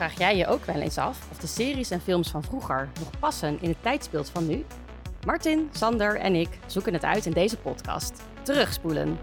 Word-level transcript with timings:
Vraag 0.00 0.18
jij 0.18 0.36
je 0.36 0.46
ook 0.46 0.64
wel 0.64 0.80
eens 0.80 0.98
af 0.98 1.30
of 1.30 1.38
de 1.38 1.46
series 1.46 1.90
en 1.90 2.00
films 2.00 2.30
van 2.30 2.42
vroeger 2.42 2.88
nog 2.98 3.10
passen 3.18 3.58
in 3.60 3.68
het 3.68 3.82
tijdsbeeld 3.82 4.28
van 4.28 4.46
nu? 4.46 4.64
Martin, 5.26 5.68
Sander 5.72 6.16
en 6.16 6.34
ik 6.34 6.48
zoeken 6.66 6.92
het 6.92 7.04
uit 7.04 7.26
in 7.26 7.32
deze 7.32 7.56
podcast. 7.56 8.22
Terugspoelen. 8.42 9.18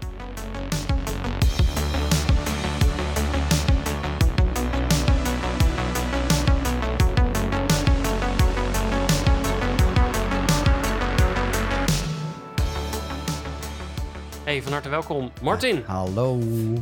Hey, 14.58 14.66
van 14.66 14.76
harte 14.76 14.92
welkom, 14.92 15.32
Martin. 15.42 15.82
Hallo. 15.86 16.38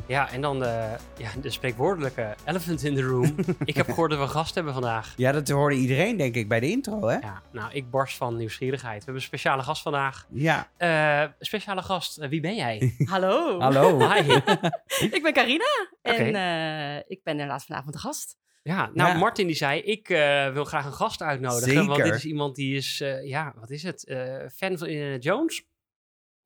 Ja, 0.07 0.31
en 0.33 0.41
dan 0.41 0.59
de, 0.59 0.97
ja, 1.17 1.31
de 1.41 1.51
spreekwoordelijke 1.51 2.35
elephant 2.45 2.85
in 2.85 2.95
the 2.95 3.03
room. 3.03 3.35
ik 3.65 3.77
heb 3.77 3.87
gehoord 3.87 4.11
dat 4.11 4.19
we 4.19 4.25
een 4.25 4.31
gast 4.31 4.55
hebben 4.55 4.73
vandaag. 4.73 5.15
Ja, 5.17 5.33
dat 5.33 5.49
hoorde 5.49 5.77
iedereen 5.77 6.17
denk 6.17 6.35
ik 6.35 6.49
bij 6.49 6.61
de 6.61 6.71
intro, 6.71 7.07
hè? 7.09 7.17
Ja, 7.17 7.43
nou, 7.53 7.73
ik 7.73 7.91
barst 7.91 8.17
van 8.17 8.37
nieuwsgierigheid. 8.37 8.99
We 8.99 9.05
hebben 9.05 9.15
een 9.15 9.29
speciale 9.29 9.63
gast 9.63 9.83
vandaag. 9.83 10.27
Ja. 10.31 10.69
Eh, 10.77 11.31
speciale 11.41 11.83
gast, 11.83 12.19
eh, 12.19 12.29
wie 12.29 12.41
ben 12.41 12.55
jij? 12.55 12.95
Hallo. 13.11 13.61
Hallo. 13.61 14.11
Hi. 14.13 14.33
Ik 15.17 15.23
ben 15.23 15.33
Carina 15.33 15.89
en 16.03 16.13
Oké. 16.15 16.39
eh, 16.39 16.97
ik 16.97 17.21
ben 17.23 17.33
inderdaad 17.33 17.65
vanavond 17.65 17.93
de 17.93 18.01
gast. 18.01 18.37
Ja, 18.63 18.91
nou, 18.95 19.11
Ja. 19.11 19.19
Martin 19.19 19.47
die 19.47 19.57
zei, 19.57 19.81
ik 19.81 20.09
eh, 20.09 20.53
wil 20.53 20.65
graag 20.65 20.85
een 20.85 20.93
gast 20.93 21.23
uitnodigen. 21.23 21.87
Want 21.87 22.03
dit 22.03 22.15
is 22.15 22.25
iemand 22.25 22.55
die 22.57 22.77
is, 22.77 23.01
eh, 23.01 23.29
ja, 23.29 23.55
wat 23.61 23.71
is 23.71 23.83
het? 23.83 24.07
Eh, 24.07 24.47
fan 24.55 24.79
van 24.79 24.89
Indiana 24.89 25.17
Jones? 25.17 25.65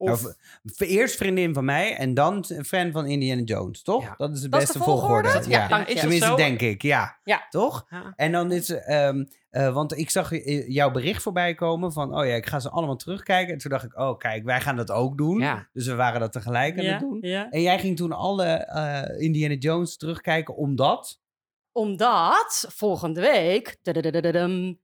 Of, 0.01 0.21
Nou, 0.21 0.35
Eerst 0.91 1.15
vriendin 1.15 1.53
van 1.53 1.65
mij 1.65 1.95
en 1.95 2.13
dan 2.13 2.45
een 2.47 2.65
fan 2.65 2.91
van 2.91 3.05
Indiana 3.05 3.41
Jones, 3.41 3.81
toch? 3.81 4.03
Ja. 4.03 4.13
Dat 4.17 4.31
is 4.35 4.41
de 4.41 4.49
Dat 4.49 4.59
is 4.61 4.65
beste 4.65 4.77
de 4.77 4.83
volgorde? 4.83 5.29
volgorde. 5.29 5.49
Ja. 5.49 5.87
Is 5.87 5.99
Tenminste, 5.99 6.27
zo? 6.27 6.35
denk 6.35 6.61
ik, 6.61 6.81
ja. 6.81 7.19
Ja. 7.23 7.45
Toch? 7.49 7.85
Ja. 7.89 8.13
En 8.15 8.31
dan 8.31 8.51
is, 8.51 8.69
ehm 8.69 9.23
eh, 9.51 9.73
want 9.73 9.97
ik 9.97 10.09
zag 10.09 10.31
eh, 10.31 10.67
jouw 10.67 10.91
bericht 10.91 11.21
voorbij 11.21 11.53
komen 11.53 11.91
van, 11.91 12.17
oh 12.17 12.25
ja, 12.25 12.33
ik 12.33 12.45
ga 12.45 12.59
ze 12.59 12.69
allemaal 12.69 12.95
terugkijken. 12.95 13.53
En 13.53 13.59
toen 13.59 13.71
dacht 13.71 13.83
ik, 13.83 13.97
oh 13.99 14.17
kijk, 14.17 14.43
wij 14.43 14.61
gaan 14.61 14.75
dat 14.75 14.91
ook 14.91 15.17
doen. 15.17 15.39
Ja. 15.39 15.67
Dus 15.73 15.85
we 15.87 15.95
waren 15.95 16.19
dat 16.19 16.31
tegelijk 16.31 16.79
aan 16.79 16.85
het 16.85 16.99
doen. 16.99 17.17
ja. 17.21 17.49
En 17.49 17.61
jij 17.61 17.79
ging 17.79 17.97
toen 17.97 18.11
alle 18.11 18.45
eh, 18.45 19.21
Indiana 19.23 19.55
Jones 19.55 19.97
terugkijken 19.97 20.55
omdat... 20.55 21.19
Omdat 21.73 22.65
volgende 22.69 23.21
week 23.21 23.77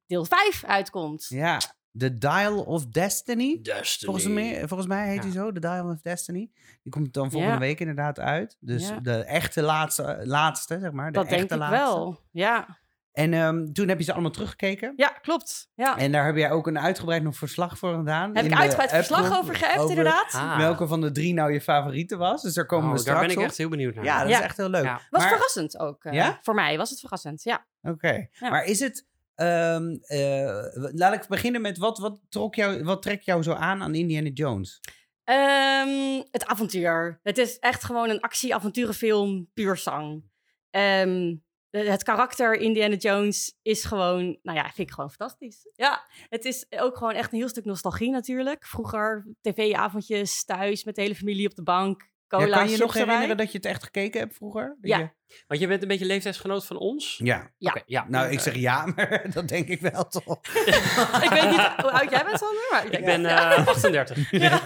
deel 0.07 0.25
5 0.25 0.63
uitkomt. 0.65 1.25
Ja, 1.29 1.59
The 1.97 2.17
Dial 2.17 2.63
of 2.63 2.85
Destiny. 2.85 3.59
Destiny. 3.61 4.11
Volgens 4.13 4.33
mij, 4.33 4.67
volgens 4.67 4.89
mij 4.89 5.07
heet 5.07 5.15
Ja. 5.15 5.21
hij 5.21 5.31
zo, 5.31 5.51
The 5.51 5.59
Dial 5.59 5.89
of 5.89 6.01
Destiny. 6.01 6.49
Die 6.83 6.91
komt 6.91 7.13
dan 7.13 7.31
volgende 7.31 7.53
Ja. 7.55 7.59
week 7.59 7.79
inderdaad 7.79 8.19
uit. 8.19 8.57
Dus 8.59 8.87
Ja. 8.87 8.99
de 8.99 9.23
echte 9.23 9.61
laatste, 9.61 10.19
laatste 10.23 10.79
zeg 10.79 10.91
maar. 10.91 11.05
De 11.11 11.17
Dat 11.17 11.29
denk 11.29 11.41
echte 11.41 11.53
ik 11.53 11.59
laatste. 11.59 11.77
wel. 11.79 12.19
Ja. 12.31 12.77
En 13.11 13.33
ehm, 13.33 13.71
toen 13.71 13.87
heb 13.87 13.97
je 13.97 14.03
ze 14.03 14.13
allemaal 14.13 14.31
teruggekeken. 14.31 14.93
ja, 14.95 15.07
klopt. 15.07 15.69
Ja. 15.75 15.97
En 15.97 16.11
daar 16.11 16.25
heb 16.25 16.35
jij 16.35 16.51
ook 16.51 16.67
een 16.67 16.79
uitgebreid 16.79 17.23
nog 17.23 17.35
verslag 17.35 17.77
voor 17.77 17.95
gedaan. 17.95 18.35
Heb 18.35 18.45
ik 18.45 18.53
uitgebreid 18.53 18.89
verslag 18.91 19.37
over 19.37 19.55
geëft, 19.55 19.89
inderdaad. 19.89 20.33
Ah. 20.33 20.57
Welke 20.57 20.87
van 20.87 21.01
de 21.01 21.11
drie 21.11 21.33
nou 21.33 21.53
je 21.53 21.61
favoriete 21.61 22.17
was. 22.17 22.41
Dus 22.41 22.53
daar 22.53 22.65
komen 22.65 22.85
Oh, 22.89 22.91
we 22.91 22.95
daar 22.95 23.05
straks 23.05 23.21
ben 23.21 23.29
ik 23.35 23.37
op. 23.37 23.43
echt 23.43 23.57
heel 23.57 23.69
benieuwd 23.69 23.95
naar. 23.95 24.03
Ja, 24.03 24.19
dat 24.21 24.29
Ja. 24.29 24.37
is 24.37 24.43
echt 24.43 24.57
heel 24.57 24.69
leuk. 24.69 24.83
Ja. 24.83 25.01
Was 25.09 25.21
maar, 25.21 25.29
verrassend 25.31 25.79
ook. 25.79 26.03
eh, 26.03 26.13
Ja? 26.13 26.39
Voor 26.41 26.53
mij 26.55 26.77
was 26.77 26.89
het 26.89 26.99
verrassend, 26.99 27.43
ja. 27.43 27.65
Oké, 27.81 28.27
Ja. 28.31 28.49
maar 28.49 28.65
is 28.65 28.79
het... 28.79 29.05
ehm, 29.38 29.97
eh, 30.02 30.91
laat 30.93 31.13
ik 31.13 31.27
beginnen 31.27 31.61
met 31.61 31.77
wat, 31.77 31.97
wat, 31.97 32.19
trok 32.30 32.55
jou, 32.55 32.83
wat 32.83 33.02
trekt 33.02 33.25
jou 33.25 33.43
zo 33.43 33.53
aan 33.53 33.81
aan 33.81 33.95
Indiana 33.95 34.30
Jones? 34.30 34.80
Ehm, 35.23 36.21
het 36.31 36.45
avontuur. 36.45 37.19
Het 37.23 37.38
is 37.38 37.59
echt 37.59 37.83
gewoon 37.83 38.09
een 38.09 38.21
actie-avonturenfilm, 38.21 39.49
puur 39.53 39.77
zang. 39.77 40.23
Ehm, 40.69 41.35
het 41.70 42.03
karakter 42.03 42.53
Indiana 42.55 42.95
Jones 42.95 43.58
is 43.61 43.83
gewoon, 43.83 44.39
nou 44.42 44.58
ja, 44.58 44.64
vind 44.64 44.87
ik 44.87 44.93
gewoon 44.93 45.11
fantastisch. 45.11 45.69
Ja, 45.75 46.08
het 46.30 46.45
is 46.45 46.65
ook 46.69 46.98
gewoon 46.98 47.14
echt 47.14 47.31
een 47.31 47.37
heel 47.37 47.49
stuk 47.49 47.65
nostalgie 47.65 48.11
natuurlijk. 48.11 48.65
Vroeger 48.65 49.27
tv-avondjes 49.42 50.45
thuis 50.45 50.83
met 50.83 50.95
de 50.95 51.02
hele 51.02 51.15
familie 51.15 51.48
op 51.48 51.55
de 51.55 51.64
bank. 51.64 52.09
Cola, 52.27 52.45
Ja, 52.45 52.55
kan 52.55 52.65
je 52.65 52.71
je 52.71 52.77
nog 52.77 52.93
herinneren 52.93 53.21
erbij. 53.30 53.43
dat 53.43 53.52
je 53.52 53.58
het 53.58 53.67
echt 53.67 53.83
gekeken 53.83 54.20
hebt 54.20 54.36
vroeger? 54.36 54.67
Dat 54.82 54.89
Ja. 54.92 54.98
je- 54.98 55.10
Want 55.48 55.60
je 55.61 55.67
bent 55.67 55.82
een 55.82 55.88
beetje 55.88 56.05
leeftijdsgenoot 56.05 56.65
van 56.65 56.77
ons? 56.77 57.20
Ja. 57.23 57.52
Ja. 57.58 57.70
Oké, 57.71 57.82
ja. 57.86 58.05
Nou, 58.08 58.30
ik 58.32 58.39
zeg 58.39 58.55
ja, 58.55 58.86
maar 58.95 59.26
dat 59.33 59.48
denk 59.48 59.67
ik 59.67 59.82
wel 59.82 60.08
toch. 60.08 60.39
ik 61.23 61.30
weet 61.30 61.49
niet 61.49 61.61
hoe 61.82 61.92
oud 61.92 62.10
jij 62.10 62.23
bent, 62.26 62.39
Sander, 62.39 62.67
maar 62.71 62.86
ik 62.86 62.92
denk 62.92 63.04
Ik 63.04 63.05
ben 63.05 63.26
eh 63.26 63.67
38. 63.67 64.32
ja. 64.32 64.60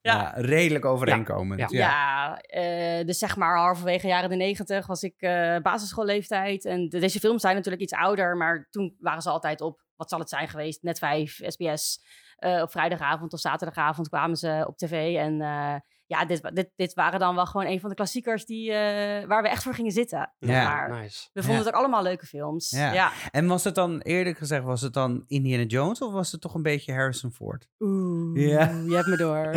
Ja, 0.00 0.32
redelijk 0.36 0.84
overeenkomend. 0.84 1.60
Ja. 1.60 1.66
Ja. 1.70 1.78
Ja, 1.78 2.38
eh, 2.40 3.06
dus 3.06 3.18
zeg 3.18 3.36
maar 3.36 3.56
halverwege 3.56 4.06
jaren 4.06 4.30
de 4.30 4.36
negentig 4.36 4.86
was 4.86 5.02
ik 5.02 5.14
eh 5.18 5.56
basisschoolleeftijd. 5.62 6.64
En 6.64 6.88
de- 6.88 6.98
deze 6.98 7.18
films 7.20 7.40
zijn 7.42 7.54
natuurlijk 7.54 7.82
iets 7.82 7.92
ouder, 7.92 8.36
maar 8.36 8.66
toen 8.70 8.96
waren 9.00 9.22
ze 9.22 9.30
altijd 9.30 9.60
op, 9.60 9.80
wat 9.96 10.08
zal 10.08 10.18
het 10.18 10.28
zijn 10.28 10.48
geweest, 10.48 10.82
net 10.82 10.98
5, 10.98 11.40
SBS. 11.46 12.00
Eh, 12.36 12.62
op 12.62 12.70
vrijdagavond 12.70 13.32
of 13.32 13.40
zaterdagavond 13.40 14.08
kwamen 14.08 14.36
ze 14.36 14.64
op 14.66 14.76
tv. 14.76 15.16
En 15.16 15.40
eh, 15.40 15.74
ja, 16.08 16.24
dit, 16.24 16.50
dit, 16.54 16.70
dit 16.76 16.94
waren 16.94 17.20
dan 17.20 17.34
wel 17.34 17.46
gewoon 17.46 17.66
een 17.66 17.80
van 17.80 17.88
de 17.88 17.94
klassiekers 17.96 18.44
die, 18.46 18.72
eh, 18.72 19.26
waar 19.26 19.42
we 19.42 19.48
echt 19.48 19.62
voor 19.62 19.74
gingen 19.74 19.92
zitten. 19.92 20.32
Ja. 20.38 20.64
Maar 20.64 21.00
Nice. 21.00 21.28
we 21.32 21.40
vonden 21.42 21.58
Ja. 21.58 21.64
het 21.64 21.74
ook 21.74 21.80
allemaal 21.80 22.02
leuke 22.02 22.26
films. 22.26 22.70
Ja. 22.70 22.92
Ja. 22.92 23.12
En 23.30 23.46
was 23.46 23.64
het 23.64 23.74
dan, 23.74 24.00
eerlijk 24.00 24.38
gezegd, 24.38 24.64
was 24.64 24.80
het 24.80 24.92
dan 24.92 25.24
Indiana 25.26 25.62
Jones 25.64 26.00
of 26.02 26.12
was 26.12 26.32
het 26.32 26.40
toch 26.40 26.54
een 26.54 26.62
beetje 26.62 26.92
Harrison 26.92 27.32
Ford? 27.32 27.68
Oeh, 27.78 28.46
Ja. 28.48 28.70
je 28.86 28.94
hebt 28.94 29.06
me 29.06 29.16
door. 29.16 29.54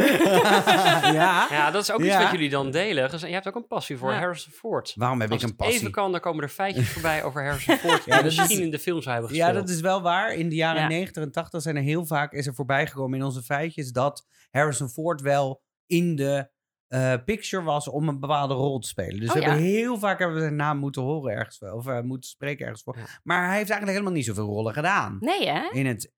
ja. 1.13 1.47
Ja, 1.49 1.71
dat 1.71 1.81
is 1.81 1.91
ook 1.91 1.99
iets 1.99 2.07
Ja. 2.09 2.21
wat 2.21 2.31
jullie 2.31 2.49
dan 2.49 2.71
delen. 2.71 3.09
Dus 3.11 3.21
Je 3.21 3.27
hebt 3.27 3.47
ook 3.47 3.55
een 3.55 3.67
passie 3.67 3.97
voor 3.97 4.11
Ja. 4.11 4.17
Harrison 4.19 4.51
Ford. 4.53 4.93
Waarom 4.95 5.21
heb 5.21 5.31
Als 5.31 5.41
ik 5.43 5.47
een 5.49 5.53
het 5.53 5.61
even 5.61 5.73
passie? 5.73 5.93
kan, 5.93 6.11
dan 6.11 6.19
komen 6.21 6.43
er 6.43 6.49
feitjes 6.49 6.89
voorbij 6.93 7.23
over 7.23 7.43
Harrison 7.43 7.77
Ford. 7.77 8.05
Ja, 8.05 8.13
die 8.15 8.23
dat 8.23 8.31
is- 8.31 8.37
misschien 8.37 8.61
in 8.61 8.71
de 8.71 8.79
films 8.79 9.05
hebben 9.05 9.33
Ja, 9.33 9.45
gespeeld. 9.45 9.67
dat 9.67 9.75
is 9.75 9.81
wel 9.81 10.01
waar. 10.01 10.33
In 10.33 10.49
de 10.49 10.55
jaren 10.55 10.81
Ja. 10.81 10.87
90 10.87 11.23
en 11.23 11.31
80 11.31 11.61
zijn 11.61 11.75
er 11.75 11.81
heel 11.81 12.05
vaak 12.05 12.31
is 12.33 12.47
er 12.47 12.53
voorbij 12.53 12.87
gekomen 12.87 13.19
in 13.19 13.25
onze 13.25 13.41
feitjes 13.41 13.91
dat 13.91 14.27
Harrison 14.51 14.89
Ford 14.89 15.21
wel 15.21 15.61
in 15.91 16.15
de 16.15 16.49
eh, 16.87 17.13
picture 17.25 17.63
was 17.63 17.87
om 17.89 18.07
een 18.07 18.19
bepaalde 18.19 18.53
rol 18.53 18.79
te 18.79 18.87
spelen. 18.87 19.19
Dus 19.19 19.29
Oh, 19.29 19.35
we 19.35 19.41
hebben 19.43 19.61
heel 19.63 19.97
vaak 19.99 20.19
hebben 20.19 20.37
we 20.37 20.43
zijn 20.43 20.55
naam 20.55 20.77
moeten 20.77 21.01
horen 21.01 21.31
ergens 21.33 21.59
wel, 21.59 21.75
of 21.75 21.87
eh, 21.87 21.99
moeten 22.01 22.29
spreken 22.29 22.63
ergens 22.65 22.83
voor. 22.83 22.97
Ja. 22.97 23.05
Maar 23.23 23.37
hij 23.47 23.57
heeft 23.57 23.69
eigenlijk 23.69 23.91
helemaal 23.91 24.11
niet 24.13 24.25
zoveel 24.25 24.45
rollen 24.45 24.73
gedaan. 24.73 25.17
Nee, 25.19 25.49
hè? 25.49 25.69
In 25.71 25.85
het, 25.85 26.13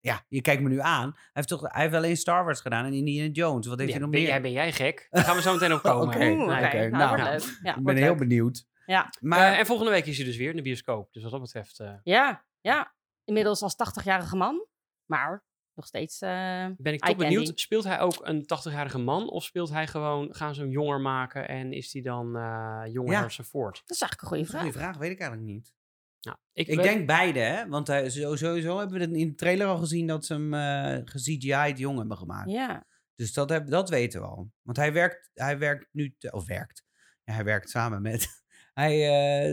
ja, 0.00 0.24
je 0.28 0.40
kijkt 0.40 0.62
me 0.62 0.68
nu 0.68 0.80
aan. 0.80 1.10
Hij 1.14 1.22
heeft 1.32 1.48
toch, 1.48 1.60
hij 1.60 1.80
heeft 1.80 1.92
wel 1.92 2.04
in 2.04 2.16
Star 2.16 2.44
Wars 2.44 2.60
gedaan 2.60 2.84
en 2.84 2.92
Indiana 2.92 3.30
Jones. 3.32 3.66
Wat 3.66 3.78
heeft 3.78 3.90
Ja, 3.92 3.96
hij 3.96 4.04
nog 4.06 4.10
ben, 4.14 4.20
meer? 4.20 4.28
jij, 4.30 4.40
ben 4.42 4.52
jij 4.52 4.72
gek? 4.72 5.06
Daar 5.10 5.24
gaan 5.24 5.36
we 5.36 5.42
zo 5.42 5.52
meteen 5.52 5.72
op 5.72 5.80
komen. 5.82 6.14
Oké, 6.14 6.18
nou, 6.34 6.90
nou. 6.90 7.40
Ja, 7.62 7.76
ik 7.76 7.84
ben 7.84 7.96
heel 7.96 8.08
leuk. 8.08 8.18
benieuwd. 8.18 8.66
Ja. 8.86 9.10
Maar 9.20 9.52
Eh, 9.52 9.58
en 9.58 9.66
volgende 9.66 9.90
week 9.90 10.06
is 10.06 10.16
hij 10.16 10.26
dus 10.26 10.36
weer 10.36 10.50
in 10.50 10.56
de 10.56 10.62
bioscoop. 10.62 11.12
Dus 11.12 11.22
wat 11.22 11.32
dat 11.32 11.40
betreft... 11.40 11.80
eh, 11.80 11.92
Ja, 12.02 12.44
ja. 12.60 12.94
Inmiddels 13.24 13.62
als 13.62 13.74
80-jarige 14.00 14.36
man. 14.36 14.66
Maar 15.10 15.44
nog 15.76 15.86
steeds. 15.86 16.20
eh, 16.20 16.66
ben 16.76 16.92
ik 16.92 17.04
toch 17.04 17.16
benieuwd. 17.16 17.52
Speelt 17.60 17.84
hij 17.84 18.00
ook 18.00 18.18
een 18.26 18.42
80-jarige 18.42 18.98
man? 18.98 19.30
Of 19.30 19.44
speelt 19.44 19.70
hij 19.70 19.86
gewoon... 19.86 20.34
Gaan 20.34 20.54
ze 20.54 20.60
hem 20.60 20.70
jonger 20.70 21.00
maken? 21.00 21.48
En 21.48 21.72
is 21.72 21.92
hij 21.92 22.02
dan 22.02 22.36
eh 22.36 22.82
jonger 22.92 23.12
Ja. 23.12 23.28
Ford? 23.44 23.74
dat 23.86 23.96
is 23.96 24.00
eigenlijk 24.00 24.22
een 24.22 24.28
goede 24.28 24.44
vraag. 24.44 24.62
goede 24.62 24.78
vraag, 24.78 24.96
weet 24.96 25.10
ik 25.10 25.20
eigenlijk 25.20 25.50
niet. 25.50 25.74
Nou, 26.20 26.36
ik, 26.52 26.66
Ik 26.66 26.76
ben- 26.76 26.84
denk 26.84 27.06
beide, 27.06 27.38
hè? 27.40 27.68
Want 27.68 27.86
hij, 27.86 28.10
zo- 28.10 28.36
sowieso 28.36 28.78
hebben 28.78 28.98
we 28.98 29.04
het 29.04 29.14
in 29.14 29.28
de 29.28 29.34
trailer 29.34 29.66
al 29.66 29.76
gezien 29.78 30.06
dat 30.06 30.24
ze 30.24 30.32
hem 30.32 30.54
eh 30.54 31.00
ge-CGI'd 31.04 31.78
jong 31.78 31.98
hebben 31.98 32.16
gemaakt. 32.16 32.50
Ja. 32.50 32.86
Dus 33.14 33.32
dat, 33.32 33.50
heb, 33.50 33.66
dat 33.68 33.88
weten 33.88 34.20
we 34.20 34.26
al. 34.26 34.50
Want 34.62 34.76
hij 34.76 34.92
werkt, 34.92 35.30
hij 35.34 35.58
werkt 35.58 35.88
nu, 35.92 36.14
te- 36.18 36.30
of 36.32 36.46
werkt. 36.46 36.84
Ja, 37.24 37.32
hij 37.34 37.44
werkt 37.44 37.70
samen 37.70 38.02
met, 38.02 38.28
hij 38.74 39.08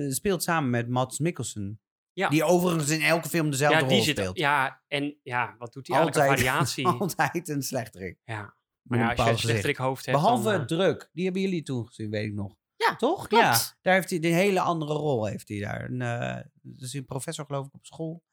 eh, 0.06 0.12
speelt 0.12 0.44
samen 0.44 0.70
met 0.70 0.90
Mats 0.90 1.20
Mikkelsen. 1.20 1.82
Ja. 2.14 2.30
Die 2.30 2.44
overigens 2.44 2.90
in 2.90 3.02
elke 3.02 3.30
film 3.30 3.50
dezelfde 3.50 3.80
ja, 3.80 3.88
die 3.88 3.96
rol 3.96 4.04
zit... 4.06 4.18
speelt. 4.18 4.38
Ja, 4.38 4.82
en 4.88 5.18
ja, 5.24 5.56
wat 5.58 5.74
doet 5.74 5.88
hij 5.88 5.98
eigenlijk? 5.98 6.30
Een 6.30 6.38
variatie. 6.38 6.88
altijd 7.00 7.50
een 7.50 7.64
slechterik. 7.64 8.18
Ja. 8.26 8.56
Maar 8.82 9.00
een 9.00 9.06
ja, 9.06 9.14
als 9.14 9.26
je 9.26 9.32
een 9.32 9.38
slechterik 9.38 9.78
hoofd 9.78 10.06
hebt... 10.06 10.18
Behalve 10.18 10.44
dan, 10.44 10.60
eh, 10.60 10.66
druk. 10.66 11.10
Die 11.14 11.24
hebben 11.24 11.42
jullie 11.42 11.64
toen 11.64 11.88
gezien, 11.88 12.10
weet 12.10 12.26
ik 12.26 12.34
nog. 12.34 12.56
Ja, 12.76 12.96
Toch? 12.96 13.28
klopt. 13.28 13.44
Ja. 13.44 13.58
Daar 13.82 13.94
heeft 13.94 14.10
hij 14.10 14.20
een 14.24 14.34
hele 14.34 14.60
andere 14.60 14.94
rol. 14.94 15.26
Heeft 15.26 15.48
hij 15.48 15.60
daar. 15.60 15.90
Een, 15.90 16.02
eh, 16.02 16.44
dus 16.62 16.94
een 16.94 17.06
professor 17.06 17.46
geloof 17.46 17.66
ik 17.66 17.74
op 17.74 17.86
school. 17.86 18.24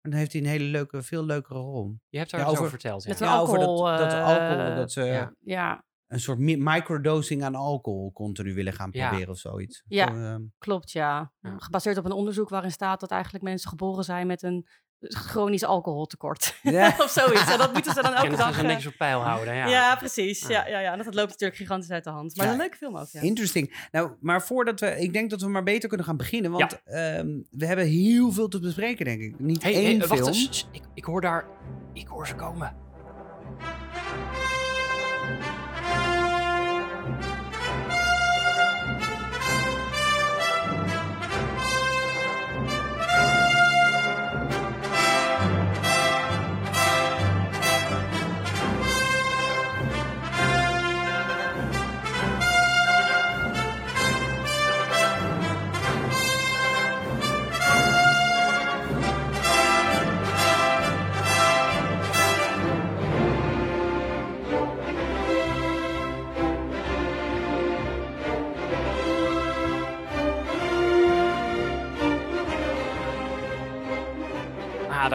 En 0.00 0.10
dan 0.10 0.18
heeft 0.18 0.32
hij 0.32 0.40
een 0.40 0.46
hele 0.46 0.64
leuke, 0.64 1.02
veel 1.02 1.24
leukere 1.24 1.58
rol. 1.58 1.98
Je 2.08 2.18
hebt 2.18 2.30
daar 2.30 2.40
Ja, 2.40 2.46
iets 2.46 2.58
over 2.58 2.70
verteld. 2.70 3.02
Ja. 3.02 3.08
Met 3.08 3.18
Ja, 3.18 3.38
over 3.38 3.58
dat, 3.58 3.68
alcohol, 3.68 3.98
dat 3.98 4.12
eh, 4.12 4.24
alcohol, 4.24 4.74
dat 4.74 4.92
ze 4.92 5.30
ja. 5.40 5.84
Een 6.10 6.20
soort 6.20 6.38
mi- 6.38 6.56
microdosing 6.56 7.44
aan 7.44 7.54
alcohol 7.54 8.12
continu 8.12 8.54
willen 8.54 8.72
gaan 8.72 8.88
Ja. 8.92 9.08
proberen 9.08 9.32
of 9.32 9.38
zoiets. 9.38 9.82
Ja. 9.86 10.06
Zo, 10.06 10.14
ehm, 10.14 10.40
klopt, 10.58 10.90
ja. 10.92 11.32
Ja. 11.40 11.54
Gebaseerd 11.58 11.98
op 11.98 12.04
een 12.04 12.12
onderzoek 12.12 12.48
waarin 12.48 12.70
staat 12.70 13.00
dat 13.00 13.10
eigenlijk 13.10 13.44
mensen 13.44 13.68
geboren 13.70 14.04
zijn 14.04 14.26
met 14.26 14.42
een 14.42 14.66
chronisch 15.00 15.64
alcoholtekort. 15.64 16.58
ja. 16.62 16.86
of 16.98 17.10
zoiets. 17.10 17.52
En 17.52 17.58
dat 17.58 17.72
moeten 17.72 17.94
ze 17.94 18.02
dan 18.02 18.12
elke 18.20 18.26
En 18.28 18.36
dag... 18.36 18.54
ze 18.54 18.60
eh, 18.60 18.66
netjes 18.66 18.86
op 18.86 18.94
peil 18.98 19.20
houden. 19.20 19.54
Ja. 19.54 19.66
ja. 19.68 19.96
precies. 19.96 20.46
Ja. 20.46 20.48
Ja, 20.48 20.66
ja, 20.68 20.78
ja. 20.80 20.92
En 20.92 20.98
dat 20.98 21.14
loopt 21.14 21.28
natuurlijk 21.30 21.58
gigantisch 21.60 21.90
uit 21.90 22.04
de 22.04 22.10
hand. 22.10 22.36
Maar 22.36 22.46
Ja. 22.46 22.52
een 22.52 22.58
leuke 22.58 22.76
film 22.76 22.96
ook, 22.96 23.08
ja. 23.10 23.20
Interesting. 23.20 23.86
Nou, 23.90 24.10
maar 24.20 24.42
voordat 24.42 24.80
we, 24.80 24.98
ik 25.00 25.12
denk 25.12 25.30
dat 25.30 25.40
we 25.40 25.48
maar 25.48 25.62
beter 25.62 25.88
kunnen 25.88 26.06
gaan 26.06 26.16
beginnen, 26.16 26.50
want 26.50 26.82
ehm, 26.84 27.26
we 27.50 27.66
hebben 27.66 27.86
heel 27.86 28.32
veel 28.32 28.48
te 28.48 28.60
bespreken, 28.60 29.04
denk 29.04 29.20
ik. 29.20 29.38
Niet 29.38 29.62
Hey, 29.62 29.74
één 29.74 29.98
hey, 29.98 30.08
wacht 30.08 30.12
film. 30.20 30.26
eens. 30.26 30.48
Sst, 30.50 30.68
Ik, 30.72 30.82
ik 30.94 31.04
hoor 31.04 31.20
daar... 31.20 31.44
Ik 31.92 32.06
hoor 32.06 32.26
ze 32.26 32.34
komen. 32.34 32.74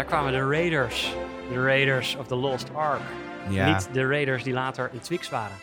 Kwamen 0.05 0.31
de 0.31 0.47
Raiders. 0.49 1.13
De 1.49 1.63
Raiders 1.63 2.15
of 2.15 2.27
the 2.27 2.35
Lost 2.35 2.73
Ark. 2.73 3.01
Ja. 3.49 3.73
Niet 3.73 3.93
de 3.93 4.07
Raiders 4.07 4.43
die 4.43 4.53
later 4.53 4.89
een 4.93 4.99
Twix 4.99 5.29
waren. 5.29 5.57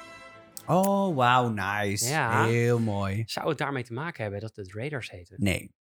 Oh, 0.66 1.16
wauw, 1.16 1.48
nice. 1.48 2.08
Ja. 2.08 2.44
Heel 2.44 2.78
mooi. 2.78 3.22
Zou 3.26 3.48
het 3.48 3.58
daarmee 3.58 3.82
te 3.82 3.92
maken 3.92 4.22
hebben 4.22 4.40
dat 4.40 4.56
het 4.56 4.72
Raiders 4.72 5.10
heten? 5.10 5.36
Nee. 5.38 5.74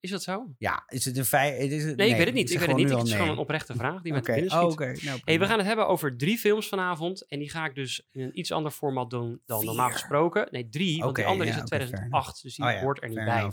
Is 0.00 0.10
dat 0.10 0.22
zo? 0.22 0.54
Ja, 0.58 0.84
is 0.86 1.04
het 1.04 1.16
een 1.16 1.24
feit? 1.24 1.72
Is 1.72 1.84
het, 1.84 1.96
Nee, 1.96 2.10
ik 2.10 2.16
weet 2.16 2.26
het 2.26 2.34
niet. 2.34 2.50
Ik 2.50 2.58
weet 2.58 2.68
het 2.68 2.76
niet. 2.76 2.90
Het 2.90 3.06
is 3.06 3.12
gewoon 3.12 3.28
een 3.28 3.32
nee. 3.32 3.42
oprechte 3.42 3.74
vraag 3.74 4.02
die 4.02 4.12
met 4.12 4.20
Oké, 4.22 4.34
binnen 4.34 4.62
oh. 4.62 4.76
Nou, 4.78 5.20
Hey, 5.24 5.38
we 5.38 5.46
gaan 5.46 5.58
het 5.58 5.66
hebben 5.66 5.86
over 5.86 6.16
drie 6.16 6.38
films 6.38 6.68
vanavond. 6.68 7.28
En 7.28 7.38
die 7.38 7.50
ga 7.50 7.64
ik 7.64 7.74
dus 7.74 8.08
in 8.12 8.20
een 8.20 8.38
iets 8.38 8.52
ander 8.52 8.72
format 8.72 9.10
doen 9.10 9.42
dan 9.46 9.64
normaal 9.64 9.90
gesproken. 9.90 10.48
Nee, 10.50 10.68
drie. 10.68 10.98
Want 10.98 11.10
Oké, 11.10 11.24
andere 11.24 11.50
is 11.50 11.56
uit 11.56 11.68
fair 11.68 11.86
2008. 11.86 12.42
Dus 12.42 12.54
die 12.54 12.64
Oh 12.64 12.70
ja, 12.70 12.80
hoort 12.80 13.02
er 13.02 13.08
niet 13.08 13.24
bij. 13.24 13.50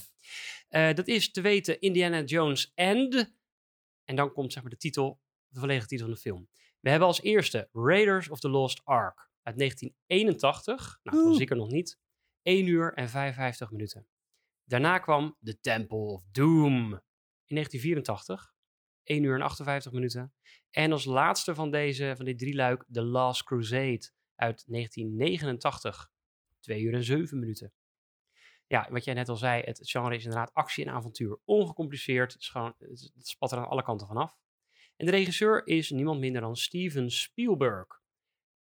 Eh, 0.70 0.96
dat 0.96 1.08
is 1.08 1.32
te 1.32 1.42
weten 1.42 1.82
Indiana 1.82 2.22
Jones 2.22 2.72
and... 2.76 3.32
En 4.06 4.16
dan 4.16 4.34
komt 4.34 4.54
zeg 4.54 4.62
maar 4.62 4.72
de 4.72 4.78
titel, 4.78 5.20
de 5.48 5.60
volledige 5.60 5.88
titel 5.88 6.06
van 6.06 6.16
de 6.16 6.22
film. 6.22 6.50
We 6.80 6.90
hebben 6.90 7.08
als 7.08 7.22
eerste 7.22 7.70
Raiders 7.72 8.30
of 8.30 8.40
the 8.40 8.50
Lost 8.50 8.82
Ark 8.84 9.30
uit 9.42 9.58
1981. 9.58 11.00
Nou, 11.04 11.18
dat 11.18 11.26
was 11.26 11.34
Oeh. 11.34 11.42
ik 11.42 11.50
er 11.50 11.56
nog 11.56 11.72
niet. 11.72 12.00
1 12.42 12.68
uur 12.68 12.94
en 12.94 13.10
55 13.10 13.72
minuten. 13.72 14.08
Daarna 14.64 15.00
kwam 15.00 15.38
The 15.42 15.60
Temple 15.60 15.98
of 15.98 16.24
Doom 16.32 17.02
in 17.46 17.56
1984. 17.56 18.54
1 19.04 19.24
uur 19.24 19.36
en 19.36 19.42
58 19.42 19.92
minuten. 19.92 20.34
En 20.70 20.92
als 20.92 21.06
laatste 21.06 21.56
van 21.56 21.72
deze, 21.72 22.14
van 22.16 22.26
dit 22.26 22.38
drieluik, 22.38 22.86
The 22.92 23.02
Last 23.02 23.44
Crusade 23.44 24.12
uit 24.36 24.64
1989. 24.68 26.12
2 26.60 26.82
uur 26.82 26.94
en 26.94 27.04
7 27.04 27.40
minuten. 27.40 27.74
Ja, 28.74 28.88
wat 28.90 29.04
jij 29.04 29.14
net 29.14 29.30
al 29.30 29.36
zei, 29.36 29.62
het 29.62 29.80
genre 29.90 30.16
is 30.16 30.24
inderdaad 30.24 30.54
actie 30.54 30.86
en 30.86 30.94
avontuur. 30.94 31.40
Ongecompliceerd, 31.46 32.34
het, 32.34 32.42
is 32.42 32.50
gewoon, 32.50 32.74
het 32.78 33.12
het 33.16 33.28
spat 33.28 33.52
er 33.52 33.58
aan 33.58 33.68
alle 33.68 33.84
kanten 33.84 34.08
vanaf. 34.08 34.38
En 34.96 35.06
de 35.06 35.12
regisseur 35.12 35.68
is 35.68 35.90
niemand 35.90 36.20
minder 36.20 36.42
dan 36.42 36.56
Steven 36.56 37.12
Spielberg. 37.12 38.02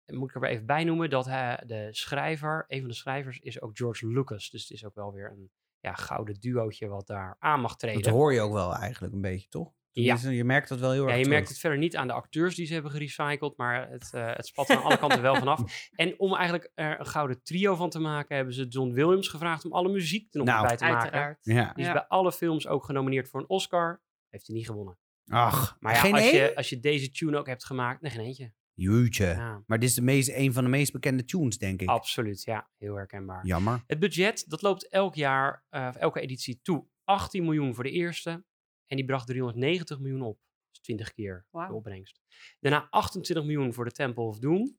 En 0.04 0.16
moet 0.16 0.28
ik 0.28 0.42
er 0.42 0.48
even 0.48 0.66
bij 0.66 0.84
noemen 0.84 1.10
dat 1.10 1.24
hij, 1.26 1.62
de 1.66 1.88
schrijver, 1.90 2.64
een 2.68 2.80
van 2.80 2.88
de 2.88 2.94
schrijvers, 2.94 3.38
is 3.38 3.60
ook 3.60 3.76
George 3.76 4.06
Lucas. 4.06 4.50
Dus 4.50 4.62
het 4.62 4.70
is 4.70 4.84
ook 4.84 4.94
wel 4.94 5.12
weer 5.12 5.30
een 5.30 5.50
ja, 5.80 5.92
gouden 5.92 6.40
duootje 6.40 6.88
wat 6.88 7.06
daar 7.06 7.36
aan 7.38 7.60
mag 7.60 7.76
treden. 7.76 8.02
Dat 8.02 8.12
hoor 8.12 8.32
je 8.32 8.40
ook 8.40 8.52
wel 8.52 8.74
eigenlijk 8.74 9.14
een 9.14 9.20
beetje, 9.20 9.48
toch? 9.48 9.72
Ja. 9.92 10.16
Je 10.30 10.44
merkt 10.44 10.68
dat 10.68 10.78
wel 10.78 10.90
heel 10.92 11.00
erg 11.02 11.10
Ja, 11.10 11.16
je 11.16 11.22
terug. 11.22 11.36
merkt 11.38 11.48
het 11.50 11.58
verder 11.58 11.78
niet 11.78 11.96
aan 11.96 12.06
de 12.06 12.12
acteurs 12.12 12.54
die 12.54 12.66
ze 12.66 12.72
hebben 12.72 12.90
gerecycled, 12.90 13.56
maar 13.56 13.90
het, 13.90 14.10
eh, 14.14 14.26
het 14.34 14.46
spat 14.46 14.68
er 14.68 14.76
aan 14.76 14.82
alle 14.82 14.98
kanten 14.98 15.22
wel 15.22 15.34
vanaf. 15.34 15.60
En 15.90 16.14
om 16.18 16.34
eigenlijk 16.34 16.70
er 16.74 17.00
een 17.00 17.06
gouden 17.06 17.42
trio 17.42 17.74
van 17.74 17.90
te 17.90 17.98
maken, 17.98 18.36
hebben 18.36 18.54
ze 18.54 18.66
John 18.66 18.92
Williams 18.92 19.28
gevraagd 19.28 19.64
om 19.64 19.72
alle 19.72 19.88
muziek 19.88 20.32
er 20.34 20.38
nog 20.38 20.46
Nou, 20.48 20.66
bij 20.66 20.76
te 20.76 20.84
maken. 20.84 21.00
Uiteraard. 21.00 21.38
Ja. 21.42 21.64
Die 21.72 21.80
is 21.82 21.86
Ja. 21.86 21.92
bij 21.92 22.06
alle 22.06 22.32
films 22.32 22.66
ook 22.66 22.84
genomineerd 22.84 23.28
voor 23.28 23.40
een 23.40 23.48
Oscar. 23.48 24.02
Heeft 24.28 24.46
hij 24.46 24.56
niet 24.56 24.66
gewonnen. 24.66 24.98
Ach, 25.26 25.76
Maar 25.80 25.94
ja, 25.94 26.00
geen 26.00 26.12
als, 26.14 26.30
je, 26.30 26.52
als 26.56 26.68
je 26.68 26.80
deze 26.80 27.10
tune 27.10 27.38
ook 27.38 27.46
hebt 27.46 27.64
gemaakt, 27.64 28.00
nee, 28.00 28.10
geen 28.10 28.24
eentje. 28.24 28.52
Jeetje. 28.74 29.26
Ja, 29.26 29.62
Maar 29.66 29.78
dit 29.78 29.88
is 29.88 29.94
de 29.94 30.02
meest, 30.02 30.28
een 30.28 30.52
van 30.52 30.64
de 30.64 30.70
meest 30.70 30.92
bekende 30.92 31.24
tunes, 31.24 31.58
denk 31.58 31.82
ik. 31.82 31.88
absoluut, 31.88 32.42
ja, 32.42 32.70
heel 32.78 32.94
herkenbaar. 32.94 33.46
Jammer. 33.46 33.82
Het 33.86 33.98
budget, 33.98 34.44
dat 34.48 34.62
loopt 34.62 34.88
elk 34.88 35.14
jaar, 35.14 35.64
eh, 35.68 35.86
of 35.88 35.96
elke 35.96 36.20
editie 36.20 36.60
toe. 36.62 36.86
18 37.04 37.44
miljoen 37.44 37.74
voor 37.74 37.84
de 37.84 37.90
eerste. 37.90 38.44
En 38.90 38.96
die 38.96 39.04
bracht 39.04 39.26
390 39.26 39.98
miljoen 39.98 40.22
op. 40.22 40.38
Dus 40.70 40.80
20 40.80 41.12
keer 41.12 41.46
de 41.50 41.72
opbrengst. 41.72 42.20
Daarna 42.60 42.86
28 42.90 43.44
miljoen 43.44 43.74
voor 43.74 43.84
de 43.84 43.90
Temple 43.90 44.22
of 44.22 44.38
Doom. 44.38 44.76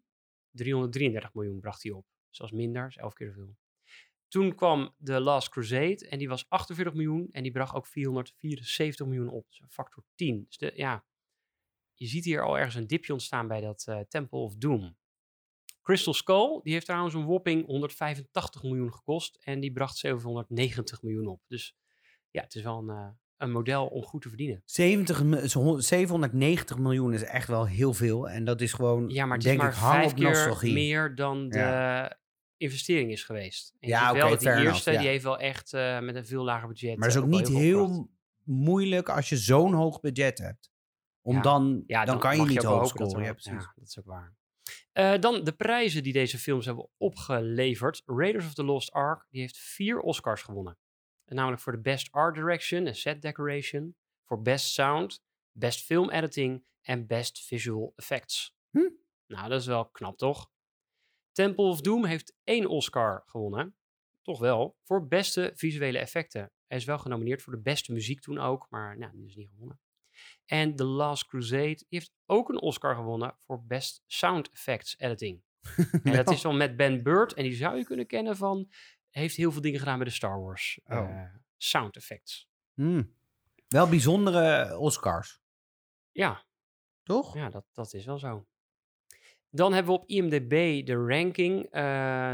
333 0.51 1.33
miljoen 1.33 1.59
bracht 1.59 1.83
hij 1.83 1.91
op. 1.91 2.05
Zelfs 2.29 2.51
minder, 2.51 2.87
is 2.87 2.97
11 2.97 3.13
keer 3.13 3.27
zoveel. 3.27 3.57
Toen 4.27 4.55
kwam 4.55 4.95
The 5.03 5.19
Last 5.19 5.49
Crusade 5.49 6.07
en 6.09 6.17
die 6.17 6.27
was 6.27 6.49
48 6.49 6.93
miljoen. 6.93 7.29
En 7.31 7.43
die 7.43 7.51
bracht 7.51 7.75
ook 7.75 7.87
474 7.87 9.05
miljoen 9.05 9.29
op. 9.29 9.45
Dus 9.49 9.59
een 9.59 9.69
factor 9.69 10.03
10. 10.15 10.45
Dus 10.47 10.57
de, 10.57 10.71
ja, 10.75 11.05
je 11.93 12.07
ziet 12.07 12.25
hier 12.25 12.43
al 12.43 12.57
ergens 12.57 12.75
een 12.75 12.87
dipje 12.87 13.13
ontstaan 13.13 13.47
bij 13.47 13.61
dat 13.61 13.87
eh, 13.87 13.99
Temple 13.99 14.39
of 14.39 14.55
Doom. 14.55 14.97
Crystal 15.81 16.13
Skull, 16.13 16.59
die 16.63 16.73
heeft 16.73 16.85
trouwens 16.85 17.13
een 17.13 17.25
whopping 17.25 17.65
185 17.65 18.63
miljoen 18.63 18.93
gekost. 18.93 19.35
En 19.35 19.59
die 19.59 19.71
bracht 19.71 19.97
790 19.97 21.01
miljoen 21.01 21.27
op. 21.27 21.41
Dus 21.47 21.75
ja, 22.31 22.41
het 22.41 22.55
is 22.55 22.61
wel 22.61 22.77
een, 22.77 22.89
eh, 22.89 23.09
een 23.41 23.51
model 23.51 23.87
om 23.87 24.03
goed 24.03 24.21
te 24.21 24.27
verdienen. 24.27 24.61
70, 24.65 25.23
mi- 25.23 25.47
zo 25.47 25.59
hon- 25.61 25.81
790 25.81 26.77
miljoen 26.77 27.13
is 27.13 27.23
echt 27.23 27.47
wel 27.47 27.65
heel 27.67 27.93
veel. 27.93 28.29
En 28.29 28.43
dat 28.45 28.61
is 28.61 28.73
gewoon, 28.73 29.09
Ja, 29.09 29.25
maar 29.25 29.37
het 29.37 29.45
is 29.45 29.51
denk 29.51 29.61
maar 29.61 29.71
ik, 29.71 29.77
hang 29.77 29.93
vijf 29.99 30.11
op 30.11 30.17
keer 30.17 30.27
nostalgie. 30.27 30.73
meer 30.73 31.15
dan 31.15 31.49
de 31.49 32.15
investering 32.57 33.11
is 33.11 33.23
geweest. 33.23 33.73
En 33.79 33.89
Ja, 33.89 34.09
oké, 34.11 34.19
dat 34.29 34.39
die 34.39 34.49
enough, 34.49 34.65
eerste, 34.67 34.91
ja. 34.91 34.99
die 34.99 35.07
heeft 35.07 35.23
wel 35.23 35.39
echt 35.39 35.73
eh, 35.73 35.99
met 35.99 36.15
een 36.15 36.25
veel 36.25 36.43
lager 36.43 36.67
budget. 36.67 36.97
Maar 36.97 37.07
het 37.07 37.17
is 37.17 37.23
eh, 37.23 37.27
ook 37.27 37.39
niet 37.39 37.47
heel 37.47 38.09
moeilijk 38.43 39.09
als 39.09 39.29
je 39.29 39.37
zo'n 39.37 39.73
hoog 39.73 39.99
budget 39.99 40.37
hebt. 40.37 40.69
Om 41.21 41.35
Ja. 41.35 41.41
dan, 41.41 41.83
Ja, 41.87 42.05
dan, 42.05 42.19
kan 42.19 42.35
je 42.37 42.45
niet 42.45 42.63
hoog 42.63 42.79
dat 42.93 43.09
scoren. 43.09 43.25
Ja, 43.25 43.31
precies. 43.33 43.51
Ja, 43.51 43.73
dat 43.75 43.87
is 43.87 43.99
ook 43.99 44.05
waar. 44.05 44.33
Eh, 44.91 45.19
dan 45.19 45.43
de 45.43 45.51
prijzen 45.51 46.03
die 46.03 46.13
deze 46.13 46.37
films 46.37 46.65
hebben 46.65 46.87
opgeleverd. 46.97 48.01
Raiders 48.05 48.45
of 48.45 48.53
the 48.53 48.63
Lost 48.63 48.91
Ark 48.91 49.27
die 49.29 49.41
heeft 49.41 49.57
vier 49.57 49.99
Oscars 49.99 50.41
gewonnen. 50.41 50.77
Namelijk 51.35 51.61
voor 51.61 51.71
de 51.71 51.81
Best 51.81 52.11
Art 52.11 52.35
Direction 52.35 52.85
en 52.85 52.95
Set 52.95 53.21
Decoration. 53.21 53.95
Voor 54.25 54.41
Best 54.41 54.73
Sound, 54.73 55.23
Best 55.51 55.85
Film 55.85 56.09
Editing 56.09 56.65
en 56.81 57.07
Best 57.07 57.45
Visual 57.45 57.93
Effects. 57.95 58.55
Hm. 58.69 58.89
Nou, 59.27 59.49
dat 59.49 59.59
is 59.59 59.67
wel 59.67 59.89
knap, 59.89 60.17
toch? 60.17 60.51
Temple 61.31 61.65
of 61.65 61.81
Doom 61.81 62.05
heeft 62.05 62.37
één 62.43 62.65
Oscar 62.65 63.23
gewonnen. 63.25 63.75
Toch 64.21 64.39
wel. 64.39 64.77
Voor 64.83 65.07
beste 65.07 65.51
visuele 65.55 65.97
effecten. 65.97 66.51
Hij 66.67 66.77
is 66.77 66.85
wel 66.85 66.97
genomineerd 66.97 67.41
voor 67.41 67.53
de 67.53 67.61
beste 67.61 67.91
muziek 67.91 68.21
toen 68.21 68.37
ook, 68.37 68.67
maar 68.69 68.97
nou, 68.97 69.11
die 69.15 69.25
is 69.25 69.35
niet 69.35 69.49
gewonnen. 69.49 69.79
En 70.45 70.75
The 70.75 70.83
Last 70.83 71.25
Crusade 71.25 71.85
heeft 71.89 72.13
ook 72.25 72.49
een 72.49 72.61
Oscar 72.61 72.95
gewonnen 72.95 73.37
voor 73.45 73.65
Best 73.65 74.03
Sound 74.07 74.51
Effects 74.51 74.99
Editing. 74.99 75.43
En 76.03 76.15
dat 76.15 76.31
is 76.31 76.41
dan 76.41 76.57
met 76.57 76.75
Ben 76.75 77.03
Bird. 77.03 77.33
En 77.33 77.43
die 77.43 77.53
zou 77.53 77.77
je 77.77 77.83
kunnen 77.83 78.07
kennen 78.07 78.37
van... 78.37 78.69
Heeft 79.11 79.35
heel 79.35 79.51
veel 79.51 79.61
dingen 79.61 79.79
gedaan 79.79 79.97
bij 79.97 80.07
de 80.07 80.13
Star 80.13 80.41
Wars 80.41 80.79
Oh. 80.85 80.97
eh, 80.97 81.33
sound 81.57 81.95
effects. 81.95 82.49
Hmm. 82.73 83.15
Wel 83.67 83.89
bijzondere 83.89 84.77
Oscars, 84.77 85.41
Ja, 86.11 86.45
toch? 87.03 87.35
ja 87.35 87.49
dat, 87.49 87.65
dat 87.73 87.93
is 87.93 88.05
wel 88.05 88.17
zo. 88.19 88.45
Dan 89.49 89.73
hebben 89.73 89.93
we 89.93 89.99
op 89.99 90.07
IMDb 90.09 90.85
de 90.85 90.95
ranking. 90.95 91.65
eh, 91.71 91.81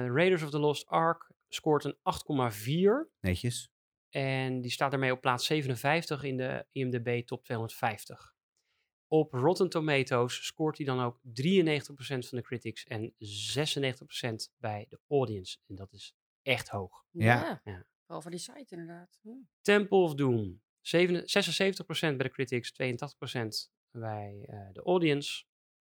Raiders 0.07 0.43
of 0.43 0.49
the 0.49 0.59
Lost 0.59 0.85
Ark 0.87 1.31
scoort 1.47 1.83
een 1.83 1.97
8,4. 2.01 3.09
Netjes. 3.19 3.71
En 4.09 4.61
die 4.61 4.71
staat 4.71 4.91
daarmee 4.91 5.11
op 5.11 5.21
plaats 5.21 5.45
57 5.45 6.23
in 6.23 6.37
de 6.37 6.65
IMDb 6.71 7.25
top 7.25 7.43
250. 7.43 8.35
Op 9.07 9.33
Rotten 9.33 9.69
Tomatoes 9.69 10.45
scoort 10.45 10.77
hij 10.77 10.85
dan 10.85 10.99
ook 11.01 11.19
93% 11.23 12.27
van 12.27 12.37
de 12.37 12.41
critics 12.41 12.83
en 12.83 13.13
96% 13.17 14.53
bij 14.57 14.85
de 14.89 14.99
audience. 15.07 15.57
En 15.67 15.75
dat 15.75 15.93
is 15.93 16.15
echt 16.47 16.69
hoog. 16.69 17.05
Ja. 17.11 17.61
Ja. 17.63 17.85
Vooral 18.05 18.21
voor 18.21 18.31
die 18.31 18.39
site 18.39 18.65
inderdaad. 18.75 19.19
Hm. 19.21 19.29
Temple 19.61 19.97
of 19.97 20.15
Doom. 20.15 20.61
zeven- 20.81 21.29
76% 21.29 22.17
bij 22.17 22.27
de 22.27 22.29
critics, 22.33 22.71
82% 22.71 23.71
bij 23.91 24.45
eh, 24.47 24.67
de 24.71 24.81
audience. 24.81 25.43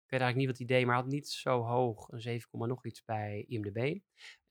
Ik 0.06 0.12
weet 0.12 0.22
eigenlijk 0.22 0.36
niet 0.36 0.48
wat 0.48 0.58
hij 0.58 0.78
deed, 0.78 0.86
maar 0.88 0.96
had 0.96 1.08
niet 1.08 1.30
zo 1.30 1.62
hoog. 1.62 2.08
Een 2.12 2.22
7, 2.22 2.68
nog 2.68 2.86
iets 2.86 3.04
bij 3.04 3.46
IMDb. 3.48 4.00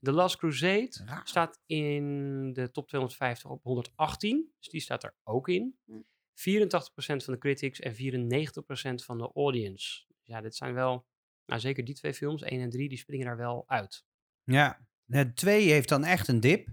The 0.01 0.13
Last 0.13 0.37
Crusade 0.37 1.21
staat 1.25 1.61
in 1.67 2.53
de 2.53 2.71
top 2.71 2.89
250 2.89 3.51
op 3.51 3.63
118. 3.63 4.53
Dus 4.59 4.69
die 4.69 4.81
staat 4.81 5.03
er 5.05 5.15
ook 5.23 5.49
in. 5.49 5.79
Hm. 5.85 6.01
84% 6.35 7.25
van 7.25 7.35
de 7.35 7.39
critics 7.39 7.81
en 7.81 7.95
94% 7.95 9.05
van 9.05 9.19
de 9.19 9.31
audience. 9.35 10.05
Dus 10.09 10.27
ja, 10.27 10.41
dit 10.41 10.57
zijn 10.57 10.75
wel, 10.75 11.07
nou 11.47 11.61
zeker 11.61 11.85
die 11.85 11.95
twee 11.95 12.15
films, 12.15 12.43
1 12.43 12.61
en 12.61 12.71
3, 12.71 12.89
die 12.89 12.99
springen 12.99 13.27
daar 13.27 13.37
wel 13.37 13.65
uit. 13.67 14.05
Ja. 14.45 14.87
Het 15.07 15.37
2 15.37 15.71
heeft 15.71 15.89
dan 15.89 16.05
echt 16.05 16.29
een 16.29 16.41
dip, 16.41 16.69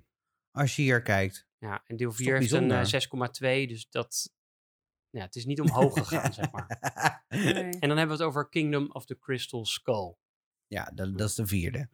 als 0.51 0.75
je 0.75 0.81
hier 0.81 1.01
kijkt. 1.01 1.47
Ja, 1.57 1.83
en 1.85 1.97
deel 1.97 2.09
is 2.09 2.15
4 2.15 2.25
toch 2.25 2.39
heeft 2.39 2.51
een 2.51 2.67
bijzonder? 2.67 3.41
eh, 3.41 3.63
6,2, 3.63 3.67
dus 3.67 3.89
dat, 3.89 4.33
ja, 5.09 5.21
het 5.21 5.35
is 5.35 5.45
niet 5.45 5.61
omhoog 5.61 5.93
gegaan, 5.93 6.33
zeg 6.33 6.51
maar. 6.51 6.67
Nee. 7.27 7.53
En 7.53 7.87
dan 7.87 7.97
hebben 7.97 8.07
we 8.17 8.23
het 8.23 8.31
over 8.31 8.49
Kingdom 8.49 8.91
of 8.91 9.05
the 9.05 9.19
Crystal 9.19 9.65
Skull. 9.65 10.15
Ja, 10.67 10.91
dat, 10.95 11.17
dat 11.17 11.29
is 11.29 11.35
de 11.35 11.47
vierde. 11.47 11.87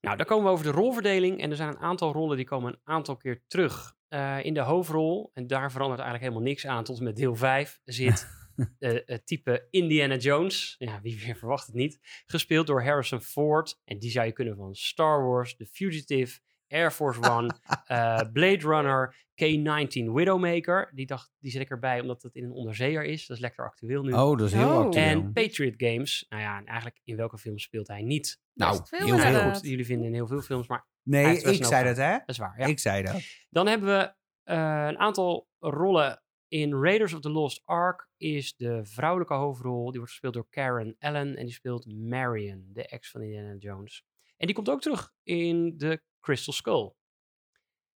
Nou, 0.00 0.16
dan 0.16 0.26
komen 0.26 0.44
we 0.44 0.50
over 0.50 0.64
de 0.64 0.70
rolverdeling. 0.70 1.40
En 1.40 1.50
er 1.50 1.56
zijn 1.56 1.68
een 1.68 1.78
aantal 1.78 2.12
rollen 2.12 2.36
die 2.36 2.46
komen 2.46 2.72
een 2.72 2.80
aantal 2.84 3.16
keer 3.16 3.42
terug. 3.46 3.96
Eh, 4.08 4.44
in 4.44 4.54
de 4.54 4.60
hoofdrol, 4.60 5.30
en 5.34 5.46
daar 5.46 5.70
verandert 5.70 6.00
eigenlijk 6.00 6.30
helemaal 6.30 6.52
niks 6.52 6.66
aan 6.66 6.84
tot 6.84 6.98
en 6.98 7.04
met 7.04 7.16
deel 7.16 7.34
5, 7.34 7.80
zit 7.84 8.26
het 9.06 9.26
type 9.26 9.66
Indiana 9.70 10.16
Jones. 10.16 10.74
Ja, 10.78 11.00
wie 11.00 11.20
weer 11.24 11.36
verwacht 11.36 11.66
het 11.66 11.74
niet. 11.74 11.98
Gespeeld 12.26 12.66
door 12.66 12.82
Harrison 12.84 13.20
Ford. 13.20 13.80
En 13.84 13.98
die 13.98 14.10
zou 14.10 14.26
je 14.26 14.32
kunnen 14.32 14.56
van 14.56 14.74
Star 14.74 15.24
Wars, 15.26 15.56
The 15.56 15.66
Fugitive, 15.66 16.40
Air 16.68 16.90
Force 16.90 17.30
One, 17.30 17.50
eh, 17.86 18.20
Blade 18.32 18.58
Runner, 18.58 19.14
K-19 19.34 20.04
Widowmaker. 20.12 20.90
Die, 20.94 21.06
dacht, 21.06 21.32
die 21.38 21.50
zet 21.50 21.60
ik 21.60 21.70
erbij 21.70 22.00
omdat 22.00 22.22
het 22.22 22.34
in 22.34 22.44
een 22.44 22.52
onderzeeër 22.52 23.04
is. 23.04 23.26
Dat 23.26 23.36
is 23.36 23.42
lekker 23.42 23.64
actueel 23.64 24.02
nu. 24.02 24.12
Oh, 24.12 24.38
dat 24.38 24.46
is 24.46 24.52
heel 24.52 24.68
Oh. 24.68 24.86
actueel. 24.86 25.04
En 25.04 25.32
Patriot 25.32 25.74
Games. 25.76 26.26
Nou 26.28 26.42
ja, 26.42 26.58
en 26.58 26.64
eigenlijk 26.66 27.00
in 27.04 27.16
welke 27.16 27.38
film 27.38 27.58
speelt 27.58 27.88
hij 27.88 28.02
niet? 28.02 28.40
nou, 28.54 28.80
veel 28.84 29.06
heel 29.06 29.18
veel. 29.18 29.52
Goed, 29.52 29.62
jullie 29.62 29.86
vinden 29.86 30.06
in 30.06 30.14
heel 30.14 30.26
veel 30.26 30.40
films, 30.40 30.66
maar 30.68 30.88
Nee, 31.02 31.40
ik 31.40 31.64
zei 31.64 31.84
dat, 31.84 31.96
hè? 31.96 32.10
dat 32.12 32.22
is 32.28 32.38
waar. 32.38 32.58
Ja. 32.58 32.66
Ik 32.66 32.78
zei 32.78 33.02
dat. 33.02 33.20
Dan 33.50 33.66
hebben 33.66 33.88
we 33.98 34.14
eh, 34.42 34.86
een 34.88 34.98
aantal 34.98 35.48
rollen 35.58 36.22
in 36.50 36.74
Raiders 36.74 37.12
of 37.12 37.20
the 37.20 37.30
Lost 37.30 37.62
Ark 37.64 38.08
is 38.16 38.56
de 38.56 38.84
vrouwelijke 38.84 39.34
hoofdrol, 39.34 39.84
die 39.90 39.96
wordt 39.98 40.10
gespeeld 40.10 40.34
door 40.34 40.46
Karen 40.50 40.96
Allen 40.98 41.36
en 41.36 41.44
die 41.44 41.54
speelt 41.54 41.86
Marion, 41.86 42.68
de 42.72 42.86
ex 42.88 43.10
van 43.10 43.22
Indiana 43.22 43.54
Jones. 43.54 44.04
En 44.36 44.46
die 44.46 44.54
komt 44.54 44.68
ook 44.68 44.80
terug 44.80 45.12
in 45.22 45.76
de 45.76 46.02
Crystal 46.20 46.54
Skull. 46.54 46.92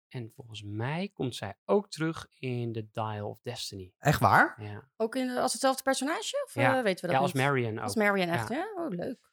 En 0.08 0.30
volgens 0.34 0.62
mij 0.62 1.08
komt 1.12 1.34
zij 1.36 1.56
ook 1.64 1.90
terug 1.90 2.26
in 2.38 2.72
The 2.72 2.88
Dial 2.92 3.28
of 3.28 3.40
Destiny. 3.42 3.92
Echt 3.98 4.20
waar? 4.20 4.62
Ja, 4.62 4.90
Ook 4.96 5.14
in, 5.16 5.30
als 5.30 5.52
hetzelfde 5.52 5.82
personage? 5.82 6.42
Of 6.44 6.54
Ja. 6.54 6.76
eh, 6.76 6.82
weten 6.82 7.00
we 7.04 7.12
ja 7.12 7.12
dat 7.20 7.22
als 7.22 7.32
niet? 7.32 7.42
Marion 7.42 7.76
ook. 7.78 7.82
Als 7.84 7.94
Marion 7.94 8.28
echt, 8.28 8.48
Ja. 8.48 8.56
ja? 8.56 8.84
Oh, 8.84 8.88
leuk. 8.88 9.28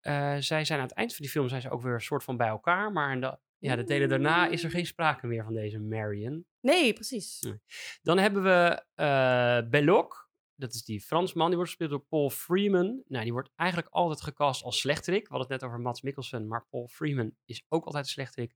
Eh, 0.00 0.36
zij 0.36 0.64
zijn 0.64 0.80
aan 0.80 0.86
het 0.86 0.94
eind 0.96 1.10
van 1.14 1.20
die 1.22 1.30
film 1.30 1.48
zijn 1.48 1.60
ze 1.62 1.70
ook 1.70 1.82
weer 1.82 1.94
een 1.94 2.00
soort 2.00 2.24
van 2.24 2.36
bij 2.36 2.48
elkaar. 2.48 2.92
Maar 2.92 3.12
in 3.12 3.20
de, 3.20 3.38
ja, 3.60 3.76
de 3.76 3.84
delen 3.84 4.08
daarna 4.08 4.46
is 4.48 4.64
er 4.64 4.70
geen 4.70 4.86
sprake 4.86 5.26
meer 5.26 5.44
van 5.44 5.54
deze 5.54 5.78
Marion. 5.78 6.44
Nee, 6.60 6.92
precies. 6.92 7.40
Nee. 7.40 7.60
Dan 8.02 8.18
hebben 8.18 8.42
we 8.42 8.82
eh 8.94 9.70
Belloc. 9.70 10.28
Dat 10.54 10.74
is 10.74 10.84
die 10.84 11.00
Fransman. 11.00 11.46
Die 11.46 11.54
wordt 11.56 11.70
gespeeld 11.70 11.90
door 11.90 12.04
Paul 12.08 12.30
Freeman. 12.30 13.02
Nou, 13.06 13.22
die 13.24 13.32
wordt 13.32 13.50
eigenlijk 13.56 13.88
altijd 13.92 14.22
gecast 14.22 14.62
als 14.62 14.80
slechterik. 14.80 15.22
We 15.22 15.28
hadden 15.34 15.50
het 15.50 15.60
net 15.60 15.70
over 15.70 15.82
Mats 15.82 16.02
Mikkelsen. 16.02 16.48
Maar 16.48 16.66
Paul 16.70 16.88
Freeman 16.88 17.32
is 17.44 17.64
ook 17.68 17.84
altijd 17.84 18.04
een 18.04 18.10
slechterik. 18.10 18.54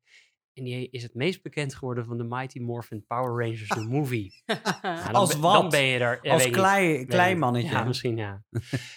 En 0.53 0.65
die 0.65 0.89
is 0.91 1.03
het 1.03 1.15
meest 1.15 1.43
bekend 1.43 1.75
geworden 1.75 2.05
van 2.05 2.19
de 2.19 2.25
Mighty 2.25 2.59
Morphin 2.59 3.07
Power 3.07 3.45
Rangers, 3.45 3.69
de 3.69 3.87
movie. 3.89 4.43
Nou, 4.83 5.05
dan 5.05 5.15
Als 5.15 5.37
wat? 5.37 5.53
Dan 5.53 5.69
ben 5.69 5.83
je 5.85 5.99
er. 5.99 6.19
ja, 6.23 6.33
Als 6.33 6.43
weet 6.45 6.53
ik 6.53 6.57
niet. 6.57 6.65
klei, 6.65 7.05
klein 7.07 7.39
mannetje. 7.39 7.71
Ja, 7.71 7.85
misschien 7.85 8.17
ja. 8.17 8.45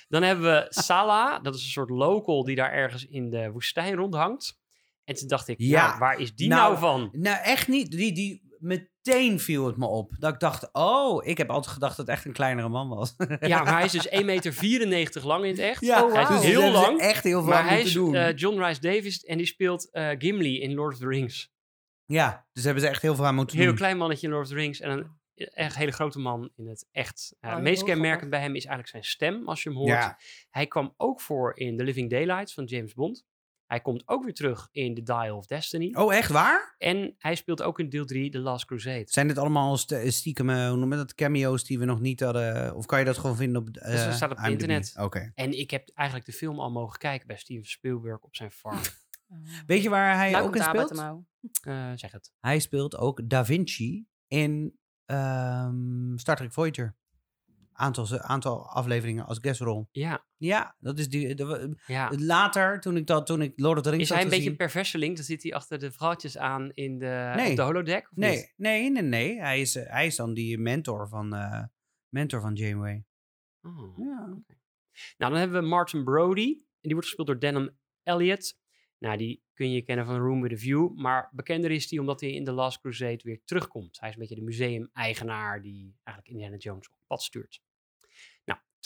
Dan 0.07 0.23
hebben 0.23 0.45
we 0.45 0.65
Salah. 0.69 1.43
Dat 1.43 1.55
is 1.55 1.63
een 1.63 1.69
soort 1.69 1.89
local 1.89 2.43
die 2.43 2.55
daar 2.55 2.71
ergens 2.71 3.05
in 3.07 3.29
de 3.29 3.51
woestijn 3.51 3.95
rondhangt. 3.95 4.59
En 5.07 5.15
toen 5.15 5.27
dacht 5.27 5.47
ik, 5.47 5.55
Ja, 5.59 5.67
ja, 5.67 5.97
waar 5.97 6.19
is 6.19 6.35
die 6.35 6.47
nou, 6.47 6.61
nou, 6.61 6.77
van? 6.79 7.09
Nou, 7.11 7.41
echt 7.43 7.67
niet. 7.67 7.91
Die, 7.91 8.11
die, 8.13 8.41
meteen 8.59 9.39
viel 9.39 9.65
het 9.65 9.77
me 9.77 9.85
op. 9.87 10.15
Dat 10.19 10.33
ik 10.33 10.39
dacht, 10.39 10.69
oh, 10.71 11.25
ik 11.25 11.37
heb 11.37 11.49
altijd 11.49 11.73
gedacht 11.73 11.97
dat 11.97 12.05
het 12.07 12.15
echt 12.15 12.25
een 12.25 12.33
kleinere 12.33 12.69
man 12.69 12.89
was. 12.89 13.15
Ja, 13.39 13.63
maar 13.63 13.73
hij 13.73 13.85
is 13.85 13.91
dus 13.91 14.07
1,94 14.81 14.87
meter 14.87 15.27
lang 15.27 15.43
in 15.43 15.49
het 15.49 15.59
echt. 15.59 15.81
Ja, 15.85 16.03
Oh, 16.03 16.13
hij 16.13 16.21
is 16.21 16.27
wauw. 16.27 16.41
dus 16.41 16.49
heel 16.49 16.71
lang. 16.71 16.99
echt 16.99 17.23
heel 17.23 17.41
veel 17.41 17.49
Maar 17.49 17.67
hij 17.67 17.81
is 17.81 17.93
doen. 17.93 18.15
eh, 18.15 18.35
John 18.35 18.61
Rice 18.63 18.81
Davis 18.81 19.23
en 19.23 19.37
die 19.37 19.45
speelt 19.45 19.91
eh, 19.91 20.09
Gimli 20.17 20.59
in 20.61 20.73
Lord 20.73 20.93
of 20.93 20.99
the 20.99 21.07
Rings. 21.07 21.51
ja, 22.05 22.47
dus 22.53 22.63
hebben 22.63 22.83
ze 22.83 22.89
echt 22.89 23.01
heel 23.01 23.15
veel 23.15 23.25
aan 23.25 23.35
moeten 23.35 23.57
Heel 23.57 23.65
doen. 23.67 23.75
klein 23.75 23.97
mannetje 23.97 24.27
in 24.27 24.33
Lord 24.33 24.45
of 24.45 24.51
the 24.51 24.55
Rings 24.57 24.79
en 24.79 24.89
een 24.91 25.07
echt 25.53 25.75
hele 25.75 25.91
grote 25.91 26.19
man 26.19 26.49
in 26.55 26.67
het 26.67 26.87
echt. 26.91 27.35
Eh, 27.39 27.49
Oh, 27.49 27.55
het 27.55 27.63
meest 27.65 27.75
heel 27.85 27.85
kenmerkend 27.93 28.29
bij 28.29 28.39
hem 28.39 28.55
is 28.55 28.65
eigenlijk 28.65 28.89
zijn 28.89 29.03
stem, 29.03 29.47
als 29.47 29.63
je 29.63 29.69
hem 29.69 29.77
hoort. 29.77 29.89
Ja. 29.89 30.17
Hij 30.49 30.67
kwam 30.67 30.93
ook 30.97 31.21
voor 31.21 31.57
in 31.57 31.77
The 31.77 31.83
Living 31.83 32.09
Daylights 32.09 32.53
van 32.53 32.63
James 32.65 32.93
Bond. 32.93 33.25
Hij 33.67 33.81
komt 33.81 34.03
ook 34.07 34.23
weer 34.23 34.33
terug 34.33 34.67
in 34.71 34.95
The 34.95 35.03
Dial 35.03 35.37
of 35.37 35.45
Destiny. 35.45 35.93
Oh, 35.95 36.13
echt 36.15 36.31
waar? 36.31 36.75
En 36.77 37.15
hij 37.17 37.35
speelt 37.35 37.61
ook 37.61 37.79
in 37.79 37.89
deel 37.89 38.05
3 38.05 38.31
The 38.31 38.39
Last 38.39 38.65
Crusade. 38.65 39.03
Zijn 39.05 39.27
dit 39.27 39.37
allemaal 39.37 39.77
st- 39.77 39.95
stiekem, 40.05 40.49
eh, 40.49 40.67
hoe 40.67 40.77
noem 40.77 40.91
je 40.91 40.97
dat, 40.97 41.15
cameo's 41.15 41.63
die 41.63 41.79
we 41.79 41.85
nog 41.85 41.99
niet 41.99 42.19
hadden? 42.19 42.75
Of 42.75 42.85
kan 42.85 42.99
je 42.99 43.05
dat 43.05 43.17
gewoon 43.17 43.35
vinden 43.35 43.61
op 43.61 43.69
eh, 43.77 44.05
dat 44.05 44.13
staat 44.13 44.31
op 44.31 44.37
IMDb? 44.37 44.49
internet. 44.51 44.93
Oké. 44.99 45.31
En 45.35 45.59
ik 45.59 45.71
heb 45.71 45.89
eigenlijk 45.93 46.27
de 46.29 46.33
film 46.37 46.59
al 46.59 46.71
mogen 46.71 46.97
kijken 46.99 47.27
bij 47.27 47.37
Steven 47.37 47.65
Spielberg 47.69 48.19
op 48.21 48.35
zijn 48.35 48.51
farm. 48.51 48.79
Weet 49.67 49.83
je 49.83 49.89
waar 49.89 50.15
hij 50.15 50.41
ook 50.41 50.55
in 50.55 50.63
speelt? 50.63 50.91
Eh, 51.61 51.91
zeg 51.95 52.11
het. 52.11 52.31
Hij 52.39 52.59
speelt 52.59 52.97
ook 52.97 53.29
Da 53.29 53.45
Vinci 53.45 54.05
in 54.27 54.77
ehm, 55.05 56.17
Star 56.17 56.35
Trek 56.35 56.53
Voyager. 56.53 56.95
Aantal, 57.79 58.19
aantal 58.19 58.69
afleveringen 58.69 59.25
als 59.25 59.37
guestrol. 59.41 59.87
Ja, 59.91 60.25
Ja, 60.37 60.75
dat 60.79 60.99
is 60.99 61.09
die. 61.09 61.35
de- 61.35 61.77
ja. 61.87 62.11
later, 62.17 62.79
toen 62.79 62.97
ik, 62.97 63.07
dat, 63.07 63.25
toen 63.25 63.41
ik 63.41 63.53
Lord 63.59 63.77
of 63.77 63.83
the 63.83 63.89
Rings 63.89 64.03
Is 64.09 64.15
hij 64.15 64.23
een 64.23 64.29
beetje 64.29 64.49
een 64.49 64.55
perverseling? 64.55 65.15
Dan 65.15 65.23
zit 65.25 65.43
hij 65.43 65.53
achter 65.53 65.79
de 65.79 65.91
vrouwtjes 65.91 66.37
aan 66.37 66.71
in 66.73 66.97
de, 66.99 67.33
Nee. 67.35 67.55
de 67.55 67.61
holodeck? 67.61 68.07
Of 68.11 68.17
Nee, 68.17 68.35
niet? 68.35 68.53
nee, 68.57 68.89
nee, 68.91 69.01
nee. 69.03 69.39
Hij 69.39 69.61
is, 69.61 69.75
eh, 69.75 69.89
hij 69.91 70.05
is 70.05 70.15
dan 70.15 70.33
die 70.33 70.57
mentor 70.57 71.07
van, 71.07 71.33
eh, 71.35 71.63
mentor 72.09 72.41
van 72.41 72.53
Janeway. 72.53 73.05
Oh. 73.61 73.97
Ja. 73.97 74.25
Nou, 75.17 75.31
dan 75.31 75.35
hebben 75.35 75.61
we 75.61 75.67
Martin 75.67 76.03
Brody. 76.03 76.47
En 76.51 76.63
die 76.81 76.91
wordt 76.91 77.07
gespeeld 77.07 77.27
door 77.27 77.39
Denham 77.39 77.69
Elliott. 78.03 78.57
Nou, 78.99 79.17
die 79.17 79.43
kun 79.53 79.71
je 79.71 79.81
kennen 79.81 80.05
van 80.05 80.17
Room 80.17 80.41
with 80.41 80.51
a 80.51 80.55
View. 80.55 80.93
Maar 80.95 81.29
bekender 81.31 81.71
is 81.71 81.89
hij 81.89 81.99
omdat 81.99 82.21
hij 82.21 82.31
in 82.31 82.43
The 82.43 82.51
Last 82.51 82.79
Crusade 82.79 83.19
weer 83.23 83.41
terugkomt. 83.45 83.99
Hij 83.99 84.09
is 84.09 84.15
een 84.15 84.21
beetje 84.21 84.35
de 84.35 84.41
museum-eigenaar 84.41 85.61
die 85.61 85.95
eigenlijk 86.03 86.27
Indiana 86.35 86.57
Jones 86.57 86.89
op 86.89 86.97
pad 87.07 87.21
stuurt. 87.23 87.61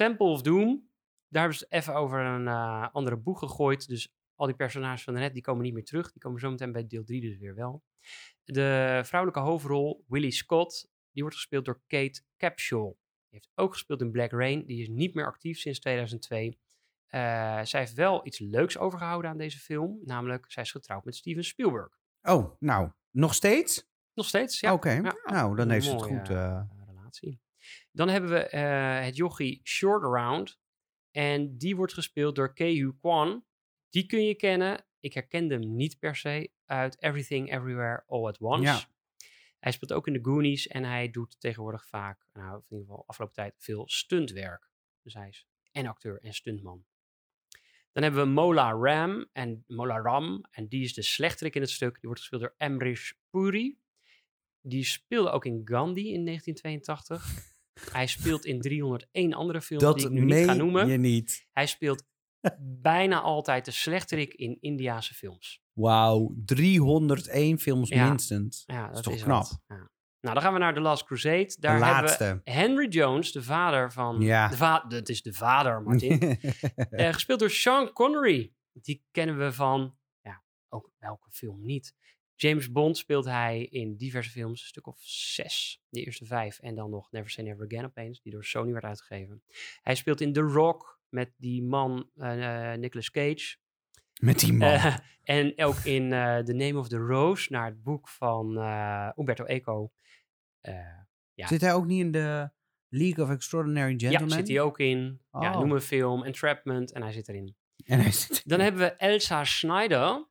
Temple 0.01 0.25
of 0.27 0.41
Doom. 0.41 0.89
Daar 1.27 1.41
hebben 1.41 1.57
ze 1.59 1.65
het 1.69 1.73
even 1.73 1.95
over 1.95 2.19
een 2.19 2.47
eh, 2.47 2.87
andere 2.91 3.17
boeg 3.17 3.39
gegooid. 3.39 3.87
Dus 3.87 4.13
al 4.35 4.45
die 4.45 4.55
personages 4.55 5.03
van 5.03 5.13
net 5.13 5.33
die 5.33 5.41
komen 5.41 5.63
niet 5.63 5.73
meer 5.73 5.85
terug. 5.85 6.11
Die 6.11 6.21
komen 6.21 6.39
zometeen 6.39 6.71
bij 6.71 6.87
deel 6.87 7.03
3 7.03 7.21
dus 7.21 7.37
weer 7.37 7.55
wel. 7.55 7.83
De 8.43 9.01
vrouwelijke 9.03 9.43
hoofdrol, 9.43 10.05
Willie 10.07 10.31
Scott, 10.31 10.89
die 11.11 11.21
wordt 11.21 11.37
gespeeld 11.37 11.65
door 11.65 11.81
Kate 11.87 12.21
Capshaw. 12.37 12.85
Die 12.85 13.39
heeft 13.39 13.49
ook 13.55 13.71
gespeeld 13.73 14.01
in 14.01 14.11
Black 14.11 14.31
Rain. 14.31 14.65
Die 14.65 14.81
is 14.81 14.87
niet 14.87 15.13
meer 15.13 15.25
actief 15.25 15.57
sinds 15.59 15.79
2002. 15.79 16.59
Eh, 17.07 17.19
zij 17.63 17.79
heeft 17.79 17.93
wel 17.93 18.25
iets 18.25 18.39
leuks 18.39 18.77
overgehouden 18.77 19.31
aan 19.31 19.37
deze 19.37 19.59
film. 19.59 19.99
Namelijk, 20.03 20.45
zij 20.51 20.63
is 20.63 20.71
getrouwd 20.71 21.05
met 21.05 21.15
Steven 21.15 21.43
Spielberg. 21.43 21.99
Oh, 22.21 22.55
nou, 22.59 22.89
nog 23.11 23.33
steeds? 23.33 23.89
Nog 24.13 24.25
steeds, 24.25 24.59
ja. 24.59 24.73
Oké, 24.73 24.91
Ja. 24.91 25.15
nou, 25.23 25.55
dan 25.55 25.69
heeft 25.69 25.85
ze 25.85 25.91
het 25.91 26.01
goed. 26.01 26.29
eh, 26.29 26.61
relatie. 26.87 27.40
Dan 27.91 28.09
hebben 28.09 28.29
we 28.29 28.39
eh, 28.39 29.03
het 29.03 29.15
jochie 29.15 29.61
Short 29.63 30.03
Around. 30.03 30.59
En 31.11 31.57
die 31.57 31.75
wordt 31.75 31.93
gespeeld 31.93 32.35
door 32.35 32.53
Kehu 32.53 32.93
Kwan. 32.99 33.45
Die 33.89 34.05
kun 34.05 34.25
je 34.25 34.35
kennen. 34.35 34.85
Ik 34.99 35.13
herkende 35.13 35.53
hem 35.53 35.75
niet 35.75 35.99
per 35.99 36.15
se 36.15 36.51
uit 36.65 37.01
Everything 37.01 37.53
Everywhere 37.53 38.03
All 38.07 38.27
at 38.27 38.39
Once. 38.39 38.63
Ja. 38.63 38.81
Hij 39.59 39.71
speelt 39.71 39.93
ook 39.93 40.07
in 40.07 40.13
de 40.13 40.19
Goonies 40.21 40.67
en 40.67 40.83
hij 40.83 41.09
doet 41.09 41.39
tegenwoordig 41.39 41.87
vaak, 41.87 42.25
nou 42.33 42.55
in 42.55 42.63
ieder 42.69 42.87
geval 42.87 43.03
afgelopen 43.07 43.35
tijd, 43.35 43.55
veel 43.57 43.89
stuntwerk. 43.89 44.69
Dus 45.01 45.13
hij 45.13 45.27
is 45.27 45.47
en 45.71 45.87
acteur 45.87 46.19
en 46.21 46.33
stuntman. 46.33 46.85
Dan 47.91 48.03
hebben 48.03 48.23
we 48.23 48.29
Mola 48.29 48.71
Ram 48.71 49.29
en 49.33 49.63
Mola 49.67 49.99
Ram. 49.99 50.45
En 50.51 50.67
die 50.67 50.83
is 50.83 50.93
de 50.93 51.01
slechterik 51.01 51.55
in 51.55 51.61
het 51.61 51.69
stuk. 51.69 51.93
Die 51.93 52.01
wordt 52.03 52.19
gespeeld 52.19 52.41
door 52.41 52.55
Amrish 52.57 53.11
Puri. 53.29 53.79
Die 54.61 54.83
speelde 54.83 55.29
ook 55.29 55.45
in 55.45 55.61
Gandhi 55.65 56.13
in 56.13 56.25
1982. 56.25 57.50
Hij 57.91 58.07
speelt 58.07 58.45
in 58.45 58.61
301 58.61 59.33
andere 59.33 59.61
films 59.61 59.95
die 59.95 60.05
ik 60.05 60.11
nu 60.11 60.25
niet 60.25 60.45
ga 60.45 60.53
noemen. 60.53 60.87
je 60.87 60.97
niet. 60.97 61.47
Hij 61.51 61.65
speelt 61.65 62.03
bijna 62.81 63.21
altijd 63.21 63.65
de 63.65 63.71
slechterik 63.71 64.33
in 64.33 64.57
Indiase 64.59 65.13
films. 65.13 65.61
Wauw, 65.73 66.35
301 66.45 67.59
films 67.59 67.89
Ja. 67.89 68.07
minstens. 68.09 68.63
Ja, 68.65 68.87
dat 68.87 68.97
is 68.97 69.03
toch 69.03 69.13
is 69.13 69.23
knap? 69.23 69.45
Ja. 69.67 69.89
Nou, 70.21 70.33
dan 70.33 70.43
gaan 70.43 70.53
we 70.53 70.59
naar 70.59 70.73
The 70.73 70.79
Last 70.79 71.03
Crusade. 71.03 71.55
Daar 71.59 71.79
de 71.79 71.85
hebben 71.85 72.03
laatste. 72.03 72.41
we 72.43 72.51
Henry 72.51 72.87
Jones, 72.87 73.31
de 73.31 73.43
vader 73.43 73.91
van... 73.91 74.21
Ja. 74.21 74.47
De 74.47 74.55
va 74.57 74.79
dat 74.87 75.09
is 75.09 75.21
de 75.21 75.33
vader, 75.33 75.81
Martin. 75.81 76.19
Eh, 76.89 77.13
gespeeld 77.13 77.39
door 77.39 77.49
Sean 77.49 77.91
Connery. 77.93 78.53
Die 78.73 79.03
kennen 79.11 79.37
we 79.37 79.51
van, 79.53 79.97
ja, 80.21 80.43
ook 80.69 80.89
welke 80.97 81.31
film 81.31 81.65
niet. 81.65 81.95
James 82.41 82.71
Bond 82.71 82.97
speelt 82.97 83.25
hij 83.25 83.63
in 83.63 83.95
diverse 83.95 84.29
films, 84.29 84.61
een 84.61 84.67
stuk 84.67 84.87
of 84.87 84.97
zes, 85.03 85.81
de 85.89 86.03
eerste 86.03 86.25
vijf. 86.25 86.59
En 86.59 86.75
dan 86.75 86.89
nog 86.89 87.11
Never 87.11 87.29
Say 87.29 87.43
Never 87.43 87.65
Again 87.65 87.85
opeens, 87.85 88.21
die 88.21 88.31
door 88.31 88.45
Sony 88.45 88.71
werd 88.71 88.83
uitgegeven. 88.83 89.43
Hij 89.81 89.95
speelt 89.95 90.21
in 90.21 90.33
The 90.33 90.41
Rock 90.41 90.99
met 91.09 91.33
die 91.37 91.63
man 91.63 92.09
eh 92.17 92.73
Nicolas 92.73 93.11
Cage. 93.11 93.55
Met 94.19 94.39
die 94.39 94.53
man. 94.53 94.69
Eh, 94.69 94.97
en 95.23 95.53
ook 95.63 95.77
in 95.77 96.09
The 96.45 96.53
Name 96.55 96.79
of 96.79 96.87
the 96.87 96.97
Rose, 96.97 97.51
naar 97.51 97.65
het 97.65 97.83
boek 97.83 98.07
van 98.09 98.45
Umberto 99.17 99.45
Eco. 99.45 99.91
Ja. 101.33 101.47
Zit 101.47 101.61
hij 101.61 101.73
ook 101.73 101.85
niet 101.85 101.99
in 101.99 102.11
de 102.11 102.51
League 102.89 103.23
of 103.23 103.29
Extraordinary 103.31 103.91
Gentlemen? 103.97 104.29
ja, 104.29 104.35
zit 104.35 104.47
hij 104.47 104.61
ook 104.61 104.79
in. 104.79 105.21
Ja, 105.31 105.53
Oh. 105.53 105.59
noem 105.59 105.71
een 105.71 105.81
film, 105.81 106.23
Entrapment, 106.23 106.91
en 106.91 107.01
hij 107.01 107.11
zit 107.11 107.27
erin. 107.29 107.55
En 107.85 107.99
hij 107.99 108.11
zit 108.11 108.49
Dan 108.49 108.59
hebben 108.59 108.81
we 108.81 108.95
Elsa 108.95 109.43
Schneider. 109.43 110.29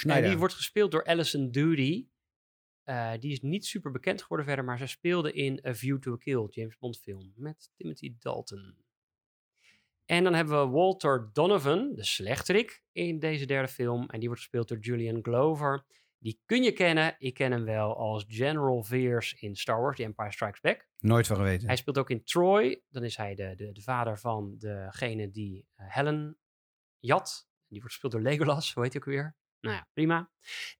En 0.00 0.22
die 0.22 0.38
wordt 0.38 0.54
gespeeld 0.54 0.90
door 0.90 1.04
Alison 1.04 1.50
Doody. 1.50 2.06
Eh, 2.82 3.12
die 3.18 3.32
is 3.32 3.40
niet 3.40 3.66
super 3.66 3.90
bekend 3.90 4.22
geworden 4.22 4.46
verder, 4.46 4.64
maar 4.64 4.78
zij 4.78 4.86
speelde 4.86 5.32
in 5.32 5.60
A 5.66 5.74
View 5.74 5.98
to 5.98 6.12
a 6.12 6.16
Kill, 6.16 6.46
James 6.50 6.78
Bond 6.78 6.98
film, 6.98 7.32
met 7.36 7.70
Timothy 7.74 8.14
Dalton. 8.18 8.76
En 10.04 10.24
dan 10.24 10.34
hebben 10.34 10.60
we 10.60 10.72
Walter 10.72 11.30
Donovan, 11.32 11.94
de 11.94 12.04
slechterik, 12.04 12.82
in 12.92 13.18
deze 13.18 13.46
derde 13.46 13.68
film. 13.68 14.08
En 14.08 14.18
die 14.18 14.28
wordt 14.28 14.42
gespeeld 14.42 14.68
door 14.68 14.78
Julian 14.78 15.22
Glover. 15.22 15.84
Die 16.18 16.40
kun 16.46 16.62
je 16.62 16.72
kennen. 16.72 17.14
Ik 17.18 17.34
ken 17.34 17.52
hem 17.52 17.64
wel 17.64 17.96
als 17.96 18.24
General 18.28 18.82
Veers 18.82 19.34
in 19.34 19.56
Star 19.56 19.80
Wars, 19.80 19.96
The 19.96 20.02
Empire 20.02 20.32
Strikes 20.32 20.60
Back. 20.60 20.88
Nooit 20.98 21.26
van 21.26 21.36
geweten. 21.36 21.66
Hij 21.66 21.76
speelt 21.76 21.98
ook 21.98 22.10
in 22.10 22.24
Troy. 22.24 22.82
Dan 22.90 23.04
is 23.04 23.16
hij 23.16 23.34
de, 23.34 23.54
de, 23.54 23.72
de 23.72 23.82
vader 23.82 24.18
van 24.18 24.54
degene 24.58 25.30
die 25.30 25.66
eh, 25.74 25.86
Helen 25.94 26.38
jat. 26.98 27.48
Die 27.68 27.80
wordt 27.80 27.92
gespeeld 27.94 28.12
door 28.12 28.22
Legolas, 28.22 28.74
hoe 28.74 28.82
heet 28.82 28.92
hij 28.92 29.02
ook 29.02 29.08
weer? 29.08 29.36
Nou 29.62 29.76
ja, 29.76 29.88
prima. 29.92 30.30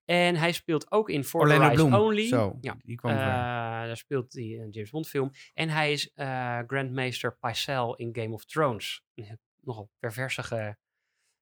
En 0.05 0.37
hij 0.37 0.53
speelt 0.53 0.91
ook 0.91 1.09
in 1.11 1.25
For 1.25 1.41
Orlando 1.41 1.65
the 1.65 1.71
Rise 1.71 1.87
Bloom. 1.87 2.03
Only. 2.03 2.27
Zo, 2.27 2.59
Ja. 2.61 2.77
die 2.85 2.97
kwam 2.97 3.12
Eh, 3.12 3.19
daar 3.19 3.97
speelt 3.97 4.33
hij 4.33 4.43
een 4.43 4.71
James 4.71 4.91
Bond 4.91 5.09
film. 5.09 5.31
En 5.55 5.69
hij 5.69 5.93
is 5.93 6.12
eh 6.12 6.59
Grandmeester 6.67 7.37
Pycelle 7.39 7.97
in 7.97 8.15
Game 8.17 8.35
of 8.35 8.45
Thrones. 8.45 9.03
Een 9.15 9.39
nogal 9.61 9.91
perversige, 9.99 10.77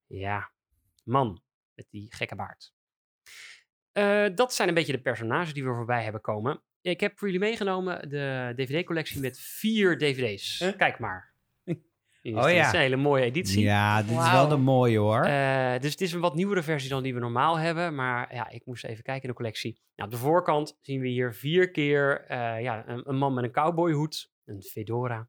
ja, 0.06 0.52
man 1.04 1.42
met 1.75 1.87
die 1.90 2.14
gekke 2.14 2.35
baard. 2.35 2.73
Eh, 3.92 4.26
dat 4.35 4.54
zijn 4.54 4.68
een 4.68 4.75
beetje 4.75 4.92
de 4.92 5.00
personages 5.00 5.52
die 5.52 5.64
we 5.64 5.75
voorbij 5.75 6.02
hebben 6.02 6.20
komen. 6.20 6.62
ik 6.82 7.00
heb 7.00 7.18
voor 7.18 7.28
jullie 7.30 7.42
meegenomen 7.49 8.09
de 8.09 8.52
DVD-collectie 8.56 9.20
met 9.20 9.38
vier 9.40 9.99
DVD's. 9.99 10.59
Huh? 10.59 10.76
Kijk 10.76 10.99
maar. 10.99 11.29
Is 12.22 12.34
Oh 12.34 12.40
ja. 12.40 12.56
Het 12.56 12.66
is 12.66 12.72
een 12.72 12.78
hele 12.78 12.96
mooie 12.96 13.24
editie. 13.24 13.62
Ja, 13.62 14.02
dit 14.02 14.18
is 14.18 14.30
wel 14.30 14.48
de 14.48 14.56
mooie 14.56 14.98
hoor. 14.98 15.24
Eh, 15.24 15.80
dus 15.80 15.90
het 15.90 16.00
is 16.00 16.12
een 16.12 16.20
wat 16.20 16.34
nieuwere 16.34 16.62
versie 16.62 16.90
dan 16.90 17.02
die 17.02 17.14
we 17.14 17.20
normaal 17.20 17.58
hebben. 17.58 17.94
Maar 17.94 18.34
ja, 18.34 18.48
ik 18.48 18.66
moest 18.66 18.84
even 18.84 19.02
kijken 19.02 19.22
in 19.22 19.28
de 19.28 19.34
collectie. 19.34 19.80
Nou, 19.96 20.08
op 20.08 20.14
de 20.14 20.20
voorkant 20.20 20.78
zien 20.80 21.00
we 21.00 21.08
hier 21.08 21.34
vier 21.34 21.70
keer 21.70 22.24
eh, 22.26 22.62
ja, 22.62 22.88
een, 22.88 23.08
een 23.08 23.16
man 23.16 23.34
met 23.34 23.44
een 23.44 23.52
cowboyhoed, 23.52 24.30
een 24.44 24.62
fedora. 24.62 25.28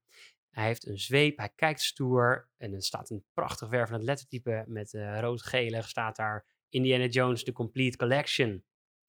Hij 0.50 0.66
heeft 0.66 0.88
een 0.88 0.98
zweep, 0.98 1.38
hij 1.38 1.52
kijkt 1.56 1.82
stoer. 1.82 2.50
En 2.58 2.74
er 2.74 2.84
staat 2.84 3.10
een 3.10 3.24
prachtig 3.34 3.70
wervend 3.70 4.04
lettertype 4.04 4.64
met 4.68 4.94
eh 4.94 5.20
rood-gelig. 5.20 5.90
Staat 5.90 6.16
daar 6.16 6.46
Indiana 6.70 7.06
Jones, 7.06 7.44
The 7.44 7.52
Complete 7.52 7.98
Collection. 7.98 8.64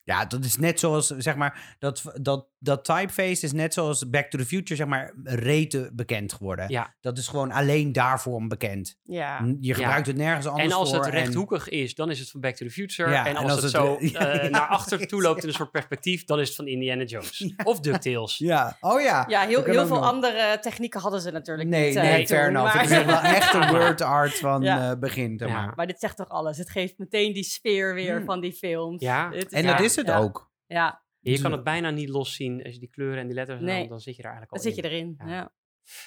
Ja, 0.05 0.25
dat 0.25 0.45
is 0.45 0.57
net 0.57 0.81
zoals, 0.81 1.07
zeg 1.07 1.37
maar, 1.37 1.77
dat, 1.79 2.03
dat, 2.21 2.47
dat 2.59 2.85
typeface 2.85 3.45
is 3.45 3.53
net 3.53 3.75
zoals 3.75 4.09
Back 4.09 4.27
to 4.31 4.39
the 4.39 4.45
Future, 4.47 4.75
zeg 4.77 4.87
maar, 4.87 5.13
rete 5.25 5.91
bekend 5.93 6.33
geworden. 6.33 6.65
Ja. 6.69 6.95
Dat 7.01 7.19
is 7.19 7.29
gewoon 7.29 7.53
alleen 7.53 7.93
daarvoor 7.93 8.47
bekend. 8.47 8.99
Ja. 9.03 9.45
Je 9.61 9.75
gebruikt 9.75 10.07
het 10.07 10.17
nergens 10.17 10.47
anders 10.47 10.65
En 10.73 10.77
als 10.79 10.89
voor. 10.91 11.05
het 11.05 11.09
rechthoekig 11.15 11.69
is, 11.69 11.95
dan 11.95 12.11
is 12.11 12.19
het 12.19 12.31
van 12.31 12.41
Back 12.41 12.55
to 12.55 12.67
the 12.67 12.73
Future. 12.73 13.11
Ja, 13.11 13.27
en 13.27 13.37
en 13.37 13.43
als, 13.43 13.53
het, 13.53 13.63
het, 13.63 13.71
zo 13.71 13.97
eh, 13.97 14.11
ja, 14.13 14.35
ja, 14.43 14.49
naar 14.49 14.67
achter 14.67 15.07
toe 15.07 15.23
loopt 15.23 15.43
in 15.43 15.49
een 15.49 15.55
soort 15.55 15.71
perspectief, 15.71 16.25
dan 16.25 16.41
is 16.41 16.47
het 16.47 16.57
van 16.57 16.67
Indiana 16.67 17.05
Jones. 17.05 17.53
Of 17.65 17.81
DuckTales. 17.81 18.39
Ja, 18.39 18.77
oh 18.81 19.01
ja. 19.01 19.25
Ja, 19.29 19.41
heel, 19.41 19.65
heel 19.65 19.87
veel 19.87 19.97
nog. 19.97 20.05
andere 20.11 20.59
technieken 20.61 21.01
hadden 21.01 21.21
ze 21.21 21.31
natuurlijk 21.31 21.69
Nee, 21.69 21.87
niet. 21.89 21.97
eh, 21.97 22.03
nee, 22.03 22.27
fair 22.27 22.49
enough. 22.49 22.75
maar- 22.75 22.83
Het 22.83 22.91
is 22.99 23.05
wel 23.05 23.21
echt 23.21 23.55
een 23.55 23.69
word 23.79 24.01
art 24.01 24.39
van 24.39 24.63
Ja. 24.63 24.91
eh, 24.91 24.99
begin, 24.99 25.39
zeg 25.39 25.49
Ja. 25.49 25.55
maar. 25.65 25.73
Maar 25.77 25.87
dit 25.87 26.01
zegt 26.01 26.17
toch 26.17 26.29
alles? 26.29 26.59
Het 26.59 26.71
geeft 26.71 26.99
meteen 26.99 27.33
die 27.33 27.45
sfeer 27.45 27.95
weer 27.95 28.17
Hmm. 28.17 28.25
van 28.25 28.41
die 28.41 28.53
films. 28.53 29.01
Ja. 29.03 29.33
En 29.51 29.63
Ja. 29.63 29.71
dat 29.77 29.81
is 29.81 29.92
het 29.97 30.07
ja. 30.07 30.19
ook. 30.19 30.53
Ja, 30.67 31.05
Je 31.19 31.41
kan 31.41 31.53
het 31.53 31.65
bijna 31.65 31.91
niet 31.91 32.09
loszien 32.09 32.63
als 32.65 32.75
je 32.75 32.81
die 32.81 32.89
kleuren 32.91 33.19
en 33.19 33.27
die 33.27 33.35
letters 33.35 33.61
Nee. 33.61 33.81
dan, 33.81 33.89
dan 33.89 34.01
zit 34.01 34.17
je 34.17 34.23
er 34.23 34.29
eigenlijk 34.29 34.63
dan 34.63 34.73
al 34.73 34.77
zit 34.77 34.85
je 34.85 34.91
in. 34.91 35.15
erin. 35.17 35.31
Ja. 35.31 35.35
Ja. 35.35 35.53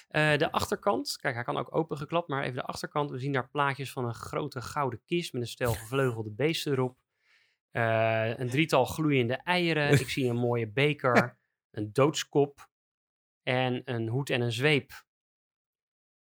Eh, 0.07 0.37
de 0.37 0.51
achterkant, 0.51 1.17
kijk, 1.17 1.35
hij 1.35 1.43
kan 1.43 1.57
ook 1.57 1.75
opengeklapt, 1.75 2.27
maar 2.27 2.43
even 2.43 2.55
de 2.55 2.63
achterkant. 2.63 3.11
We 3.11 3.19
zien 3.19 3.31
daar 3.31 3.49
plaatjes 3.49 3.91
van 3.91 4.05
een 4.05 4.13
grote 4.13 4.61
gouden 4.61 5.01
kist 5.05 5.33
met 5.33 5.41
een 5.41 5.47
stel 5.47 5.73
gevleugelde 5.83 6.31
beesten 6.31 6.71
erop. 6.71 6.97
Eh, 7.71 8.37
een 8.37 8.49
drietal 8.49 8.85
gloeiende 8.85 9.33
eieren. 9.33 9.91
Ik 9.99 10.09
zie 10.09 10.29
een 10.29 10.35
mooie 10.35 10.71
beker, 10.71 11.37
een 11.77 11.93
doodskop 11.93 12.69
en 13.43 13.81
een 13.85 14.07
hoed 14.07 14.29
en 14.29 14.41
een 14.41 14.51
zweep. 14.51 14.91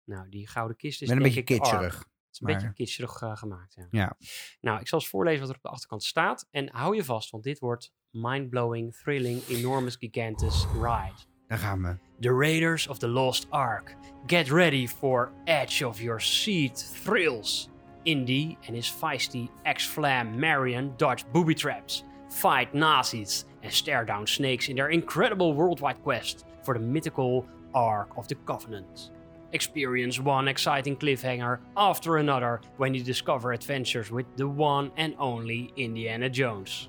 Nou, 0.04 0.28
die 0.28 0.48
gouden 0.48 0.76
kist 0.76 1.02
is 1.02 1.08
Met 1.08 1.16
een 1.16 1.22
denk 1.22 1.34
beetje 1.34 1.54
kitscherig. 1.54 2.10
Het 2.32 2.42
is 2.42 2.48
een 2.48 2.54
beetje 2.54 2.72
kitscherig 2.72 3.38
gemaakt, 3.38 3.74
ja. 3.74 3.86
Ja. 3.90 4.16
Nou, 4.60 4.80
ik 4.80 4.88
zal 4.88 4.98
eens 4.98 5.08
voorlezen 5.08 5.40
wat 5.40 5.48
er 5.48 5.56
op 5.56 5.62
de 5.62 5.68
achterkant 5.68 6.02
staat. 6.02 6.48
En 6.50 6.68
hou 6.72 6.96
je 6.96 7.04
vast, 7.04 7.30
want 7.30 7.44
dit 7.44 7.58
wordt 7.58 7.92
mind-blowing, 8.10 8.96
thrilling, 8.96 9.46
enormous, 9.46 9.96
gigantus 9.96 10.66
ride. 10.72 11.30
Daar 11.46 11.58
gaan 11.58 11.82
we. 11.82 11.96
The 12.20 12.34
Raiders 12.34 12.88
of 12.88 12.98
the 12.98 13.08
Lost 13.08 13.46
Ark. 13.50 13.96
Get 14.26 14.48
ready 14.48 14.88
for 14.88 15.32
edge 15.44 15.86
of 15.86 16.00
your 16.00 16.20
seat 16.20 16.90
thrills. 17.02 17.70
Indy 18.02 18.56
and 18.66 18.76
his 18.76 18.90
feisty 18.90 19.48
ex-flam 19.62 20.38
Marion 20.38 20.94
dodge 20.96 21.24
booby 21.32 21.54
traps, 21.54 22.04
fight 22.28 22.72
Nazis, 22.72 23.44
and 23.62 23.72
stare 23.72 24.04
down 24.04 24.26
snakes 24.26 24.68
in 24.68 24.76
their 24.76 24.90
incredible 24.90 25.54
worldwide 25.54 26.02
quest 26.02 26.44
for 26.62 26.74
the 26.74 26.80
mythical 26.80 27.46
Ark 27.74 28.08
of 28.16 28.26
the 28.26 28.34
Covenant. 28.34 29.10
Experience 29.52 30.20
one 30.22 30.48
exciting 30.48 30.96
cliffhanger 30.96 31.58
after 31.76 32.16
another 32.16 32.60
when 32.78 32.94
you 32.94 33.02
discover 33.04 33.52
adventures 33.52 34.10
with 34.10 34.26
the 34.36 34.48
one 34.48 34.90
and 34.96 35.14
only 35.18 35.72
Indiana 35.76 36.28
Jones. 36.30 36.88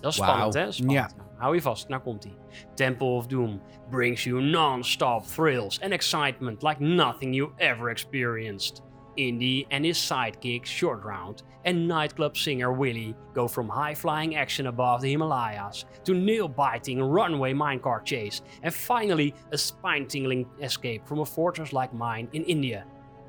Dat 0.00 0.12
is 0.12 0.18
Wauw. 0.18 0.24
spannend, 0.24 0.54
hè? 0.54 0.72
Spannend. 0.72 1.14
Hou 1.38 1.54
je 1.54 1.62
vast, 1.62 1.88
nou 1.88 2.02
komt 2.02 2.24
ie. 2.24 2.34
Temple 2.74 3.06
of 3.06 3.26
Doom 3.26 3.60
brings 3.90 4.24
you 4.24 4.42
non-stop 4.42 5.26
thrills 5.26 5.80
and 5.80 5.92
excitement 5.92 6.62
like 6.62 6.80
nothing 6.82 7.34
you 7.34 7.52
ever 7.56 7.90
experienced. 7.90 8.82
Indy 9.28 9.66
and 9.70 9.84
his 9.84 9.98
sidekick 9.98 10.64
Short 10.64 11.04
Round 11.04 11.42
and 11.64 11.86
nightclub 11.86 12.36
singer 12.36 12.72
Willie 12.72 13.14
go 13.34 13.46
from 13.46 13.68
high-flying 13.68 14.36
action 14.36 14.66
above 14.66 15.02
the 15.02 15.10
Himalayas 15.10 15.84
to 16.04 16.14
nail-biting 16.14 17.02
runway 17.02 17.52
minecart 17.52 18.04
chase 18.04 18.40
and 18.62 18.72
finally 18.72 19.34
a 19.52 19.58
spine-tingling 19.58 20.46
escape 20.62 21.06
from 21.06 21.20
a 21.20 21.26
fortress 21.26 21.72
like 21.72 21.92
mine 21.92 22.28
in 22.32 22.44
India. 22.44 22.86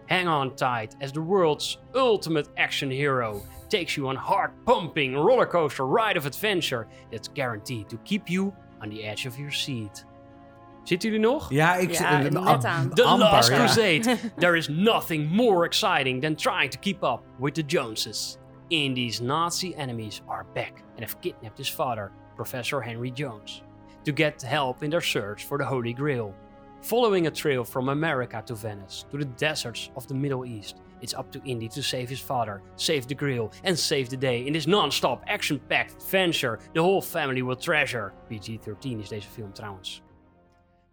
Hang 0.07 0.27
on 0.27 0.55
tight 0.55 0.95
as 1.01 1.11
the 1.11 1.21
world's 1.21 1.77
ultimate 1.95 2.49
action 2.57 2.89
hero 2.89 3.41
takes 3.69 3.95
you 3.95 4.07
on 4.07 4.15
heart-pumping 4.15 5.13
rollercoaster 5.13 5.89
ride 5.89 6.17
of 6.17 6.25
adventure 6.25 6.87
that's 7.11 7.27
guaranteed 7.27 7.89
to 7.89 7.97
keep 7.99 8.29
you 8.29 8.53
on 8.81 8.89
the 8.89 9.03
edge 9.03 9.25
of 9.25 9.37
your 9.37 9.51
seat. 9.51 10.03
Zitten 10.83 11.09
jullie 11.09 11.25
nog? 11.25 11.49
Ja, 11.49 11.75
ik 11.75 11.91
Ja, 11.91 12.23
eh, 12.23 12.31
net 12.31 12.65
aan. 12.65 12.89
The 12.89 13.03
amper, 13.03 13.31
Last 13.31 13.49
ja. 13.49 13.57
Crusade. 13.57 14.17
There 14.37 14.57
is 14.57 14.67
nothing 14.67 15.31
more 15.31 15.65
exciting 15.65 16.21
than 16.21 16.35
trying 16.35 16.69
to 16.71 16.79
keep 16.79 17.03
up 17.03 17.23
with 17.39 17.53
the 17.53 17.63
Joneses. 17.65 18.37
Indy's 18.67 19.19
Nazi 19.19 19.73
enemies 19.73 20.21
are 20.27 20.45
back 20.53 20.83
and 20.95 20.99
have 20.99 21.19
kidnapped 21.19 21.57
his 21.57 21.69
father, 21.69 22.11
Professor 22.35 22.81
Henry 22.81 23.11
Jones, 23.11 23.63
to 24.03 24.11
get 24.13 24.41
help 24.41 24.83
in 24.83 24.89
their 24.89 25.01
search 25.01 25.45
for 25.45 25.57
the 25.57 25.65
Holy 25.65 25.93
Grail. 25.93 26.33
Following 26.81 27.27
a 27.27 27.31
trail 27.31 27.63
from 27.63 27.89
America 27.89 28.41
to 28.45 28.55
Venice 28.55 29.05
to 29.11 29.17
the 29.17 29.25
deserts 29.37 29.91
of 29.95 30.07
the 30.07 30.15
Middle 30.15 30.45
East, 30.45 30.81
it's 31.01 31.13
up 31.13 31.31
to 31.31 31.39
Indy 31.43 31.67
to 31.67 31.81
save 31.81 32.09
his 32.09 32.19
father, 32.19 32.61
save 32.75 33.07
the 33.07 33.13
Grail, 33.15 33.51
and 33.63 33.77
save 33.77 34.09
the 34.09 34.17
day 34.17 34.47
in 34.47 34.53
this 34.53 34.67
non-stop 34.67 35.23
action-packed 35.27 35.93
adventure 35.93 36.59
the 36.73 36.81
whole 36.81 37.01
family 37.01 37.41
will 37.41 37.55
treasure. 37.55 38.13
PG-13 38.29 38.99
is 38.99 39.09
deze 39.09 39.27
film 39.27 39.51
trouwens. 39.53 40.01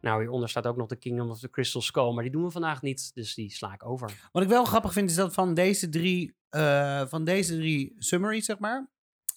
Nou, 0.01 0.21
hieronder 0.21 0.49
staat 0.49 0.67
ook 0.67 0.77
nog 0.77 0.89
The 0.89 0.97
Kingdom 0.97 1.31
of 1.31 1.39
the 1.39 1.51
Crystal 1.51 1.81
Skull, 1.81 2.13
maar 2.13 2.23
die 2.23 2.33
doen 2.33 2.45
we 2.45 2.51
vandaag 2.51 2.83
niet, 2.83 3.11
dus 3.15 3.35
die 3.35 3.51
sla 3.51 3.73
ik 3.73 3.87
over. 3.87 4.29
Wat 4.33 4.43
ik 4.43 4.49
wel 4.49 4.65
grappig 4.65 4.93
vind, 4.93 5.11
is 5.11 5.17
dat 5.17 5.35
van 5.35 5.55
deze 5.55 5.89
drie, 5.89 6.37
eh, 6.51 7.03
van 7.07 7.25
deze 7.25 7.57
drie 7.57 7.95
summaries, 7.99 8.45
zeg 8.45 8.59
maar, 8.59 8.89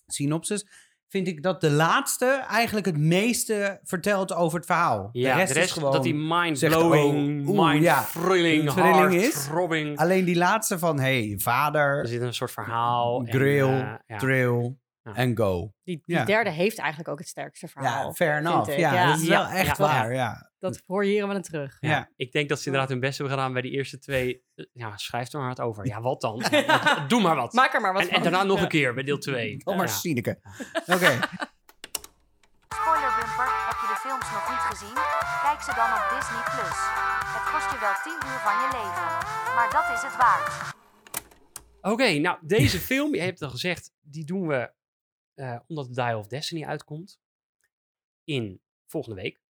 synopsis, 0.08 0.66
vind 1.08 1.28
ik 1.28 1.44
dat 1.44 1.62
de 1.62 1.72
laatste 1.72 2.26
eigenlijk 2.48 2.86
het 2.86 2.98
meeste 2.98 3.80
vertelt 3.84 4.34
over 4.34 4.58
het 4.58 4.66
verhaal. 4.68 5.10
Ja, 5.12 5.34
de 5.36 5.44
rest, 5.44 5.56
is 5.56 5.72
gewoon... 5.72 5.92
dat 5.92 6.04
die 6.04 6.14
mind-blowing, 6.16 7.48
oh, 7.48 7.56
ja, 7.56 7.64
mind-thrilling, 7.72 8.70
thrilling 8.72 9.14
is. 9.14 9.50
Alleen 9.96 10.26
die 10.26 10.36
laatste 10.38 10.80
van, 10.80 11.00
hey, 11.00 11.34
vader, 11.38 12.00
Er 12.00 12.08
zit 12.08 12.22
een 12.22 12.34
soort 12.34 12.52
verhaal. 12.52 13.20
en, 13.20 13.28
grill, 13.34 13.68
ja. 14.08 14.18
drill 14.18 14.76
Ja. 15.04 15.14
en 15.16 15.38
go. 15.38 15.74
Die, 15.84 16.02
die 16.06 16.16
Ja. 16.16 16.26
derde 16.26 16.50
heeft 16.50 16.78
eigenlijk 16.78 17.10
ook 17.10 17.20
het 17.20 17.28
sterkste 17.28 17.68
verhaal. 17.68 18.06
Ja, 18.08 18.14
fair 18.14 18.38
enough. 18.38 18.78
Ja, 18.78 18.94
Ja. 18.94 19.08
dat 19.12 19.20
is 19.22 19.28
wel 19.28 19.42
Ja, 19.42 19.54
echt 19.54 19.78
ja, 19.78 19.84
waar, 19.84 20.14
ja. 20.14 20.51
Dat 20.62 20.82
hoor 20.86 21.06
je 21.06 21.12
hier 21.12 21.28
wel 21.28 21.42
terug. 21.42 21.78
Ja, 21.80 21.90
Ja. 21.90 22.10
Ik 22.16 22.32
denk 22.32 22.50
dat 22.50 22.60
ze 22.60 22.66
inderdaad 22.66 22.90
hun 22.90 23.00
best 23.00 23.18
hebben 23.18 23.36
gedaan 23.36 23.54
bij 23.54 23.62
die 23.62 23.72
eerste 23.72 24.00
twee. 24.00 24.44
Eh, 24.56 24.66
Ja, 24.74 24.98
schrijf 24.98 25.34
er 25.34 25.40
maar 25.40 25.48
wat 25.48 25.60
over. 25.62 25.86
Ja, 25.86 26.02
wat 26.02 26.22
dan? 26.22 26.44
Ja, 26.52 27.06
Doe 27.08 27.22
maar 27.22 27.36
wat. 27.36 27.54
Maak 27.54 27.74
er 27.74 27.82
maar 27.82 27.94
wat 27.94 28.02
en, 28.02 28.08
van. 28.08 28.18
en 28.18 28.24
daarna 28.24 28.44
nog 28.44 28.58
Ja. 28.58 28.64
een 28.64 28.70
keer 28.70 28.94
bij 28.94 29.04
deel 29.04 29.18
2. 29.18 29.62
Oh, 29.64 29.78
maar. 29.78 29.90
Sineke. 29.90 30.40
Oké. 30.96 31.20
Spoiler 32.76 33.14
bumper, 33.18 33.50
heb 33.70 33.78
je 33.84 33.88
de 33.94 34.00
films 34.06 34.28
nog 34.36 34.50
niet 34.50 34.64
gezien? 34.72 34.94
Kijk 35.46 35.62
ze 35.62 35.74
dan 35.76 35.90
op 35.98 36.04
Disney+. 36.16 36.42
Plus. 36.54 36.78
Het 37.36 37.46
kost 37.54 37.72
je 37.74 37.80
wel 37.80 37.96
10 38.04 38.14
uur 38.30 38.40
van 38.48 38.54
je 38.62 38.68
leven. 38.80 39.08
Maar 39.56 39.70
dat 39.72 39.96
is 39.96 40.02
het 40.02 40.16
waard. 40.18 40.76
Oké, 41.82 42.20
nou, 42.20 42.38
deze 42.42 42.80
film, 42.90 43.16
je 43.16 43.22
hebt 43.22 43.40
het 43.40 43.42
al 43.44 43.50
gezegd, 43.50 43.94
die 44.02 44.26
doen 44.26 44.48
we 44.48 44.74
eh, 45.34 45.60
omdat 45.68 45.86
The 45.86 45.94
Dial 45.94 46.20
of 46.20 46.28
Destiny 46.28 46.66
uitkomt. 46.66 47.20
In 48.24 48.62
volgende 48.88 49.22
week. 49.22 49.41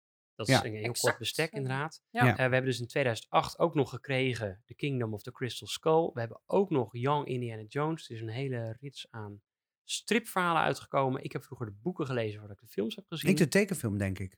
Dat 0.47 0.56
is 0.56 0.62
Ja. 0.62 0.65
een 0.69 0.75
heel 0.84 0.91
kort 1.01 1.17
bestek, 1.17 1.51
inderdaad. 1.51 2.01
Ja. 2.10 2.27
Eh, 2.27 2.36
we 2.36 2.41
hebben 2.41 2.65
dus 2.65 2.80
in 2.80 2.88
2008 2.88 3.60
ook 3.60 3.75
nog 3.75 3.89
gekregen 3.89 4.62
The 4.65 4.73
Kingdom 4.73 5.13
of 5.13 5.21
the 5.21 5.32
Crystal 5.32 5.67
Skull. 5.67 6.10
We 6.13 6.19
hebben 6.19 6.41
ook 6.45 6.69
nog 6.69 6.89
Young 6.97 7.25
Indiana 7.27 7.63
Jones. 7.67 8.10
Er 8.10 8.15
is 8.15 8.21
een 8.21 8.30
hele 8.30 8.77
rits 8.80 9.08
aan 9.10 9.41
stripverhalen 9.84 10.62
uitgekomen. 10.62 11.23
Ik 11.23 11.32
heb 11.32 11.43
vroeger 11.43 11.65
de 11.65 11.73
boeken 11.82 12.06
gelezen 12.06 12.39
voordat 12.39 12.58
ik 12.62 12.67
de 12.67 12.71
films 12.73 12.95
heb 12.95 13.06
gezien. 13.08 13.30
Ik 13.32 13.38
de 13.38 13.47
tekenfilm, 13.47 13.97
denk 13.97 14.19
ik. 14.19 14.38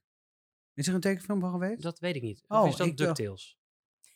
Is 0.73 0.87
er 0.87 0.93
een 0.93 0.99
tekenfilm 0.99 1.39
van 1.39 1.51
geweest? 1.51 1.81
Dat 1.81 1.99
weet 1.99 2.15
ik 2.15 2.21
niet. 2.21 2.43
Oh, 2.47 2.61
of 2.61 2.69
is 2.69 2.75
dat 2.75 2.97
DuckTales? 2.97 3.57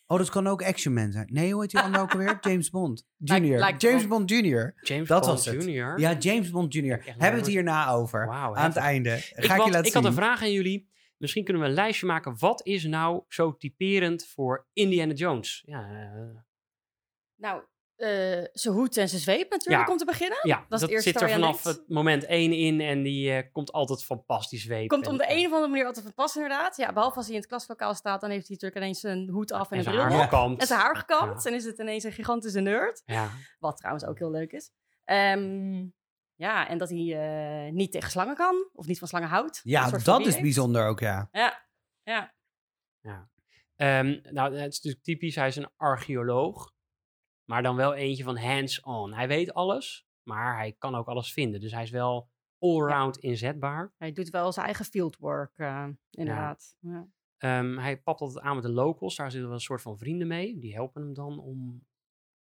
Oh, 0.09 0.17
dat 0.17 0.29
kan 0.29 0.47
ook 0.47 0.63
Action 0.63 0.93
Man 0.93 1.11
zijn. 1.11 1.27
Nee, 1.31 1.51
hoe 1.51 1.61
heet 1.61 1.71
die 1.71 1.79
andere 1.79 2.03
ook 2.03 2.11
alweer? 2.11 2.37
James 2.49 2.69
Bond 2.69 3.05
Junior. 3.17 3.75
James. 3.77 4.07
Bond 4.07 4.29
Junior. 4.29 4.73
James 4.81 5.07
Dat 5.07 5.21
Bond 5.21 5.33
was 5.33 5.45
het. 5.45 5.63
Jr. 5.63 5.99
Ja, 5.99 6.17
James 6.17 6.49
Bond 6.49 6.73
Junior. 6.73 7.01
Hebben 7.03 7.31
we 7.31 7.37
het 7.37 7.47
hierna 7.47 7.89
over. 7.89 8.25
Wauw, 8.27 8.55
aan 8.55 8.67
het 8.67 8.75
einde. 8.75 9.09
Ga 9.09 9.17
Ik, 9.17 9.37
ik, 9.37 9.43
je 9.43 9.47
had, 9.47 9.69
laten 9.69 9.83
ik 9.85 9.93
had 9.93 10.05
een 10.05 10.13
vraag 10.13 10.41
aan 10.41 10.51
jullie. 10.51 10.89
Misschien 11.17 11.43
kunnen 11.43 11.61
we 11.63 11.67
een 11.69 11.73
lijstje 11.73 12.05
maken. 12.05 12.35
Wat 12.39 12.65
is 12.65 12.83
nou 12.83 13.23
zo 13.27 13.57
typerend 13.57 14.25
voor 14.27 14.67
Indiana 14.73 15.13
Jones? 15.13 15.63
Ja, 15.65 15.81
eh, 15.91 16.41
Nou, 17.35 17.63
eh, 17.95 18.43
zijn 18.53 18.73
hoed 18.73 18.97
en 18.97 19.09
zijn 19.09 19.21
zweep 19.21 19.49
natuurlijk 19.51 19.85
Ja. 19.85 19.91
om 19.91 19.97
te 19.97 20.05
beginnen. 20.05 20.37
ja 20.41 20.55
Dat 20.55 20.63
is 20.63 20.69
dat, 20.69 20.81
het 20.81 20.89
eerste 20.89 21.09
zit 21.09 21.21
er 21.21 21.29
vanaf 21.29 21.63
het 21.63 21.83
moment 21.87 22.25
één 22.25 22.53
in. 22.53 22.81
En 22.81 23.03
die 23.03 23.31
eh, 23.31 23.51
komt 23.51 23.71
altijd 23.71 24.05
van 24.05 24.25
pas 24.25 24.49
die 24.49 24.59
zweep. 24.59 24.87
Komt 24.87 25.05
en, 25.05 25.11
om 25.11 25.17
de 25.17 25.25
een 25.27 25.45
of 25.45 25.51
andere 25.51 25.67
manier 25.67 25.85
altijd 25.85 26.05
van 26.05 26.13
pas 26.13 26.35
inderdaad. 26.35 26.77
Ja, 26.77 26.93
behalve 26.93 27.15
als 27.15 27.25
hij 27.25 27.33
in 27.35 27.39
het 27.41 27.49
klaslokaal 27.49 27.93
staat, 27.95 28.21
dan 28.21 28.29
heeft 28.29 28.47
hij 28.47 28.55
natuurlijk 28.55 28.81
ineens 28.81 28.99
zijn 28.99 29.29
hoed 29.29 29.51
af 29.51 29.65
en, 29.65 29.71
en 29.71 29.77
een 29.77 29.83
zijn 29.83 29.95
bril 29.95 30.07
haar 30.09 30.17
op. 30.25 30.29
gekamd. 30.29 30.61
En 30.61 30.67
zijn 30.67 30.79
haar 30.79 30.97
gekamd. 30.97 31.43
Ja. 31.43 31.49
En 31.49 31.55
is 31.55 31.63
het 31.65 31.79
ineens 31.79 32.03
een 32.03 32.11
gigantische 32.11 32.59
nerd. 32.59 33.01
Ja. 33.05 33.29
Wat 33.59 33.77
trouwens 33.77 34.05
ook 34.05 34.17
heel 34.17 34.31
leuk 34.31 34.51
is. 34.51 34.71
Ehm, 35.03 35.85
Ja, 36.37 36.67
en 36.67 36.77
dat 36.77 36.89
hij 36.89 37.65
eh, 37.67 37.73
niet 37.73 37.91
tegen 37.91 38.09
slangen 38.09 38.35
kan. 38.35 38.69
Of 38.73 38.87
niet 38.87 38.99
van 38.99 39.07
slangen 39.07 39.29
houdt. 39.29 39.61
Ja, 39.63 39.89
dat 39.89 40.25
is 40.25 40.39
bijzonder 40.39 40.87
ook, 40.87 40.99
ja. 40.99 41.29
Ja, 41.31 41.65
ja. 42.03 42.35
Ehm, 43.75 44.19
nou, 44.33 44.55
het 44.55 44.71
is 44.71 44.75
natuurlijk 44.75 45.03
typisch, 45.03 45.35
hij 45.35 45.47
is 45.47 45.55
een 45.55 45.69
archeoloog. 45.75 46.75
Maar 47.45 47.63
dan 47.63 47.75
wel 47.75 47.93
eentje 47.93 48.23
van 48.23 48.37
hands-on. 48.37 49.13
Hij 49.13 49.27
weet 49.27 49.53
alles, 49.53 50.07
maar 50.23 50.57
hij 50.57 50.75
kan 50.77 50.95
ook 50.95 51.07
alles 51.07 51.33
vinden. 51.33 51.59
Dus 51.59 51.71
hij 51.71 51.83
is 51.83 51.89
wel 51.89 52.29
allround 52.59 53.17
inzetbaar. 53.17 53.93
Hij 53.97 54.11
doet 54.11 54.29
wel 54.29 54.51
zijn 54.51 54.65
eigen 54.65 54.85
fieldwork, 54.85 55.57
eh, 55.57 55.87
inderdaad. 56.09 56.75
Ja. 56.79 57.07
Ehm, 57.37 57.77
hij 57.77 58.01
papt 58.01 58.21
altijd 58.21 58.43
aan 58.45 58.55
met 58.55 58.63
de 58.63 58.71
locals. 58.71 59.15
Daar 59.15 59.31
zitten 59.31 59.49
wel 59.49 59.57
een 59.57 59.63
soort 59.63 59.81
van 59.81 59.97
vrienden 59.97 60.27
mee. 60.27 60.59
Die 60.59 60.73
helpen 60.73 61.01
hem 61.01 61.13
dan 61.13 61.39
om 61.39 61.85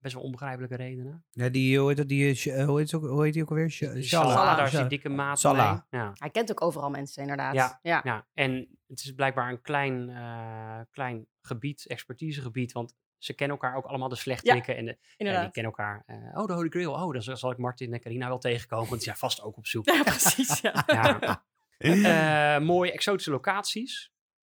best 0.01 0.15
wel 0.15 0.23
onbegrijpelijke 0.25 0.77
redenen. 0.77 1.25
Ja, 1.31 1.49
die, 1.49 1.79
hoe 1.79 1.89
heet 1.89 1.97
dat, 1.97 2.09
die, 2.09 2.53
eh, 2.53 2.65
hoe 2.67 2.79
heet, 2.79 2.91
het 2.91 3.03
ook, 3.03 3.09
hoe 3.11 3.25
heet 3.25 3.33
die 3.33 3.43
ook 3.43 3.49
alweer? 3.49 3.71
Salah, 3.71 4.57
daar 4.57 4.65
is 4.67 4.71
Shala. 4.71 4.89
die 4.89 4.99
dikke 4.99 5.09
maat 5.09 5.41
Salah. 5.41 5.79
Ja. 5.91 6.13
Hij 6.15 6.31
kent 6.31 6.51
ook 6.51 6.63
overal 6.63 6.91
mensen, 6.91 7.23
inderdaad. 7.23 7.55
Ja, 7.55 7.79
ja. 7.83 8.01
Ja, 8.05 8.27
en 8.35 8.79
het 8.87 9.01
is 9.01 9.13
blijkbaar 9.13 9.51
een 9.51 9.61
klein, 9.63 10.09
eh, 10.09 10.81
klein 10.91 11.27
gebied, 11.41 11.87
expertisegebied, 11.87 12.73
want 12.73 12.95
ze 13.19 13.35
kennen 13.35 13.57
elkaar 13.59 13.77
ook 13.77 13.85
allemaal, 13.85 14.09
de 14.09 14.17
slechterikken 14.17 14.77
en 14.77 14.85
de, 14.85 14.99
ja, 15.17 15.41
die 15.43 15.51
kennen 15.51 15.73
elkaar. 15.73 16.03
eh, 16.07 16.17
oh, 16.41 16.47
de 16.47 16.53
Holy 16.53 16.69
Grail, 16.69 16.93
oh, 16.93 17.13
dan 17.13 17.37
zal 17.37 17.51
ik 17.51 17.59
Martin 17.59 17.93
en 17.93 18.01
Carina 18.01 18.29
wel 18.29 18.39
tegenkomen, 18.39 18.85
want 18.89 18.97
die 18.97 19.05
zijn 19.05 19.17
vast 19.17 19.43
ook 19.43 19.57
op 19.57 19.67
zoek. 19.67 19.85
Ja, 19.95 20.03
precies. 20.03 20.61
Ja. 20.61 20.85
Ja. 20.87 21.19
Eh, 21.81 22.59
mooie 22.59 22.93
exotische 22.93 23.31
locaties. 23.31 24.10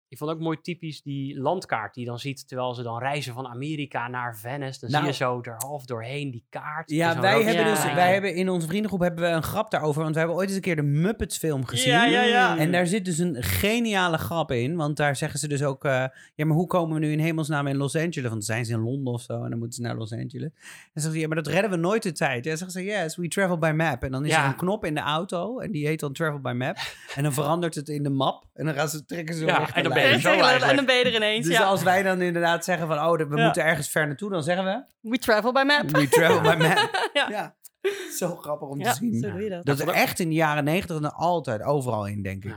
Ik 0.09 0.18
vond 0.18 0.31
ook 0.31 0.40
mooi 0.40 0.61
typisch 0.62 1.03
die 1.03 1.40
landkaart 1.40 1.94
die 1.94 2.03
je 2.05 2.09
dan 2.09 2.18
ziet, 2.18 2.49
terwijl 2.49 2.75
ze 2.75 2.83
dan 2.83 2.99
reizen 2.99 3.35
van 3.35 3.47
Amerika 3.49 4.09
naar 4.09 4.37
Venice. 4.37 4.81
Dan 4.81 4.90
Nou. 4.90 5.03
zie 5.03 5.12
je 5.12 5.18
zo 5.18 5.38
er 5.42 5.55
half 5.59 5.85
doorheen 5.85 6.31
die 6.31 6.44
kaart. 6.51 6.90
Ja, 6.90 7.21
wij 7.21 7.42
hebben 7.42 7.64
dus, 7.64 7.85
wij 7.94 8.12
hebben 8.12 8.35
in 8.35 8.49
onze 8.49 8.66
vriendengroep 8.66 9.01
hebben 9.01 9.25
we 9.25 9.31
een 9.31 9.42
grap 9.42 9.71
daarover, 9.71 10.03
want 10.03 10.12
we 10.12 10.18
hebben 10.18 10.37
ooit 10.38 10.47
eens 10.49 10.57
een 10.57 10.62
keer 10.62 10.77
de 10.77 10.83
Muppets 10.83 11.38
film 11.38 11.64
gezien. 11.64 11.92
Ja, 11.92 12.05
ja, 12.05 12.23
ja. 12.23 12.59
En 12.59 12.73
daar 12.73 12.87
zit 12.87 13.05
dus 13.05 13.18
een 13.18 13.42
geniale 13.42 14.18
grap 14.18 14.51
in, 14.53 14.77
want 14.77 14.97
daar 14.97 15.16
zeggen 15.16 15.38
ze 15.38 15.49
dus 15.49 15.62
ook, 15.62 15.85
eh, 15.85 16.05
ja, 16.35 16.44
maar 16.47 16.57
hoe 16.57 16.66
komen 16.66 17.01
we 17.01 17.07
nu 17.07 17.12
in 17.12 17.18
hemelsnaam 17.18 17.66
in 17.66 17.77
Los 17.77 17.97
Angeles? 17.97 18.14
Want 18.14 18.31
dan 18.33 18.42
zijn 18.42 18.64
ze 18.64 18.73
in 18.73 18.81
Londen 18.81 19.12
of 19.12 19.23
zo 19.23 19.42
en 19.44 19.51
dan 19.51 19.59
moeten 19.59 19.73
ze 19.73 19.83
naar 19.83 19.97
Los 19.97 20.12
Angeles. 20.12 20.33
En 20.42 20.51
dan 20.92 21.03
zeggen 21.03 21.12
ze, 21.12 21.18
ja, 21.18 21.27
maar 21.27 21.37
dat 21.42 21.47
redden 21.47 21.71
we 21.71 21.77
nooit 21.77 22.03
de 22.03 22.12
tijd. 22.12 22.42
En 22.44 22.49
dan 22.49 22.59
zeggen 22.59 22.81
ze, 22.81 22.85
yes, 22.85 23.16
we 23.16 23.29
travel 23.29 23.59
by 23.59 23.73
map. 23.77 24.03
En 24.03 24.11
dan 24.11 24.25
is 24.25 24.31
Ja. 24.31 24.42
er 24.42 24.49
een 24.49 24.57
knop 24.57 24.85
in 24.85 24.94
de 24.94 25.01
auto 25.01 25.59
en 25.59 25.71
die 25.71 25.87
heet 25.87 26.01
dan 26.01 26.12
travel 26.12 26.40
by 26.40 26.53
map. 26.57 26.77
en 27.14 27.23
dan 27.23 27.33
verandert 27.33 27.75
het 27.75 27.88
in 27.88 28.03
de 28.03 28.11
map 28.11 28.44
en 28.55 28.64
dan 28.64 28.75
gaan 28.75 28.88
ze, 28.88 29.05
trekken 29.05 29.35
ze 29.35 29.40
zo 29.40 29.47
Ja, 29.47 29.66
en 30.05 30.11
dan 30.13 30.23
ben 30.23 30.31
je 30.33 30.39
lijn. 30.39 30.41
zo 30.41 30.45
eigenlijk. 30.49 30.71
En 30.71 30.77
dan 30.77 30.85
ben 30.87 30.97
je 30.97 31.05
er 31.05 31.15
ineens. 31.15 31.47
Dus 31.47 31.57
ja. 31.57 31.63
als 31.65 31.83
wij 31.83 32.03
dan 32.03 32.21
inderdaad 32.21 32.65
zeggen 32.65 32.87
van, 32.87 32.99
oh, 32.99 33.13
we 33.17 33.37
Ja. 33.37 33.45
moeten 33.45 33.65
ergens 33.65 33.89
ver 33.91 34.07
naartoe, 34.07 34.31
dan 34.31 34.43
zeggen 34.43 34.65
we, 34.65 34.85
We 35.11 35.19
travel 35.19 35.53
by 35.53 35.63
map. 35.67 35.91
we 35.91 36.09
travel 36.09 36.41
by 36.41 36.55
map. 36.63 36.91
ja. 37.13 37.29
Ja, 37.31 37.57
zo 38.19 38.37
grappig 38.37 38.69
om 38.69 38.81
Ja, 38.81 38.93
te 38.93 38.97
zien. 38.99 39.19
zo 39.21 39.31
doe 39.31 39.43
je 39.43 39.51
dat. 39.51 39.65
Dat 39.65 39.79
is 39.81 39.85
echt 39.87 40.19
in 40.19 40.29
de 40.29 40.35
jaren 40.35 40.65
negentig 40.65 40.97
er 41.03 41.11
altijd 41.13 41.63
overal 41.63 42.07
in, 42.07 42.23
denk 42.23 42.45
ik. 42.45 42.55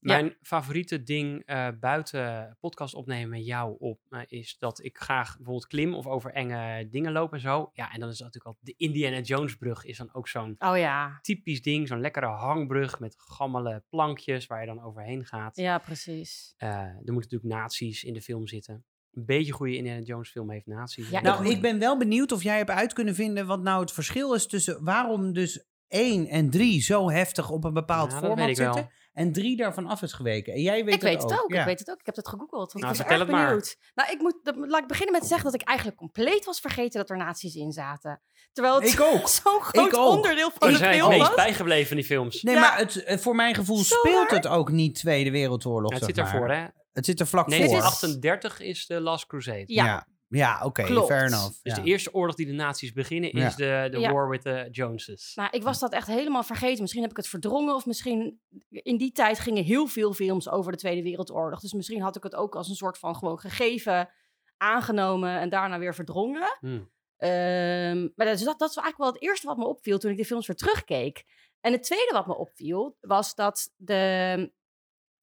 Ja. 0.00 0.14
Mijn 0.14 0.36
favoriete 0.42 1.02
ding 1.02 1.42
eh, 1.44 1.68
buiten 1.80 2.56
podcast 2.60 2.94
opnemen 2.94 3.28
met 3.28 3.46
jou 3.46 3.76
op 3.78 4.00
eh, 4.08 4.20
is 4.26 4.56
dat 4.58 4.84
ik 4.84 4.98
graag 4.98 5.36
bijvoorbeeld 5.36 5.66
klim 5.66 5.94
of 5.94 6.06
over 6.06 6.32
enge 6.32 6.88
dingen 6.90 7.12
loop 7.12 7.32
en 7.32 7.40
zo. 7.40 7.70
Ja, 7.72 7.92
en 7.92 8.00
dan 8.00 8.08
is 8.08 8.18
dat 8.18 8.26
natuurlijk 8.26 8.56
al 8.56 8.58
de 8.60 8.74
Indiana 8.76 9.20
Jones 9.20 9.56
brug 9.56 9.84
is 9.84 9.98
dan 9.98 10.14
ook 10.14 10.28
zo'n 10.28 10.54
Oh 10.58 10.78
ja. 10.78 11.18
typisch 11.20 11.62
ding, 11.62 11.88
zo'n 11.88 12.00
lekkere 12.00 12.26
hangbrug 12.26 12.98
met 12.98 13.14
gammele 13.18 13.84
plankjes 13.88 14.46
waar 14.46 14.60
je 14.60 14.66
dan 14.66 14.82
overheen 14.82 15.24
gaat. 15.24 15.56
Ja, 15.56 15.78
precies. 15.78 16.54
Eh, 16.56 16.68
er 16.68 16.92
moeten 16.94 17.14
natuurlijk 17.14 17.52
nazi's 17.54 18.04
in 18.04 18.12
de 18.12 18.22
film 18.22 18.46
zitten. 18.46 18.84
Een 19.12 19.26
beetje 19.26 19.52
goede 19.52 19.76
Indiana 19.76 20.02
Jones 20.02 20.30
film 20.30 20.50
heeft 20.50 20.66
nazi's. 20.66 21.08
Ja. 21.08 21.20
Nou, 21.20 21.48
ik 21.48 21.60
ben 21.60 21.78
wel 21.78 21.98
benieuwd 21.98 22.32
of 22.32 22.42
jij 22.42 22.56
hebt 22.56 22.70
uit 22.70 22.92
kunnen 22.92 23.14
vinden 23.14 23.46
wat 23.46 23.62
nou 23.62 23.80
het 23.80 23.92
verschil 23.92 24.34
is 24.34 24.46
tussen 24.46 24.84
waarom 24.84 25.32
dus 25.32 25.66
1 25.88 26.26
en 26.26 26.50
3 26.50 26.82
zo 26.82 27.10
heftig 27.10 27.50
op 27.50 27.64
een 27.64 27.72
bepaald 27.72 28.14
format 28.14 28.48
ik 28.48 28.56
wel. 28.56 28.88
En 29.18 29.32
3 29.32 29.56
daarvan 29.56 29.86
af 29.86 30.02
is 30.02 30.12
geweken. 30.12 30.52
En 30.52 30.60
jij 30.62 30.84
weet 30.84 30.94
ik 30.94 31.00
weet 31.02 31.22
het 31.22 31.30
het 31.30 31.40
ook. 31.42 31.52
Ja. 31.52 31.60
Ik 31.60 31.66
weet 31.66 31.78
het 31.78 31.90
ook. 31.90 32.00
Ik 32.00 32.06
heb 32.06 32.16
het 32.16 32.28
gegoogeld. 32.28 32.72
Want 32.72 32.84
Nou, 32.84 32.92
ik 32.92 32.98
was 32.98 33.06
vertel 33.06 33.18
erg 33.18 33.26
het 33.26 33.36
maar. 33.36 33.46
benieuwd. 33.46 33.76
Nou, 33.94 34.10
ik 34.12 34.20
moet, 34.20 34.38
dat- 34.42 34.56
laat 34.56 34.80
ik 34.82 34.86
beginnen 34.88 35.12
met 35.12 35.22
te 35.22 35.28
zeggen 35.28 35.50
dat 35.50 35.60
ik 35.60 35.66
eigenlijk 35.68 35.98
compleet 35.98 36.44
was 36.44 36.60
vergeten 36.60 37.00
dat 37.00 37.10
er 37.10 37.16
nazi's 37.16 37.54
in 37.54 37.72
zaten. 37.72 38.22
Terwijl 38.52 38.74
het 38.74 38.84
Ik 38.84 38.96
zo'n 39.42 39.60
groot 39.60 39.86
Ik 39.86 39.96
ook. 39.96 40.08
onderdeel 40.14 40.50
van 40.58 40.70
de 40.72 40.76
zijn 40.76 40.94
film 40.94 41.08
meest 41.08 41.26
was. 41.26 41.34
bijgebleven 41.34 41.86
van 41.86 41.96
die 41.96 42.06
films. 42.06 42.42
Nee, 42.42 42.54
Ja. 42.54 42.60
maar 42.60 42.78
het, 42.78 43.02
eh, 43.04 43.18
voor 43.18 43.34
mijn 43.34 43.54
gevoel 43.54 43.76
Zo 43.78 43.94
speelt 43.96 44.30
het 44.30 44.46
ook 44.46 44.70
niet 44.70 44.94
Tweede 44.94 45.30
Wereldoorlog. 45.30 45.90
Ja, 45.90 45.96
het 45.96 46.04
zeg 46.04 46.14
zit 46.14 46.24
ervoor, 46.24 46.50
hè? 46.50 46.66
Het 46.92 47.04
zit 47.06 47.20
er 47.20 47.26
vlak 47.26 47.44
voor. 47.44 47.52
1938 47.54 48.60
is 48.60 48.86
de 48.86 49.00
Last 49.00 49.26
Crusade. 49.26 49.64
Ja. 49.66 50.06
Ja, 50.28 50.60
oké, 50.64 50.82
Klopt. 50.82 51.06
fair 51.06 51.26
enough. 51.26 51.46
Dus 51.62 51.76
ja. 51.76 51.82
de 51.82 51.82
eerste 51.88 52.14
oorlog 52.14 52.34
die 52.34 52.46
de 52.46 52.52
nazi's 52.52 52.92
beginnen 52.92 53.30
is 53.30 53.54
de, 53.54 53.88
de 53.90 53.98
Ja. 53.98 54.12
war 54.12 54.28
with 54.28 54.42
the 54.42 54.68
Joneses. 54.70 55.32
Nou, 55.34 55.48
ik 55.52 55.62
was 55.62 55.78
dat 55.78 55.92
echt 55.92 56.06
helemaal 56.06 56.42
vergeten. 56.42 56.80
Misschien 56.80 57.02
heb 57.02 57.10
ik 57.10 57.16
het 57.16 57.28
verdrongen 57.28 57.74
of 57.74 57.86
misschien... 57.86 58.40
In 58.68 58.96
die 58.96 59.12
tijd 59.12 59.38
gingen 59.38 59.64
heel 59.64 59.86
veel 59.86 60.12
films 60.12 60.48
over 60.48 60.72
de 60.72 60.78
Tweede 60.78 61.02
Wereldoorlog. 61.02 61.60
Dus 61.60 61.72
misschien 61.72 62.00
had 62.02 62.16
ik 62.16 62.22
het 62.22 62.34
ook 62.34 62.54
als 62.56 62.68
een 62.68 62.74
soort 62.74 62.98
van 62.98 63.16
gewoon 63.16 63.38
gegeven, 63.38 64.08
aangenomen 64.56 65.38
en 65.38 65.48
daarna 65.48 65.78
weer 65.78 65.94
verdrongen. 65.94 66.56
Hmm. 66.60 66.90
Ehm, 67.16 68.00
maar 68.14 68.26
dat, 68.26 68.38
is- 68.38 68.44
dat, 68.44 68.58
dat 68.58 68.70
is 68.70 68.76
eigenlijk 68.76 68.96
wel 68.98 69.12
het 69.12 69.22
eerste 69.22 69.46
wat 69.46 69.56
me 69.56 69.64
opviel 69.66 69.98
toen 69.98 70.10
ik 70.10 70.16
de 70.16 70.24
films 70.24 70.46
weer 70.46 70.56
terugkeek. 70.56 71.24
En 71.60 71.72
het 71.72 71.82
tweede 71.82 72.12
wat 72.12 72.26
me 72.26 72.36
opviel 72.36 72.96
was 73.00 73.34
dat 73.34 73.72
de, 73.76 74.52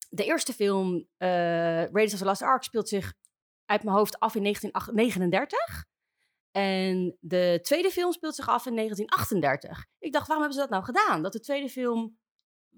de 0.08 0.24
eerste 0.24 0.52
film, 0.52 1.06
eh 1.16 1.28
Raiders 1.84 2.12
of 2.12 2.18
the 2.18 2.24
Lost 2.24 2.42
Ark, 2.42 2.62
speelt 2.62 2.88
zich 2.88 3.14
uit 3.66 3.82
mijn 3.82 3.96
hoofd 3.96 4.18
af 4.20 4.34
in 4.34 4.42
1939. 4.42 5.84
En 6.50 7.16
de 7.20 7.58
tweede 7.62 7.90
film 7.90 8.12
speelt 8.12 8.34
zich 8.34 8.48
af 8.48 8.66
in 8.66 8.74
1938. 8.74 9.84
Ik 9.98 10.12
dacht, 10.12 10.26
waarom 10.26 10.44
hebben 10.44 10.62
ze 10.62 10.68
dat 10.68 10.80
nou 10.82 10.84
gedaan? 10.94 11.22
Dat 11.22 11.32
de 11.32 11.40
tweede 11.40 11.68
film 11.68 12.18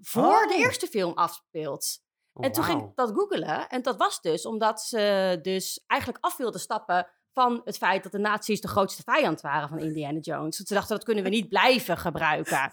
voor 0.01 0.47
de 0.47 0.53
Oh. 0.53 0.59
eerste 0.59 0.87
film 0.87 1.13
afspeelt. 1.13 1.99
Oh, 2.33 2.45
En 2.45 2.51
toen 2.51 2.63
ging 2.63 2.81
ik 2.81 2.95
dat 2.95 3.11
googelen. 3.11 3.69
En 3.69 3.81
dat 3.81 3.97
was 3.97 4.21
dus 4.21 4.45
omdat 4.45 4.81
ze 4.81 5.39
dus 5.41 5.83
eigenlijk 5.87 6.23
af 6.23 6.37
wilden 6.37 6.59
stappen 6.59 7.07
van 7.33 7.61
het 7.63 7.77
feit 7.77 8.03
dat 8.03 8.11
de 8.11 8.17
nazi's 8.19 8.61
de 8.61 8.67
grootste 8.67 9.03
vijand 9.03 9.41
waren 9.41 9.69
van 9.69 9.79
Indiana 9.79 10.19
Jones. 10.19 10.57
Want 10.57 10.67
ze 10.67 10.73
dachten, 10.73 10.95
dat 10.95 11.05
kunnen 11.05 11.23
we 11.23 11.29
niet 11.29 11.49
blijven 11.49 11.97
gebruiken. 11.97 12.71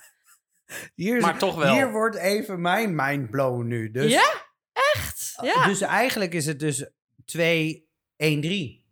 Hier, 0.94 1.20
Maar 1.20 1.38
toch 1.38 1.54
wel. 1.56 1.72
Hier 1.74 1.90
wordt 1.90 2.16
even 2.16 2.60
mijn 2.60 2.94
mind 2.94 3.30
blown 3.30 3.66
nu. 3.66 3.90
Dus, 3.90 4.12
Ja? 4.12 4.44
Echt? 4.72 5.38
Ja. 5.42 5.66
dus 5.66 5.80
eigenlijk 5.80 6.32
is 6.34 6.46
het 6.46 6.58
dus 6.58 6.90
2, 7.24 7.85
1, 8.16 8.40
3. 8.40 8.84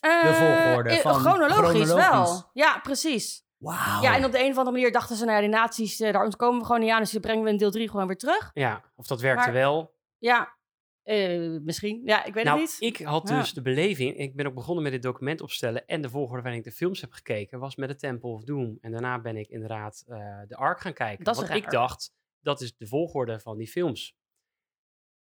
Eh, 0.00 0.20
volgorde 0.24 0.90
eh, 0.90 0.98
van 0.98 1.14
chronologisch, 1.14 1.86
wel. 1.92 1.98
chronologisch. 1.98 2.44
Ja, 2.52 2.78
precies. 2.78 3.42
Wauw. 3.58 4.02
Ja, 4.02 4.16
en 4.16 4.24
op 4.24 4.32
de 4.32 4.38
een 4.38 4.50
of 4.50 4.56
andere 4.58 4.76
manier 4.76 4.92
dachten 4.92 5.16
ze, 5.16 5.24
nou 5.24 5.34
ja, 5.36 5.40
die 5.42 5.50
nazi's, 5.50 6.00
eh, 6.00 6.12
daar 6.12 6.36
komen 6.36 6.58
we 6.60 6.66
gewoon 6.66 6.80
niet 6.80 6.90
aan. 6.90 7.00
Dus 7.00 7.10
die 7.10 7.20
brengen 7.20 7.44
we 7.44 7.50
in 7.50 7.56
deel 7.56 7.70
3 7.70 7.90
gewoon 7.90 8.06
weer 8.06 8.16
terug. 8.16 8.50
Ja, 8.54 8.84
of 8.96 9.06
dat 9.06 9.20
werkte 9.20 9.44
Maar- 9.44 9.52
wel. 9.52 9.94
Ja, 10.18 10.56
eh, 11.02 11.58
misschien. 11.62 12.02
Ja, 12.04 12.24
ik 12.24 12.34
weet 12.34 12.44
Nou, 12.44 12.60
het 12.60 12.76
niet. 12.80 12.94
ik 12.98 13.06
had 13.06 13.28
Ja. 13.28 13.38
dus 13.40 13.52
de 13.52 13.62
beleving, 13.62 14.16
ik 14.18 14.36
ben 14.36 14.46
ook 14.46 14.54
begonnen 14.54 14.82
met 14.82 14.92
dit 14.92 15.02
document 15.02 15.40
opstellen 15.40 15.86
en 15.86 16.02
de 16.02 16.10
volgorde 16.10 16.42
waarin 16.42 16.60
ik 16.60 16.66
de 16.66 16.72
films 16.76 17.00
heb 17.00 17.12
gekeken 17.12 17.58
was 17.58 17.76
met 17.76 17.88
de 17.88 17.96
Temple 17.96 18.30
of 18.30 18.44
Doom. 18.44 18.78
En 18.80 18.90
daarna 18.92 19.20
ben 19.20 19.36
ik 19.36 19.48
inderdaad 19.48 20.04
eh, 20.08 20.18
de 20.48 20.56
Ark 20.56 20.80
gaan 20.80 20.92
kijken. 20.92 21.24
Dat 21.24 21.34
is 21.34 21.48
want 21.48 21.54
ik 21.64 21.70
dacht, 21.70 22.12
dat 22.40 22.60
is 22.60 22.76
de 22.76 22.86
volgorde 22.86 23.40
van 23.40 23.56
die 23.56 23.68
films. 23.68 24.16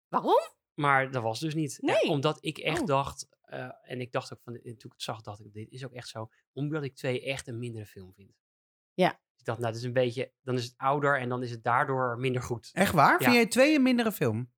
Waarom? 0.07 0.39
Maar 0.73 1.11
dat 1.11 1.23
was 1.23 1.39
dus 1.39 1.53
niet. 1.55 1.77
Ja, 1.81 1.93
Nee. 1.93 2.11
omdat 2.11 2.37
ik 2.41 2.57
echt 2.57 2.79
Oh. 2.81 2.85
dacht, 2.87 3.27
eh, 3.51 3.69
en 3.81 4.01
ik 4.01 4.11
dacht 4.11 4.33
ook 4.33 4.41
van, 4.41 4.53
toen 4.53 4.73
ik 4.73 4.81
het 4.81 5.01
zag, 5.01 5.21
dacht 5.21 5.39
ik, 5.39 5.53
dit 5.53 5.69
is 5.69 5.85
ook 5.85 5.93
echt 5.93 6.07
zo. 6.07 6.29
Omdat 6.53 6.83
ik 6.83 6.95
twee 6.95 7.23
echt 7.23 7.47
een 7.47 7.59
mindere 7.59 7.85
film 7.85 8.13
vind. 8.13 8.33
Ja. 8.93 9.21
Ik 9.37 9.45
dacht, 9.45 9.59
nou, 9.59 9.71
dat 9.71 9.81
is 9.81 9.87
een 9.87 9.93
beetje, 9.93 10.33
dan 10.41 10.55
is 10.55 10.63
het 10.63 10.73
ouder 10.77 11.19
en 11.19 11.29
dan 11.29 11.43
is 11.43 11.51
het 11.51 11.63
daardoor 11.63 12.17
minder 12.19 12.41
goed. 12.41 12.69
Echt 12.73 12.93
waar? 12.93 13.11
Ja. 13.11 13.17
Vind 13.17 13.33
jij 13.33 13.47
twee 13.47 13.75
een 13.75 13.83
mindere 13.83 14.11
film? 14.11 14.51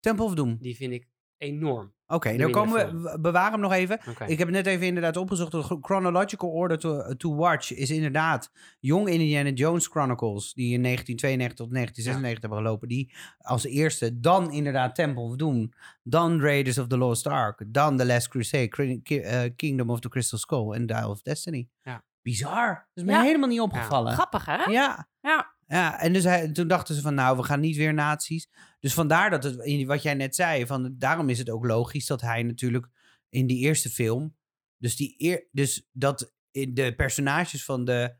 Temple 0.00 0.24
of 0.24 0.34
Doom? 0.34 0.56
Die 0.60 0.76
vind 0.76 0.92
ik 0.92 1.08
enorm. 1.38 1.96
Oké, 2.06 2.36
dan 2.36 2.50
komen 2.50 3.02
we, 3.02 3.18
bewaren 3.20 3.52
hem 3.52 3.60
nog 3.60 3.72
even. 3.72 4.00
Ik 4.26 4.38
heb 4.38 4.48
net 4.50 4.66
even 4.66 4.86
inderdaad 4.86 5.16
opgezocht. 5.16 5.52
De 5.52 5.62
chro- 5.62 5.78
chronological 5.82 6.48
order 6.50 6.78
to, 6.78 7.14
to 7.16 7.34
watch 7.36 7.72
is 7.72 7.90
inderdaad 7.90 8.50
Young 8.80 9.08
Indiana 9.08 9.50
Jones 9.50 9.86
Chronicles. 9.86 10.52
Die 10.54 10.72
in 10.72 10.82
1992 10.82 11.56
tot 11.66 11.74
1996 11.74 12.40
hebben 12.40 12.58
gelopen. 12.58 12.88
Die 12.88 13.14
als 13.38 13.64
eerste. 13.64 14.20
Dan 14.20 14.52
inderdaad 14.52 14.94
Temple 14.94 15.22
of 15.22 15.36
Doom. 15.36 15.72
Dan 16.02 16.40
Raiders 16.40 16.78
of 16.78 16.86
the 16.86 16.96
Lost 16.98 17.26
Ark. 17.26 17.62
Dan 17.66 17.96
The 17.96 18.06
Last 18.06 18.28
Crusade. 18.28 19.00
Eh, 19.04 19.50
Kingdom 19.56 19.90
of 19.90 20.00
the 20.00 20.08
Crystal 20.08 20.38
Skull. 20.38 20.72
En 20.72 20.86
Dial 20.86 21.10
of 21.10 21.22
Destiny. 21.22 21.68
Ja. 21.82 22.02
Bizar. 22.22 22.68
Dat 22.68 22.84
is 22.94 23.02
me 23.04 23.12
Ja. 23.12 23.22
helemaal 23.22 23.48
niet 23.48 23.60
opgevallen. 23.60 24.12
Grappig, 24.12 24.44
hè? 24.46 24.70
Ja. 24.70 25.08
Ja. 25.20 25.56
Ja, 25.68 26.00
en 26.00 26.12
dus 26.12 26.24
hij, 26.24 26.52
toen 26.52 26.68
dachten 26.68 26.94
ze 26.94 27.00
van, 27.00 27.14
nou, 27.14 27.36
we 27.36 27.42
gaan 27.42 27.60
niet 27.60 27.76
weer 27.76 27.94
nazi's. 27.94 28.48
Dus 28.80 28.94
vandaar 28.94 29.30
dat 29.30 29.44
het, 29.44 29.84
wat 29.86 30.02
jij 30.02 30.14
net 30.14 30.34
zei, 30.34 30.66
van, 30.66 30.94
daarom 30.98 31.28
is 31.28 31.38
het 31.38 31.50
ook 31.50 31.64
logisch 31.64 32.06
dat 32.06 32.20
hij 32.20 32.42
natuurlijk 32.42 32.88
in 33.28 33.46
die 33.46 33.58
eerste 33.58 33.90
film, 33.90 34.36
dus, 34.76 34.96
die 34.96 35.14
eer, 35.18 35.48
dus 35.52 35.88
dat 35.92 36.34
in 36.50 36.74
de 36.74 36.94
personages 36.94 37.64
van 37.64 37.84
de 37.84 38.16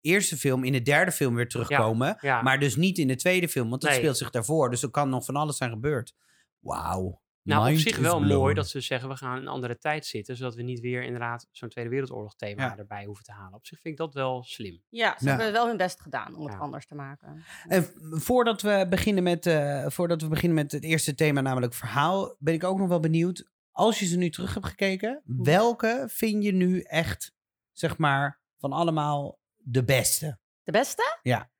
eerste 0.00 0.36
film 0.36 0.64
in 0.64 0.72
de 0.72 0.82
derde 0.82 1.12
film 1.12 1.34
weer 1.34 1.48
terugkomen, 1.48 2.16
Ja. 2.20 2.42
maar 2.42 2.58
dus 2.60 2.76
niet 2.76 2.98
in 2.98 3.08
de 3.08 3.16
tweede 3.16 3.48
film, 3.48 3.68
want 3.68 3.80
dat 3.80 3.90
Nee. 3.90 3.98
speelt 3.98 4.16
zich 4.16 4.30
daarvoor. 4.30 4.70
Dus 4.70 4.82
er 4.82 4.90
kan 4.90 5.08
nog 5.08 5.24
van 5.24 5.36
alles 5.36 5.56
zijn 5.56 5.70
gebeurd. 5.70 6.14
Wauw. 6.58 7.19
Nou, 7.42 7.72
op 7.72 7.78
zich 7.78 7.96
wel 7.98 8.18
blown. 8.18 8.34
mooi 8.34 8.54
dat 8.54 8.68
ze 8.68 8.80
zeggen 8.80 9.08
we 9.08 9.16
gaan 9.16 9.36
in 9.36 9.42
een 9.42 9.48
andere 9.48 9.78
tijd 9.78 10.06
zitten, 10.06 10.36
zodat 10.36 10.54
we 10.54 10.62
niet 10.62 10.80
weer 10.80 11.02
inderdaad 11.02 11.46
zo'n 11.50 11.68
Tweede 11.68 11.90
Wereldoorlog 11.90 12.34
thema 12.36 12.62
Ja. 12.64 12.76
erbij 12.78 13.04
hoeven 13.04 13.24
te 13.24 13.32
halen. 13.32 13.54
Op 13.54 13.66
zich 13.66 13.80
vind 13.80 13.94
ik 13.94 14.00
dat 14.00 14.14
wel 14.14 14.42
slim. 14.42 14.82
Ja, 14.88 15.14
ze 15.18 15.24
Ja. 15.24 15.30
hebben 15.30 15.52
wel 15.52 15.66
hun 15.66 15.76
best 15.76 16.00
gedaan 16.00 16.34
om 16.34 16.46
het 16.46 16.58
anders 16.58 16.86
te 16.86 16.94
maken. 16.94 17.44
En 17.68 17.90
voordat 18.20 18.62
we, 18.62 18.86
beginnen 18.90 19.22
met, 19.22 19.46
eh, 19.46 19.86
voordat 19.88 20.22
we 20.22 20.28
beginnen 20.28 20.58
met 20.58 20.72
het 20.72 20.84
eerste 20.84 21.14
thema, 21.14 21.40
namelijk 21.40 21.74
verhaal, 21.74 22.36
ben 22.38 22.54
ik 22.54 22.64
ook 22.64 22.78
nog 22.78 22.88
wel 22.88 23.00
benieuwd. 23.00 23.50
Als 23.70 23.98
je 23.98 24.06
ze 24.06 24.16
nu 24.16 24.30
terug 24.30 24.54
hebt 24.54 24.66
gekeken, 24.66 25.22
welke 25.24 26.04
vind 26.10 26.44
je 26.44 26.52
nu 26.52 26.80
echt, 26.80 27.32
zeg 27.72 27.98
maar, 27.98 28.40
van 28.58 28.72
allemaal 28.72 29.38
de 29.56 29.84
beste? 29.84 30.38
De 30.62 30.72
beste? 30.72 31.18
Ja. 31.22 31.50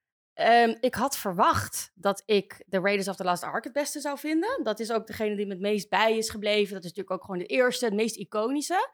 Ehm, 0.40 0.74
ik 0.81 0.94
had 0.94 1.18
verwacht 1.18 1.92
dat 1.94 2.22
ik 2.26 2.64
The 2.68 2.81
Raiders 2.81 3.09
of 3.09 3.16
the 3.16 3.24
Lost 3.24 3.42
Ark 3.42 3.64
het 3.64 3.72
beste 3.72 4.00
zou 4.00 4.18
vinden. 4.18 4.61
Dat 4.62 4.81
is 4.81 4.92
ook 4.92 5.07
degene 5.07 5.37
die 5.37 5.46
me 5.46 5.53
het 5.53 5.61
meest 5.61 5.88
bij 5.88 6.16
is 6.16 6.31
gebleven. 6.31 6.74
Dat 6.74 6.85
is 6.85 6.88
natuurlijk 6.88 7.11
ook 7.11 7.24
gewoon 7.24 7.38
de 7.38 7.46
eerste, 7.46 7.85
het 7.85 7.94
meest 7.94 8.16
iconische. 8.16 8.90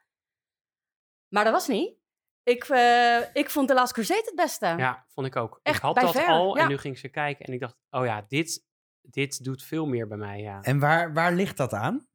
Maar 1.28 1.44
dat 1.44 1.52
was 1.52 1.68
niet. 1.68 1.96
Ik, 2.42 2.64
eh, 2.64 3.34
ik 3.34 3.50
vond 3.50 3.68
The 3.68 3.74
Last 3.74 3.92
Crusade 3.92 4.22
het 4.24 4.34
beste. 4.34 4.66
Ja, 4.66 5.04
vond 5.08 5.26
ik 5.26 5.36
ook. 5.36 5.60
Echt 5.62 5.76
ik 5.76 5.82
had 5.82 5.94
dat 5.94 6.10
ver, 6.10 6.26
al 6.26 6.56
ja. 6.56 6.62
en 6.62 6.68
nu 6.68 6.78
ging 6.78 6.94
ik 6.94 7.00
ze 7.00 7.08
kijken 7.08 7.46
en 7.46 7.52
ik 7.52 7.60
dacht, 7.60 7.76
oh 7.90 8.04
ja, 8.04 8.24
dit, 8.28 8.64
dit 9.00 9.44
doet 9.44 9.62
veel 9.62 9.86
meer 9.86 10.08
bij 10.08 10.18
mij. 10.18 10.40
Ja. 10.40 10.60
En 10.62 10.78
waar, 10.78 11.12
waar 11.12 11.32
ligt 11.32 11.56
dat 11.56 11.72
aan? 11.72 12.06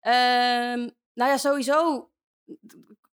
Ehm, 0.00 0.88
nou 1.12 1.30
ja, 1.30 1.36
sowieso 1.36 2.10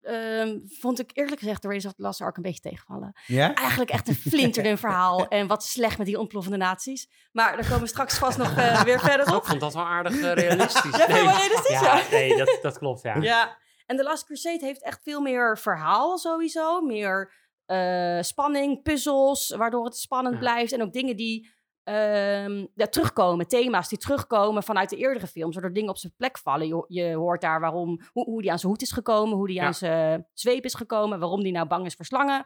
ehm, 0.02 0.58
vond 0.64 0.98
ik 1.00 1.10
eerlijk 1.14 1.38
gezegd 1.40 1.60
The 1.60 1.66
Raiders 1.68 1.90
of 1.92 1.96
the 1.96 2.02
Lost 2.02 2.20
Ark 2.20 2.36
een 2.36 2.42
beetje 2.42 2.60
tegenvallen. 2.60 3.12
Ja? 3.26 3.54
Eigenlijk 3.54 3.90
echt 3.90 4.08
een 4.08 4.14
flinterdun 4.14 4.78
verhaal. 4.78 5.26
En 5.28 5.46
wat 5.46 5.64
slecht 5.64 5.98
met 5.98 6.06
die 6.06 6.18
ontploffende 6.18 6.58
naties. 6.58 7.08
Maar 7.32 7.52
daar 7.56 7.64
komen 7.66 7.80
we 7.80 7.86
straks 7.86 8.18
vast 8.18 8.38
nog 8.38 8.56
eh, 8.56 8.82
weer 8.82 9.00
verder 9.10 9.26
Ik 9.28 9.34
op. 9.34 9.44
vond 9.46 9.60
dat 9.60 9.74
wel 9.74 9.84
aardig 9.86 10.20
eh, 10.20 10.32
realistisch. 10.44 10.96
Ja, 10.96 11.06
wel 11.06 11.16
realistisch, 11.36 11.80
ja, 11.80 11.96
ja? 11.96 12.02
nee, 12.10 12.36
dat, 12.36 12.58
dat 12.62 12.78
klopt, 12.78 13.02
ja. 13.02 13.16
Ja, 13.16 13.56
en 13.86 13.96
The 13.96 14.02
Last 14.02 14.24
Crusade 14.24 14.64
heeft 14.64 14.82
echt 14.82 15.00
veel 15.02 15.20
meer 15.20 15.58
verhaal 15.58 16.18
sowieso. 16.18 16.80
Meer 16.80 17.32
eh, 17.66 18.18
spanning, 18.20 18.82
puzzels, 18.82 19.54
waardoor 19.56 19.84
het 19.84 19.96
spannend 19.96 20.34
Ja. 20.34 20.40
blijft. 20.40 20.72
En 20.72 20.82
ook 20.82 20.92
dingen 20.92 21.16
die 21.16 21.50
ehm, 21.85 22.66
ja, 22.75 22.87
terugkomen, 22.87 23.49
thema's 23.49 23.88
die 23.88 23.99
terugkomen 23.99 24.62
vanuit 24.62 24.90
de 24.90 24.97
eerdere 24.97 25.27
films. 25.27 25.55
Waardoor 25.55 25.73
dingen 25.73 25.90
op 25.90 25.97
zijn 25.97 26.14
plek 26.16 26.38
vallen. 26.38 26.66
Je, 26.66 26.85
je 26.88 27.14
hoort 27.14 27.40
daar 27.40 27.61
waarom, 27.61 28.01
hoe, 28.12 28.25
hoe 28.25 28.42
die 28.42 28.51
aan 28.51 28.59
zijn 28.59 28.73
hoed 28.73 28.83
is 28.83 28.92
gekomen, 28.92 29.37
hoe 29.37 29.47
die 29.47 29.57
Ja. 29.57 29.64
aan 29.66 29.75
zijn 29.75 30.27
zweep 30.33 30.64
is 30.64 30.75
gekomen, 30.75 31.18
waarom 31.18 31.42
die 31.42 31.53
nou 31.53 31.66
bang 31.66 31.87
is 31.87 31.95
voor 31.95 32.05
slangen. 32.05 32.45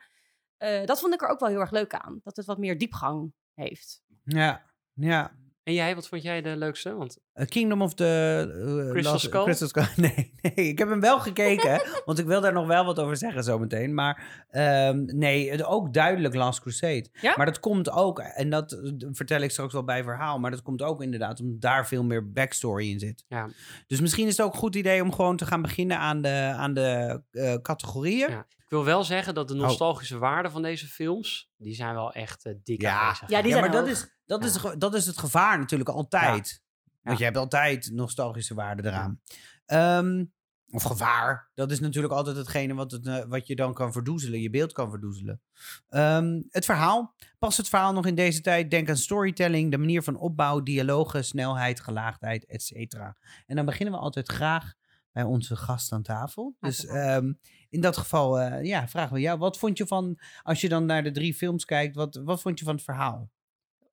Eh, 0.57 0.85
dat 0.85 1.01
vond 1.01 1.15
ik 1.15 1.23
er 1.23 1.29
ook 1.29 1.41
wel 1.41 1.49
heel 1.49 1.61
erg 1.61 1.71
leuk 1.71 1.95
aan. 1.95 2.21
Dat 2.23 2.37
het 2.37 2.47
wat 2.47 2.59
meer 2.59 2.79
diepgang 2.79 3.33
heeft. 3.55 4.03
Ja, 4.25 4.63
ja. 4.93 5.37
En 5.63 5.73
jij, 5.73 5.95
wat 5.95 6.09
vond 6.09 6.23
jij 6.23 6.43
de 6.43 6.57
leukste? 6.57 6.95
Want 6.95 7.19
Kingdom 7.45 7.83
of 7.83 7.95
the... 7.95 8.85
eh, 8.85 8.91
Crystal 8.91 9.13
Lost- 9.13 9.25
Skull? 9.25 9.43
Crystal 9.43 9.69
Skull. 9.69 9.87
Nee, 10.07 10.33
nee, 10.43 10.53
ik 10.69 10.79
heb 10.79 10.89
hem 10.89 11.01
wel 11.01 11.21
gekeken, 11.21 11.81
want 12.05 12.19
ik 12.19 12.27
wil 12.27 12.41
daar 12.41 12.53
nog 12.53 12.67
wel 12.67 12.85
wat 12.85 12.99
over 12.99 13.17
zeggen 13.17 13.45
zometeen. 13.45 13.95
Maar 13.95 14.45
ehm, 14.51 15.05
nee, 15.05 15.51
het, 15.51 15.65
ook 15.65 15.93
duidelijk 15.93 16.35
Last 16.35 16.61
Crusade. 16.61 17.07
Ja? 17.21 17.35
Maar 17.37 17.47
dat 17.47 17.61
komt 17.61 17.91
ook, 17.91 18.19
en 18.19 18.51
dat 18.51 18.73
eh, 18.73 18.91
vertel 19.13 19.41
ik 19.41 19.51
straks 19.51 19.73
wel 19.73 19.85
bij 19.85 20.03
verhaal, 20.03 20.39
maar 20.39 20.51
dat 20.51 20.63
komt 20.63 20.83
ook 20.83 21.03
inderdaad 21.03 21.41
omdat 21.41 21.61
daar 21.61 21.87
veel 21.87 22.05
meer 22.05 22.33
backstory 22.33 22.91
in 22.91 22.99
zit. 22.99 23.25
ja, 23.29 23.49
Dus 23.87 24.01
misschien 24.01 24.27
is 24.27 24.37
het 24.37 24.47
ook 24.47 24.53
een 24.53 24.59
goed 24.59 24.75
idee 24.77 25.03
om 25.03 25.13
gewoon 25.13 25.37
te 25.37 25.47
gaan 25.47 25.63
beginnen 25.63 25.99
aan 25.99 26.23
de, 26.23 26.53
aan 26.57 26.75
de 26.75 27.23
eh, 27.31 27.55
categorieën. 27.63 28.31
ja. 28.31 28.47
Ik 28.59 28.73
wil 28.73 28.85
wel 28.85 29.05
zeggen 29.05 29.35
dat 29.35 29.49
de 29.49 29.55
Oh. 29.55 29.61
nostalgische 29.61 30.19
waarde 30.19 30.51
van 30.51 30.63
deze 30.63 30.87
films, 30.87 31.51
die 31.57 31.75
zijn 31.75 31.95
wel 31.95 32.13
echt 32.13 32.55
dik 32.63 32.81
Ja. 32.81 33.01
aanwezig. 33.01 33.29
Ja, 33.29 33.43
die 33.43 33.51
Ja, 33.53 33.59
zijn 33.59 33.71
maar 33.71 33.81
dat 33.81 33.91
is, 33.91 34.09
dat, 34.27 34.45
is, 34.45 34.63
Ja. 34.63 34.75
dat 34.77 34.95
is 34.95 35.07
het 35.07 35.19
gevaar 35.19 35.59
natuurlijk 35.59 35.89
altijd. 35.91 36.63
Want 37.07 37.19
je 37.19 37.25
hebt 37.25 37.37
altijd 37.37 37.91
nostalgische 37.93 38.55
waarde 38.55 38.85
eraan. 38.89 39.21
Ehm, 39.67 40.25
of 40.71 40.83
gevaar. 40.83 41.51
Dat 41.55 41.71
is 41.71 41.81
natuurlijk 41.81 42.15
altijd 42.15 42.37
hetgene 42.37 42.75
wat, 42.75 42.91
het, 42.91 43.07
eh, 43.07 43.25
wat 43.29 43.47
je 43.47 43.57
dan 43.57 43.75
kan 43.75 43.93
verdoezelen. 43.93 44.41
Je 44.41 44.51
beeld 44.51 44.73
kan 44.73 44.91
verdoezelen. 44.91 45.41
Ehm, 45.89 46.43
het 46.51 46.65
verhaal. 46.65 47.15
Past 47.39 47.57
het 47.57 47.69
verhaal 47.69 47.93
nog 47.93 48.07
in 48.07 48.15
deze 48.15 48.41
tijd? 48.41 48.71
Denk 48.71 48.89
aan 48.89 48.97
storytelling, 48.97 49.71
de 49.71 49.79
manier 49.79 50.03
van 50.03 50.17
opbouw, 50.17 50.63
dialogen, 50.63 51.25
snelheid, 51.25 51.81
gelaagdheid, 51.81 52.47
et 52.47 52.63
cetera. 52.63 53.17
En 53.47 53.57
dan 53.57 53.65
beginnen 53.65 53.95
we 53.95 54.01
altijd 54.01 54.29
graag 54.29 54.75
bij 55.13 55.25
onze 55.25 55.57
gast 55.57 55.93
aan 55.93 56.03
tafel. 56.03 56.57
Dus 56.61 56.87
ehm, 56.87 57.33
in 57.69 57.81
dat 57.81 57.97
geval 57.97 58.41
eh, 58.41 58.65
ja, 58.65 58.89
vragen 58.89 59.15
we 59.15 59.21
jou. 59.21 59.39
Wat 59.39 59.59
vond 59.59 59.79
je 59.79 59.87
van, 59.87 60.19
als 60.43 60.61
je 60.61 60.69
dan 60.69 60.87
naar 60.87 61.03
de 61.03 61.11
drie 61.11 61.35
films 61.35 61.65
kijkt, 61.65 61.95
wat, 61.95 62.21
wat 62.25 62.41
vond 62.41 62.59
je 62.59 62.65
van 62.65 62.75
het 62.75 62.85
verhaal? 62.85 63.31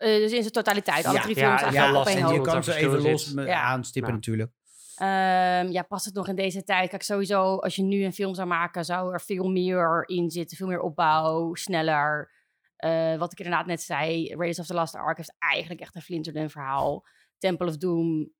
Eh, 0.04 0.18
dus 0.18 0.32
in 0.32 0.42
zijn 0.42 0.52
totaliteit, 0.54 1.06
alle 1.06 1.16
Ja, 1.16 1.22
drie 1.22 1.36
ja, 1.38 1.58
films 1.58 1.60
ja, 1.60 1.66
eigenlijk 1.66 1.89
op 1.89 2.06
lastig. 2.06 2.16
één 2.16 2.26
en 2.28 2.34
je 2.34 2.42
kan 2.42 2.63
ze 2.63 2.74
even 2.76 3.02
los 3.02 3.38
aanstippen 3.38 4.13
natuurlijk. 4.13 4.52
Ehm, 4.96 5.72
ja, 5.72 5.82
past 5.88 6.06
het 6.06 6.13
nog 6.13 6.28
in 6.28 6.36
deze 6.36 6.63
tijd? 6.63 6.89
Kijk, 6.89 7.02
sowieso, 7.04 7.58
als 7.58 7.76
je 7.76 7.82
nu 7.84 8.04
een 8.04 8.13
film 8.13 8.36
zou 8.36 8.48
maken, 8.48 8.86
zou 8.86 9.13
er 9.13 9.22
veel 9.22 9.50
meer 9.50 10.04
in 10.06 10.30
zitten. 10.30 10.58
Veel 10.58 10.68
meer 10.68 10.80
opbouw, 10.80 11.54
sneller. 11.54 12.32
Eh, 12.76 13.18
wat 13.18 13.32
ik 13.32 13.39
inderdaad 13.39 13.66
net 13.66 13.82
zei, 13.82 14.28
Raiders 14.28 14.60
of 14.60 14.66
the 14.66 14.74
Lost 14.74 14.96
Ark 14.96 15.18
heeft 15.18 15.36
eigenlijk 15.38 15.82
echt 15.82 15.96
een 15.96 16.02
flinterdun 16.02 16.50
verhaal. 16.50 17.06
Temple 17.38 17.68
of 17.68 17.78
Doom, 17.78 18.32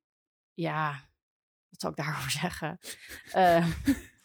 ja, 0.54 0.92
wat 1.70 1.80
zou 1.80 1.94
ik 1.98 2.04
daarover 2.06 2.32
zeggen? 2.42 2.80
Eh, 3.32 3.68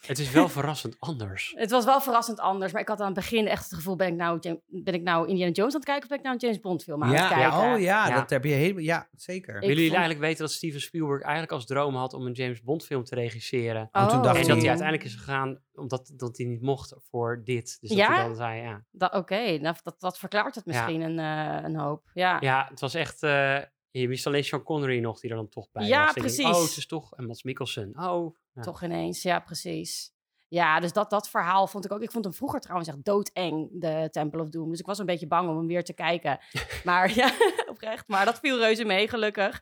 Het 0.09 0.19
is 0.19 0.31
wel 0.31 0.49
verrassend 0.49 0.97
anders. 0.99 1.53
het 1.57 1.71
was 1.71 1.85
wel 1.85 2.01
verrassend 2.01 2.41
anders, 2.41 2.73
maar 2.73 2.81
ik 2.81 2.89
had 2.89 3.01
aan 3.01 3.07
het 3.07 3.15
begin 3.15 3.47
echt 3.47 3.65
het 3.65 3.75
gevoel, 3.75 3.97
ben 3.97 4.07
ik 4.09 4.15
nou, 4.15 4.39
ben 4.67 4.95
ik 4.95 5.03
nou 5.03 5.29
Indiana 5.29 5.53
Jones 5.53 5.73
aan 5.75 5.81
het 5.81 5.89
kijken 5.89 6.03
of 6.03 6.09
ben 6.09 6.19
ik 6.19 6.25
nou 6.25 6.35
een 6.37 6.41
James 6.41 6.61
Bond 6.61 6.83
film 6.83 7.03
aan 7.03 7.09
het 7.09 7.19
Ja, 7.19 7.29
kijken? 7.29 7.47
ja, 7.59 7.75
oh 7.75 7.81
ja, 7.81 8.09
Ja. 8.09 8.15
dat 8.15 8.31
heb 8.31 8.45
je 8.45 8.53
helemaal. 8.53 8.83
Ja, 8.83 9.09
zeker. 9.17 9.55
Ik 9.55 9.61
Willen 9.61 9.69
jullie 9.69 9.83
vond- 9.91 9.99
eigenlijk 10.01 10.29
weten 10.29 10.45
dat 10.45 10.53
Steven 10.55 10.81
Spielberg 10.81 11.23
eigenlijk 11.23 11.53
als 11.53 11.67
droom 11.67 11.95
had 11.97 12.13
om 12.13 12.27
een 12.27 12.33
James 12.33 12.63
Bond 12.63 12.85
film 12.85 13.05
te 13.05 13.15
regisseren? 13.15 13.89
Oh, 13.93 14.09
toen 14.09 14.23
dacht 14.23 14.37
En 14.37 14.41
hij- 14.43 14.49
dat 14.51 14.59
hij 14.59 14.69
uiteindelijk 14.69 15.05
is 15.09 15.15
gegaan 15.15 15.61
omdat 15.75 16.13
dat 16.17 16.37
hij 16.37 16.47
niet 16.47 16.63
mocht 16.63 16.95
voor 17.11 17.41
dit. 17.45 17.77
Dus 17.81 17.89
dat 17.89 17.99
Ja? 17.99 18.15
hij 18.15 18.25
dan 18.25 18.37
zei, 18.37 18.61
ja. 18.63 18.85
Da- 18.91 19.13
Oké, 19.15 19.59
nou, 19.59 19.77
dat, 19.83 19.95
dat 19.99 20.19
verklaart 20.19 20.55
het 20.55 20.67
misschien 20.67 21.01
een, 21.01 21.19
eh, 21.19 21.65
een 21.65 21.77
hoop. 21.77 22.11
Ja. 22.15 22.37
Ja, 22.41 22.67
het 22.71 22.81
was 22.81 22.95
echt... 22.95 23.23
eh, 23.23 23.59
je 23.91 24.09
wist 24.09 24.27
alleen 24.27 24.45
Sean 24.45 24.63
Connery 24.63 25.01
nog 25.01 25.21
die 25.21 25.31
er 25.31 25.37
dan 25.37 25.49
toch 25.49 25.71
bij 25.73 25.87
Ja, 25.87 25.89
was. 25.89 25.99
En 25.99 26.09
ik 26.09 26.15
denk, 26.15 26.27
precies. 26.37 26.57
oh, 26.57 26.63
het 26.69 26.77
is 26.77 26.87
toch... 26.87 27.15
En 27.17 27.27
Mats 27.27 27.43
Mikkelsen. 27.43 27.93
Oh. 27.99 28.37
Ja. 28.59 28.65
Toch 28.65 28.83
ineens, 28.83 29.23
ja, 29.23 29.41
precies. 29.41 30.17
Ja, 30.49 30.81
dus 30.81 30.93
dat, 30.93 31.11
dat 31.11 31.29
verhaal 31.29 31.67
vond 31.67 31.85
ik 31.85 31.93
ook. 31.93 32.03
Ik 32.03 32.11
vond 32.11 32.25
hem 32.25 32.33
vroeger 32.35 32.61
trouwens 32.61 32.89
echt 32.89 33.05
doodeng, 33.05 33.69
de 33.73 34.09
Temple 34.11 34.43
of 34.43 34.49
Doom. 34.49 34.71
Dus 34.71 34.81
ik 34.81 34.87
was 34.87 34.99
een 34.99 35.07
beetje 35.07 35.27
bang 35.27 35.49
om 35.49 35.57
hem 35.57 35.67
weer 35.67 35.85
te 35.85 35.93
kijken. 35.93 36.39
Maar 36.85 37.15
ja, 37.15 37.31
oprecht. 37.71 38.09
Maar 38.09 38.25
dat 38.25 38.39
viel 38.39 38.59
reuze 38.59 38.85
mee, 38.85 39.09
gelukkig. 39.09 39.61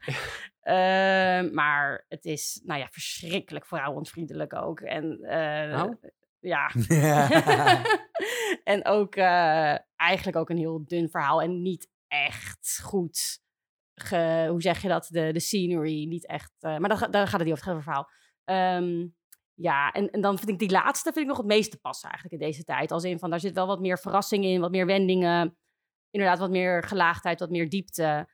Ehm, 0.61 1.55
maar 1.55 2.05
het 2.09 2.25
is, 2.25 2.61
nou 2.65 2.81
ja, 2.81 2.89
verschrikkelijk 2.91 3.67
vrouwonvriendelijk 3.67 4.55
ook. 4.55 4.81
En 4.81 5.19
eh, 5.23 5.83
Oh? 5.85 6.03
ja. 6.41 6.71
En 8.65 8.85
ook 8.85 9.15
eh, 9.17 9.75
eigenlijk 9.97 10.37
ook 10.37 10.51
een 10.51 10.57
heel 10.57 10.85
dun 10.87 11.11
verhaal. 11.11 11.43
En 11.43 11.63
niet 11.63 11.89
echt 12.09 12.81
goed. 12.83 13.41
Ge, 13.95 14.47
hoe 14.51 14.63
zeg 14.63 14.83
je 14.83 14.89
dat? 14.89 15.09
De, 15.11 15.33
de 15.33 15.41
scenery. 15.41 16.05
Niet 16.09 16.27
echt. 16.27 16.53
eh, 16.59 16.77
maar 16.79 16.89
daar, 16.89 16.99
ga- 16.99 17.09
daar 17.09 17.27
gaat 17.27 17.41
het 17.41 17.49
niet 17.49 17.59
over 17.59 17.75
het 17.75 17.83
verhaal. 17.83 18.09
Ehm, 18.47 19.07
ja, 19.55 19.93
en, 19.93 20.11
en 20.11 20.21
dan 20.21 20.39
vind 20.39 20.51
ik 20.51 20.59
die 20.59 20.71
laatste 20.71 21.13
vind 21.13 21.25
ik 21.25 21.27
nog 21.27 21.37
het 21.37 21.47
meeste 21.47 21.79
passen 21.79 22.09
eigenlijk 22.11 22.41
in 22.43 22.49
deze 22.49 22.65
tijd. 22.65 22.91
Als 22.91 23.05
in 23.05 23.19
van 23.19 23.31
daar 23.31 23.41
zit 23.41 23.55
wel 23.55 23.67
wat 23.67 23.81
meer 23.81 23.99
verrassing 23.99 24.45
in, 24.45 24.61
wat 24.61 24.71
meer 24.71 24.87
wendingen. 24.87 25.57
Inderdaad, 26.11 26.39
wat 26.39 26.51
meer 26.51 26.83
gelaagdheid, 26.83 27.41
wat 27.41 27.51
meer 27.51 27.69
diepte. 27.69 28.29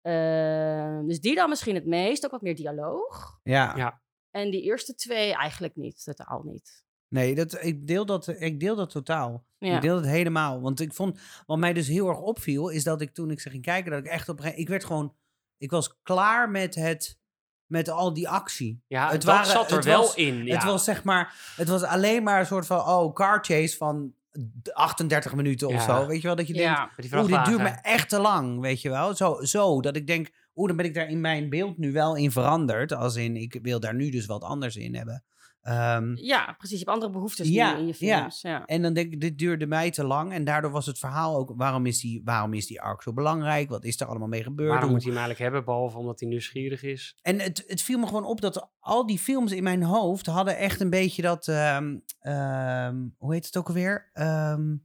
Ehm, 0.00 1.06
dus 1.06 1.20
die 1.20 1.34
dan 1.34 1.48
misschien 1.48 1.74
het 1.74 1.86
meest. 1.86 2.24
Ook 2.24 2.30
wat 2.30 2.42
meer 2.42 2.54
dialoog. 2.56 3.38
ja. 3.42 3.76
Ja. 3.76 4.02
En 4.30 4.50
die 4.50 4.62
eerste 4.62 4.94
twee 4.94 5.34
eigenlijk 5.34 5.76
niet, 5.76 6.04
totaal 6.04 6.42
niet. 6.42 6.84
Nee, 7.08 7.34
dat, 7.34 7.64
ik, 7.64 7.86
deel 7.86 8.06
dat, 8.06 8.28
ik 8.28 8.60
deel 8.60 8.76
dat 8.76 8.90
totaal. 8.90 9.46
Ja. 9.58 9.74
Ik 9.74 9.80
deel 9.82 9.96
het 9.96 10.06
helemaal. 10.06 10.60
Want 10.60 10.80
ik 10.80 10.92
vond, 10.92 11.20
wat 11.46 11.58
mij 11.58 11.72
dus 11.72 11.88
heel 11.88 12.08
erg 12.08 12.20
opviel, 12.20 12.68
is 12.68 12.84
dat 12.84 13.00
ik 13.00 13.14
toen 13.14 13.30
ik 13.30 13.40
ze 13.40 13.50
ging 13.50 13.62
kijken, 13.62 13.90
dat 13.90 14.00
ik 14.00 14.06
echt 14.10 14.28
op 14.28 14.36
een 14.36 14.42
gegeven- 14.42 14.62
ik 14.62 14.68
werd 14.68 14.84
gewoon, 14.84 15.16
ik 15.56 15.70
was 15.70 16.00
klaar 16.02 16.50
met 16.50 16.74
het, 16.74 17.17
met 17.68 17.88
al 17.90 18.12
die 18.14 18.28
actie. 18.28 18.80
Ja, 18.86 19.10
Het 19.10 19.24
waren- 19.24 19.46
zat 19.46 19.70
er 19.70 19.76
het 19.76 19.84
wel 19.84 20.00
was- 20.00 20.14
in. 20.14 20.44
Ja. 20.44 20.54
Het 20.54 20.64
was 20.64 20.84
zeg 20.84 21.04
maar, 21.04 21.34
het 21.56 21.68
was 21.68 21.82
alleen 21.82 22.22
maar 22.22 22.40
een 22.40 22.46
soort 22.46 22.66
van, 22.66 22.78
oh, 22.80 23.14
car 23.14 23.38
chase 23.44 23.76
van 23.76 24.12
38 24.72 25.34
minuten 25.34 25.68
of 25.68 25.82
zo. 25.82 26.06
Weet 26.06 26.20
je 26.20 26.26
wel, 26.26 26.36
dat 26.36 26.46
je 26.46 26.52
denkt, 26.52 26.68
Ja, 26.68 26.90
Oeh, 27.20 27.26
dit 27.26 27.44
duurt 27.44 27.62
me 27.62 27.68
echt 27.82 28.08
te 28.08 28.18
lang, 28.20 28.60
weet 28.60 28.82
je 28.82 28.88
wel. 28.88 29.14
Zo, 29.16 29.38
zo 29.42 29.80
dat 29.80 29.96
ik 29.96 30.06
denk, 30.06 30.30
oeh, 30.56 30.68
dan 30.68 30.76
ben 30.76 30.86
ik 30.86 30.94
daar 30.94 31.08
in 31.08 31.20
mijn 31.20 31.48
beeld 31.48 31.78
nu 31.78 31.92
wel 31.92 32.16
in 32.16 32.32
veranderd. 32.32 32.92
Als 32.92 33.16
in, 33.16 33.36
ik 33.36 33.58
wil 33.62 33.80
daar 33.80 33.94
nu 33.94 34.10
dus 34.10 34.26
wat 34.26 34.42
anders 34.42 34.76
in 34.76 34.94
hebben. 34.94 35.24
Ehm, 35.68 36.14
ja, 36.16 36.54
precies. 36.58 36.78
Je 36.78 36.84
hebt 36.84 36.90
andere 36.96 37.12
behoeftes 37.12 37.48
Ja, 37.48 37.76
in 37.76 37.86
je 37.86 37.94
films. 37.94 38.40
Ja. 38.40 38.64
en 38.66 38.82
dan 38.82 38.92
denk 38.92 39.12
ik, 39.12 39.20
dit 39.20 39.38
duurde 39.38 39.66
mij 39.66 39.90
te 39.90 40.04
lang. 40.04 40.32
En 40.32 40.44
daardoor 40.44 40.70
was 40.70 40.86
het 40.86 40.98
verhaal 40.98 41.36
ook, 41.36 41.52
waarom 41.56 41.86
is 41.86 42.00
die, 42.00 42.20
waarom 42.24 42.54
is 42.54 42.66
die 42.66 42.80
arc 42.80 43.02
zo 43.02 43.12
belangrijk? 43.12 43.68
Wat 43.68 43.84
is 43.84 44.00
er 44.00 44.06
allemaal 44.06 44.28
mee 44.28 44.42
gebeurd? 44.42 44.68
Waarom 44.68 44.84
Hoe- 44.88 44.94
moet 44.94 45.04
hij 45.04 45.12
hem 45.12 45.20
eigenlijk 45.22 45.50
hebben, 45.50 45.64
behalve 45.64 45.98
omdat 45.98 46.20
hij 46.20 46.28
nieuwsgierig 46.28 46.82
is? 46.82 47.18
En 47.22 47.38
het, 47.40 47.64
het 47.66 47.82
viel 47.82 47.98
me 47.98 48.06
gewoon 48.06 48.24
op 48.24 48.40
dat 48.40 48.70
al 48.80 49.06
die 49.06 49.18
films 49.18 49.52
in 49.52 49.62
mijn 49.62 49.82
hoofd 49.82 50.26
hadden 50.26 50.56
echt 50.56 50.80
een 50.80 50.90
beetje 50.90 51.22
dat, 51.22 51.48
ehm, 51.48 51.96
ehm, 52.20 52.96
hoe 53.18 53.32
heet 53.34 53.46
het 53.46 53.56
ook 53.56 53.68
alweer? 53.68 54.10
Ehm, 54.12 54.76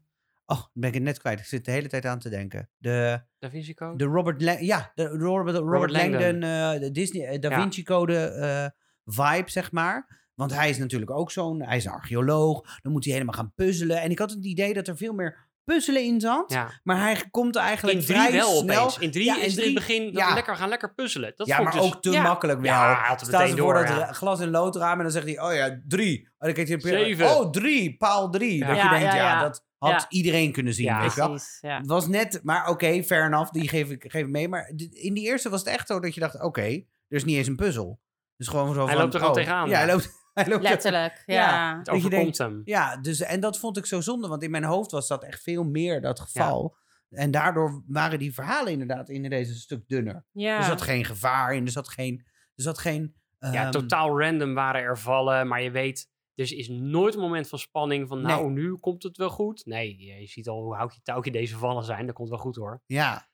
Oh, 0.46 0.58
dan 0.60 0.70
ben 0.74 0.90
ik 0.90 0.96
het 0.96 1.04
net 1.04 1.20
kwijt. 1.20 1.40
Ik 1.40 1.46
zit 1.46 1.66
de 1.66 1.72
hele 1.72 1.88
tijd 1.88 2.06
aan 2.06 2.20
te 2.20 2.30
denken. 2.30 2.70
De, 2.78 3.22
Da 3.40 3.50
Vinci 3.50 3.74
Code? 3.74 3.98
de 3.98 4.04
Robert... 4.06 4.42
La- 4.42 4.60
ja, 4.60 4.92
de 4.96 5.08
Robert, 5.08 5.58
Robert, 5.58 5.92
Langdon. 5.92 6.22
Langdon, 6.22 6.42
eh, 6.44 6.80
de 6.80 6.92
Disney, 6.92 7.26
eh, 7.28 7.40
Da 7.40 7.50
Ja. 7.50 7.62
Vinci 7.62 7.84
Code 7.84 8.18
eh, 8.18 8.66
vibe, 9.06 9.50
zeg 9.50 9.72
maar. 9.72 10.23
Want 10.36 10.54
hij 10.54 10.70
is 10.70 10.78
natuurlijk 10.78 11.12
ook 11.12 11.32
zo'n... 11.32 11.62
Hij 11.62 11.78
is 11.78 11.86
een 11.86 11.92
archeoloog. 11.92 12.80
Dan 12.82 12.92
moet 12.92 13.04
hij 13.04 13.14
helemaal 13.14 13.34
gaan 13.36 13.52
puzzelen. 13.56 14.02
En 14.02 14.12
ik 14.12 14.20
had 14.20 14.32
het 14.32 14.46
idee 14.46 14.74
dat 14.74 14.88
er 14.88 14.98
veel 14.98 15.14
meer 15.14 15.52
puzzelen 15.64 16.04
in 16.04 16.20
zat. 16.22 16.52
Ja. 16.52 16.80
Maar 16.84 17.00
hij 17.00 17.24
komt 17.32 17.56
eigenlijk 17.56 17.98
In 18.00 18.06
drie 18.06 18.18
vrij 18.18 18.32
wel 18.32 18.50
snel... 18.58 18.80
opeens. 18.82 18.98
In 19.00 19.12
drie 19.12 19.26
Ja, 19.26 19.36
is 19.36 19.40
in 19.42 19.48
in 19.48 19.54
drie- 19.56 19.66
het 19.66 19.74
begin 19.74 20.06
dat 20.06 20.14
ja. 20.22 20.28
we 20.28 20.34
lekker 20.34 20.56
gaan 20.56 20.70
lekker 20.70 20.94
puzzelen. 20.94 21.34
Dat 21.36 21.48
ja, 21.48 21.56
vond 21.58 21.68
maar 21.74 21.82
dus- 21.82 21.94
ook 21.94 22.02
te 22.02 22.12
ja. 22.12 22.22
makkelijk 22.22 22.60
wel. 22.60 22.72
Ja, 22.72 22.88
hij 23.00 23.08
had 23.08 23.22
meteen 23.26 23.48
ze 23.48 23.58
voor 23.58 23.74
door, 23.74 23.86
dat 23.86 24.16
glas- 24.16 24.40
en 24.40 24.50
loodraam 24.50 24.98
en 24.98 25.04
dan 25.04 25.12
zegt 25.12 25.26
hij, 25.26 25.42
oh 25.42 25.54
ja, 25.54 25.80
drie. 25.88 26.30
En 26.38 26.54
dan 26.54 26.80
Zeven. 26.82 27.30
Oh, 27.38 27.50
drie, 27.50 27.98
paal 27.98 28.30
drie. 28.30 28.58
Ja. 28.58 28.68
Dat 28.68 28.76
Ja, 28.76 28.84
je 28.84 28.90
denkt, 28.90 29.06
ja, 29.06 29.16
ja, 29.16 29.32
ja. 29.32 29.42
dat 29.42 29.66
had 29.78 29.92
Ja. 29.92 30.06
iedereen 30.10 30.52
kunnen 30.52 30.74
zien, 30.74 30.86
Ja. 30.86 31.02
weet 31.02 31.14
je. 31.62 31.68
Het 31.68 31.88
was 31.88 32.08
net, 32.08 32.40
maar 32.44 32.68
oké, 32.70 33.04
fair 33.04 33.26
enough, 33.26 33.52
die 33.52 33.68
geef 33.68 33.90
ik, 33.90 34.06
geef 34.08 34.22
ik 34.24 34.30
mee. 34.32 34.48
Maar 34.48 34.72
in 34.92 35.14
die 35.14 35.24
eerste 35.24 35.50
was 35.50 35.60
het 35.60 35.70
echt 35.70 35.88
zo 35.88 36.00
dat 36.00 36.14
je 36.14 36.20
dacht, 36.20 36.42
oké, 36.42 36.62
er 36.62 36.84
is 37.08 37.24
niet 37.26 37.38
eens 37.38 37.48
een 37.48 37.56
puzzel. 37.56 38.00
Dus 38.38 38.48
gewoon 38.48 38.74
zo 38.74 38.86
Hij 38.86 38.94
van, 38.94 39.02
loopt 39.02 39.14
er 39.14 39.20
gewoon 39.20 39.36
oh, 39.36 39.42
tegenaan, 39.42 39.70
Ja, 39.70 39.78
hij 39.78 39.88
loopt, 39.88 40.10
er- 40.34 40.62
Letterlijk, 40.62 41.24
Ja. 41.26 41.36
ja. 41.36 41.78
Het 41.78 41.86
je 41.86 41.92
overkomt 41.94 42.38
hem. 42.38 42.62
Ja, 42.66 42.98
dus, 42.98 43.20
en 43.22 43.40
dat 43.40 43.60
vond 43.60 43.78
ik 43.78 43.86
zo 43.86 44.02
zonde, 44.02 44.28
want 44.28 44.44
in 44.44 44.52
mijn 44.52 44.64
hoofd 44.64 44.92
was 44.92 45.08
dat 45.08 45.24
echt 45.24 45.42
veel 45.44 45.64
meer 45.64 46.02
dat 46.02 46.20
geval. 46.20 46.76
En 47.10 47.32
daardoor 47.32 47.84
waren 47.88 48.20
die 48.20 48.34
verhalen 48.34 48.72
inderdaad 48.72 49.10
in 49.10 49.30
deze 49.30 49.52
een 49.52 49.58
stuk 49.58 49.88
dunner. 49.88 50.26
Ja. 50.32 50.58
Er 50.58 50.64
zat 50.64 50.82
geen 50.82 51.06
gevaar 51.06 51.56
in, 51.56 51.66
er 51.66 51.72
zat 51.72 51.90
geen... 51.90 52.26
Er 52.56 52.64
zat 52.64 52.78
geen 52.80 53.16
Ja, 53.40 53.52
ehm, 53.54 53.72
totaal 53.72 54.20
random 54.22 54.54
waren 54.54 54.82
er 54.82 54.98
vallen, 54.98 55.48
maar 55.48 55.62
je 55.62 55.72
weet, 55.72 56.10
er 56.36 56.54
is 56.58 56.68
nooit 56.70 57.14
een 57.14 57.20
moment 57.20 57.50
van 57.50 57.60
spanning 57.60 58.08
van, 58.08 58.22
nou, 58.22 58.44
Nee. 58.44 58.52
nu 58.64 58.76
komt 58.78 59.04
het 59.04 59.18
wel 59.18 59.30
goed. 59.30 59.66
Nee, 59.66 59.98
je 59.98 60.14
je 60.22 60.28
ziet 60.28 60.48
al 60.48 60.62
hoe 60.62 60.76
houtje 60.76 61.00
touwtje 61.04 61.32
deze 61.32 61.58
vallen 61.58 61.84
zijn, 61.84 62.06
dat 62.06 62.16
komt 62.16 62.30
wel 62.30 62.38
goed 62.38 62.56
hoor. 62.56 62.82
Ja, 62.86 63.28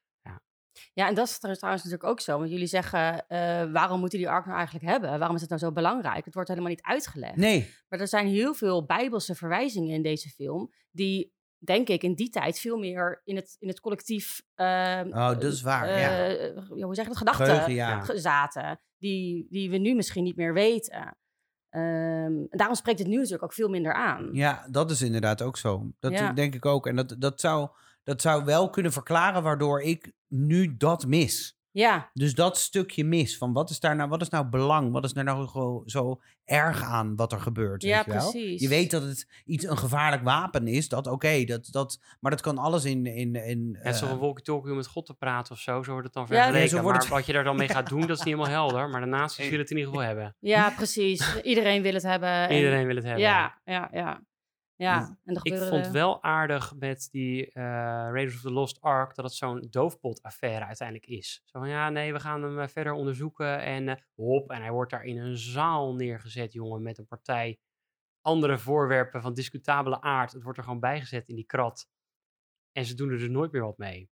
Ja, 0.94 1.08
en 1.08 1.14
dat 1.16 1.28
is 1.28 1.40
tr- 1.40 1.52
trouwens 1.52 1.84
natuurlijk 1.84 2.10
ook 2.12 2.20
zo. 2.20 2.38
Want 2.38 2.50
jullie 2.50 2.68
zeggen, 2.68 3.28
eh, 3.28 3.72
waarom 3.72 4.00
moeten 4.00 4.18
die 4.20 4.30
ark 4.30 4.46
nou 4.46 4.58
eigenlijk 4.58 4.86
hebben? 4.88 5.10
Waarom 5.20 5.36
is 5.36 5.42
het 5.42 5.50
nou 5.50 5.62
zo 5.62 5.72
belangrijk? 5.72 6.26
Het 6.26 6.34
wordt 6.34 6.50
helemaal 6.50 6.70
niet 6.70 6.82
uitgelegd. 6.82 7.36
nee. 7.36 7.74
Maar 7.90 8.00
er 8.00 8.08
zijn 8.08 8.28
heel 8.28 8.54
veel 8.54 8.86
bijbelse 8.86 9.36
verwijzingen 9.36 9.96
in 9.96 10.02
deze 10.02 10.30
film... 10.30 10.72
die, 10.92 11.34
denk 11.58 11.88
ik, 11.88 12.04
in 12.04 12.14
die 12.16 12.30
tijd 12.30 12.60
veel 12.60 12.78
meer 12.78 13.22
in 13.24 13.36
het, 13.36 13.56
in 13.60 13.68
het 13.68 13.80
collectief... 13.80 14.42
ehm, 14.56 15.08
Oh, 15.08 15.28
dat 15.28 15.44
is 15.44 15.62
waar, 15.62 15.88
ja. 16.00 16.28
eh, 16.28 16.56
ja, 16.76 16.86
Hoe 16.86 16.96
zeg 16.96 17.04
je 17.04 17.10
dat? 17.10 17.18
Gedachten 17.18 17.46
Geheugen, 17.46 17.74
ja. 17.74 18.06
Zaten. 18.18 18.80
Die, 18.98 19.48
die 19.50 19.70
we 19.70 19.78
nu 19.78 19.96
misschien 19.96 20.24
niet 20.24 20.36
meer 20.36 20.54
weten. 20.54 21.18
Ehm, 21.70 21.82
en 22.50 22.58
daarom 22.58 22.76
spreekt 22.76 23.00
het 23.00 23.08
nu 23.08 23.16
natuurlijk 23.16 23.44
ook 23.44 23.54
veel 23.54 23.70
minder 23.70 23.94
aan. 23.94 24.30
Ja, 24.32 24.68
dat 24.72 24.92
is 24.92 25.02
inderdaad 25.02 25.42
ook 25.42 25.58
zo. 25.58 25.92
Dat 26.00 26.12
Ja. 26.12 26.32
denk 26.34 26.56
ik 26.56 26.66
ook. 26.66 26.88
En 26.88 26.96
dat, 26.96 27.16
dat, 27.20 27.40
zou, 27.40 27.70
dat 28.04 28.22
zou 28.22 28.46
wel 28.46 28.70
kunnen 28.70 28.92
verklaren 28.92 29.44
waardoor 29.44 29.82
ik 29.82 30.12
nu 30.28 30.78
dat 30.78 31.06
mis. 31.08 31.58
Ja, 31.72 32.10
Dus 32.14 32.34
dat 32.36 32.58
stukje 32.58 33.04
mis. 33.04 33.38
Van 33.38 33.54
wat 33.54 33.70
is 33.70 33.80
daar 33.80 33.96
nou, 33.96 34.10
wat 34.10 34.22
is 34.22 34.30
nou 34.30 34.46
belang? 34.46 34.92
Wat 34.92 35.04
is 35.04 35.14
daar 35.14 35.24
nou 35.24 35.48
zo, 35.48 35.84
zo 35.86 36.22
erg 36.46 36.84
aan 36.84 37.16
wat 37.16 37.32
er 37.32 37.40
gebeurt? 37.40 37.82
Ja, 37.82 37.96
weet 37.96 38.06
je, 38.06 38.12
wel? 38.12 38.32
precies. 38.32 38.62
je 38.62 38.68
weet 38.68 38.92
dat 38.92 39.02
het 39.04 39.28
iets 39.46 39.66
een 39.66 39.78
gevaarlijk 39.78 40.24
wapen 40.24 40.68
is. 40.68 40.90
Dat 40.90 41.08
oké, 41.08 41.44
dat, 41.44 41.68
dat, 41.72 42.00
maar 42.20 42.32
dat 42.32 42.42
kan 42.42 42.58
alles 42.58 42.86
in. 42.86 43.06
in, 43.06 43.36
in 43.36 43.78
Het 43.82 43.94
is 43.96 44.02
eh, 44.02 44.08
toch 44.08 44.16
een 44.18 44.24
walkie-talkie 44.24 44.70
om 44.72 44.78
met 44.78 44.88
God 44.88 45.06
te 45.06 45.14
praten 45.14 45.52
of 45.54 45.60
zo, 45.60 45.84
zo 45.84 45.92
wordt 45.92 46.06
het 46.06 46.14
dan 46.14 46.38
Ja, 46.38 46.50
nee, 46.50 46.68
zo 46.68 46.82
wordt 46.82 47.00
maar 47.00 47.08
wat 47.18 47.26
je 47.26 47.34
daar 47.34 47.44
dan 47.44 47.56
mee 47.56 47.68
gaat 47.70 47.90
doen, 47.90 48.02
dat 48.02 48.10
is 48.10 48.18
niet 48.24 48.34
helemaal 48.36 48.48
helder. 48.48 48.90
Maar 48.90 49.02
de 49.02 49.08
nazi's 49.08 49.46
willen 49.46 49.60
het 49.60 49.72
in 49.72 49.78
ieder 49.78 49.92
geval 49.94 50.08
hebben. 50.08 50.36
ja 50.40 50.70
precies. 50.70 51.42
Iedereen 51.42 51.82
wil 51.82 51.94
het 51.94 52.04
hebben. 52.04 52.30
en- 52.30 52.56
Iedereen 52.56 52.86
wil 52.86 52.96
het 52.96 53.04
hebben. 53.06 53.22
Ja, 53.24 53.62
ja, 53.66 53.90
ja. 53.92 54.22
Ja, 54.80 55.18
en 55.26 55.36
er 55.36 55.46
Ik 55.46 55.52
gebeuren... 55.54 55.68
vond 55.82 55.88
wel 55.94 56.24
aardig 56.24 56.76
met 56.76 57.08
die 57.12 57.46
eh, 57.52 57.64
Raiders 58.12 58.36
of 58.36 58.42
the 58.42 58.52
Lost 58.52 58.82
Ark 58.82 59.16
dat 59.16 59.26
het 59.26 59.34
zo'n 59.34 59.68
doofpot-affaire 59.70 60.66
uiteindelijk 60.66 61.08
is. 61.08 61.42
Zo 61.46 61.60
van 61.60 61.70
ja, 61.70 61.90
nee, 61.90 62.14
we 62.14 62.20
gaan 62.20 62.44
hem 62.44 62.60
eh, 62.60 62.68
verder 62.68 62.94
onderzoeken 62.94 63.60
en 63.62 63.90
eh, 63.90 63.96
hop. 64.16 64.50
En 64.52 64.62
hij 64.62 64.72
wordt 64.72 64.92
daar 64.92 65.04
in 65.04 65.18
een 65.18 65.38
zaal 65.38 65.96
neergezet, 65.96 66.54
jongen, 66.54 66.82
met 66.82 66.98
een 66.98 67.08
partij 67.08 67.60
andere 68.22 68.58
voorwerpen 68.58 69.22
van 69.22 69.34
discutabele 69.34 70.02
aard. 70.02 70.32
Het 70.32 70.44
wordt 70.44 70.58
er 70.58 70.64
gewoon 70.64 70.80
bijgezet 70.80 71.28
in 71.28 71.36
die 71.36 71.46
krat. 71.46 71.88
En 72.72 72.86
ze 72.86 72.96
doen 72.96 73.10
er 73.12 73.18
dus 73.18 73.30
nooit 73.30 73.52
meer 73.52 73.62
wat 73.66 73.78
mee. 73.78 74.10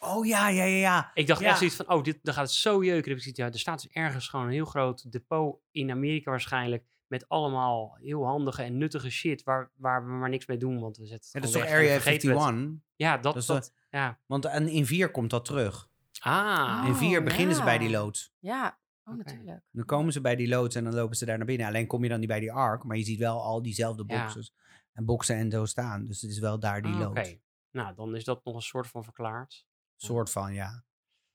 Oh 0.00 0.26
ja, 0.26 0.48
ja, 0.48 0.64
ja, 0.64 0.76
ja. 0.76 1.10
Ik 1.14 1.26
dacht 1.26 1.40
Ja. 1.40 1.48
echt 1.48 1.58
zoiets 1.58 1.76
van, 1.76 1.90
oh, 1.90 2.02
dit, 2.02 2.18
dan 2.22 2.34
gaat 2.34 2.44
het 2.46 2.52
zo 2.54 2.70
jeuken. 2.84 3.02
Dan 3.02 3.08
heb 3.08 3.16
ik 3.16 3.22
zoiets, 3.22 3.38
Ja, 3.40 3.46
er 3.46 3.58
staat 3.58 3.82
dus 3.82 3.90
ergens 3.92 4.28
gewoon 4.28 4.46
een 4.46 4.52
heel 4.52 4.64
groot 4.64 5.12
depot 5.12 5.60
in 5.70 5.90
Amerika 5.90 6.30
waarschijnlijk. 6.30 6.84
Met 7.06 7.28
allemaal 7.28 7.96
heel 8.00 8.24
handige 8.24 8.62
en 8.62 8.78
nuttige 8.78 9.10
shit 9.10 9.42
waar, 9.42 9.70
waar 9.76 10.04
we 10.06 10.10
maar 10.12 10.28
niks 10.28 10.46
mee 10.46 10.56
doen. 10.58 10.80
Want 10.80 10.96
we 10.96 11.06
zetten 11.06 11.28
Ja, 11.32 11.40
het 11.40 11.52
dat 11.52 11.62
is 11.62 11.68
toch 11.68 11.76
Area 11.78 11.92
vergeten 11.92 12.28
we 12.28 12.34
het. 12.34 12.44
51? 12.44 12.82
Ja, 12.96 13.12
dat, 13.14 13.22
Dat 13.22 13.36
is 13.36 13.46
dat, 13.46 13.72
ja. 13.90 14.18
Want 14.26 14.44
en 14.44 14.68
in 14.68 14.86
4 14.86 15.10
komt 15.10 15.30
dat 15.30 15.44
terug. 15.44 15.88
Ah, 16.20 16.84
in 16.86 16.94
4 16.94 17.18
Oh, 17.18 17.24
beginnen 17.24 17.54
ze 17.56 17.62
bij 17.64 17.78
die 17.78 17.90
loods. 17.90 18.32
Ja, 18.38 18.78
oh, 19.04 19.14
natuurlijk. 19.16 19.60
Dan 19.72 19.84
komen 19.84 20.12
ze 20.12 20.20
bij 20.20 20.36
die 20.36 20.48
loods 20.48 20.74
en 20.74 20.84
dan 20.84 20.94
lopen 20.94 21.16
ze 21.16 21.24
daar 21.24 21.36
naar 21.36 21.46
binnen. 21.46 21.66
Alleen 21.66 21.86
kom 21.86 22.02
je 22.02 22.08
dan 22.08 22.18
niet 22.18 22.28
bij 22.28 22.40
die 22.40 22.52
ark, 22.52 22.84
maar 22.84 22.96
je 22.96 23.04
ziet 23.04 23.18
wel 23.18 23.42
al 23.42 23.62
diezelfde 23.62 24.04
Ja. 24.06 24.22
boxes. 24.22 24.54
En 24.92 25.04
boxen 25.04 25.36
en 25.36 25.50
zo 25.50 25.64
staan. 25.64 26.04
Dus 26.04 26.20
het 26.20 26.30
is 26.30 26.38
wel 26.38 26.58
daar 26.58 26.82
die 26.82 26.92
Ah, 26.92 26.98
loods. 27.00 27.20
Oké, 27.20 27.38
nou 27.70 27.94
dan 27.94 28.16
is 28.16 28.24
dat 28.24 28.44
nog 28.44 28.54
een 28.54 28.60
soort 28.62 28.86
van 28.86 29.04
verklaard. 29.04 29.66
Soort 29.96 30.30
van, 30.30 30.54
ja. 30.54 30.84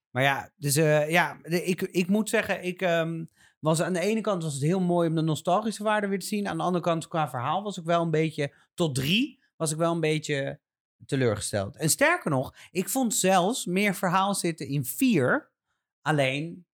Maar 0.10 0.24
ja, 0.24 0.52
dus 0.58 0.76
eh, 0.76 1.10
ja, 1.10 1.38
ik, 1.44 1.82
ik 1.82 2.08
moet 2.08 2.30
zeggen, 2.30 2.64
ik 2.64 2.82
ehm, 2.82 3.26
was 3.62 3.82
aan 3.82 3.94
de 3.94 4.00
ene 4.00 4.22
kant 4.22 4.44
was 4.44 4.54
het 4.54 4.62
heel 4.62 4.80
mooi 4.80 5.10
om 5.10 5.16
de 5.16 5.22
nostalgische 5.22 5.84
waarde 5.84 6.08
weer 6.08 6.20
te 6.20 6.26
zien. 6.26 6.48
Aan 6.48 6.58
de 6.58 6.64
andere 6.64 6.84
kant, 6.84 7.08
qua 7.08 7.30
verhaal 7.30 7.64
was 7.64 7.78
ik 7.78 7.84
wel 7.84 8.02
een 8.02 8.12
beetje, 8.12 8.54
tot 8.74 8.96
drie, 8.96 9.44
was 9.56 9.72
ik 9.72 9.78
wel 9.78 9.92
een 9.92 10.00
beetje 10.00 10.60
teleurgesteld. 11.06 11.76
En 11.76 11.90
sterker 11.90 12.32
nog, 12.32 12.56
ik 12.72 12.90
vond 12.90 13.14
zelfs 13.16 13.66
meer 13.66 13.96
verhaal 13.96 14.36
zitten 14.36 14.68
in 14.68 14.86
vier. 14.86 15.52
Alleen, 16.02 16.66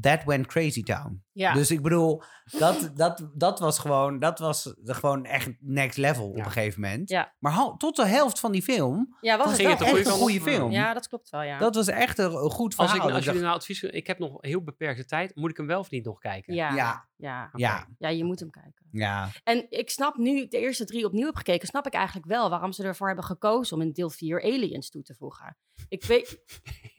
that 0.00 0.24
went 0.24 0.46
crazy 0.46 0.82
town. 0.82 1.22
Ja, 1.32 1.52
Dus 1.52 1.70
ik 1.70 1.82
bedoel, 1.82 2.22
dat, 2.58 2.90
dat, 2.94 3.30
dat 3.34 3.58
was 3.60 3.78
gewoon, 3.78 4.18
dat 4.18 4.38
was 4.38 4.62
de- 4.78 4.94
gewoon 4.94 5.24
echt 5.24 5.50
next 5.60 5.96
level 5.98 6.28
op 6.28 6.36
een 6.36 6.44
gegeven 6.44 6.80
moment. 6.80 7.08
Ja. 7.08 7.32
Maar 7.38 7.74
tot 7.76 7.96
de 7.96 8.06
helft 8.06 8.40
van 8.40 8.52
die 8.52 8.62
film 8.62 9.16
ja 9.20 9.36
was 9.36 9.46
was 9.46 9.56
het 9.56 9.66
ging 9.66 9.72
het 9.78 9.80
echt 9.80 9.90
goede 9.90 10.10
een 10.10 10.16
goede 10.16 10.40
film. 10.40 10.70
Ja, 10.70 10.94
dat 10.94 11.08
klopt 11.08 11.30
wel, 11.30 11.42
ja. 11.42 11.58
Dat 11.58 11.74
was 11.74 11.86
echt 11.88 12.18
een, 12.18 12.32
een 12.32 12.50
goed 12.50 12.76
Als, 12.76 12.90
verhaal. 12.90 13.08
ik, 13.08 13.14
als 13.14 13.20
Ik 13.20 13.32
jullie 13.32 13.40
dacht, 13.40 13.44
nou 13.52 13.54
advies 13.56 13.82
ik 13.82 14.06
heb 14.06 14.18
nog 14.18 14.36
heel 14.40 14.62
beperkte 14.62 15.04
tijd, 15.04 15.34
moet 15.34 15.50
ik 15.50 15.56
hem 15.56 15.66
wel 15.66 15.78
of 15.80 15.90
niet 15.90 16.04
nog 16.04 16.18
kijken? 16.18 16.54
ja, 16.54 16.68
ja. 16.74 16.74
ja, 16.74 17.08
Ja. 17.16 17.50
ja, 17.54 17.86
Ja, 17.98 18.08
je 18.08 18.24
moet 18.24 18.40
hem 18.40 18.50
kijken. 18.50 18.86
ja. 18.92 19.28
En 19.44 19.66
ik 19.70 19.90
snap 19.90 20.16
nu, 20.16 20.48
de 20.48 20.58
eerste 20.58 20.84
drie 20.84 21.04
opnieuw 21.06 21.26
heb 21.26 21.36
gekeken, 21.36 21.68
snap 21.68 21.86
ik 21.86 21.92
eigenlijk 21.94 22.26
wel 22.26 22.50
waarom 22.50 22.72
ze 22.72 22.82
ervoor 22.82 23.06
hebben 23.06 23.24
gekozen 23.24 23.76
om 23.76 23.82
in 23.82 23.92
deel 23.92 24.10
4 24.10 24.42
aliens 24.42 24.90
toe 24.90 25.02
te 25.02 25.14
voegen. 25.14 25.56
Ik 25.88 26.04
weet, 26.04 26.38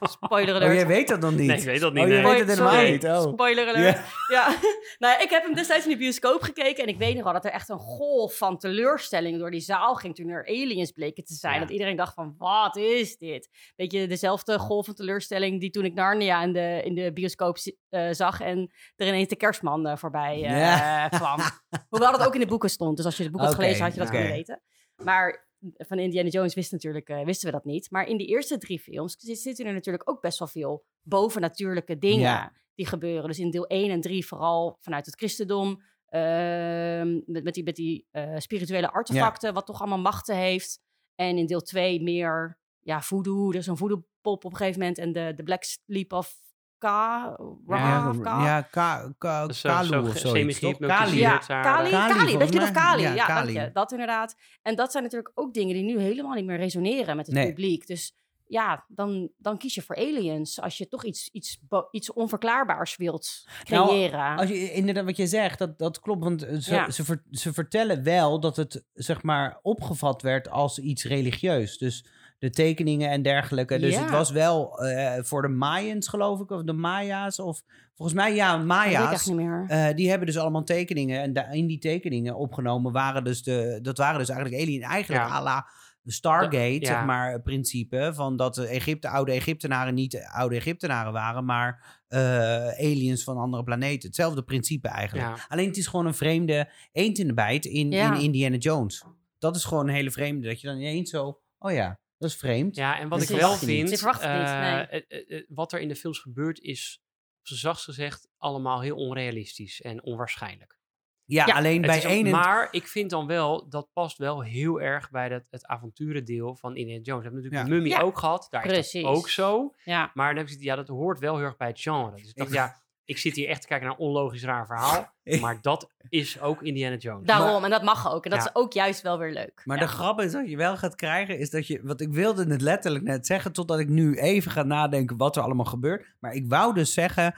Spoiler 0.00 0.54
Oh, 0.54 0.60
alert. 0.60 0.76
jij 0.76 0.86
weet 0.86 1.08
dat 1.08 1.20
nog 1.20 1.30
niet? 1.30 1.46
Nee, 1.46 1.56
ik 1.56 1.64
weet 1.64 1.80
dat 1.80 1.92
niet. 1.92 2.02
Oh, 2.02 2.08
je 2.08 2.14
nee. 2.14 2.24
weet 2.24 2.38
het 2.38 2.48
helemaal 2.48 2.72
Sorry, 2.72 2.90
niet. 2.90 3.04
Oh. 3.04 3.32
Spoiler 3.32 3.68
alert. 3.68 4.00
Ja. 4.28 4.46
nou, 4.98 5.12
ja, 5.12 5.20
ik 5.20 5.30
heb 5.30 5.42
hem 5.42 5.54
destijds 5.54 5.84
in 5.84 5.90
de 5.90 5.96
bioscoop 5.96 6.42
gekeken 6.42 6.82
en 6.82 6.88
ik 6.88 6.98
weet 6.98 7.14
nog 7.14 7.24
wel 7.24 7.32
dat 7.32 7.44
er 7.44 7.50
echt 7.50 7.68
een 7.68 7.78
golf 7.78 8.36
van 8.36 8.58
teleurstelling 8.58 9.38
door 9.38 9.50
die 9.50 9.60
zaal 9.60 9.94
ging 9.94 10.14
toen 10.14 10.28
er 10.28 10.46
aliens 10.46 10.90
bleken 10.90 11.24
te 11.24 11.34
zijn. 11.34 11.54
Ja. 11.54 11.60
Dat 11.60 11.70
iedereen 11.70 11.96
dacht 11.96 12.14
van, 12.14 12.34
wat 12.38 12.76
is 12.76 13.16
dit? 13.16 13.48
Weet 13.76 13.92
je, 13.92 14.06
dezelfde 14.06 14.58
golf 14.58 14.84
van 14.84 14.94
teleurstelling 14.94 15.60
die 15.60 15.70
toen 15.70 15.84
ik 15.84 15.94
Narnia 15.94 16.42
in 16.42 16.52
de, 16.52 16.80
in 16.84 16.94
de 16.94 17.12
bioscoop 17.12 17.58
eh, 17.88 18.08
zag 18.10 18.40
en 18.40 18.72
er 18.96 19.06
ineens 19.06 19.28
de 19.28 19.36
kerstman 19.36 19.86
eh, 19.86 19.96
voorbij 19.96 20.42
eh, 20.44 21.18
kwam. 21.18 21.38
Hoewel 21.90 22.12
dat 22.12 22.26
ook 22.26 22.34
in 22.34 22.40
de 22.40 22.46
boeken 22.46 22.70
stond, 22.70 22.96
dus 22.96 23.06
als 23.06 23.16
je 23.16 23.22
het 23.22 23.32
boek 23.32 23.40
had 23.40 23.54
gelezen 23.54 23.84
had 23.84 23.94
je 23.94 24.00
dat 24.00 24.10
kunnen 24.10 24.30
weten. 24.30 24.62
Maar 24.96 25.48
van 25.76 25.98
Indiana 25.98 26.28
Jones 26.28 26.54
wist 26.54 26.72
natuurlijk, 26.72 27.08
eh, 27.08 27.24
wisten 27.24 27.46
we 27.46 27.52
dat 27.54 27.64
niet. 27.64 27.90
Maar 27.90 28.06
in 28.08 28.16
die 28.16 28.26
eerste 28.26 28.58
drie 28.58 28.78
films 28.80 29.16
zi- 29.18 29.34
zitten 29.34 29.66
er 29.66 29.72
natuurlijk 29.72 30.10
ook 30.10 30.20
best 30.20 30.38
wel 30.38 30.48
veel 30.48 30.84
bovennatuurlijke 31.02 31.98
dingen 31.98 32.20
Ja. 32.20 32.52
die 32.74 32.86
gebeuren. 32.86 33.28
Dus 33.28 33.38
in 33.38 33.50
deel 33.50 33.66
1 33.68 33.90
en 33.90 34.00
3 34.00 34.26
vooral 34.26 34.76
vanuit 34.80 35.06
het 35.06 35.14
christendom. 35.16 35.82
ehm, 36.08 37.20
met, 37.26 37.44
met 37.44 37.54
die, 37.54 37.64
met 37.64 37.76
die 37.76 38.06
eh, 38.10 38.34
spirituele 38.38 38.90
artefacten, 38.92 39.54
wat 39.54 39.66
toch 39.66 39.80
allemaal 39.80 39.98
machten 39.98 40.36
heeft. 40.36 40.80
En 41.14 41.38
in 41.38 41.46
deel 41.46 41.60
2 41.60 42.02
meer 42.02 42.58
ja, 42.80 43.00
voodoo. 43.02 43.50
Er 43.50 43.56
is 43.56 43.66
een 43.66 43.76
voodoo 43.76 44.04
pop 44.20 44.44
op 44.44 44.50
een 44.50 44.56
gegeven 44.56 44.80
moment. 44.80 44.98
En 44.98 45.12
de, 45.12 45.32
de 45.36 45.42
Black 45.42 45.62
Sleep 45.62 46.12
of 46.12 46.40
Ja, 46.78 48.08
of 48.10 48.20
Ka. 48.20 48.44
ja, 48.44 48.60
ka, 48.62 49.12
ka, 49.18 49.52
zo- 49.52 49.68
Kalu 49.68 49.86
zo 49.88 50.00
of 50.00 50.16
semi-gehypnotiseerd. 50.16 51.00
Kali. 51.06 51.18
Ja, 51.18 51.42
daar, 51.46 51.62
Kali, 51.62 51.90
Kali. 51.90 53.02
Ja, 53.02 53.14
Ja, 53.14 53.26
Kali. 53.26 53.52
dank 53.54 53.66
je. 53.66 53.72
Dat 53.72 53.92
inderdaad. 53.92 54.36
En 54.62 54.74
dat 54.76 54.90
zijn 54.90 55.02
natuurlijk 55.02 55.32
ook 55.34 55.54
dingen 55.54 55.74
die 55.74 55.84
nu 55.84 55.98
helemaal 56.00 56.34
niet 56.34 56.44
meer 56.44 56.56
resoneren 56.56 57.16
met 57.16 57.26
het 57.26 57.34
Nee. 57.34 57.46
publiek. 57.46 57.86
Dus 57.86 58.16
ja, 58.46 58.84
dan, 58.88 59.30
dan 59.38 59.58
kies 59.58 59.74
je 59.74 59.82
voor 59.82 59.96
aliens. 59.96 60.60
Als 60.60 60.78
je 60.78 60.88
toch 60.88 61.04
iets, 61.04 61.28
iets, 61.32 61.60
iets 61.90 62.12
onverklaarbaars 62.12 62.96
wilt 62.96 63.44
Nou, 63.68 63.88
creëren. 63.88 64.36
Als 64.36 64.48
je, 64.48 64.72
inderdaad, 64.72 65.04
wat 65.04 65.16
je 65.16 65.26
zegt, 65.26 65.58
dat, 65.58 65.78
dat 65.78 66.00
klopt. 66.00 66.22
Want 66.24 66.40
ze, 66.60 66.74
Ja. 66.74 66.90
ze, 66.90 67.04
ver- 67.04 67.22
ze 67.30 67.52
vertellen 67.52 68.02
wel 68.02 68.40
dat 68.40 68.56
het, 68.56 68.84
zeg 68.94 69.22
maar, 69.22 69.58
opgevat 69.62 70.22
werd 70.22 70.50
als 70.50 70.78
iets 70.78 71.04
religieus. 71.04 71.78
Dus 71.78 72.04
de 72.38 72.50
tekeningen 72.50 73.10
en 73.10 73.22
dergelijke. 73.22 73.78
Dus 73.78 73.94
Ja. 73.94 74.00
het 74.00 74.10
was 74.10 74.30
wel 74.30 74.78
eh, 74.84 75.22
voor 75.22 75.42
de 75.42 75.48
Mayans, 75.48 76.08
geloof 76.08 76.40
ik, 76.40 76.50
of 76.50 76.62
de 76.62 76.72
Maya's. 76.72 77.38
Of 77.38 77.62
volgens 77.94 78.18
mij, 78.18 78.34
ja, 78.34 78.56
Maya's. 78.56 79.26
niet 79.26 79.36
meer. 79.36 79.64
Eh, 79.68 79.94
die 79.94 80.08
hebben 80.08 80.26
dus 80.26 80.38
allemaal 80.38 80.64
tekeningen. 80.64 81.20
En 81.22 81.32
da- 81.32 81.50
in 81.50 81.66
die 81.66 81.78
tekeningen 81.78 82.34
opgenomen 82.36 82.92
waren 82.92 83.24
dus 83.24 83.42
de. 83.42 83.78
Dat 83.82 83.98
waren 83.98 84.18
dus 84.18 84.28
eigenlijk 84.28 84.62
alien. 84.62 84.82
Eigenlijk 84.82 85.22
Ja. 85.28 85.30
à 85.36 85.42
la 85.42 85.66
Stargate, 86.06 86.80
ja. 86.80 86.86
zeg 86.86 87.04
maar, 87.04 87.32
het 87.32 87.42
principe. 87.42 88.10
Van 88.14 88.36
dat 88.36 88.54
de 88.54 88.66
Egypte, 88.66 89.08
oude 89.08 89.32
Egyptenaren 89.32 89.94
niet 89.94 90.10
de 90.10 90.30
oude 90.30 90.56
Egyptenaren 90.56 91.12
waren, 91.12 91.44
maar 91.44 92.02
eh, 92.08 92.20
aliens 92.68 93.24
van 93.24 93.36
andere 93.36 93.64
planeten. 93.64 94.06
Hetzelfde 94.08 94.42
principe 94.42 94.88
eigenlijk. 94.88 95.28
Ja. 95.36 95.44
Alleen 95.48 95.66
het 95.66 95.76
is 95.76 95.86
gewoon 95.86 96.06
een 96.06 96.14
vreemde 96.14 96.68
eend 96.92 97.18
in 97.18 97.26
de 97.26 97.34
bijt 97.34 97.64
in, 97.64 97.90
Ja. 97.90 98.14
in 98.14 98.20
Indiana 98.20 98.56
Jones. 98.56 99.04
Dat 99.38 99.56
is 99.56 99.64
gewoon 99.64 99.88
een 99.88 99.94
hele 99.94 100.10
vreemde. 100.10 100.46
Dat 100.48 100.60
je 100.60 100.66
dan 100.66 100.76
ineens 100.76 101.10
zo. 101.10 101.40
Oh 101.58 101.72
ja, 101.72 101.98
dat 102.18 102.30
is 102.30 102.36
vreemd. 102.36 102.76
Ja, 102.76 102.98
en 102.98 103.08
wat 103.08 103.18
Dus 103.18 103.30
ik 103.30 103.36
wel 103.36 103.50
niet. 103.50 103.58
vind, 103.58 103.90
Je 103.90 103.96
verwacht 103.96 104.22
het 104.22 104.38
niet, 104.38 104.48
eh, 104.48 104.60
nee. 104.60 104.86
eh, 105.06 105.38
eh, 105.38 105.44
wat 105.48 105.72
er 105.72 105.80
in 105.80 105.88
de 105.88 105.96
films 105.96 106.18
gebeurt 106.18 106.60
is, 106.60 107.02
op 107.40 107.46
zijn 107.46 107.58
zachtst 107.60 107.84
gezegd, 107.84 108.28
allemaal 108.38 108.80
heel 108.80 108.96
onrealistisch 108.96 109.80
en 109.80 110.02
onwaarschijnlijk. 110.02 110.78
Ja, 111.26 111.46
Ja, 111.46 111.54
alleen 111.54 111.76
Het 111.76 111.86
bij 111.86 111.96
is 111.96 112.04
één. 112.04 112.30
maar 112.30 112.68
ik 112.70 112.86
vind 112.88 113.10
dan 113.10 113.26
wel, 113.26 113.68
dat 113.68 113.88
past 113.92 114.18
wel 114.18 114.42
heel 114.42 114.80
erg 114.80 115.10
bij 115.10 115.28
dat, 115.28 115.46
het 115.50 115.66
avonturendeel 115.66 116.56
van 116.56 116.76
Indiana 116.76 117.02
Jones. 117.02 117.22
We 117.22 117.28
hebben 117.28 117.42
natuurlijk 117.42 117.62
Ja. 117.62 117.68
de 117.68 117.74
Mummy 117.74 117.88
Ja, 117.98 118.00
ook 118.06 118.18
gehad, 118.18 118.46
daar 118.50 118.64
is 118.66 118.72
precies. 118.72 119.02
dat 119.02 119.16
ook 119.16 119.28
zo. 119.28 119.74
ja. 119.84 120.10
Maar 120.14 120.26
dan 120.26 120.36
heb 120.36 120.44
ik 120.44 120.48
zoiets, 120.52 120.64
ja, 120.68 120.76
dat 120.76 120.88
hoort 120.88 121.18
wel 121.18 121.36
heel 121.36 121.44
erg 121.46 121.56
bij 121.56 121.68
het 121.68 121.80
genre. 121.80 122.16
Dus 122.16 122.28
ik 122.28 122.36
dacht, 122.36 122.52
ja, 122.52 122.82
ik 123.04 123.18
zit 123.18 123.34
hier 123.36 123.48
echt 123.48 123.60
te 123.60 123.66
kijken 123.66 123.86
naar 123.86 123.96
een 123.96 124.02
onlogisch 124.04 124.44
raar 124.44 124.66
verhaal. 124.66 125.12
Maar 125.40 125.58
dat 125.60 125.90
is 126.08 126.40
ook 126.40 126.62
Indiana 126.62 126.96
Jones. 126.96 127.26
Daarom, 127.26 127.64
en 127.64 127.70
dat 127.70 127.82
mag 127.82 128.12
ook. 128.12 128.24
En 128.24 128.30
dat 128.30 128.38
Ja. 128.40 128.46
is 128.46 128.54
ook 128.54 128.72
juist 128.72 129.02
wel 129.02 129.18
weer 129.18 129.32
leuk. 129.32 129.62
Maar 129.64 129.76
Ja. 129.78 129.82
de 129.82 129.88
grap 129.88 130.20
is 130.20 130.32
dat 130.32 130.48
je 130.50 130.56
wel 130.56 130.76
gaat 130.76 130.94
krijgen, 130.94 131.38
is 131.38 131.50
dat 131.50 131.66
je. 131.66 131.80
Want 131.82 132.00
ik 132.00 132.12
wilde 132.12 132.46
het 132.50 132.60
letterlijk 132.60 133.04
net 133.04 133.26
zeggen, 133.26 133.52
totdat 133.52 133.78
ik 133.78 133.88
nu 133.88 134.14
even 134.18 134.50
ga 134.50 134.62
nadenken 134.62 135.16
wat 135.16 135.36
er 135.36 135.42
allemaal 135.42 135.64
gebeurt. 135.64 136.14
Maar 136.20 136.32
ik 136.32 136.44
wou 136.48 136.74
dus 136.74 136.92
zeggen. 136.92 137.34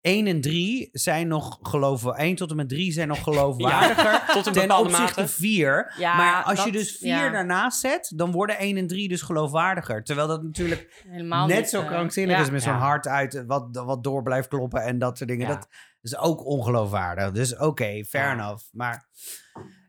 1 0.00 0.26
en 0.26 0.40
3 0.40 0.88
zijn 0.92 1.28
nog 1.28 1.58
geloofwaardiger. 1.62 2.26
1 2.26 2.36
tot 2.36 2.50
en 2.50 2.56
met 2.56 2.68
3 2.68 2.92
zijn 2.92 3.08
nog 3.08 3.22
geloofwaardiger. 3.28 4.22
tot 4.34 4.46
een 4.46 4.52
ten 4.52 4.62
bepaalde 4.62 4.88
opzichte 4.88 5.20
mate. 5.20 5.32
4. 5.32 5.94
Ja, 5.98 6.16
maar 6.16 6.42
als 6.42 6.64
je 6.64 6.72
dus 6.72 6.96
4 6.96 7.08
ja. 7.08 7.30
daarnaast 7.30 7.80
zet, 7.80 8.12
dan 8.16 8.30
worden 8.32 8.58
1 8.58 8.76
en 8.76 8.86
3 8.86 9.08
dus 9.08 9.22
geloofwaardiger. 9.22 10.04
Terwijl 10.04 10.28
dat 10.28 10.42
natuurlijk 10.42 11.04
Helemaal 11.08 11.46
net 11.46 11.58
niet, 11.58 11.68
zo 11.68 11.80
eh, 11.80 11.86
krankzinnig 11.86 12.36
ja. 12.36 12.42
is 12.42 12.50
met 12.50 12.62
zo'n 12.62 12.72
hart 12.72 13.06
uit 13.06 13.34
eh, 13.34 13.42
wat, 13.46 13.68
wat 13.72 14.04
door 14.04 14.22
blijft 14.22 14.48
kloppen 14.48 14.82
en 14.82 14.98
dat 14.98 15.16
soort 15.16 15.30
dingen. 15.30 15.46
Ja. 15.48 15.54
Dat 15.54 15.68
is 16.02 16.16
ook 16.16 16.44
ongeloofwaardig. 16.46 17.30
Dus 17.30 17.56
oké, 17.56 18.04
fair 18.04 18.24
Ja. 18.24 18.32
enough. 18.32 18.64
Maar 18.72 19.08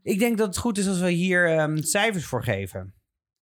ik 0.03 0.19
denk 0.19 0.37
dat 0.37 0.47
het 0.47 0.57
goed 0.57 0.77
is 0.77 0.87
als 0.87 0.99
we 0.99 1.09
hier 1.11 1.57
ehm, 1.57 1.77
cijfers 1.77 2.25
voor 2.25 2.43
geven. 2.43 2.95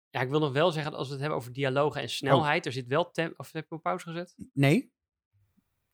Ja, 0.09 0.21
ik 0.21 0.29
wil 0.29 0.39
nog 0.39 0.51
wel 0.53 0.71
zeggen, 0.71 0.91
dat 0.91 0.99
als 0.99 1.07
we 1.07 1.13
het 1.13 1.21
hebben 1.23 1.39
over 1.39 1.53
dialogen 1.53 2.01
en 2.01 2.09
snelheid, 2.09 2.59
Oh. 2.59 2.65
er 2.65 2.71
zit 2.71 2.87
wel 2.87 3.11
tempo... 3.11 3.33
Of 3.37 3.51
heb 3.51 3.65
je 3.69 3.75
op 3.75 3.81
pauze 3.81 4.09
gezet? 4.09 4.35
Nee? 4.53 4.93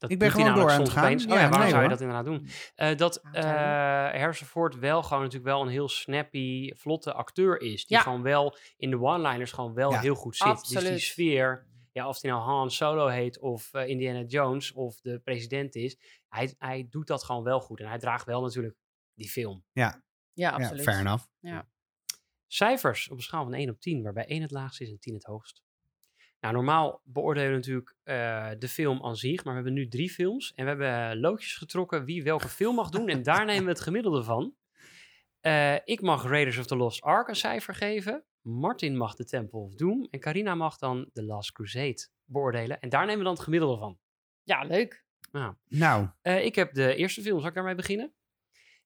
Dat 0.01 0.11
Ik 0.11 0.19
ben 0.19 0.27
doet 0.27 0.37
hij 0.37 0.45
gewoon 0.47 0.61
door 0.61 0.71
aan 0.71 0.77
het 0.79 0.87
soms 0.87 0.99
gaan. 0.99 1.05
opeens. 1.05 1.23
Ja, 1.23 1.29
oh 1.33 1.35
ja, 1.35 1.41
waarom 1.41 1.59
nee, 1.59 1.69
zou 1.69 1.83
je 1.83 1.89
dat 1.89 2.01
inderdaad 2.01 2.25
doen? 2.25 2.47
Eh, 2.75 2.97
dat 2.97 3.19
Ja, 3.31 4.11
eh 4.13 4.33
Ford 4.33 4.75
wel 4.79 5.03
gewoon 5.03 5.23
natuurlijk 5.23 5.51
wel 5.51 5.61
een 5.61 5.67
heel 5.67 5.89
snappy, 5.89 6.71
vlotte 6.75 7.13
acteur 7.13 7.61
is. 7.61 7.85
Die 7.85 7.97
Ja. 7.97 8.03
gewoon 8.03 8.21
wel 8.21 8.57
in 8.77 8.89
de 8.89 8.99
one-liners 8.99 9.51
gewoon 9.51 9.73
wel 9.73 9.91
Ja. 9.91 9.99
heel 9.99 10.15
goed 10.15 10.35
zit. 10.35 10.47
Dus 10.59 10.67
die 10.67 10.77
Absoluut. 10.77 11.01
sfeer, 11.01 11.67
ja, 11.91 12.07
of 12.07 12.21
hij 12.21 12.31
nou 12.31 12.43
Han 12.43 12.71
Solo 12.71 13.07
heet 13.07 13.39
of 13.39 13.73
eh, 13.73 13.87
Indiana 13.87 14.21
Jones 14.21 14.71
of 14.71 14.99
de 15.01 15.19
president 15.19 15.75
is, 15.75 15.97
hij, 16.29 16.55
hij 16.57 16.87
doet 16.89 17.07
dat 17.07 17.23
gewoon 17.23 17.43
wel 17.43 17.59
goed. 17.59 17.79
En 17.79 17.87
hij 17.87 17.99
draagt 17.99 18.25
wel 18.25 18.41
natuurlijk 18.41 18.75
die 19.13 19.29
film. 19.29 19.65
Ja, 19.71 20.03
Ja, 20.33 20.49
absoluut. 20.51 20.83
fair 20.83 20.99
enough. 20.99 21.25
Cijfers 22.47 23.09
op 23.09 23.17
een 23.17 23.23
schaal 23.23 23.43
van 23.43 23.53
1 23.53 23.69
op 23.69 23.79
10, 23.79 24.03
waarbij 24.03 24.25
1 24.25 24.41
het 24.41 24.51
laagst 24.51 24.81
is 24.81 24.89
en 24.89 24.99
10 24.99 25.13
het 25.13 25.23
hoogst. 25.23 25.63
Nou, 26.41 26.53
normaal 26.53 27.01
beoordelen 27.03 27.49
we 27.49 27.55
natuurlijk 27.55 27.95
eh, 28.03 28.49
de 28.59 28.67
film 28.67 29.03
aan 29.05 29.15
zich, 29.15 29.43
maar 29.43 29.53
we 29.53 29.59
hebben 29.61 29.73
nu 29.73 29.87
drie 29.87 30.09
films. 30.09 30.53
En 30.55 30.63
we 30.63 30.69
hebben 30.69 31.09
eh, 31.11 31.19
loodjes 31.19 31.55
getrokken 31.55 32.05
wie 32.05 32.23
welke 32.23 32.47
film 32.49 32.75
mag 32.75 32.89
doen. 32.89 33.09
En 33.09 33.23
daar 33.23 33.45
nemen 33.45 33.63
we 33.63 33.69
het 33.69 33.81
gemiddelde 33.81 34.23
van. 34.23 34.55
Eh, 35.41 35.75
ik 35.83 36.01
mag 36.01 36.23
Raiders 36.23 36.57
of 36.57 36.65
the 36.65 36.75
Lost 36.75 37.01
Ark 37.01 37.27
een 37.27 37.35
cijfer 37.35 37.75
geven. 37.75 38.23
Martin 38.41 38.97
mag 38.97 39.15
The 39.15 39.25
Temple 39.25 39.59
of 39.59 39.73
Doom. 39.73 40.07
En 40.09 40.19
Carina 40.19 40.55
mag 40.55 40.77
dan 40.77 41.09
The 41.13 41.23
Last 41.23 41.51
Crusade 41.51 42.07
beoordelen. 42.25 42.79
En 42.79 42.89
daar 42.89 43.01
nemen 43.01 43.17
we 43.17 43.23
dan 43.23 43.33
het 43.33 43.43
gemiddelde 43.43 43.77
van. 43.77 43.97
Ja, 44.43 44.63
leuk. 44.63 45.03
Nou, 45.31 45.53
Nou, 45.67 46.07
eh, 46.21 46.45
ik 46.45 46.55
heb 46.55 46.73
de 46.73 46.95
eerste 46.95 47.21
film, 47.21 47.39
zal 47.39 47.47
ik 47.49 47.53
daarmee 47.55 47.75
beginnen? 47.75 48.13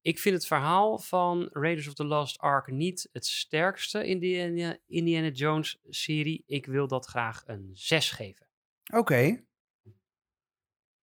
Ik 0.06 0.20
vind 0.20 0.36
het 0.36 0.48
verhaal 0.48 0.98
van 0.98 1.50
Raiders 1.52 1.88
of 1.88 1.94
the 1.94 2.04
Lost 2.04 2.38
Ark 2.40 2.72
niet 2.72 3.10
het 3.12 3.26
sterkste 3.26 4.08
in 4.08 4.20
de 4.20 4.80
Indiana, 4.88 5.28
Jones 5.28 5.78
serie. 5.90 6.44
Ik 6.46 6.66
wil 6.66 6.88
dat 6.88 7.06
graag 7.06 7.44
een 7.46 7.70
6 7.74 8.12
geven. 8.12 8.48
oké. 8.94 9.44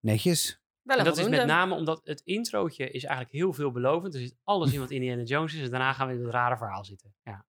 Netjes. 0.01 0.61
Wel 0.83 0.99
En 0.99 1.05
dat 1.05 1.19
is 1.19 1.29
met 1.29 1.47
name 1.47 1.75
omdat 1.75 2.01
het 2.05 2.21
introotje 2.25 2.91
is 2.91 3.05
eigenlijk 3.05 3.35
heel 3.35 3.53
veelbelovend. 3.53 4.15
Er 4.15 4.21
zit 4.21 4.37
alles 4.45 4.73
in 4.73 4.81
wat 4.81 4.91
Indiana 4.91 5.23
Jones 5.23 5.55
is. 5.55 5.63
En 5.63 5.71
daarna 5.71 5.93
gaan 5.93 6.09
we 6.09 6.15
in 6.15 6.21
het 6.21 6.33
rare 6.33 6.57
verhaal 6.57 6.85
zitten. 6.85 7.15
Ja. 7.25 7.47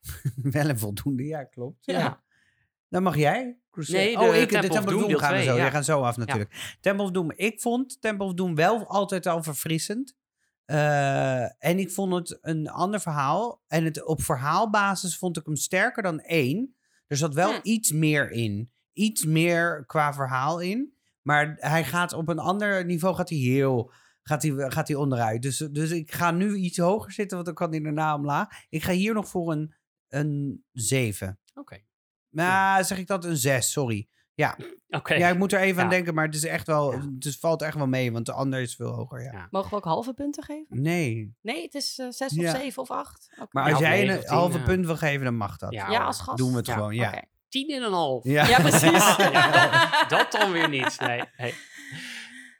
Wel 0.56 0.68
een 0.68 0.78
voldoende, 0.78 1.24
ja, 1.24 1.44
klopt. 1.44 1.84
Ja. 1.84 1.98
Ja. 1.98 2.22
Dan 2.88 3.02
mag 3.02 3.16
jij. 3.16 3.58
Crusade. 3.70 3.98
Nee, 3.98 4.18
oh, 4.18 4.30
de 4.30 4.40
ik, 4.40 4.48
de 4.48 4.58
Temple 4.58 4.58
of 4.58 4.74
Temple 4.74 4.78
of 4.78 4.84
Doom 4.84 4.98
Doom 5.00 5.08
deel 5.08 5.18
gaan 5.18 5.36
we 5.36 5.42
zo. 5.42 5.52
ja. 5.52 5.56
Jij 5.56 5.70
gaat 5.70 5.84
zo 5.84 6.02
af 6.02 6.16
natuurlijk. 6.16 6.76
Temple 6.80 7.04
of 7.04 7.10
Doom. 7.10 7.32
Ik 7.32 7.60
vond 7.60 8.00
Temple 8.00 8.26
of 8.26 8.34
Doom 8.34 8.54
wel 8.54 8.86
altijd 8.86 9.26
al 9.26 9.42
verfrissend. 9.42 10.16
Eh, 10.66 11.42
en 11.42 11.78
ik 11.78 11.90
vond 11.90 12.12
het 12.14 12.38
een 12.42 12.68
ander 12.68 13.00
verhaal. 13.00 13.62
En 13.66 13.84
het, 13.84 14.04
op 14.04 14.22
verhaalbasis 14.22 15.18
vond 15.18 15.36
ik 15.36 15.46
hem 15.46 15.56
sterker 15.56 16.02
dan 16.02 16.20
één. 16.20 16.76
Er 17.06 17.16
zat 17.16 17.34
wel 17.34 17.52
Hm. 17.52 17.60
iets 17.62 17.92
meer 17.92 18.30
in. 18.30 18.70
Iets 18.92 19.24
meer 19.24 19.84
qua 19.86 20.12
verhaal 20.14 20.60
in. 20.60 20.94
Maar 21.22 21.56
hij 21.58 21.84
gaat 21.84 22.12
op 22.12 22.28
een 22.28 22.38
ander 22.38 22.84
niveau 22.84 23.14
gaat 23.14 23.28
hij 23.28 23.38
heel... 23.38 23.92
Gaat 24.22 24.42
hij, 24.42 24.70
gaat 24.70 24.88
hij 24.88 24.96
onderuit. 24.96 25.42
Dus, 25.42 25.56
dus 25.58 25.90
ik 25.90 26.12
ga 26.12 26.30
nu 26.30 26.54
iets 26.54 26.78
hoger 26.78 27.12
zitten, 27.12 27.34
want 27.36 27.46
dan 27.46 27.56
kan 27.56 27.70
hij 27.70 27.80
daarna 27.80 28.14
omlaag. 28.14 28.48
Ik 28.68 28.82
ga 28.82 28.92
hier 28.92 29.14
nog 29.14 29.28
voor 29.28 29.52
een, 29.52 29.74
een 30.08 30.64
7. 30.72 31.38
Oké. 31.54 31.78
Nou, 32.30 32.84
zeg 32.84 32.98
ik 32.98 33.06
dat 33.06 33.24
een 33.24 33.36
6, 33.36 33.72
sorry. 33.72 34.08
Oké. 34.88 35.14
Ja, 35.14 35.28
ik 35.28 35.38
moet 35.38 35.52
er 35.52 35.60
even 35.60 35.78
aan 35.82 35.84
Ja. 35.88 35.94
denken, 35.94 36.14
maar 36.14 36.24
het 36.26 36.34
is 36.34 36.44
echt 36.44 36.66
wel, 36.66 36.92
Ja. 36.92 36.98
het 37.14 37.24
is- 37.24 37.38
valt 37.38 37.62
echt 37.62 37.76
wel 37.76 37.86
mee, 37.86 38.12
want 38.12 38.26
de 38.26 38.32
ander 38.32 38.60
is 38.60 38.74
veel 38.74 38.90
hoger. 38.92 39.22
Ja. 39.22 39.32
Ja. 39.32 39.48
Mogen 39.50 39.70
we 39.70 39.76
ook 39.76 39.84
halve 39.84 40.14
punten 40.14 40.42
geven? 40.44 40.66
Nee, 40.82 41.34
Nee, 41.42 41.62
het 41.62 41.74
is 41.74 41.98
eh, 41.98 42.06
zes 42.10 42.32
Ja. 42.34 42.52
of 42.52 42.60
zeven 42.60 42.82
of 42.82 42.90
acht. 42.90 43.30
Maar 43.50 43.64
Ja, 43.66 43.70
als 43.70 43.80
jij 43.80 44.08
een 44.08 44.22
halve 44.26 44.58
ja. 44.58 44.64
punt 44.64 44.86
wil 44.86 44.96
geven, 44.96 45.24
dan 45.24 45.36
mag 45.36 45.56
dat. 45.56 45.72
Ja, 45.72 45.90
Ja, 45.90 46.04
als 46.04 46.20
gast. 46.20 46.38
Doen 46.38 46.50
we 46.50 46.56
het 46.56 46.66
Ja, 46.66 46.74
gewoon, 46.74 46.94
ja. 46.94 47.08
Oké. 47.08 47.20
Tien 47.48 47.68
en 47.70 47.82
een 47.82 47.92
half. 47.92 48.24
Ja. 48.24 48.46
Ja, 48.48 48.60
precies. 48.60 49.16
Ja, 49.32 50.06
dat 50.08 50.32
dan 50.32 50.52
weer 50.52 50.68
niet. 50.68 51.00
Nee. 51.00 51.22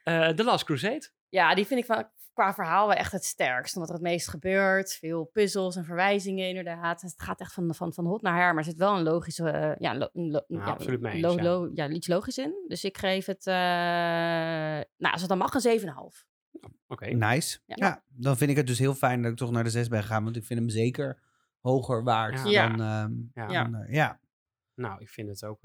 Eh, 0.05 0.29
The 0.29 0.45
Last 0.45 0.64
Crusade. 0.64 1.09
Ja, 1.29 1.55
die 1.55 1.66
vind 1.66 1.81
ik 1.81 1.87
van, 1.87 2.09
qua 2.37 2.55
verhaal 2.55 2.87
wel 2.87 2.97
echt 2.97 3.12
het 3.12 3.24
sterkst. 3.24 3.74
Omdat 3.74 3.89
er 3.91 3.95
het 3.97 4.05
meest 4.05 4.28
gebeurt. 4.28 4.93
Veel 4.93 5.24
puzzels 5.24 5.76
en 5.76 5.84
verwijzingen 5.84 6.49
inderdaad. 6.49 7.01
Het 7.03 7.14
gaat 7.16 7.41
echt 7.41 7.53
van, 7.53 7.74
van, 7.74 7.93
van 7.93 8.07
hot 8.07 8.22
naar 8.22 8.37
her. 8.37 8.49
Maar 8.49 8.57
er 8.57 8.64
zit 8.70 8.76
wel 8.76 8.97
een 8.97 9.03
logische... 9.03 9.51
eh, 9.51 9.76
ja, 9.78 9.95
lo- 9.97 10.09
een 10.12 10.30
lo- 10.30 10.45
Nou, 10.47 10.64
ja, 10.64 10.70
absoluut 10.70 11.01
mee 11.01 11.12
eens, 11.12 11.22
lo- 11.22 11.34
ja. 11.37 11.43
lo- 11.43 11.70
ja, 11.74 11.89
iets 11.89 12.07
logisch 12.07 12.39
in. 12.39 12.64
Dus 12.68 12.84
ik 12.84 12.99
geef 12.99 13.26
het... 13.26 13.47
eh, 13.47 13.55
nou, 14.97 15.12
als 15.12 15.20
het 15.20 15.28
dan 15.28 15.39
mag, 15.39 15.55
een 15.55 15.80
7,5. 15.80 15.87
Oké. 16.87 17.07
Nice. 17.07 17.59
Ja. 17.66 17.74
Ja. 17.78 18.03
dan 18.09 18.37
vind 18.37 18.51
ik 18.51 18.57
het 18.57 18.66
dus 18.66 18.78
heel 18.78 18.95
fijn 18.95 19.22
dat 19.22 19.30
ik 19.30 19.37
toch 19.37 19.51
naar 19.51 19.64
de 19.64 19.70
6 19.70 19.89
ben 19.89 20.03
gegaan, 20.03 20.24
want 20.24 20.37
ik 20.37 20.45
vind 20.45 20.61
hem 20.61 20.68
zeker 20.68 21.22
hoger 21.61 22.03
waard 22.03 22.49
Ja. 22.51 22.68
dan... 22.68 22.80
ehm, 22.80 23.12
Ja. 23.34 23.53
Ja. 23.53 23.64
dan, 23.64 23.74
eh, 23.74 23.95
ja. 23.95 24.20
Nou, 24.74 25.01
ik 25.01 25.09
vind 25.09 25.28
het 25.28 25.45
ook... 25.45 25.64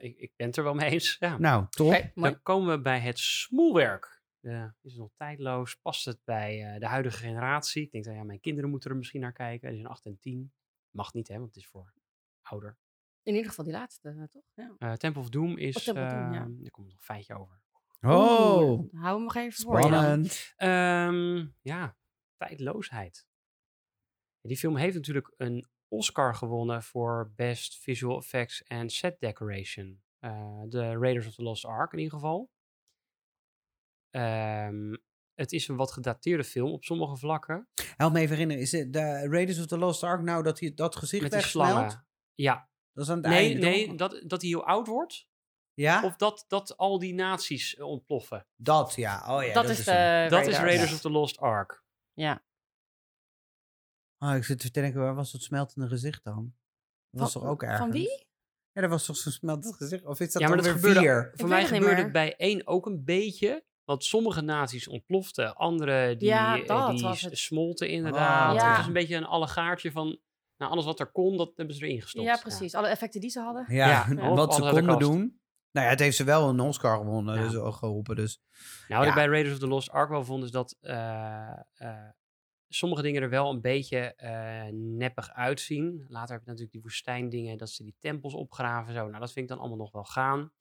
ik, 0.00 0.16
ik 0.16 0.32
ben 0.36 0.46
het 0.46 0.56
er 0.56 0.64
wel 0.64 0.74
mee 0.74 0.90
eens. 0.90 1.16
Ja. 1.18 1.38
Nou, 1.38 1.66
top. 1.70 1.86
Mooi. 1.86 2.10
Dan 2.14 2.42
komen 2.42 2.76
we 2.76 2.82
bij 2.82 3.00
het 3.00 3.18
smoelwerk. 3.18 4.19
Is 4.80 4.92
het 4.92 4.96
nog 4.96 5.10
tijdloos? 5.14 5.74
Past 5.74 6.04
het 6.04 6.24
bij 6.24 6.64
eh, 6.64 6.80
de 6.80 6.86
huidige 6.86 7.16
generatie? 7.16 7.82
Ik 7.82 7.90
denk 7.90 8.04
dat 8.04 8.14
ja, 8.14 8.22
mijn 8.24 8.40
kinderen 8.40 8.70
moeten 8.70 8.90
er 8.90 8.96
misschien 8.96 9.20
naar 9.20 9.32
kijken. 9.32 9.68
Die 9.68 9.78
zijn 9.78 9.92
8 9.92 10.06
en 10.06 10.18
10. 10.18 10.52
Mag 10.90 11.12
niet, 11.12 11.28
hè, 11.28 11.34
want 11.34 11.46
het 11.46 11.56
is 11.56 11.66
voor 11.66 11.92
ouder. 12.42 12.78
In 13.22 13.32
ieder 13.32 13.48
geval 13.48 13.64
die 13.64 13.74
laatste, 13.74 14.08
eh, 14.08 14.22
toch? 14.22 14.42
Ja. 14.54 14.74
Eh, 14.78 14.92
Temple 14.92 15.20
of 15.20 15.28
Doom 15.28 15.56
is... 15.56 15.76
Oh, 15.76 15.82
Temple 15.82 16.04
of 16.04 16.10
Doom, 16.10 16.32
ja. 16.32 16.64
Er 16.64 16.70
komt 16.70 16.86
nog 16.86 16.96
een 16.96 17.02
feitje 17.02 17.34
over. 17.34 17.60
Oh, 18.00 18.92
hou 18.92 19.14
hem 19.14 19.22
nog 19.22 19.34
even 19.34 19.62
voor. 19.62 19.78
Ehm, 20.56 21.46
ja, 21.60 21.96
tijdloosheid. 22.36 23.26
Die 24.40 24.56
film 24.56 24.76
heeft 24.76 24.94
natuurlijk 24.94 25.32
een 25.36 25.68
Oscar 25.88 26.34
gewonnen 26.34 26.82
voor 26.82 27.32
Best 27.36 27.78
Visual 27.78 28.18
Effects 28.18 28.68
and 28.68 28.92
Set 28.92 29.20
Decoration. 29.20 30.02
Eh, 30.18 30.62
de 30.66 30.96
Raiders 30.98 31.26
of 31.26 31.34
the 31.34 31.42
Lost 31.42 31.64
Ark 31.64 31.92
in 31.92 31.98
ieder 31.98 32.14
geval. 32.14 32.50
Ehm, 34.10 34.96
het 35.34 35.52
is 35.52 35.68
een 35.68 35.76
wat 35.76 35.92
gedateerde 35.92 36.44
film 36.44 36.70
op 36.72 36.84
sommige 36.84 37.16
vlakken. 37.16 37.68
Help 37.96 38.12
me 38.12 38.18
even 38.18 38.32
herinneren, 38.34 38.62
is 38.62 38.72
het 38.72 38.92
de 38.92 39.28
Raiders 39.28 39.58
of 39.58 39.66
the 39.66 39.78
Lost 39.78 40.02
Ark 40.02 40.22
nou 40.22 40.42
dat 40.42 40.60
hij 40.60 40.74
dat 40.74 40.96
gezicht 40.96 41.22
Met 41.22 41.30
die 41.30 41.40
wegsmelt? 41.40 41.68
slangen. 41.70 42.06
Ja, 42.34 42.68
Dat 42.92 43.04
is 43.04 43.10
aan 43.10 43.16
het 43.18 43.26
nee, 43.26 43.48
einde, 43.52 43.66
nee 43.66 43.86
toch? 43.86 43.96
dat, 43.96 44.22
dat 44.26 44.40
hij 44.40 44.50
heel 44.50 44.64
oud 44.66 44.86
wordt. 44.86 45.28
Ja? 45.74 46.04
Of 46.04 46.16
dat, 46.16 46.44
dat 46.48 46.76
al 46.76 46.98
die 46.98 47.14
naties 47.14 47.74
eh, 47.76 47.84
ontploffen. 47.86 48.46
Dat, 48.56 48.94
ja. 48.94 49.36
Oh 49.36 49.44
ja, 49.44 49.52
dat, 49.52 49.68
is 49.68 49.84
de 49.84 50.26
dat 50.30 50.46
is 50.46 50.56
Raiders. 50.58 50.92
Of 50.92 51.00
the 51.00 51.10
Lost 51.10 51.38
Ark. 51.38 51.84
Ja. 52.12 52.44
Oh, 54.18 54.34
ik 54.34 54.44
zit 54.44 54.58
te 54.58 54.70
denken, 54.70 55.00
waar 55.00 55.14
was 55.14 55.32
dat 55.32 55.42
smeltende 55.42 55.88
gezicht 55.88 56.24
dan? 56.24 56.54
Dat 57.10 57.20
was 57.20 57.32
Van- 57.32 57.40
toch 57.42 57.50
ook 57.50 57.62
ergens? 57.62 57.80
Van 57.80 57.90
wie? 57.90 58.26
Ja, 58.72 58.80
dat 58.80 58.90
was 58.90 59.04
toch 59.06 59.16
zo'n 59.16 59.32
smeltend 59.32 59.74
gezicht? 59.76 60.04
Of 60.04 60.20
is 60.20 60.32
dat 60.32 60.42
Ja, 60.42 60.48
maar 60.48 60.56
dan 60.56 60.66
dat 60.66 60.80
weer 60.82 60.92
gebeurde, 60.94 61.08
vier? 61.22 61.30
voor 61.34 61.44
Ik 61.44 61.46
mij 61.46 61.66
gebeurde 61.66 62.02
het 62.02 62.12
bij 62.12 62.36
één 62.36 62.66
ook 62.66 62.86
een 62.86 63.04
beetje. 63.04 63.64
Want 63.90 64.04
sommige 64.04 64.40
naties 64.40 64.88
ontploften, 64.88 65.54
andere 65.54 66.16
die, 66.16 66.28
Ja, 66.28 66.60
eh, 66.60 66.66
dat 66.66 66.90
die 66.90 67.02
was 67.02 67.18
s- 67.18 67.22
het. 67.22 67.38
smolten 67.38 67.88
inderdaad. 67.88 68.54
Ja. 68.54 68.68
Het 68.68 68.76
was 68.76 68.86
een 68.86 68.92
beetje 68.92 69.16
een 69.16 69.24
allegaartje 69.24 69.92
van, 69.92 70.18
nou 70.56 70.72
alles 70.72 70.84
wat 70.84 71.00
er 71.00 71.06
kon, 71.12 71.36
dat 71.36 71.52
hebben 71.56 71.74
ze 71.74 71.84
erin 71.86 72.02
gestopt. 72.02 72.24
Ja, 72.26 72.36
precies. 72.36 72.74
Alle 72.74 72.88
effecten 72.88 73.20
die 73.20 73.30
ze 73.30 73.40
hadden. 73.40 73.64
Ja, 73.68 73.88
Ja, 73.88 74.06
en 74.18 74.34
wat 74.34 74.54
ze 74.54 74.60
konden 74.60 74.98
doen. 74.98 75.40
Nou 75.72 75.86
ja, 75.86 75.92
het 75.92 76.00
heeft 76.00 76.16
ze 76.16 76.24
wel 76.24 76.48
een 76.48 76.60
Oscar 76.60 76.96
gewonnen, 76.96 77.34
Ja. 77.38 77.42
dus 77.42 77.54
ook 77.56 77.74
geholpen. 77.74 78.16
Dus. 78.16 78.40
Nou, 78.88 79.04
wat 79.04 79.04
Ja. 79.04 79.08
ik 79.08 79.14
bij 79.14 79.26
Raiders 79.26 79.54
of 79.54 79.60
the 79.60 79.66
Lost 79.68 79.90
Ark 79.90 80.08
wel 80.10 80.24
vond, 80.24 80.44
is 80.44 80.50
dat 80.50 80.76
eh, 80.80 81.50
eh, 81.74 82.08
sommige 82.68 83.02
dingen 83.02 83.22
er 83.22 83.30
wel 83.30 83.50
een 83.50 83.60
beetje 83.60 83.98
eh, 84.16 84.72
neppig 84.72 85.30
uitzien. 85.30 86.04
Later 86.08 86.30
heb 86.34 86.40
je 86.40 86.46
natuurlijk 86.46 86.72
die 86.72 86.82
woestijndingen, 86.82 87.58
dat 87.58 87.70
ze 87.70 87.82
die 87.82 87.96
tempels 87.98 88.34
opgraven. 88.34 88.94
Zo. 88.94 89.06
Nou, 89.08 89.20
dat 89.20 89.32
vind 89.32 89.44
ik 89.44 89.48
dan 89.50 89.58
allemaal 89.58 89.78
nog 89.78 89.92
wel 89.92 90.04
gaan. 90.04 90.52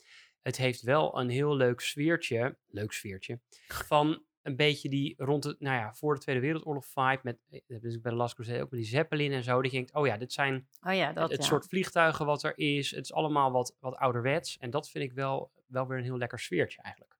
Het 0.41 0.57
heeft 0.57 0.81
wel 0.81 1.19
een 1.19 1.29
heel 1.29 1.55
leuk 1.55 1.79
sfeertje, 1.79 2.57
leuk 2.67 2.91
sfeertje, 2.91 3.39
van 3.67 4.23
een 4.41 4.55
beetje 4.55 4.89
die 4.89 5.13
rond 5.17 5.43
het, 5.43 5.59
nou 5.59 5.75
ja, 5.75 5.93
voor 5.93 6.13
de 6.13 6.21
Tweede 6.21 6.41
Wereldoorlog 6.41 6.85
vibe, 6.85 7.19
met, 7.23 7.39
eh, 7.49 7.59
dat 7.67 7.81
heb 7.81 7.91
ik 7.91 8.01
bij 8.01 8.11
de 8.11 8.17
Last 8.17 8.33
Crusade 8.35 8.61
ook 8.61 8.71
met 8.71 8.79
die 8.79 8.89
Zeppelin 8.89 9.31
en 9.31 9.43
zo. 9.43 9.61
Dat 9.61 9.71
je 9.71 9.77
denkt, 9.77 9.93
oh 9.93 10.05
ja, 10.05 10.17
dit 10.17 10.33
zijn 10.33 10.67
Oh 10.81 10.93
ja, 10.93 11.13
dat 11.13 11.29
het 11.29 11.41
ja. 11.41 11.47
soort 11.47 11.67
vliegtuigen 11.67 12.25
wat 12.25 12.43
er 12.43 12.57
is. 12.57 12.91
Het 12.91 13.03
is 13.03 13.13
allemaal 13.13 13.51
wat, 13.51 13.75
wat 13.79 13.95
ouderwets. 13.95 14.57
En 14.57 14.69
dat 14.69 14.89
vind 14.89 15.03
ik 15.03 15.13
wel, 15.13 15.51
wel 15.65 15.87
weer 15.87 15.97
een 15.97 16.03
heel 16.03 16.17
lekker 16.17 16.39
sfeertje 16.39 16.81
eigenlijk. 16.81 17.17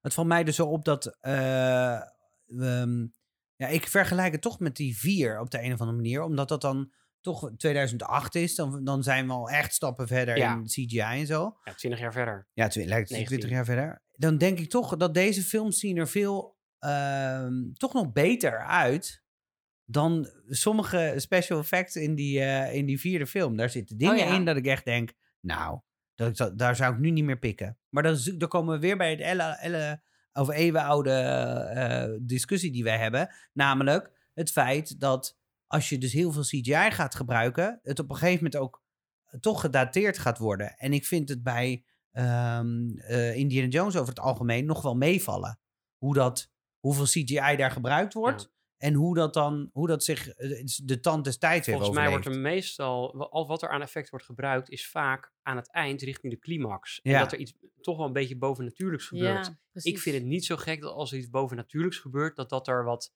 Het 0.00 0.14
valt 0.14 0.26
mij 0.26 0.44
dus 0.44 0.56
zo 0.56 0.66
op 0.66 0.84
dat. 0.84 1.18
eh, 1.20 1.94
ehm, 2.46 3.06
ja, 3.56 3.66
ik 3.66 3.86
vergelijk 3.86 4.32
het 4.32 4.42
toch 4.42 4.60
met 4.60 4.76
die 4.76 4.98
vier 4.98 5.40
op 5.40 5.50
de 5.50 5.62
een 5.62 5.72
of 5.72 5.80
andere 5.80 5.96
manier. 5.96 6.22
Omdat 6.22 6.48
dat 6.48 6.60
dan 6.60 6.92
toch 7.26 7.50
2008 7.56 8.34
is. 8.34 8.54
Dan, 8.54 8.84
dan 8.84 9.02
zijn 9.02 9.26
we 9.26 9.32
al 9.32 9.50
echt 9.50 9.74
stappen 9.74 10.06
verder 10.06 10.36
Ja. 10.36 10.54
in 10.54 10.64
CGI 10.64 10.98
en 10.98 11.26
zo. 11.26 11.56
Ja, 11.64 11.74
twintig 11.74 12.00
jaar 12.00 12.12
verder. 12.12 12.48
Ja, 12.52 12.68
twi- 12.68 12.84
lijkt 12.84 13.08
het 13.08 13.18
19. 13.18 13.26
20 13.26 13.50
jaar 13.50 13.64
verder. 13.64 14.02
Dan 14.12 14.38
denk 14.38 14.58
ik 14.58 14.70
toch 14.70 14.96
dat 14.96 15.14
deze 15.14 15.42
films 15.42 15.78
zien 15.78 15.96
er 15.96 16.08
veel. 16.08 16.54
ehm, 16.78 17.72
toch 17.72 17.92
nog 17.92 18.12
beter 18.12 18.58
uit. 18.66 19.22
Dan 19.84 20.28
sommige 20.48 21.14
special 21.16 21.58
effects 21.58 21.96
in 21.96 22.14
die, 22.14 22.40
eh, 22.40 22.74
in 22.74 22.86
die 22.86 23.00
vierde 23.00 23.26
film. 23.26 23.56
Daar 23.56 23.70
zitten 23.70 23.96
dingen 23.98 24.16
ja. 24.28 24.34
in 24.34 24.44
dat 24.44 24.56
ik 24.56 24.66
echt 24.66 24.84
denk. 24.84 25.12
Nou, 25.40 25.80
dat 26.14 26.40
ik 26.40 26.58
daar 26.58 26.76
zou 26.76 26.92
ik 26.94 26.98
nu 27.00 27.10
niet 27.10 27.24
meer 27.24 27.38
pikken. 27.38 27.78
Maar 27.88 28.02
dan 28.02 28.48
komen 28.48 28.74
we 28.74 28.80
weer 28.80 28.96
bij 28.96 29.10
het 29.10 29.20
elle, 29.20 29.56
elle, 29.60 30.02
of 30.32 30.50
eeuwenoude 30.50 31.10
eh, 31.10 32.16
discussie 32.20 32.72
die 32.72 32.84
wij 32.84 32.98
hebben. 32.98 33.34
Namelijk 33.52 34.10
het 34.34 34.50
feit 34.50 35.00
dat 35.00 35.38
als 35.66 35.88
je 35.88 35.98
dus 35.98 36.12
heel 36.12 36.32
veel 36.32 36.42
CGI 36.42 36.90
gaat 36.90 37.14
gebruiken, 37.14 37.80
het 37.82 37.98
op 37.98 38.10
een 38.10 38.16
gegeven 38.16 38.44
moment 38.44 38.56
ook 38.56 38.82
toch 39.40 39.60
gedateerd 39.60 40.18
gaat 40.18 40.38
worden. 40.38 40.76
En 40.76 40.92
ik 40.92 41.06
vind 41.06 41.28
het 41.28 41.42
bij 41.42 41.84
ehm 42.12 42.96
eh, 42.96 43.36
Indiana 43.36 43.68
Jones 43.68 43.96
over 43.96 44.08
het 44.08 44.20
algemeen 44.20 44.66
nog 44.66 44.82
wel 44.82 44.96
meevallen. 44.96 45.60
Hoe 45.96 46.14
dat, 46.14 46.50
hoeveel 46.78 47.04
CGI 47.04 47.56
daar 47.56 47.70
gebruikt 47.70 48.14
wordt. 48.14 48.54
En 48.76 48.94
hoe 48.94 49.14
dat 49.14 49.34
dan, 49.34 49.70
hoe 49.72 49.86
dat 49.86 50.04
zich 50.04 50.28
eh, 50.28 50.64
de 50.84 51.00
tand 51.00 51.24
des 51.24 51.38
tijds 51.38 51.66
heeft 51.66 51.78
Volgens 51.78 51.98
mij 51.98 52.10
wordt 52.10 52.26
er 52.26 52.38
meestal, 52.38 53.30
al 53.30 53.46
wat 53.46 53.62
er 53.62 53.68
aan 53.68 53.82
effect 53.82 54.10
wordt 54.10 54.24
gebruikt, 54.24 54.70
is 54.70 54.88
vaak 54.88 55.32
aan 55.42 55.56
het 55.56 55.72
eind 55.72 56.02
richting 56.02 56.32
de 56.32 56.38
climax. 56.38 57.00
En 57.02 57.10
Ja. 57.10 57.18
dat 57.18 57.32
er 57.32 57.38
iets 57.38 57.54
toch 57.80 57.96
wel 57.96 58.06
een 58.06 58.12
beetje 58.12 58.38
bovennatuurlijks 58.38 59.06
gebeurt. 59.06 59.46
Ja, 59.46 59.80
ik 59.82 59.98
vind 59.98 60.16
het 60.16 60.24
niet 60.24 60.44
zo 60.44 60.56
gek 60.56 60.80
dat 60.80 60.92
als 60.92 61.12
er 61.12 61.18
iets 61.18 61.30
bovennatuurlijks 61.30 61.98
gebeurt, 61.98 62.36
dat 62.36 62.48
dat 62.48 62.68
er 62.68 62.84
wat 62.84 63.14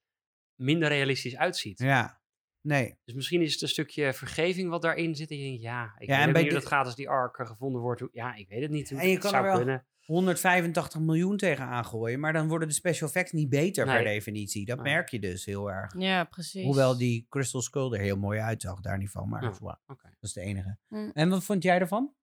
minder 0.54 0.88
realistisch 0.88 1.36
uitziet. 1.36 1.78
Ja, 1.78 2.19
nee. 2.62 2.98
Dus 3.04 3.14
misschien 3.14 3.42
is 3.42 3.52
het 3.52 3.62
een 3.62 3.68
stukje 3.68 4.12
vergeving 4.12 4.70
wat 4.70 4.82
daarin 4.82 5.14
zit. 5.14 5.30
En 5.30 5.36
je 5.36 5.44
denkt, 5.44 5.62
ja, 5.62 5.94
ik 5.98 6.08
Ja, 6.08 6.24
weet 6.24 6.32
bij 6.32 6.42
niet 6.42 6.50
hoe 6.52 6.60
dat 6.60 6.68
gaat 6.68 6.86
als 6.86 6.94
die 6.96 7.08
ark 7.08 7.38
eh, 7.38 7.46
gevonden 7.46 7.80
wordt. 7.80 8.02
Ja, 8.12 8.34
ik 8.34 8.48
weet 8.48 8.62
het 8.62 8.70
niet. 8.70 8.90
Hoe 8.90 8.98
En 9.00 9.06
je 9.06 9.12
het 9.12 9.20
kan 9.22 9.30
zou 9.30 9.42
er 9.44 9.48
wel- 9.50 9.58
kunnen. 9.58 9.84
185 10.00 11.00
miljoen 11.00 11.36
tegen 11.36 11.64
aangooien. 11.64 12.20
Maar 12.20 12.32
dan 12.32 12.48
worden 12.48 12.68
de 12.68 12.74
special 12.74 13.08
effects 13.08 13.32
niet 13.32 13.48
beter 13.48 13.84
per 13.86 14.04
definitie. 14.04 14.64
Dat 14.64 14.82
Nee. 14.82 14.92
merk 14.92 15.08
je 15.08 15.18
dus 15.20 15.44
heel 15.44 15.70
erg. 15.70 15.94
Ja, 15.98 16.24
precies. 16.24 16.64
Hoewel 16.64 16.96
die 16.98 17.26
Crystal 17.28 17.60
Skull 17.62 17.92
er 17.92 18.00
heel 18.00 18.16
mooi 18.16 18.40
uitzag, 18.40 18.80
daar 18.80 18.98
niet 18.98 19.10
van. 19.10 19.28
Maar 19.28 19.42
Ja. 19.42 19.54
voilà, 19.54 19.84
Oké. 19.86 20.02
dat 20.08 20.16
is 20.20 20.32
de 20.32 20.40
enige. 20.40 20.76
Mm. 20.88 21.10
En 21.14 21.28
wat 21.28 21.44
vond 21.44 21.62
jij 21.62 21.78
ervan? 21.78 22.14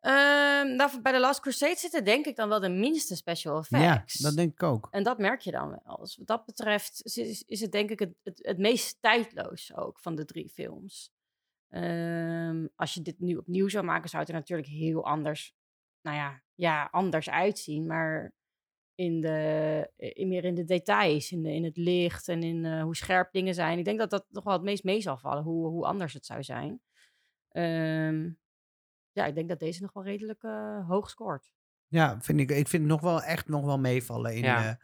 Nou, 0.00 1.00
bij 1.02 1.12
The 1.12 1.20
Last 1.20 1.40
Crusade 1.40 1.76
zitten 1.76 2.04
denk 2.04 2.26
ik 2.26 2.36
dan 2.36 2.48
wel 2.48 2.60
de 2.60 2.68
minste 2.68 3.16
special 3.16 3.58
effects. 3.58 4.18
Ja, 4.18 4.28
dat 4.28 4.36
denk 4.36 4.52
ik 4.52 4.62
ook. 4.62 4.88
En 4.90 5.02
dat 5.02 5.18
merk 5.18 5.40
je 5.40 5.50
dan 5.50 5.80
wel. 5.84 5.96
Dus 5.96 6.16
wat 6.16 6.26
dat 6.26 6.44
betreft 6.44 7.00
is, 7.04 7.42
is, 7.46 7.60
het 7.60 7.72
denk 7.72 7.90
ik 7.90 7.98
het, 7.98 8.14
het, 8.22 8.38
het 8.42 8.58
meest 8.58 8.96
tijdloos 9.00 9.74
ook 9.74 9.98
van 9.98 10.14
de 10.14 10.24
drie 10.24 10.48
films. 10.48 11.12
Ehm, 11.68 12.66
als 12.74 12.94
je 12.94 13.02
dit 13.02 13.20
nu 13.20 13.36
opnieuw 13.36 13.68
zou 13.68 13.84
maken, 13.84 14.08
zou 14.08 14.22
het 14.22 14.32
er 14.32 14.38
natuurlijk 14.38 14.68
heel 14.68 15.04
anders, 15.04 15.54
nou 16.00 16.16
ja, 16.16 16.42
ja 16.54 16.88
anders 16.90 17.30
uitzien. 17.30 17.86
Maar 17.86 18.32
in 18.94 19.20
de, 19.20 19.90
in, 19.96 20.28
meer 20.28 20.44
in 20.44 20.54
de 20.54 20.64
details, 20.64 21.30
in, 21.30 21.42
de, 21.42 21.52
in 21.52 21.64
het 21.64 21.76
licht 21.76 22.28
en 22.28 22.42
in 22.42 22.64
eh, 22.64 22.82
hoe 22.82 22.96
scherp 22.96 23.32
dingen 23.32 23.54
zijn. 23.54 23.78
Ik 23.78 23.84
denk 23.84 23.98
dat 23.98 24.10
dat 24.10 24.26
nog 24.28 24.44
wel 24.44 24.52
het 24.52 24.62
meest 24.62 24.84
mee 24.84 25.00
zal 25.00 25.16
vallen, 25.16 25.42
hoe, 25.42 25.68
hoe 25.68 25.86
anders 25.86 26.12
het 26.12 26.26
zou 26.26 26.42
zijn. 26.42 26.80
Ehm, 27.48 28.30
ja, 29.12 29.26
ik 29.26 29.34
denk 29.34 29.48
dat 29.48 29.58
deze 29.58 29.82
nog 29.82 29.92
wel 29.92 30.04
redelijk 30.04 30.42
eh, 30.42 30.88
hoog 30.88 31.10
scoort. 31.10 31.52
Ja, 31.86 32.20
vind 32.20 32.40
ik, 32.40 32.50
ik 32.50 32.68
vind 32.68 32.82
het 32.82 32.92
nog 32.92 33.00
wel 33.00 33.22
echt 33.22 33.48
nog 33.48 33.64
wel 33.64 33.78
meevallen 33.78 34.34
in 34.34 34.42
Ja. 34.42 34.68
eh, 34.68 34.74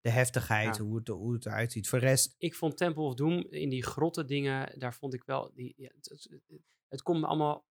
de 0.00 0.10
heftigheid, 0.10 0.76
Ja. 0.76 0.82
hoe, 0.82 0.96
het, 0.96 1.08
hoe 1.08 1.32
het 1.32 1.46
eruit 1.46 1.72
ziet. 1.72 1.88
Voor 1.88 1.98
rest, 1.98 2.34
Ik 2.38 2.54
vond 2.54 2.76
Temple 2.76 3.02
of 3.02 3.14
Doom 3.14 3.46
in 3.50 3.68
die 3.68 3.82
grotte 3.84 4.24
dingen, 4.24 4.78
daar 4.78 4.94
vond 4.94 5.14
ik 5.14 5.24
wel, 5.24 5.50
die, 5.54 5.74
ja, 5.76 5.90
het, 5.94 6.08
het, 6.08 6.28
het- 6.48 6.60
het 6.88 7.02
komt 7.02 7.24
allemaal 7.24 7.64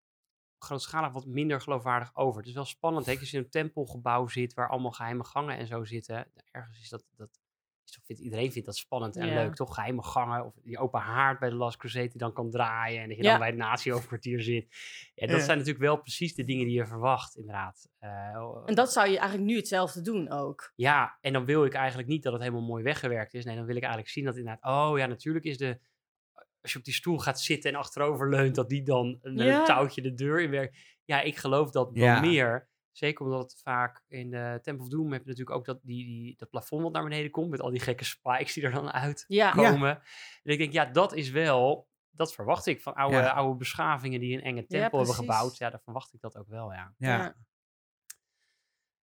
grootschalig 0.58 1.12
wat 1.14 1.26
minder 1.26 1.62
geloofwaardig 1.62 2.16
over. 2.16 2.40
Het 2.40 2.48
is 2.50 2.54
wel 2.56 2.66
spannend, 2.66 3.06
hè, 3.06 3.18
als 3.20 3.32
je 3.32 3.38
in 3.38 3.44
een 3.44 3.50
tempelgebouw 3.50 4.28
zit 4.28 4.54
waar 4.54 4.70
allemaal 4.70 4.92
geheime 4.92 5.24
gangen 5.24 5.58
en 5.58 5.68
zo 5.68 5.84
zitten. 5.84 6.32
Ergens 6.52 6.80
is 6.82 6.90
dat, 6.90 7.04
dat 7.16 7.40
vindt, 8.06 8.22
iedereen 8.22 8.52
vindt 8.52 8.68
dat 8.68 8.78
spannend 8.78 9.16
en 9.16 9.28
Ja. 9.28 9.34
leuk, 9.34 9.56
toch? 9.56 9.76
Geheime 9.76 10.04
gangen 10.04 10.46
of 10.46 10.54
die 10.64 10.78
open 10.78 11.00
haard 11.00 11.40
bij 11.40 11.50
de 11.50 11.56
Last 11.56 11.78
Crusade 11.78 12.08
die 12.08 12.18
dan 12.18 12.34
kan 12.34 12.50
draaien 12.52 13.02
en 13.02 13.08
dat 13.08 13.18
je 13.18 13.24
Ja. 13.24 13.30
dan 13.30 13.40
bij 13.40 13.48
het 13.48 13.58
nazi-hoofdkwartier 13.58 14.42
zit. 14.42 14.68
Ja, 15.16 15.28
dat 15.28 15.38
Ja. 15.38 15.44
zijn 15.44 15.58
natuurlijk 15.58 15.86
wel 15.86 15.98
precies 15.98 16.36
de 16.36 16.44
dingen 16.44 16.66
die 16.66 16.76
je 16.76 16.86
verwacht, 16.86 17.36
inderdaad. 17.38 17.90
Eh, 18.00 18.10
En 18.66 18.76
dat 18.76 18.92
zou 18.94 19.08
je 19.10 19.18
eigenlijk 19.18 19.50
nu 19.50 19.56
hetzelfde 19.56 20.02
doen 20.02 20.30
ook. 20.32 20.72
ja, 20.76 21.18
en 21.22 21.34
dan 21.34 21.46
wil 21.46 21.66
ik 21.66 21.74
eigenlijk 21.74 22.08
niet 22.08 22.24
dat 22.24 22.34
het 22.34 22.42
helemaal 22.42 22.66
mooi 22.66 22.84
weggewerkt 22.84 23.34
is. 23.34 23.46
Nee, 23.46 23.56
dan 23.56 23.66
wil 23.66 23.76
ik 23.76 23.82
eigenlijk 23.82 24.12
zien 24.12 24.26
dat 24.26 24.38
inderdaad... 24.38 24.64
Oh 24.92 24.98
ja, 24.98 25.06
natuurlijk 25.06 25.46
is 25.46 25.58
de... 25.58 25.80
Als 26.62 26.72
je 26.72 26.78
op 26.80 26.86
die 26.86 26.94
stoel 26.94 27.18
gaat 27.20 27.42
zitten 27.42 27.72
en 27.72 27.78
achterover 27.78 28.30
leunt... 28.30 28.56
dat 28.56 28.70
die 28.70 28.84
dan 28.84 29.20
een 29.22 29.64
touwtje 29.66 30.02
de 30.02 30.14
deur 30.14 30.42
in 30.42 30.50
werkt. 30.50 30.78
Ja, 31.06 31.22
ik 31.22 31.36
geloof 31.38 31.72
dat 31.72 31.92
wel 31.92 32.04
Ja. 32.04 32.20
meer. 32.20 32.70
Zeker 32.94 33.26
omdat 33.26 33.52
het 33.52 33.62
vaak 33.62 34.04
in 34.08 34.30
de 34.30 34.60
Temple 34.62 34.84
of 34.84 34.90
Doom... 34.90 35.12
heb 35.12 35.22
je 35.22 35.30
natuurlijk 35.30 35.58
ook 35.58 35.66
dat, 35.66 35.80
die, 35.84 36.06
die, 36.06 36.36
dat 36.38 36.50
plafond 36.50 36.84
wat 36.84 36.92
naar 36.92 37.04
beneden 37.04 37.32
komt... 37.32 37.50
met 37.50 37.62
al 37.62 37.70
die 37.70 37.80
gekke 37.80 38.04
spikes 38.04 38.54
die 38.54 38.64
er 38.64 38.72
dan 38.72 38.92
uitkomen. 38.92 39.88
Ja, 39.90 40.02
En 40.44 40.52
ik 40.52 40.58
denk, 40.58 40.72
ja, 40.72 40.86
dat 40.86 41.14
is 41.14 41.30
wel... 41.30 41.92
Dat 42.16 42.34
verwacht 42.34 42.66
ik 42.66 42.82
van 42.82 42.94
oude, 42.94 43.16
Ja. 43.16 43.30
oude 43.30 43.58
beschavingen... 43.58 44.20
die 44.20 44.38
een 44.38 44.44
enge 44.44 44.66
tempel 44.66 44.98
hebben 44.98 45.16
gebouwd. 45.16 45.58
Ja, 45.58 45.70
daar 45.70 45.82
verwacht 45.82 46.14
ik 46.14 46.20
dat 46.20 46.38
ook 46.38 46.48
wel, 46.48 46.74
ja. 46.74 46.94
ja. 46.98 47.36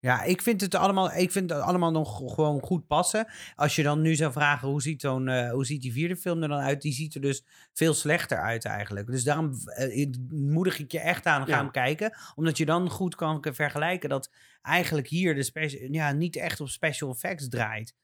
Ja. 0.01 0.23
Ik 0.23 0.43
vind 0.43 0.61
het 0.61 0.75
allemaal, 0.75 1.13
ik 1.13 1.31
vind 1.33 1.51
het 1.51 1.61
allemaal 1.61 1.91
nog 1.91 2.35
gewoon 2.35 2.61
goed 2.61 2.87
passen. 2.87 3.27
Als 3.55 3.77
je 3.77 3.83
dan 3.83 4.01
nu 4.01 4.15
zou 4.15 4.33
vragen 4.33 4.69
hoe 4.69 4.83
ziet, 4.83 5.01
zo'n, 5.01 5.29
eh, 5.29 5.51
hoe 5.51 5.67
ziet 5.67 5.83
die 5.83 5.93
vierde 5.93 6.17
film 6.17 6.43
er 6.43 6.49
dan 6.49 6.59
uit, 6.61 6.83
die 6.83 6.93
ziet 6.93 7.15
er 7.15 7.21
dus 7.21 7.45
veel 7.73 7.95
slechter 7.95 8.39
uit 8.41 8.65
eigenlijk. 8.65 9.07
Dus 9.07 9.25
daarom 9.25 9.53
eh, 9.65 10.11
moedig 10.31 10.79
ik 10.79 10.93
je 10.93 11.01
echt 11.01 11.27
aan, 11.27 11.45
ga 11.47 11.51
Ja. 11.53 11.59
hem 11.59 11.71
kijken. 11.71 12.17
Omdat 12.35 12.57
je 12.59 12.65
dan 12.65 12.91
goed 12.91 13.15
kan 13.15 13.45
vergelijken 13.51 14.09
dat 14.09 14.31
eigenlijk 14.63 15.09
hier 15.09 15.35
de 15.35 15.89
ja, 15.91 16.13
niet 16.13 16.37
echt 16.37 16.61
op 16.61 16.69
special 16.69 17.11
effects 17.11 17.49
draait. 17.49 17.95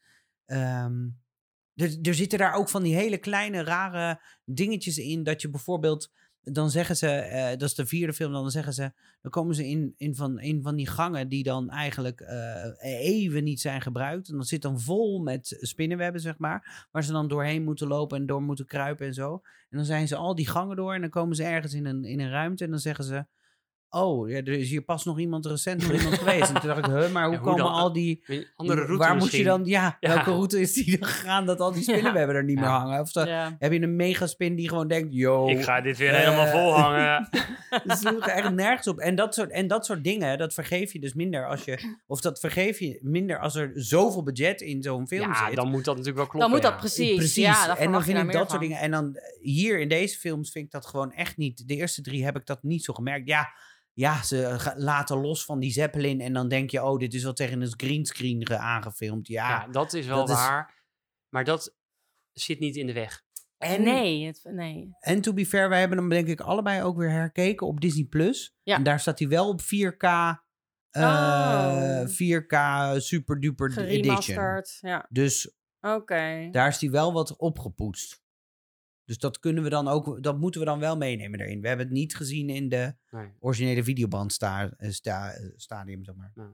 Ehm, 0.45 1.07
er, 1.75 1.97
er 2.01 2.15
zitten 2.15 2.39
daar 2.39 2.53
ook 2.53 2.69
van 2.69 2.83
die 2.83 2.95
hele 2.95 3.17
kleine 3.17 3.63
rare 3.63 4.21
dingetjes 4.45 4.97
in 4.97 5.23
dat 5.23 5.41
je 5.41 5.49
bijvoorbeeld 5.49 6.11
dan 6.51 6.69
zeggen 6.69 6.95
ze, 6.95 7.07
eh, 7.07 7.49
dat 7.49 7.61
is 7.61 7.75
de 7.75 7.85
vierde 7.85 8.13
film, 8.13 8.31
dan 8.31 8.51
zeggen 8.51 8.73
ze, 8.73 8.91
dan 9.21 9.31
komen 9.31 9.55
ze 9.55 9.67
in, 9.67 9.93
in 9.97 10.15
van 10.15 10.41
een 10.41 10.61
van 10.63 10.75
die 10.75 10.87
gangen 10.87 11.29
die 11.29 11.43
dan 11.43 11.69
eigenlijk 11.69 12.21
eh, 12.21 12.73
even 12.81 13.43
niet 13.43 13.61
zijn 13.61 13.81
gebruikt. 13.81 14.29
En 14.29 14.37
dat 14.37 14.47
zit 14.47 14.61
dan 14.61 14.79
vol 14.81 15.19
met 15.19 15.57
spinnenwebben, 15.59 16.21
zeg 16.21 16.37
maar, 16.37 16.87
waar 16.91 17.03
ze 17.03 17.11
dan 17.11 17.27
doorheen 17.27 17.63
moeten 17.63 17.87
lopen 17.87 18.17
en 18.17 18.25
door 18.25 18.41
moeten 18.41 18.65
kruipen 18.65 19.07
en 19.07 19.13
zo. 19.13 19.33
En 19.69 19.77
dan 19.77 19.85
zijn 19.85 20.07
ze 20.07 20.15
al 20.15 20.35
die 20.35 20.47
gangen 20.47 20.75
door 20.75 20.93
en 20.93 21.01
dan 21.01 21.09
komen 21.09 21.35
ze 21.35 21.43
ergens 21.43 21.73
in 21.73 21.85
een, 21.85 22.03
in 22.03 22.19
een 22.19 22.29
ruimte 22.29 22.63
en 22.63 22.69
dan 22.69 22.79
zeggen 22.79 23.05
ze, 23.05 23.25
oh, 24.01 24.29
ja, 24.29 24.35
er 24.35 24.47
is 24.47 24.69
hier 24.69 24.81
pas 24.81 25.03
nog 25.05 25.19
iemand 25.19 25.45
recent 25.45 25.81
nog 25.81 25.91
iemand 25.91 26.17
geweest. 26.17 26.49
En 26.49 26.59
toen 26.59 26.67
dacht 26.69 26.79
ik, 26.79 26.85
huh, 26.85 27.11
maar 27.11 27.23
hoe, 27.25 27.33
Ja, 27.33 27.39
hoe 27.39 27.49
komen 27.49 27.63
dan? 27.63 27.73
al 27.73 27.93
die... 27.93 28.23
Andere 28.55 28.81
route 28.81 28.97
waar 29.03 29.15
moet 29.15 29.31
je 29.31 29.43
dan... 29.43 29.65
Ja, 29.65 29.97
Ja. 29.99 30.13
welke 30.13 30.29
route 30.31 30.59
is 30.59 30.73
die 30.73 30.97
dan 30.99 31.07
gegaan 31.09 31.45
dat 31.45 31.59
al 31.59 31.71
die 31.71 31.83
spinnenwebben 31.83 32.35
er 32.35 32.43
niet 32.43 32.55
meer 32.55 32.63
Ja. 32.65 32.79
hangen? 32.79 32.99
Of 33.01 33.09
zo- 33.09 33.23
Ja. 33.25 33.55
heb 33.59 33.71
je 33.71 33.81
een 33.81 33.95
megaspin 33.95 34.55
die 34.55 34.69
gewoon 34.69 34.87
denkt, 34.87 35.13
yo... 35.13 35.47
Ik 35.47 35.63
ga 35.63 35.81
dit 35.81 35.97
weer 35.97 36.09
Eh, 36.13 36.17
helemaal 36.19 36.47
vol 36.47 36.73
hangen. 36.73 37.27
Het 37.69 37.97
sloeg 37.97 38.27
echt 38.27 38.51
nergens 38.53 38.87
op. 38.87 38.99
En 38.99 39.15
dat, 39.15 39.33
soort, 39.35 39.51
en 39.51 39.67
dat 39.67 39.85
soort 39.85 40.03
dingen, 40.03 40.37
dat 40.37 40.53
vergeef 40.53 40.93
je 40.93 40.99
dus 40.99 41.13
minder 41.13 41.47
als 41.47 41.63
je... 41.63 41.97
Of 42.07 42.21
dat 42.21 42.39
vergeef 42.39 42.79
je 42.79 42.99
minder 43.01 43.39
als 43.39 43.55
er 43.55 43.71
zoveel 43.73 44.23
budget 44.23 44.61
in 44.61 44.83
zo'n 44.83 45.07
film 45.07 45.31
ja, 45.31 45.47
zit. 45.47 45.55
dan 45.55 45.69
moet 45.69 45.85
dat 45.85 45.95
natuurlijk 45.97 46.17
wel 46.17 46.27
kloppen. 46.27 46.39
Dan 46.39 46.49
moet 46.49 46.61
dat 46.61 46.71
ja. 46.71 46.77
precies. 46.77 47.15
Precies. 47.15 47.43
Ja, 47.43 47.67
dan 47.67 47.77
en 47.77 47.91
dan 47.91 48.03
vind 48.03 48.17
ik 48.17 48.31
dat 48.31 48.49
soort 48.49 48.61
dingen. 48.61 48.79
En 48.79 48.91
dan 48.91 49.15
eh, 49.15 49.21
hier 49.41 49.79
in 49.79 49.87
deze 49.89 50.17
films 50.17 50.51
vind 50.51 50.65
ik 50.65 50.71
dat 50.71 50.85
gewoon 50.85 51.11
echt 51.11 51.37
niet. 51.37 51.67
De 51.67 51.75
eerste 51.75 52.01
drie 52.01 52.23
heb 52.25 52.35
ik 52.35 52.45
dat 52.45 52.63
niet 52.63 52.83
zo 52.83 52.93
gemerkt. 52.93 53.27
Ja, 53.27 53.49
ja 53.95 54.23
ze 54.23 54.53
ga- 54.59 54.73
laten 54.77 55.17
los 55.17 55.45
van 55.45 55.59
die 55.59 55.71
Zeppelin. 55.71 56.21
En 56.21 56.33
dan 56.33 56.47
denk 56.47 56.69
je, 56.69 56.83
oh, 56.83 56.99
dit 56.99 57.13
is 57.13 57.23
wel 57.23 57.33
tegen 57.33 57.61
een 57.61 57.73
greenscreen 57.77 58.45
ge- 58.47 58.57
aangefilmd. 58.57 59.27
Ja. 59.27 59.49
Ja, 59.49 59.67
dat 59.67 59.93
is 59.93 60.05
wel 60.05 60.17
dat 60.17 60.29
is- 60.29 60.35
waar. 60.35 60.83
Maar 61.29 61.43
dat 61.43 61.75
zit 62.31 62.59
niet 62.59 62.75
in 62.75 62.87
de 62.87 62.93
weg. 62.93 63.23
En, 63.57 63.83
Nee, 63.83 64.25
het, 64.25 64.41
nee. 64.43 64.89
en 64.99 65.21
to 65.21 65.33
be 65.33 65.45
fair, 65.45 65.69
wij 65.69 65.79
hebben 65.79 65.97
hem 65.97 66.09
denk 66.09 66.27
ik 66.27 66.39
allebei 66.41 66.81
ook 66.83 66.97
weer 66.97 67.09
herkeken 67.11 67.67
op 67.67 67.81
Disney+. 67.81 68.05
Plus. 68.05 68.55
Ja. 68.63 68.75
En 68.75 68.83
daar 68.83 68.99
staat 68.99 69.19
hij 69.19 69.27
wel 69.27 69.47
op 69.49 69.61
4K. 69.61 70.03
eh, 70.89 71.03
Oh. 71.03 72.07
4K 72.07 72.55
super 73.01 73.39
duper 73.39 73.77
edition. 73.87 74.63
Ja, 74.81 75.05
Dus 75.09 75.55
oké. 75.81 76.47
daar 76.51 76.67
is 76.67 76.81
hij 76.81 76.89
wel 76.89 77.13
wat 77.13 77.37
opgepoetst. 77.37 78.23
Dus 79.05 79.17
dat 79.17 79.39
kunnen 79.39 79.63
we 79.63 79.69
dan 79.69 79.87
ook, 79.87 80.23
dat 80.23 80.39
moeten 80.39 80.59
we 80.59 80.65
dan 80.65 80.79
wel 80.79 80.97
meenemen 80.97 81.39
erin. 81.39 81.61
We 81.61 81.67
hebben 81.67 81.85
het 81.85 81.95
niet 81.95 82.15
gezien 82.15 82.49
in 82.49 82.69
de 82.69 82.95
Nee. 83.09 83.31
originele 83.39 83.83
videoband 83.83 84.33
sta, 84.33 84.69
eh, 84.77 84.89
eh, 85.03 85.51
stadium, 85.55 86.03
zeg 86.03 86.15
maar. 86.15 86.31
Nou 86.35 86.53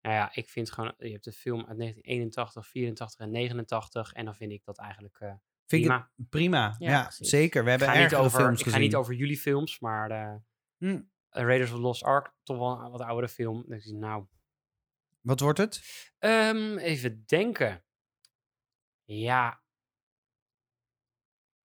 ja, 0.00 0.34
ik 0.34 0.48
vind 0.48 0.70
gewoon... 0.72 0.94
Je 0.98 1.10
hebt 1.10 1.24
de 1.24 1.32
film 1.32 1.58
uit 1.66 1.78
1981, 1.78 2.66
84 2.66 3.20
en 3.20 3.30
89. 3.30 4.12
En 4.12 4.24
dan 4.24 4.34
vind 4.34 4.52
ik 4.52 4.64
dat 4.64 4.78
eigenlijk 4.78 5.20
eh, 5.20 5.28
Vind 5.66 5.82
prima. 5.82 6.10
prima. 6.30 6.74
Ja, 6.78 7.10
zeker. 7.10 7.64
We 7.64 7.70
hebben 7.70 8.02
niet 8.02 8.14
over, 8.14 8.38
films 8.40 8.58
ik 8.58 8.64
gezien. 8.64 8.72
ga 8.72 8.84
niet 8.84 8.94
over 8.94 9.14
jullie 9.14 9.38
films, 9.38 9.78
maar 9.78 10.42
Hm. 10.78 11.00
Raiders 11.30 11.70
of 11.70 11.76
the 11.76 11.82
Lost 11.82 12.02
Ark, 12.02 12.34
toch 12.42 12.58
wel 12.58 12.80
een 12.80 12.90
wat 12.90 13.00
oudere 13.00 13.28
film. 13.28 13.64
Nou, 13.84 14.26
Wat 15.20 15.40
wordt 15.40 15.58
het? 15.58 15.82
Ehm, 16.18 16.76
even 16.76 17.22
denken. 17.26 17.84
Ja. 19.04 19.60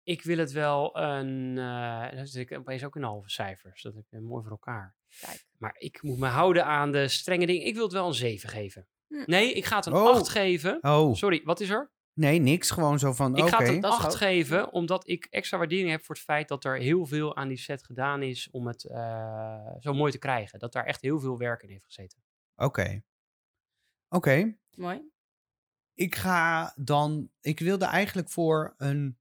Ik 0.03 0.21
wil 0.23 0.37
het 0.37 0.51
wel 0.51 0.97
een. 0.97 1.57
eh 1.57 2.15
dan 2.15 2.27
zit 2.27 2.51
ik 2.51 2.57
opeens 2.57 2.83
ook 2.83 2.95
in 2.95 3.03
halve 3.03 3.29
cijfers. 3.29 3.81
Dat 3.81 3.95
heb 3.95 4.05
je 4.09 4.19
mooi 4.19 4.41
voor 4.43 4.51
elkaar. 4.51 4.95
Kijk. 5.19 5.45
Maar 5.57 5.75
ik 5.77 6.01
moet 6.01 6.19
me 6.19 6.27
houden 6.27 6.65
aan 6.65 6.91
de 6.91 7.07
strenge 7.07 7.45
dingen. 7.45 7.65
Ik 7.65 7.73
wil 7.73 7.83
het 7.83 7.93
wel 7.93 8.07
een 8.07 8.13
7 8.13 8.49
geven. 8.49 8.87
Hm. 9.07 9.23
Nee, 9.25 9.53
ik 9.53 9.65
ga 9.65 9.75
het 9.75 9.85
een 9.85 9.93
Oh. 9.93 10.09
8 10.09 10.29
geven. 10.29 10.77
Oh, 10.81 11.13
Sorry, 11.15 11.41
wat 11.43 11.59
is 11.59 11.69
er? 11.69 11.91
nee, 12.13 12.39
niks. 12.39 12.71
Gewoon 12.71 12.99
zo 12.99 13.13
van, 13.13 13.35
Ik 13.35 13.47
ga 13.47 13.57
het 13.57 13.67
een 13.67 13.79
Dat 13.79 13.91
is 13.91 13.97
8 13.97 14.05
hoog. 14.07 14.17
geven, 14.17 14.71
omdat 14.71 15.07
ik 15.07 15.25
extra 15.29 15.57
waardering 15.57 15.89
heb 15.89 16.03
voor 16.05 16.15
het 16.15 16.23
feit 16.23 16.47
dat 16.47 16.63
er 16.65 16.77
heel 16.77 17.05
veel 17.05 17.35
aan 17.35 17.47
die 17.47 17.57
set 17.57 17.83
gedaan 17.83 18.21
is 18.21 18.49
om 18.51 18.67
het 18.67 18.83
eh, 18.85 19.75
zo 19.79 19.93
mooi 19.93 20.11
te 20.11 20.17
krijgen. 20.17 20.59
Dat 20.59 20.73
daar 20.73 20.85
echt 20.85 21.01
heel 21.01 21.19
veel 21.19 21.37
werk 21.37 21.63
in 21.63 21.69
heeft 21.69 21.85
gezeten. 21.85 22.19
Oké. 22.55 23.01
Oké. 24.09 24.55
Mooi. 24.75 25.09
Ik 25.93 26.15
ga 26.15 26.73
dan... 26.75 27.29
Ik 27.41 27.59
wilde 27.59 27.85
eigenlijk 27.85 28.29
voor 28.29 28.73
een 28.77 29.17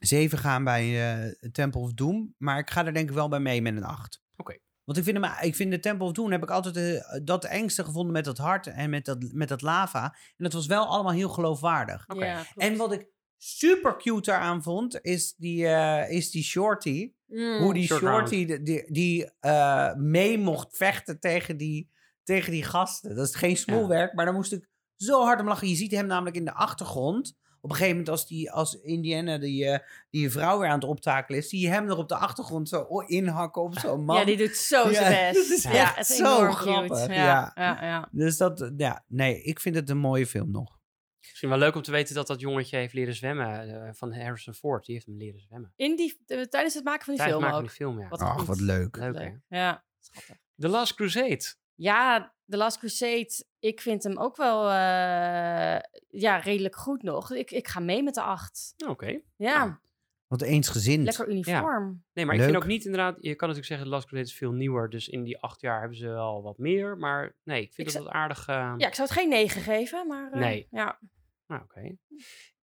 7 0.00 0.38
gaan 0.38 0.64
bij 0.64 1.14
eh 1.14 1.50
Temple 1.52 1.80
of 1.80 1.92
Doom. 1.92 2.34
Maar 2.38 2.58
ik 2.58 2.70
ga 2.70 2.86
er 2.86 2.92
denk 2.92 3.08
ik 3.08 3.14
wel 3.14 3.28
bij 3.28 3.40
mee 3.40 3.62
met 3.62 3.76
een 3.76 3.84
8. 3.84 4.22
Oké. 4.36 4.58
Want 4.84 4.98
ik 4.98 5.04
vind, 5.04 5.24
hem, 5.24 5.32
ik 5.40 5.54
vind 5.54 5.70
de 5.70 5.80
Temple 5.80 6.06
of 6.06 6.12
Doom 6.12 6.32
heb 6.32 6.42
ik 6.42 6.50
altijd 6.50 6.76
eh, 6.76 7.20
dat 7.22 7.44
engste 7.44 7.84
gevonden 7.84 8.12
met 8.12 8.24
dat 8.24 8.38
hart 8.38 8.66
en 8.66 8.90
met 8.90 9.04
dat, 9.04 9.32
met 9.32 9.48
dat 9.48 9.62
lava. 9.62 10.04
En 10.36 10.44
dat 10.44 10.52
was 10.52 10.66
wel 10.66 10.86
allemaal 10.86 11.12
heel 11.12 11.28
geloofwaardig. 11.28 12.04
Oké. 12.08 12.26
Ja. 12.26 12.46
En 12.56 12.76
wat 12.76 12.92
ik 12.92 13.06
super 13.36 13.96
cute 13.96 14.30
eraan 14.30 14.62
vond, 14.62 14.98
is 15.02 15.34
die, 15.36 15.66
eh, 15.66 16.10
is 16.10 16.30
die 16.30 16.42
shorty. 16.42 17.12
Mm. 17.26 17.58
Hoe 17.58 17.74
die 17.74 17.86
Short 17.86 18.00
shorty 18.00 18.62
die, 18.62 18.92
die 18.92 19.30
eh, 19.40 19.94
mee 19.94 20.38
mocht 20.38 20.76
vechten 20.76 21.20
tegen 21.20 21.56
die, 21.56 21.90
tegen 22.22 22.52
die 22.52 22.64
gasten. 22.64 23.16
Dat 23.16 23.28
is 23.28 23.34
geen 23.34 23.56
smoelwerk, 23.56 24.14
maar 24.14 24.24
daar 24.24 24.34
moest 24.34 24.52
ik 24.52 24.68
zo 24.96 25.22
hard 25.22 25.40
om 25.40 25.48
lachen. 25.48 25.68
Je 25.68 25.74
ziet 25.74 25.90
hem 25.90 26.06
namelijk 26.06 26.36
in 26.36 26.44
de 26.44 26.54
achtergrond. 26.54 27.36
Op 27.64 27.70
een 27.70 27.76
gegeven 27.76 27.96
moment 27.96 28.08
als, 28.08 28.26
die, 28.26 28.50
als 28.52 28.74
Indiana 28.80 29.38
die, 29.38 29.66
eh, 29.66 29.78
die 30.10 30.30
vrouw 30.30 30.58
weer 30.58 30.68
aan 30.68 30.74
het 30.80 30.88
optakelen 30.88 31.38
is... 31.38 31.48
zie 31.48 31.60
je 31.60 31.68
hem 31.68 31.88
er 31.88 31.96
op 31.96 32.08
de 32.08 32.16
achtergrond 32.16 32.68
zo 32.68 32.86
o- 32.88 33.00
inhakken 33.00 33.62
op 33.62 33.78
zo'n 33.78 34.04
man. 34.04 34.16
Ja, 34.18 34.24
die 34.24 34.36
doet 34.36 34.56
zo 34.56 34.88
Ja, 34.88 34.92
zijn 34.94 35.32
best. 35.34 35.48
dat 35.48 35.58
is 35.58 35.62
ja, 35.62 35.70
echt 35.70 35.96
het 35.96 36.08
is 36.08 36.16
zo 36.16 36.50
grappig, 36.50 37.06
ja. 37.06 37.14
Ja, 37.14 37.52
ja, 37.54 37.84
ja. 37.84 38.08
Dus 38.12 38.36
dat, 38.36 38.72
ja, 38.76 39.04
nee, 39.08 39.42
ik 39.42 39.60
vind 39.60 39.74
het 39.74 39.90
een 39.90 39.98
mooie 39.98 40.26
film 40.26 40.50
nog. 40.50 40.78
Misschien 41.20 41.48
wel 41.48 41.58
leuk 41.58 41.74
om 41.74 41.82
te 41.82 41.90
weten 41.90 42.14
dat 42.14 42.26
dat 42.26 42.40
jongetje 42.40 42.76
heeft 42.76 42.94
leren 42.94 43.14
zwemmen 43.14 43.84
eh, 43.86 43.92
van 43.92 44.14
Harrison 44.14 44.54
Ford. 44.54 44.84
Die 44.84 44.94
heeft 44.94 45.06
hem 45.06 45.16
leren 45.16 45.40
zwemmen. 45.40 45.72
In 45.76 45.96
die, 45.96 46.20
eh, 46.26 46.40
tijdens 46.42 46.74
het 46.74 46.84
maken 46.84 47.04
van 47.04 47.14
die 47.14 47.22
Tijdens 47.22 47.42
film 47.42 47.52
het 47.52 47.52
maken 47.52 47.54
ook. 47.54 47.60
van 47.60 47.62
die 47.62 47.70
film, 47.70 48.00
ja. 48.00 48.08
Wat 48.08 48.20
Ach, 48.20 48.38
goed. 48.38 48.46
wat 48.46 48.60
leuk. 48.60 48.96
Leuk? 48.96 49.14
Leuk. 49.18 49.40
Ja, 49.48 49.84
schattig. 50.00 50.36
The 50.56 50.68
Last 50.68 50.94
Crusade. 50.94 51.44
Ja, 51.74 52.34
The 52.48 52.56
Last 52.56 52.78
Crusade, 52.78 53.44
ik 53.68 53.80
vind 53.80 54.02
hem 54.02 54.18
ook 54.18 54.36
wel 54.36 54.62
eh, 54.70 55.80
ja, 56.10 56.36
redelijk 56.36 56.76
goed 56.76 57.02
nog. 57.02 57.30
Ik, 57.32 57.50
ik 57.50 57.68
ga 57.68 57.80
mee 57.80 58.02
met 58.02 58.14
de 58.14 58.22
acht. 58.22 58.74
Oké. 58.88 59.20
Ja, 59.36 59.80
Wat 60.26 60.42
eensgezind. 60.42 61.04
lekker 61.04 61.28
uniform. 61.28 62.04
Nee, 62.12 62.26
maar 62.26 62.34
ik 62.34 62.42
vind 62.42 62.56
ook 62.56 62.66
niet 62.66 62.84
inderdaad... 62.84 63.16
Je 63.20 63.34
kan 63.34 63.48
natuurlijk 63.48 63.66
zeggen, 63.66 63.88
Last 63.88 64.06
Crusade 64.06 64.28
is 64.30 64.36
veel 64.36 64.52
nieuwer. 64.52 64.90
Dus 64.90 65.08
in 65.08 65.22
die 65.22 65.38
acht 65.38 65.60
jaar 65.60 65.78
hebben 65.80 65.98
ze 65.98 66.08
wel 66.08 66.42
wat 66.42 66.58
meer. 66.58 66.96
Maar 66.96 67.36
nee, 67.44 67.62
ik 67.62 67.72
vind 67.74 67.88
Ik 67.88 67.94
dat 67.94 68.02
wel 68.02 68.12
aardig... 68.12 68.48
eh, 68.48 68.74
Ja, 68.76 68.86
ik 68.86 68.94
zou 68.94 69.08
het 69.08 69.18
geen 69.18 69.28
9 69.28 69.62
geven, 69.62 70.06
maar 70.06 70.32
eh, 70.32 70.40
Nee. 70.40 70.66
ja. 70.70 70.98
Nou, 71.46 71.62
oké. 71.62 71.96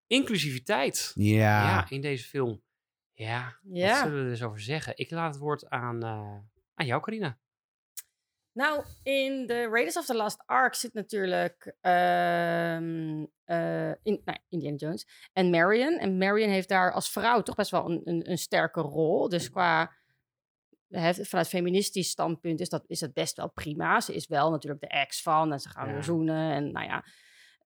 Inclusiviteit. 0.07 1.11
Ja. 1.15 1.63
Ja. 1.63 1.85
in 1.89 2.01
deze 2.01 2.23
film. 2.27 2.61
Ja, 3.13 3.43
wat 3.63 3.77
Ja. 3.77 3.97
zullen 4.03 4.17
we 4.17 4.23
er 4.23 4.29
eens 4.29 4.43
over 4.43 4.59
zeggen? 4.61 4.93
Ik 4.97 5.11
laat 5.11 5.33
het 5.33 5.41
woord 5.43 5.69
aan, 5.69 6.03
eh, 6.03 6.37
aan 6.75 6.85
jou, 6.85 7.01
Carina. 7.01 7.37
Nou, 8.53 8.83
in 9.03 9.47
de 9.47 9.67
Raiders 9.67 9.97
of 9.97 10.05
the 10.05 10.15
Lost 10.15 10.43
Ark 10.45 10.73
zit 10.75 10.93
natuurlijk 10.93 11.75
eh, 11.81 12.75
in, 12.75 14.21
nou, 14.25 14.37
Indiana 14.49 14.75
Jones 14.77 15.29
en 15.33 15.49
Marion. 15.49 15.97
En 15.97 16.17
Marion 16.17 16.49
heeft 16.49 16.69
daar 16.69 16.93
als 16.93 17.11
vrouw 17.11 17.41
toch 17.41 17.55
best 17.55 17.71
wel 17.71 17.89
een, 17.89 18.01
een, 18.03 18.29
een 18.31 18.37
sterke 18.37 18.81
rol. 18.81 19.29
Dus 19.29 19.49
qua 19.49 19.91
hè, 20.87 21.13
vanuit 21.13 21.47
feministisch 21.47 22.09
standpunt 22.09 22.59
is 22.59 22.69
dat, 22.69 22.83
is 22.87 22.99
dat 22.99 23.13
best 23.13 23.37
wel 23.37 23.49
prima. 23.51 23.99
Ze 23.99 24.13
is 24.13 24.27
wel 24.27 24.51
natuurlijk 24.51 24.81
de 24.81 24.87
ex 24.87 25.21
van 25.21 25.51
en 25.51 25.59
ze 25.59 25.69
gaan 25.69 25.87
Ja. 25.87 25.93
weer 25.93 26.03
zoenen. 26.03 26.51
En 26.51 26.71
nou 26.71 26.85
ja, 26.85 27.05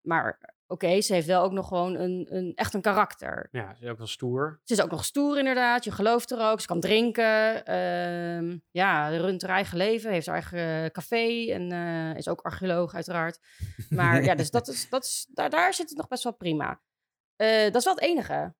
maar 0.01 0.54
oké, 0.67 1.01
ze 1.01 1.13
heeft 1.13 1.27
wel 1.27 1.43
ook 1.43 1.51
nog 1.51 1.67
gewoon 1.67 1.95
een, 1.95 2.27
een, 2.29 2.51
echt 2.55 2.73
een 2.73 2.81
karakter. 2.81 3.47
Ja, 3.51 3.75
ze 3.75 3.83
is 3.83 3.89
ook 3.89 3.97
wel 3.97 4.07
stoer. 4.07 4.59
Ze 4.63 4.73
is 4.73 4.81
ook 4.81 4.91
nog 4.91 5.05
stoer 5.05 5.37
inderdaad. 5.37 5.83
Je 5.83 5.91
gelooft 5.91 6.31
er 6.31 6.51
ook. 6.51 6.61
Ze 6.61 6.67
kan 6.67 6.79
drinken. 6.79 7.65
Ehm, 7.65 8.57
ja, 8.71 9.07
runt 9.07 9.41
haar 9.41 9.55
eigen 9.55 9.77
leven. 9.77 10.11
Heeft 10.11 10.27
haar 10.27 10.35
eigen 10.35 10.91
café. 10.91 11.51
En 11.51 11.71
eh, 11.71 12.17
is 12.17 12.27
ook 12.27 12.41
archeoloog 12.41 12.93
uiteraard. 12.93 13.39
Maar 13.89 14.23
ja, 14.23 14.35
dus 14.35 14.51
dat 14.51 14.67
is, 14.67 14.89
dat 14.95 15.03
is, 15.03 15.27
daar, 15.33 15.49
daar 15.49 15.73
zit 15.73 15.89
het 15.89 15.97
nog 15.97 16.07
best 16.07 16.23
wel 16.23 16.35
prima. 16.35 16.81
Eh, 17.35 17.63
dat 17.63 17.75
is 17.75 17.83
wel 17.83 17.95
het 17.95 18.03
enige. 18.03 18.53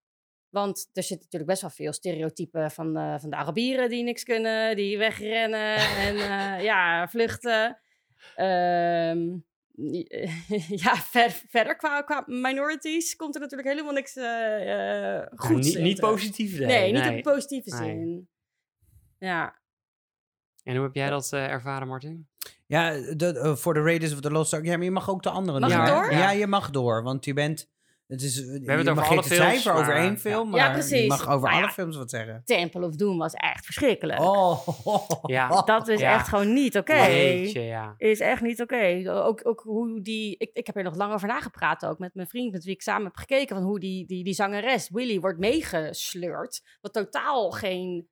Want 0.56 0.90
er 0.94 1.04
zitten 1.04 1.24
natuurlijk 1.24 1.52
best 1.52 1.62
wel 1.62 1.70
veel 1.70 1.94
stereotypen 1.94 2.72
van, 2.72 2.98
eh, 2.98 3.20
van 3.20 3.30
de 3.30 3.36
Arabieren 3.36 3.90
die 3.90 4.04
niks 4.04 4.24
kunnen. 4.24 4.76
Die 4.76 4.98
wegrennen 4.98 5.76
en 5.76 6.16
eh, 6.16 6.64
ja, 6.64 7.08
vluchten. 7.08 7.80
Ehm, 8.36 9.38
ja, 10.86 10.96
ver- 10.96 11.42
verder 11.50 11.76
qua, 11.76 12.02
qua 12.02 12.24
minorities 12.28 13.16
komt 13.16 13.36
er 13.36 13.42
natuurlijk 13.42 13.70
helemaal 13.70 13.94
niks 13.94 14.16
eh 14.16 15.18
eh 15.20 15.28
goeds 15.36 15.76
niet, 15.76 15.76
in 15.76 15.96
positief. 16.00 16.60
Nee, 16.60 16.92
Nee, 16.92 16.92
niet 16.92 17.18
op 17.18 17.34
positieve 17.34 17.70
Nee. 17.70 17.80
zin. 17.90 18.30
Ja, 19.20 19.56
En 20.64 20.76
hoe 20.76 20.84
heb 20.86 20.96
jij 20.96 21.10
dat 21.10 21.34
eh, 21.34 21.46
ervaren, 21.46 21.88
Martin? 21.88 22.28
Ja, 22.66 22.92
de, 23.16 23.54
voor 23.58 23.74
de 23.74 23.82
Raiders 23.82 24.14
of 24.14 24.20
the 24.20 24.32
Lost 24.32 24.54
Ark. 24.54 24.66
Ja, 24.66 24.76
maar 24.76 24.86
je 24.86 24.92
mag 24.92 25.10
ook 25.10 25.24
de 25.24 25.30
andere 25.30 25.60
Mag 25.60 25.70
doen, 25.70 25.80
ik 25.82 25.88
hè? 25.88 25.94
door? 25.94 26.12
Ja, 26.12 26.32
je 26.32 26.48
mag 26.48 26.70
door. 26.70 27.04
Want 27.04 27.26
je 27.26 27.34
bent... 27.34 27.70
Het 28.08 28.22
is, 28.22 28.40
we 28.46 28.72
het 28.72 28.90
over 28.90 29.04
alle 29.04 29.24
films, 29.24 29.44
cijfer 29.44 29.74
over 29.74 29.94
maar- 29.94 30.04
één 30.04 30.20
film, 30.20 30.56
Ja, 30.56 30.70
maar 30.70 30.88
je 30.88 31.08
mag 31.08 31.20
over 31.30 31.42
Nou 31.50 31.54
alle 31.54 31.66
ja. 31.66 31.72
films 31.72 31.98
wat 31.98 32.10
zeggen. 32.10 32.42
Temple 32.46 32.86
of 32.86 32.96
Doom 32.96 33.18
was 33.18 33.34
echt 33.34 33.66
verschrikkelijk. 33.66 34.20
Oh. 34.20 34.68
Ja. 35.22 35.62
Dat 35.66 35.88
is 35.88 36.00
Ja. 36.00 36.14
echt 36.14 36.28
gewoon 36.28 36.54
niet 36.54 36.78
oké. 36.78 36.94
Is 37.98 38.20
echt 38.20 38.42
niet 38.42 38.62
oké. 38.62 39.02
Ook, 39.06 39.48
ook 39.48 39.62
hoe 39.62 40.02
die. 40.02 40.36
Ik, 40.38 40.50
ik 40.54 40.66
heb 40.68 40.76
er 40.76 40.84
nog 40.84 40.96
lang 40.96 41.14
over 41.14 41.28
nagepraat 41.28 41.86
ook 41.86 42.00
met 42.00 42.14
mijn 42.16 42.28
vriend, 42.28 42.52
met 42.52 42.64
wie 42.64 42.74
ik 42.74 42.82
samen 42.82 43.06
heb 43.06 43.16
gekeken. 43.16 43.56
Van 43.56 43.66
hoe 43.66 43.80
die, 43.80 44.06
die, 44.06 44.24
die 44.24 44.34
zangeres 44.34 44.90
Willy 44.90 45.20
wordt 45.20 45.40
meegesleurd. 45.40 46.62
Wat 46.82 46.94
totaal 46.94 47.52
geen 47.52 48.08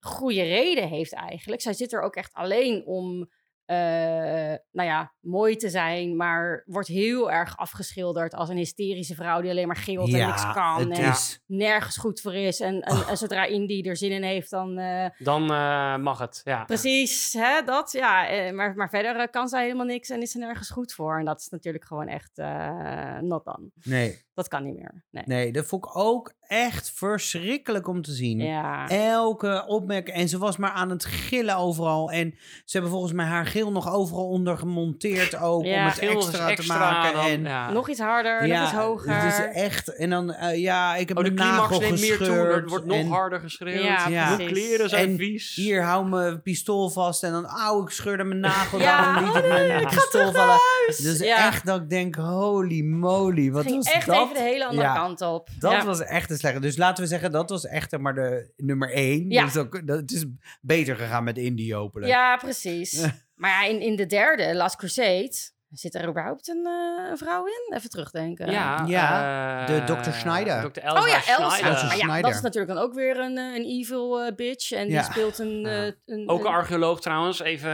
goede 0.00 0.42
reden 0.42 0.88
heeft 0.88 1.12
eigenlijk. 1.12 1.60
Zij 1.62 1.72
zit 1.72 1.92
er 1.92 2.00
ook 2.02 2.16
echt 2.16 2.32
alleen 2.34 2.84
om 2.86 3.20
eh, 3.22 3.28
nou 3.66 4.88
ja, 4.88 5.12
mooi 5.20 5.56
te 5.56 5.68
zijn, 5.68 6.16
maar 6.16 6.62
wordt 6.66 6.88
heel 6.88 7.30
erg 7.30 7.56
afgeschilderd 7.56 8.34
als 8.34 8.48
een 8.48 8.56
hysterische 8.56 9.14
vrouw 9.14 9.40
die 9.40 9.50
alleen 9.50 9.66
maar 9.66 9.76
gilt 9.76 10.12
en 10.12 10.26
niks 10.26 10.52
kan 10.52 10.90
het 10.90 10.98
en 10.98 11.10
is... 11.10 11.40
nergens 11.46 11.96
goed 11.96 12.20
voor 12.20 12.34
is. 12.34 12.60
En, 12.60 12.80
en, 12.80 12.94
Oh. 12.96 13.10
en 13.10 13.16
zodra 13.16 13.44
Indy 13.44 13.88
er 13.88 13.96
zin 13.96 14.10
in 14.10 14.22
heeft, 14.22 14.50
dan 14.50 14.78
eh, 14.78 15.06
Dan 15.18 15.42
eh, 15.52 15.96
mag 15.96 16.18
het, 16.18 16.40
ja. 16.44 16.64
precies, 16.64 17.32
hè, 17.32 17.62
dat, 17.64 17.92
ja. 17.92 18.28
eh, 18.28 18.52
maar, 18.52 18.74
maar 18.74 18.88
verder 18.88 19.16
eh, 19.16 19.26
kan 19.30 19.48
zij 19.48 19.62
helemaal 19.62 19.86
niks 19.86 20.08
en 20.08 20.22
is 20.22 20.30
ze 20.30 20.38
nergens 20.38 20.70
goed 20.70 20.92
voor. 20.92 21.18
En 21.18 21.24
dat 21.24 21.40
is 21.40 21.48
natuurlijk 21.48 21.84
gewoon 21.84 22.08
echt 22.08 22.38
eh 22.38 23.18
not 23.20 23.44
done. 23.44 23.70
Nee, 23.82 24.24
Dat 24.36 24.48
kan 24.48 24.64
niet 24.64 24.76
meer. 24.76 25.04
Nee. 25.10 25.22
nee, 25.26 25.52
dat 25.52 25.66
vond 25.66 25.84
ik 25.84 25.96
ook 25.96 26.32
echt 26.40 26.92
verschrikkelijk 26.94 27.88
om 27.88 28.02
te 28.02 28.12
zien. 28.12 28.38
Ja. 28.38 28.88
Elke 28.88 29.64
opmerking. 29.66 30.16
En 30.16 30.28
ze 30.28 30.38
was 30.38 30.56
maar 30.56 30.70
aan 30.70 30.90
het 30.90 31.04
gillen 31.04 31.56
overal. 31.56 32.10
En 32.10 32.34
ze 32.64 32.72
hebben 32.72 32.90
volgens 32.90 33.12
mij 33.12 33.26
haar 33.26 33.46
geel 33.46 33.72
nog 33.72 33.92
overal 33.92 34.28
onder 34.28 34.58
gemonteerd 34.58 35.36
ook. 35.40 35.64
Ja, 35.64 35.80
om 35.80 35.86
het 35.86 35.98
extra, 35.98 36.54
te 36.54 36.66
maken. 36.66 37.12
dan, 37.14 37.24
en 37.26 37.42
ja. 37.42 37.70
Nog 37.72 37.88
iets 37.88 38.00
harder, 38.00 38.48
nog 38.48 38.62
iets 38.62 38.72
hoger. 38.72 39.14
Het 39.22 39.32
is 39.32 39.62
echt. 39.62 39.96
En 39.96 40.10
dan, 40.10 40.32
eh, 40.32 40.58
ja, 40.60 40.94
ik 40.96 41.08
heb 41.08 41.16
Oh, 41.18 41.24
de 41.24 41.30
mijn 41.30 41.48
climax 41.48 41.70
nagel 41.70 41.80
neemt 41.80 42.00
meer 42.00 42.16
toe, 42.16 42.26
gescheurd. 42.26 42.62
er 42.62 42.68
wordt 42.68 42.86
nog 42.86 42.96
en 42.96 43.08
harder 43.08 43.40
geschreeuwd. 43.40 44.08
Ja, 44.08 44.34
precies. 44.36 44.52
kleren 44.52 44.88
zijn 44.88 45.08
En 45.10 45.16
vies. 45.16 45.54
Hier, 45.54 45.82
hou 45.82 46.08
mijn 46.08 46.42
pistool 46.42 46.90
vast. 46.90 47.22
En 47.22 47.32
dan, 47.32 47.46
auw, 47.46 47.82
ik 47.82 47.90
scheurde 47.90 48.24
mijn 48.24 48.40
nagel. 48.40 48.78
Ja, 48.86 49.20
oh 49.20 49.26
ik 49.26 49.32
mijn 49.48 49.68
nee, 49.68 49.80
ik 49.80 49.88
ga 49.88 49.94
pistool 49.94 50.10
terug 50.10 50.32
naar 50.32 50.42
vallen. 50.46 50.60
huis. 50.84 50.96
Dus 50.96 51.18
Ja. 51.18 51.46
echt 51.46 51.66
dat 51.66 51.80
ik 51.80 51.88
denk, 51.90 52.14
holy 52.14 52.82
moly. 52.82 53.50
Wat 53.50 53.64
was 53.64 54.04
dat? 54.06 54.25
Even 54.30 54.42
de 54.44 54.50
hele 54.50 54.66
andere 54.66 54.88
Ja. 54.88 54.94
kant 54.94 55.20
op. 55.20 55.48
Dat 55.58 55.72
ja. 55.72 55.84
was 55.84 56.00
echt 56.00 56.30
een 56.30 56.36
slechte. 56.36 56.60
Dus 56.60 56.76
laten 56.76 57.02
we 57.02 57.08
zeggen, 57.08 57.32
dat 57.32 57.50
was 57.50 57.66
echt 57.66 57.98
maar 57.98 58.14
de 58.14 58.52
nummer 58.56 58.92
één. 58.92 59.30
Ja. 59.30 59.44
Dus 59.44 59.56
ook, 59.56 59.86
dat, 59.86 60.00
het 60.00 60.10
is 60.10 60.24
beter 60.60 60.96
gegaan 60.96 61.24
met 61.24 61.38
Indie 61.38 61.74
hopelijk. 61.74 62.10
Ja, 62.10 62.36
precies. 62.36 63.06
maar 63.34 63.50
ja, 63.50 63.64
in, 63.64 63.80
in 63.80 63.96
de 63.96 64.06
derde, 64.06 64.54
Last 64.54 64.76
Crusade, 64.76 65.36
zit 65.70 65.94
er 65.94 66.08
überhaupt 66.08 66.48
een, 66.48 66.66
eh, 66.66 67.10
een 67.10 67.18
vrouw 67.18 67.46
in? 67.46 67.72
Even 67.76 67.90
terugdenken. 67.90 68.50
Ja, 68.50 68.84
Ja, 68.86 69.66
eh, 69.68 69.86
de 69.86 69.94
Dr. 70.02 70.10
Schneider. 70.10 70.70
Dr. 70.72 70.80
Elsa 70.80 71.00
Oh 71.02 71.08
ja, 71.08 71.14
Elsa. 71.14 71.50
Schneider. 71.50 71.70
Elsa 71.70 71.86
Maar 71.86 71.96
ja, 71.96 72.02
Schneider. 72.02 72.22
dat 72.30 72.34
is 72.38 72.40
natuurlijk 72.44 72.74
dan 72.74 72.82
ook 72.82 72.94
weer 72.94 73.18
een, 73.18 73.38
eh, 73.38 73.54
een 73.54 73.64
evil 73.64 74.20
eh, 74.22 74.34
bitch. 74.34 74.72
En 74.72 74.88
Ja. 74.88 75.02
die 75.02 75.10
speelt 75.12 75.38
een... 75.38 75.60
Ja. 75.60 75.86
eh, 75.86 75.92
een 76.06 76.28
Ook 76.28 76.40
een 76.40 76.46
archeoloog 76.52 77.00
trouwens, 77.00 77.40
even... 77.40 77.70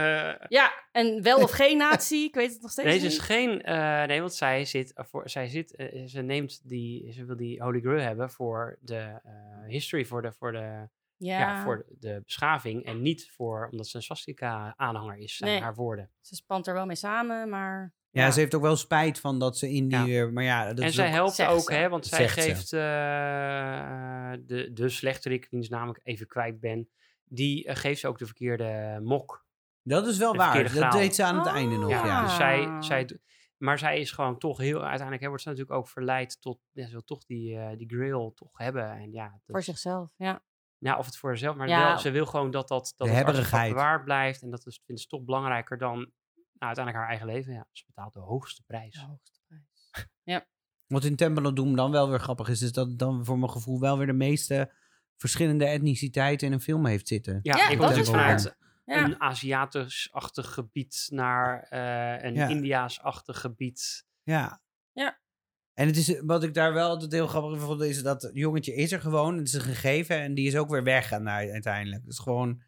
Ja, 0.47 0.71
en 0.91 1.21
wel 1.23 1.37
of 1.41 1.51
geen 1.61 1.77
nazi, 1.77 2.23
ik 2.23 2.35
weet 2.35 2.51
het 2.53 2.61
nog 2.61 2.71
steeds 2.71 2.87
Deze 2.87 3.05
is 3.05 3.11
niet. 3.11 3.21
geen... 3.21 3.61
eh, 3.61 4.03
nee, 4.03 4.19
want 4.19 4.33
zij 4.33 4.65
zit... 4.65 4.93
eh, 4.93 5.05
Voor, 5.05 5.29
zij 5.29 5.47
zit 5.47 5.75
eh, 5.75 6.05
ze 6.07 6.21
neemt 6.21 6.61
die... 6.69 7.11
Ze 7.13 7.25
wil 7.25 7.37
die 7.37 7.61
Holy 7.63 7.79
Grail 7.79 7.99
hebben 8.05 8.29
voor 8.29 8.77
de 8.81 8.97
eh, 9.23 9.31
history, 9.67 10.05
voor 10.05 10.21
de, 10.21 10.31
voor, 10.31 10.51
de, 10.51 10.89
ja. 11.23 11.39
Ja, 11.39 11.63
voor 11.63 11.85
de, 11.99 12.21
beschaving. 12.23 12.85
En 12.85 13.01
niet 13.01 13.31
voor... 13.31 13.67
Omdat 13.71 13.87
ze 13.87 13.95
een 13.97 14.03
swastika-aanhanger 14.03 15.17
is, 15.17 15.35
zijn 15.37 15.51
Nee. 15.51 15.61
haar 15.61 15.75
woorden. 15.75 16.09
ze 16.21 16.35
spant 16.35 16.67
er 16.67 16.73
wel 16.73 16.85
mee 16.85 16.95
samen, 16.95 17.49
maar... 17.49 17.93
Ja, 18.09 18.23
Ja. 18.25 18.31
ze 18.31 18.39
heeft 18.39 18.55
ook 18.55 18.61
wel 18.61 18.75
spijt 18.75 19.19
van 19.19 19.39
dat 19.39 19.57
ze 19.57 19.69
Indie 19.69 19.97
Ja. 19.99 20.05
weer... 20.05 20.33
Maar 20.33 20.43
ja, 20.43 20.73
dat 20.73 20.85
en 20.85 20.91
zij 20.91 21.07
ook- 21.07 21.13
helpt 21.13 21.33
zegt 21.35 21.51
ook, 21.51 21.59
ze. 21.71 21.73
hè, 21.73 21.89
want 21.89 22.05
zij 22.05 22.17
Zegt 22.17 22.33
geeft 22.33 22.73
eh, 22.73 22.79
de, 24.45 24.69
de 24.73 24.89
slechterik, 24.89 25.47
wiens 25.49 25.69
naam 25.69 25.89
ik 25.89 25.99
even 26.03 26.27
kwijt 26.27 26.59
ben, 26.59 26.89
die 27.25 27.65
eh, 27.67 27.75
geeft 27.75 27.99
ze 27.99 28.07
ook 28.07 28.17
de 28.17 28.25
verkeerde 28.25 28.99
mok. 29.03 29.45
Dat 29.83 30.07
is 30.07 30.17
wel 30.17 30.31
de 30.31 30.37
waar. 30.37 30.73
Dat 30.73 30.91
deed 30.91 31.15
ze 31.15 31.23
aan 31.23 31.37
het 31.37 31.47
einde 31.47 31.77
nog, 31.77 31.89
Ja, 31.89 32.05
ja. 32.05 32.21
dus 32.21 32.31
Ah. 32.31 32.37
zij, 32.37 32.67
zij, 32.79 33.05
do- 33.05 33.15
maar 33.57 33.79
zij 33.79 33.99
is 33.99 34.11
gewoon 34.11 34.37
toch 34.37 34.57
heel, 34.57 34.79
uiteindelijk 34.81 35.21
hè, 35.21 35.27
wordt 35.27 35.43
ze 35.43 35.49
natuurlijk 35.49 35.77
ook 35.77 35.87
verleid 35.87 36.41
tot, 36.41 36.59
ja, 36.71 36.85
ze 36.85 36.91
wil 36.91 37.03
toch 37.03 37.23
die, 37.25 37.57
eh, 37.57 37.77
die 37.77 37.87
grill 37.89 38.31
toch 38.35 38.57
hebben. 38.57 38.91
En 38.91 39.11
ja, 39.11 39.29
dat, 39.29 39.41
Voor 39.45 39.63
zichzelf, 39.63 40.13
ja. 40.17 40.43
Nou, 40.83 40.97
of 40.99 41.05
het 41.05 41.17
voor 41.17 41.29
zichzelf, 41.29 41.55
maar 41.55 41.67
Ja. 41.67 41.87
wel, 41.87 41.97
ze 41.97 42.11
wil 42.11 42.25
gewoon 42.25 42.51
dat 42.51 42.67
dat, 42.67 42.93
dat 42.97 43.07
De 43.07 43.13
het 43.13 43.51
bewaard 43.69 44.03
blijft. 44.03 44.41
En 44.41 44.49
dat 44.49 44.65
is, 44.65 44.81
vindt 44.85 45.01
ze 45.01 45.07
toch 45.07 45.23
belangrijker 45.23 45.77
dan 45.77 45.95
nou, 45.97 46.75
uiteindelijk 46.75 46.95
haar 46.97 47.07
eigen 47.07 47.27
leven. 47.27 47.53
Ja, 47.53 47.67
ze 47.71 47.83
betaalt 47.85 48.13
de 48.13 48.19
hoogste 48.19 48.63
prijs. 48.65 48.93
De 48.93 49.05
hoogste 49.05 49.39
prijs. 49.47 50.41
Wat 50.87 51.03
in 51.03 51.15
Temple 51.15 51.47
of 51.47 51.53
Doom 51.53 51.75
dan 51.75 51.91
wel 51.91 52.09
weer 52.09 52.19
grappig 52.19 52.47
is, 52.49 52.61
is 52.61 52.71
dat 52.71 52.97
dan 52.99 53.25
voor 53.25 53.39
mijn 53.39 53.51
gevoel 53.51 53.79
wel 53.79 53.97
weer 53.97 54.07
de 54.07 54.13
meeste 54.13 54.73
verschillende 55.17 55.65
etniciteiten 55.65 56.47
in 56.47 56.53
een 56.53 56.61
film 56.61 56.85
heeft 56.85 57.07
zitten. 57.07 57.39
Ja, 57.41 57.55
Ja, 57.57 57.69
ik 57.69 57.77
dat 57.77 57.89
was 57.89 57.97
is 57.97 57.97
dus 58.05 58.09
waar. 58.15 58.39
vanuit 58.39 58.57
Ja. 58.85 59.03
een 59.03 59.21
Aziatisch-achtig 59.21 60.53
gebied 60.53 61.07
naar 61.09 61.63
eh, 61.69 62.23
een 62.23 62.33
Ja. 62.33 62.47
Indiaas-achtig 62.47 63.39
gebied. 63.39 64.05
Ja. 64.23 64.61
Ja. 64.91 65.19
En 65.73 65.87
het 65.87 65.97
is, 65.97 66.21
wat 66.21 66.43
ik 66.43 66.53
daar 66.53 66.73
wel 66.73 66.89
altijd 66.89 67.11
heel 67.11 67.27
grappig 67.27 67.59
vond, 67.61 67.81
is 67.81 68.01
dat 68.03 68.21
het 68.21 68.31
jongetje 68.33 68.75
is 68.75 68.91
er 68.91 68.99
gewoon. 69.01 69.37
Het 69.37 69.47
is 69.47 69.53
een 69.53 69.61
gegeven 69.61 70.19
en 70.19 70.33
die 70.33 70.47
is 70.47 70.55
ook 70.57 70.69
weer 70.69 70.83
weg 70.83 71.11
aan- 71.13 71.29
uiteindelijk. 71.29 72.05
Dus 72.05 72.19
gewoon, 72.19 72.61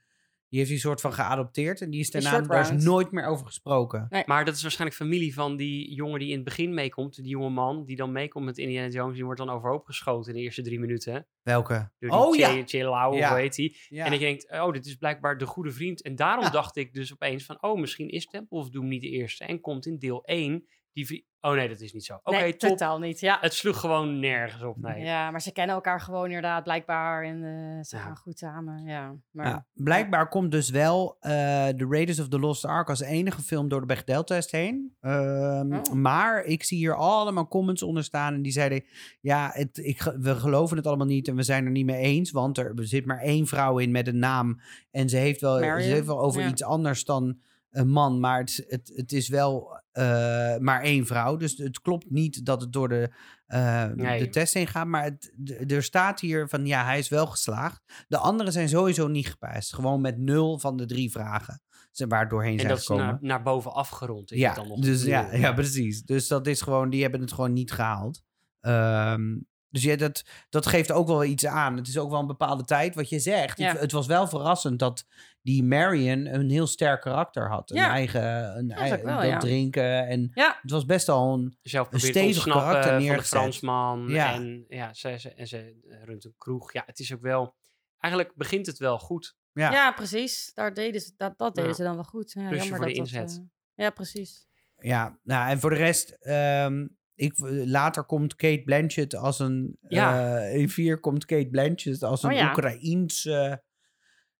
die 0.50 0.60
heeft 0.60 0.70
die 0.72 0.80
soort 0.80 1.02
van 1.02 1.14
geadopteerd 1.14 1.82
en 1.82 1.90
die 1.90 2.00
is 2.00 2.12
daarna, 2.12 2.42
daar 2.42 2.74
is 2.74 2.84
nooit 2.84 3.12
meer 3.12 3.26
over 3.26 3.46
gesproken. 3.46 4.08
Maar 4.26 4.46
dat 4.46 4.56
is 4.56 4.62
waarschijnlijk 4.62 5.00
familie 5.00 5.34
van 5.34 5.56
die 5.58 5.94
jongen 5.94 6.20
die 6.20 6.30
in 6.30 6.36
het 6.36 6.44
begin 6.44 6.74
meekomt. 6.74 7.16
Die 7.16 7.28
jonge 7.28 7.50
man 7.50 7.86
die 7.86 7.96
dan 7.96 8.12
meekomt 8.12 8.46
met 8.46 8.58
Indiana 8.58 8.88
Jones. 8.90 9.16
Die 9.16 9.24
wordt 9.26 9.40
dan 9.40 9.50
overhoop 9.50 9.86
geschoten 9.86 10.32
in 10.32 10.38
de 10.38 10.44
eerste 10.44 10.62
drie 10.62 10.80
minuten. 10.80 11.28
Welke? 11.44 11.74
Door 12.00 12.10
die 12.10 12.20
Oh 12.20 12.36
ja. 12.36 12.62
Chelau, 12.66 13.16
Ja. 13.18 13.30
hoe 13.30 13.38
heet 13.40 13.56
die? 13.56 13.78
ja. 13.90 14.06
En 14.06 14.14
ik 14.14 14.20
denk, 14.20 14.46
oh, 14.52 14.72
dit 14.74 14.86
is 14.86 14.96
blijkbaar 14.96 15.38
de 15.38 15.46
goede 15.46 15.72
vriend. 15.72 16.02
En 16.02 16.16
daarom 16.16 16.44
Ja. 16.44 16.50
dacht 16.50 16.76
ik 16.76 16.94
dus 16.94 17.14
opeens 17.14 17.46
van, 17.46 17.58
oh, 17.64 17.80
misschien 17.80 18.10
is 18.10 18.26
Temple 18.26 18.58
of 18.58 18.70
Doom 18.70 18.88
niet 18.88 19.02
de 19.02 19.10
eerste. 19.10 19.44
En 19.46 19.62
komt 19.62 19.86
in 19.86 19.98
deel 19.98 20.22
1 20.26 20.66
die 20.96 21.26
Oh 21.42 21.54
nee, 21.54 21.68
dat 21.68 21.80
is 21.80 21.94
niet 21.94 22.06
zo. 22.06 22.20
Oké, 22.24 22.38
nee, 22.38 22.56
totaal 22.56 23.00
niet, 23.00 23.20
ja. 23.20 23.38
Het 23.42 23.54
sloeg 23.54 23.80
gewoon 23.80 24.20
nergens 24.20 24.64
op, 24.64 24.78
nee. 24.78 25.04
Ja, 25.04 25.32
maar 25.32 25.42
ze 25.42 25.52
kennen 25.52 25.76
elkaar 25.76 26.02
gewoon 26.02 26.26
inderdaad 26.26 26.64
blijkbaar 26.64 27.24
en 27.24 27.44
eh, 27.44 27.84
ze 27.84 27.96
Ja. 27.96 28.02
gaan 28.02 28.16
goed 28.18 28.38
samen, 28.38 28.84
ja. 28.84 29.16
Maar 29.32 29.48
Ja, 29.48 29.66
blijkbaar 29.74 30.28
komt 30.30 30.52
dus 30.52 30.70
wel 30.70 31.18
eh 31.20 31.32
The 31.68 31.86
Raiders 31.90 32.20
of 32.20 32.28
the 32.28 32.40
Lost 32.40 32.66
Ark 32.66 32.90
als 32.90 33.00
enige 33.00 33.42
film 33.42 33.70
door 33.70 33.80
de 33.80 33.86
Bechdel-test 33.86 34.52
heen. 34.52 34.96
Ehm, 35.02 35.74
Oh. 35.74 35.92
Maar 35.94 36.44
ik 36.44 36.64
zie 36.64 36.78
hier 36.78 36.96
allemaal 36.96 37.48
comments 37.48 37.84
onder 37.84 38.04
staan 38.04 38.34
en 38.34 38.42
die 38.42 38.52
zeiden... 38.52 38.84
Ja, 39.22 39.50
het, 39.54 39.78
ik, 39.78 40.02
we 40.20 40.36
geloven 40.36 40.78
het 40.78 40.88
allemaal 40.88 41.08
niet 41.08 41.28
en 41.28 41.36
we 41.36 41.44
zijn 41.44 41.66
er 41.66 41.72
niet 41.72 41.86
mee 41.86 42.02
eens. 42.02 42.32
Want 42.32 42.58
er 42.58 42.74
zit 42.76 43.06
maar 43.06 43.20
één 43.20 43.48
vrouw 43.48 43.78
in 43.78 43.92
met 43.92 44.08
een 44.08 44.20
naam. 44.20 44.60
En 44.92 45.10
ze 45.10 45.18
heeft 45.18 45.42
wel, 45.42 45.58
ze 45.58 45.66
heeft 45.66 46.06
wel 46.06 46.20
over 46.22 46.42
ja. 46.42 46.48
iets 46.48 46.64
anders 46.64 47.06
dan 47.06 47.38
een 47.76 47.90
man. 47.90 48.20
Maar 48.20 48.40
het, 48.40 48.66
het, 48.68 48.92
het 48.96 49.12
is 49.12 49.28
wel 49.30 49.82
eh, 49.92 50.58
maar 50.58 50.82
één 50.82 51.06
vrouw. 51.06 51.36
Dus 51.38 51.58
het 51.58 51.82
klopt 51.82 52.10
niet 52.12 52.46
dat 52.46 52.62
het 52.62 52.74
door 52.74 52.90
de, 52.90 53.10
eh, 53.46 53.86
Nee. 53.86 54.20
de 54.20 54.30
test 54.30 54.54
heen 54.54 54.68
gaat. 54.68 54.88
Maar 54.88 55.04
het, 55.04 55.34
er 55.72 55.84
staat 55.84 56.20
hier 56.20 56.50
van 56.50 56.66
ja, 56.66 56.84
hij 56.86 56.98
is 57.00 57.10
wel 57.10 57.26
geslaagd. 57.28 58.06
De 58.08 58.18
anderen 58.18 58.52
zijn 58.52 58.70
sowieso 58.70 59.08
niet 59.08 59.28
gepast. 59.28 59.74
Gewoon 59.74 60.02
met 60.02 60.18
nul 60.18 60.60
van 60.60 60.78
de 60.78 60.86
drie 60.86 61.12
vragen. 61.12 61.62
Ze- 61.92 62.08
Waar 62.08 62.30
doorheen 62.30 62.52
En 62.54 62.58
zijn 62.60 62.70
dat 62.70 62.78
is 62.80 62.86
gekomen. 62.86 63.08
naar, 63.08 63.18
naar 63.22 63.44
boven 63.44 63.74
afgerond. 63.74 64.32
Is 64.32 64.38
ja, 64.40 64.48
het 64.48 64.56
dan 64.58 64.68
nog 64.68 64.80
dus, 64.80 65.04
ja, 65.04 65.34
ja, 65.36 65.54
precies. 65.54 66.04
Dus 66.04 66.28
dat 66.28 66.48
is 66.48 66.62
gewoon, 66.62 66.90
die 66.90 67.02
hebben 67.02 67.22
het 67.22 67.34
gewoon 67.34 67.54
niet 67.54 67.72
gehaald. 67.72 68.24
Ehm, 68.60 69.36
dus 69.70 69.84
ja, 69.84 69.96
dat, 69.96 70.24
dat 70.50 70.66
geeft 70.66 70.92
ook 70.92 71.08
wel 71.08 71.24
iets 71.24 71.46
aan. 71.46 71.78
Het 71.78 71.88
is 71.88 71.98
ook 71.98 72.10
wel 72.10 72.20
een 72.20 72.28
bepaalde 72.28 72.64
tijd 72.64 72.96
wat 72.96 73.10
je 73.10 73.20
zegt. 73.20 73.58
Ja. 73.58 73.74
Ik- 73.74 73.80
het 73.80 73.92
was 73.92 74.06
wel 74.08 74.28
verrassend 74.28 74.80
dat 74.80 75.06
die 75.42 75.64
Marion 75.64 76.26
een 76.26 76.50
heel 76.50 76.68
sterk 76.68 77.02
karakter 77.02 77.50
had. 77.50 77.70
Een 77.70 77.76
Ja. 77.76 77.90
eigen, 77.90 78.58
een 78.58 78.68
Dat 78.68 78.78
eigen 78.78 78.98
ook 79.00 79.04
wel, 79.06 79.16
dat 79.18 79.26
ja. 79.26 79.38
drinken. 79.40 80.08
En 80.08 80.32
Ja. 80.34 80.58
het 80.62 80.72
was 80.72 80.86
best 80.86 81.10
al 81.10 81.34
een 81.34 81.58
Zelf 81.62 81.86
een 81.86 81.92
probeert 81.92 82.14
te 82.14 82.20
stevig 82.20 82.44
karakter 82.44 82.84
van 82.92 83.00
de 83.00 83.06
neergezet. 83.06 83.40
Fransman. 83.40 84.08
Ja. 84.10 84.34
En, 84.34 84.66
ja, 84.68 84.94
ze, 84.94 85.16
ze, 85.20 85.34
en 85.34 85.48
ze 85.48 85.80
runt 86.06 86.26
een 86.26 86.36
kroeg. 86.38 86.74
Ja, 86.74 86.84
het 86.86 87.00
is 87.00 87.14
ook 87.14 87.22
wel... 87.22 87.56
Eigenlijk 88.00 88.36
begint 88.36 88.66
het 88.66 88.78
wel 88.78 89.00
goed. 89.00 89.36
Ja. 89.54 89.72
Ja, 89.72 89.92
precies. 89.92 90.52
Daar 90.54 90.74
deden 90.74 91.02
ze, 91.02 91.12
dat, 91.18 91.38
dat 91.38 91.56
deden 91.56 91.70
Ja. 91.70 91.76
ze 91.76 91.84
dan 91.84 91.96
wel 91.96 92.04
goed. 92.04 92.32
Ja, 92.32 92.50
de 92.50 92.70
dat, 92.80 92.88
inzet. 92.90 93.32
eh, 93.76 93.86
ja, 93.86 93.90
precies. 93.90 94.48
Ja, 94.78 95.20
nou 95.24 95.50
en 95.50 95.60
voor 95.60 95.70
de 95.70 95.76
rest, 95.76 96.10
ehm, 96.10 96.88
ik, 97.16 97.34
later 97.66 98.04
komt 98.04 98.36
Kate 98.36 98.62
Blanchett 98.66 99.16
als 99.16 99.40
een, 99.40 99.78
Ja. 99.88 100.38
eh, 100.40 100.56
in 100.56 100.70
vier 100.70 101.00
komt 101.00 101.26
Kate 101.26 101.48
Blanchett 101.50 102.04
als 102.04 102.24
een 102.24 102.30
Oh 102.32 102.36
ja. 102.36 102.50
Oekraïense, 102.50 103.64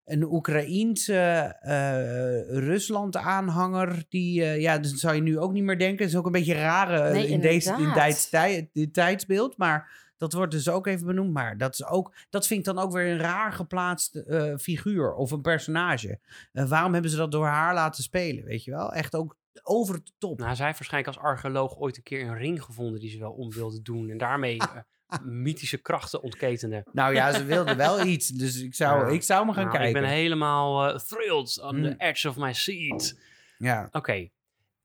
een 0.06 0.24
Oekraïense 0.24 1.16
eh, 1.62 2.58
Rusland-aanhanger 2.58 4.06
die, 4.10 4.44
eh, 4.44 4.62
ja, 4.62 4.78
dat 4.78 4.92
zou 4.92 5.16
je 5.16 5.22
nu 5.22 5.40
ook 5.40 5.52
niet 5.52 5.64
meer 5.64 5.80
denken. 5.80 6.04
Het 6.06 6.14
is 6.14 6.20
ook 6.20 6.26
een 6.26 6.32
beetje 6.32 6.54
raar 6.54 7.12
Nee, 7.12 7.28
in 7.28 7.42
deze 7.42 7.76
in 7.78 7.94
dit, 7.94 8.30
tij- 8.30 8.70
dit 8.74 8.94
tijdsbeeld, 8.94 9.58
maar 9.58 10.04
dat 10.18 10.34
wordt 10.34 10.52
dus 10.52 10.70
ook 10.70 10.88
even 10.88 11.06
benoemd. 11.06 11.34
Maar 11.34 11.58
dat 11.58 11.74
is 11.74 11.86
ook, 11.86 12.16
dat 12.30 12.48
vind 12.48 12.60
ik 12.60 12.66
dan 12.76 12.84
ook 12.84 12.92
weer 12.94 13.12
een 13.12 13.18
raar 13.20 13.54
geplaatst 13.54 14.24
figuur 14.60 15.14
of 15.14 15.32
een 15.32 15.42
personage. 15.42 16.20
Waarom 16.52 16.94
hebben 16.94 17.12
ze 17.12 17.18
dat 17.18 17.32
door 17.32 17.46
haar 17.46 17.74
laten 17.74 18.04
spelen, 18.04 18.44
weet 18.46 18.64
je 18.64 18.72
wel? 18.72 18.94
Echt 18.94 19.16
ook 19.16 19.38
over 19.64 20.04
de 20.04 20.12
top. 20.18 20.40
Nou, 20.40 20.56
zij 20.56 20.66
heeft 20.66 20.78
waarschijnlijk 20.80 21.16
als 21.18 21.26
archeoloog 21.26 21.78
ooit 21.78 21.98
een 21.98 22.04
keer 22.04 22.28
een 22.28 22.38
ring 22.38 22.64
gevonden 22.64 23.00
die 23.00 23.10
ze 23.10 23.18
wel 23.20 23.32
om 23.32 23.52
wilde 23.52 23.82
doen. 23.82 24.10
En 24.10 24.18
daarmee 24.18 24.58
eh, 24.60 25.20
mythische 25.24 25.78
krachten 25.78 26.24
ontketende. 26.24 26.86
Nou 26.92 27.14
ja, 27.14 27.32
ze 27.34 27.44
wilden 27.46 27.78
wel 27.78 28.06
iets. 28.14 28.28
Dus 28.28 28.62
ik 28.62 28.76
zou, 28.76 29.06
Ja. 29.08 29.14
ik 29.14 29.24
zou 29.24 29.46
me 29.46 29.54
gaan 29.54 29.64
Nou, 29.66 29.76
kijken. 29.78 29.96
Ik 29.96 30.02
ben 30.08 30.12
helemaal 30.12 30.88
eh, 30.94 31.00
thrilled 31.00 31.62
on 31.62 31.72
the 31.82 31.90
Mm. 31.90 31.96
edge 31.98 32.30
of 32.30 32.38
my 32.38 32.54
seat. 32.54 33.20
Ja, 33.58 33.88
Oké. 33.92 34.30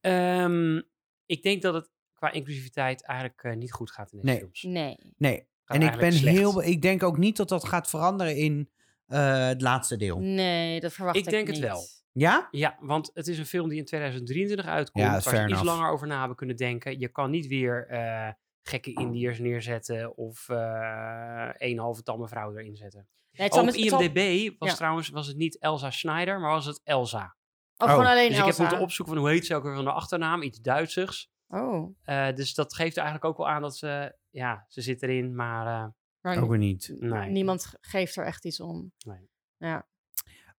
Ehm, 0.00 0.80
ik 1.26 1.42
denk 1.42 1.62
dat 1.62 1.74
het 1.74 1.90
qua 2.14 2.30
inclusiviteit 2.32 3.04
eigenlijk 3.04 3.42
eh, 3.42 3.56
niet 3.56 3.72
goed 3.72 3.90
gaat 3.90 4.12
in 4.12 4.18
deze 4.20 4.28
Nee. 4.32 4.38
films. 4.38 4.62
Nee. 4.62 4.96
nee. 5.16 5.48
Gaat 5.64 5.76
En 5.76 5.82
ik 5.92 5.98
ben 5.98 6.12
slecht. 6.12 6.36
heel... 6.36 6.62
Ik 6.62 6.82
denk 6.82 7.02
ook 7.02 7.18
niet 7.18 7.36
dat 7.36 7.48
dat 7.48 7.64
gaat 7.64 7.88
veranderen 7.88 8.36
in 8.36 8.70
eh, 9.06 9.46
het 9.46 9.60
laatste 9.62 9.96
deel. 9.96 10.18
Nee, 10.18 10.80
dat 10.80 10.92
verwacht 10.92 11.16
Ik 11.16 11.24
ik 11.24 11.30
denk 11.30 11.46
het 11.46 11.56
niet. 11.56 11.64
wel. 11.64 11.86
Ja? 12.12 12.48
Ja, 12.50 12.76
want 12.80 13.10
het 13.14 13.26
is 13.28 13.38
een 13.38 13.46
film 13.46 13.68
die 13.68 13.78
in 13.78 13.84
2023 13.84 14.66
uitkomt. 14.66 15.04
Ja, 15.04 15.10
waar 15.10 15.22
ze 15.46 15.48
iets 15.48 15.62
langer 15.62 15.90
over 15.90 16.06
na 16.06 16.18
hebben 16.18 16.36
kunnen 16.36 16.56
denken. 16.56 16.98
Je 16.98 17.08
kan 17.08 17.30
niet 17.30 17.46
weer 17.46 17.86
eh, 17.88 18.32
gekke 18.62 18.92
Indiërs 18.92 19.38
neerzetten 19.38 20.16
of 20.16 20.48
eh 20.48 21.48
een 21.56 21.78
halve 21.78 22.02
tamme 22.02 22.28
vrouw 22.28 22.56
erin 22.56 22.76
zetten. 22.76 23.08
Nee, 23.30 23.46
het 23.48 23.58
Op 23.58 23.70
zal- 23.70 24.00
IMDb 24.00 24.50
was 24.58 24.68
ja. 24.70 24.74
trouwens 24.74 25.08
was 25.08 25.26
het 25.26 25.36
niet 25.36 25.58
Elsa 25.58 25.90
Schneider, 25.90 26.40
maar 26.40 26.50
was 26.50 26.66
het 26.66 26.80
Elsa. 26.84 27.36
Oh, 27.76 27.88
gewoon 27.88 28.04
Oh, 28.04 28.10
alleen 28.10 28.28
Dus 28.28 28.32
ik 28.38 28.44
heb 28.44 28.46
Elsa. 28.46 28.60
moeten 28.62 28.80
opzoeken 28.80 29.14
van 29.14 29.22
hoe 29.24 29.32
heet 29.32 29.46
ze 29.46 29.54
ook 29.54 29.62
weer 29.62 29.74
van 29.74 29.84
de 29.84 29.92
achternaam, 29.92 30.42
iets 30.42 30.60
Duitsers. 30.60 31.30
Oh, 31.48 31.96
Eh, 32.02 32.34
dus 32.34 32.54
dat 32.54 32.74
geeft 32.74 32.96
eigenlijk 32.96 33.26
ook 33.26 33.36
wel 33.36 33.48
aan 33.48 33.62
dat 33.62 33.76
ze, 33.76 34.16
ja, 34.30 34.64
ze 34.68 34.80
zit 34.80 35.02
erin, 35.02 35.34
maar 35.34 35.66
eh, 35.66 35.88
maar 36.20 36.42
Ook 36.42 36.48
weer 36.48 36.58
niet. 36.58 36.94
nee. 36.98 37.30
niemand 37.30 37.64
ge- 37.66 37.78
geeft 37.80 38.16
er 38.16 38.24
echt 38.24 38.44
iets 38.44 38.60
om. 38.60 38.92
Nee. 39.06 39.28
Ja. 39.56 39.88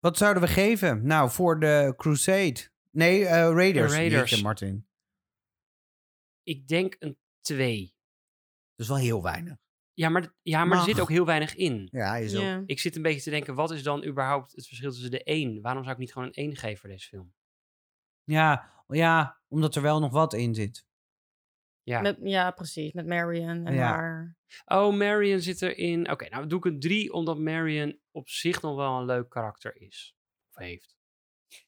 Wat 0.02 0.18
zouden 0.18 0.44
we 0.44 0.50
geven? 0.50 1.06
Nou, 1.06 1.32
voor 1.32 1.60
de 1.60 1.94
Crusade. 1.98 2.70
Nee, 2.92 3.26
eh, 3.26 3.32
Raiders. 3.32 3.92
De 3.92 3.98
Raiders. 3.98 4.30
Jeetje, 4.30 4.44
Martin. 4.44 4.88
Ik 6.44 6.68
denk 6.68 6.96
een 7.00 7.18
2. 7.42 7.96
Dat 8.76 8.86
is 8.86 8.88
wel 8.88 8.98
heel 8.98 9.24
weinig. 9.24 9.58
Ja, 9.94 10.10
maar, 10.10 10.34
ja, 10.42 10.66
maar 10.66 10.78
er 10.78 10.84
zit 10.84 11.00
ook 11.00 11.10
heel 11.10 11.26
weinig 11.26 11.56
in. 11.56 11.88
Ja, 11.92 12.16
is 12.16 12.36
ook. 12.36 12.42
Ja. 12.42 12.64
Ik 12.66 12.80
zit 12.80 12.96
een 12.96 13.02
beetje 13.02 13.22
te 13.22 13.30
denken, 13.30 13.56
wat 13.56 13.72
is 13.72 13.84
dan 13.84 14.06
überhaupt 14.06 14.52
het 14.52 14.68
verschil 14.68 14.92
tussen 14.92 15.12
de 15.12 15.24
1? 15.24 15.62
Waarom 15.62 15.84
zou 15.84 15.94
ik 15.94 16.02
niet 16.02 16.14
gewoon 16.14 16.28
een 16.28 16.34
1 16.44 16.56
geven 16.56 16.78
voor 16.78 16.90
deze 16.90 17.08
film? 17.08 17.34
Ja, 18.24 18.84
ja, 18.88 19.42
omdat 19.48 19.76
er 19.76 19.82
wel 19.82 20.00
nog 20.00 20.12
wat 20.12 20.34
in 20.34 20.56
zit. 20.56 20.86
Ja. 21.84 22.02
Met, 22.02 22.18
ja, 22.24 22.52
precies. 22.52 22.92
Met 22.94 23.08
Marion 23.08 23.66
en 23.66 23.74
Ja. 23.74 23.88
haar... 23.88 24.36
Oh, 24.66 24.94
Marion 24.98 25.40
zit 25.40 25.62
erin. 25.62 26.12
Oké, 26.12 26.30
nou 26.30 26.48
doe 26.48 26.58
ik 26.60 26.66
een 26.66 26.80
3, 26.80 27.14
omdat 27.14 27.38
Marion 27.40 28.00
op 28.12 28.30
zich 28.30 28.62
nog 28.62 28.76
wel 28.76 28.98
een 29.00 29.06
leuk 29.06 29.30
karakter 29.30 29.82
is. 29.82 30.16
Of 30.50 30.64
heeft. 30.64 31.00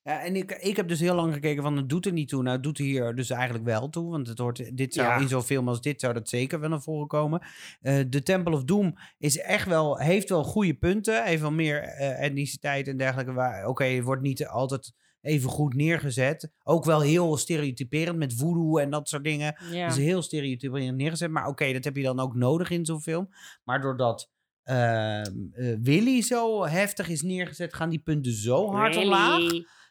Ja, 0.03 0.21
en 0.23 0.35
ik, 0.35 0.51
ik 0.51 0.75
heb 0.75 0.87
dus 0.87 0.99
heel 0.99 1.15
lang 1.15 1.33
gekeken 1.33 1.63
van 1.63 1.77
het 1.77 1.89
doet 1.89 2.05
er 2.05 2.11
niet 2.11 2.29
toe. 2.29 2.41
Nou, 2.41 2.53
het 2.55 2.63
doet 2.63 2.77
er 2.77 2.83
hier 2.85 3.15
dus 3.15 3.29
eigenlijk 3.29 3.63
wel 3.65 3.89
toe. 3.89 4.09
Want 4.11 4.27
het 4.27 4.37
hoort, 4.37 4.77
dit 4.77 4.93
zou 4.93 5.07
Ja. 5.07 5.17
in 5.19 5.27
zo'n 5.27 5.43
film 5.43 5.67
als 5.67 5.81
dit 5.81 5.99
zou 5.99 6.13
dat 6.13 6.29
zeker 6.29 6.59
wel 6.59 6.69
naar 6.69 6.81
voren 6.81 7.07
komen. 7.07 7.41
Eh 7.81 7.99
The 7.99 8.23
Temple 8.23 8.53
of 8.53 8.63
Doom 8.63 8.93
is 9.17 9.37
echt 9.37 9.67
wel, 9.67 9.97
heeft 9.97 10.29
wel 10.29 10.43
goede 10.43 10.73
punten. 10.73 11.23
Heeft 11.23 11.41
wel 11.41 11.51
meer 11.51 11.81
eh, 11.81 12.23
etniciteit 12.23 12.87
en 12.87 12.97
dergelijke. 12.97 13.31
waar- 13.33 13.67
Oké, 13.67 13.83
het 13.85 14.03
wordt 14.03 14.21
niet 14.21 14.47
altijd 14.47 14.93
even 15.23 15.49
goed 15.49 15.73
neergezet. 15.73 16.51
Ook 16.63 16.85
wel 16.85 17.01
heel 17.01 17.37
stereotyperend 17.37 18.17
met 18.17 18.33
voodoo 18.35 18.77
en 18.77 18.89
dat 18.89 19.09
soort 19.09 19.23
dingen. 19.23 19.55
Ja. 19.71 19.87
Dus 19.87 19.97
heel 19.97 20.21
stereotyperend 20.21 20.97
neergezet. 20.97 21.29
Maar 21.31 21.47
oké, 21.47 21.73
dat 21.73 21.83
heb 21.83 21.95
je 21.95 22.03
dan 22.03 22.19
ook 22.19 22.35
nodig 22.35 22.69
in 22.69 22.85
zo'n 22.85 23.01
film. 23.01 23.29
Maar 23.63 23.81
doordat 23.81 24.31
ehm, 24.63 25.23
eh, 25.51 25.75
Willy 25.81 26.21
zo 26.21 26.65
heftig 26.65 27.09
is 27.09 27.21
neergezet, 27.21 27.73
gaan 27.73 27.89
die 27.89 27.99
punten 27.99 28.31
zo 28.33 28.71
hard 28.71 28.95
omlaag. 28.97 29.41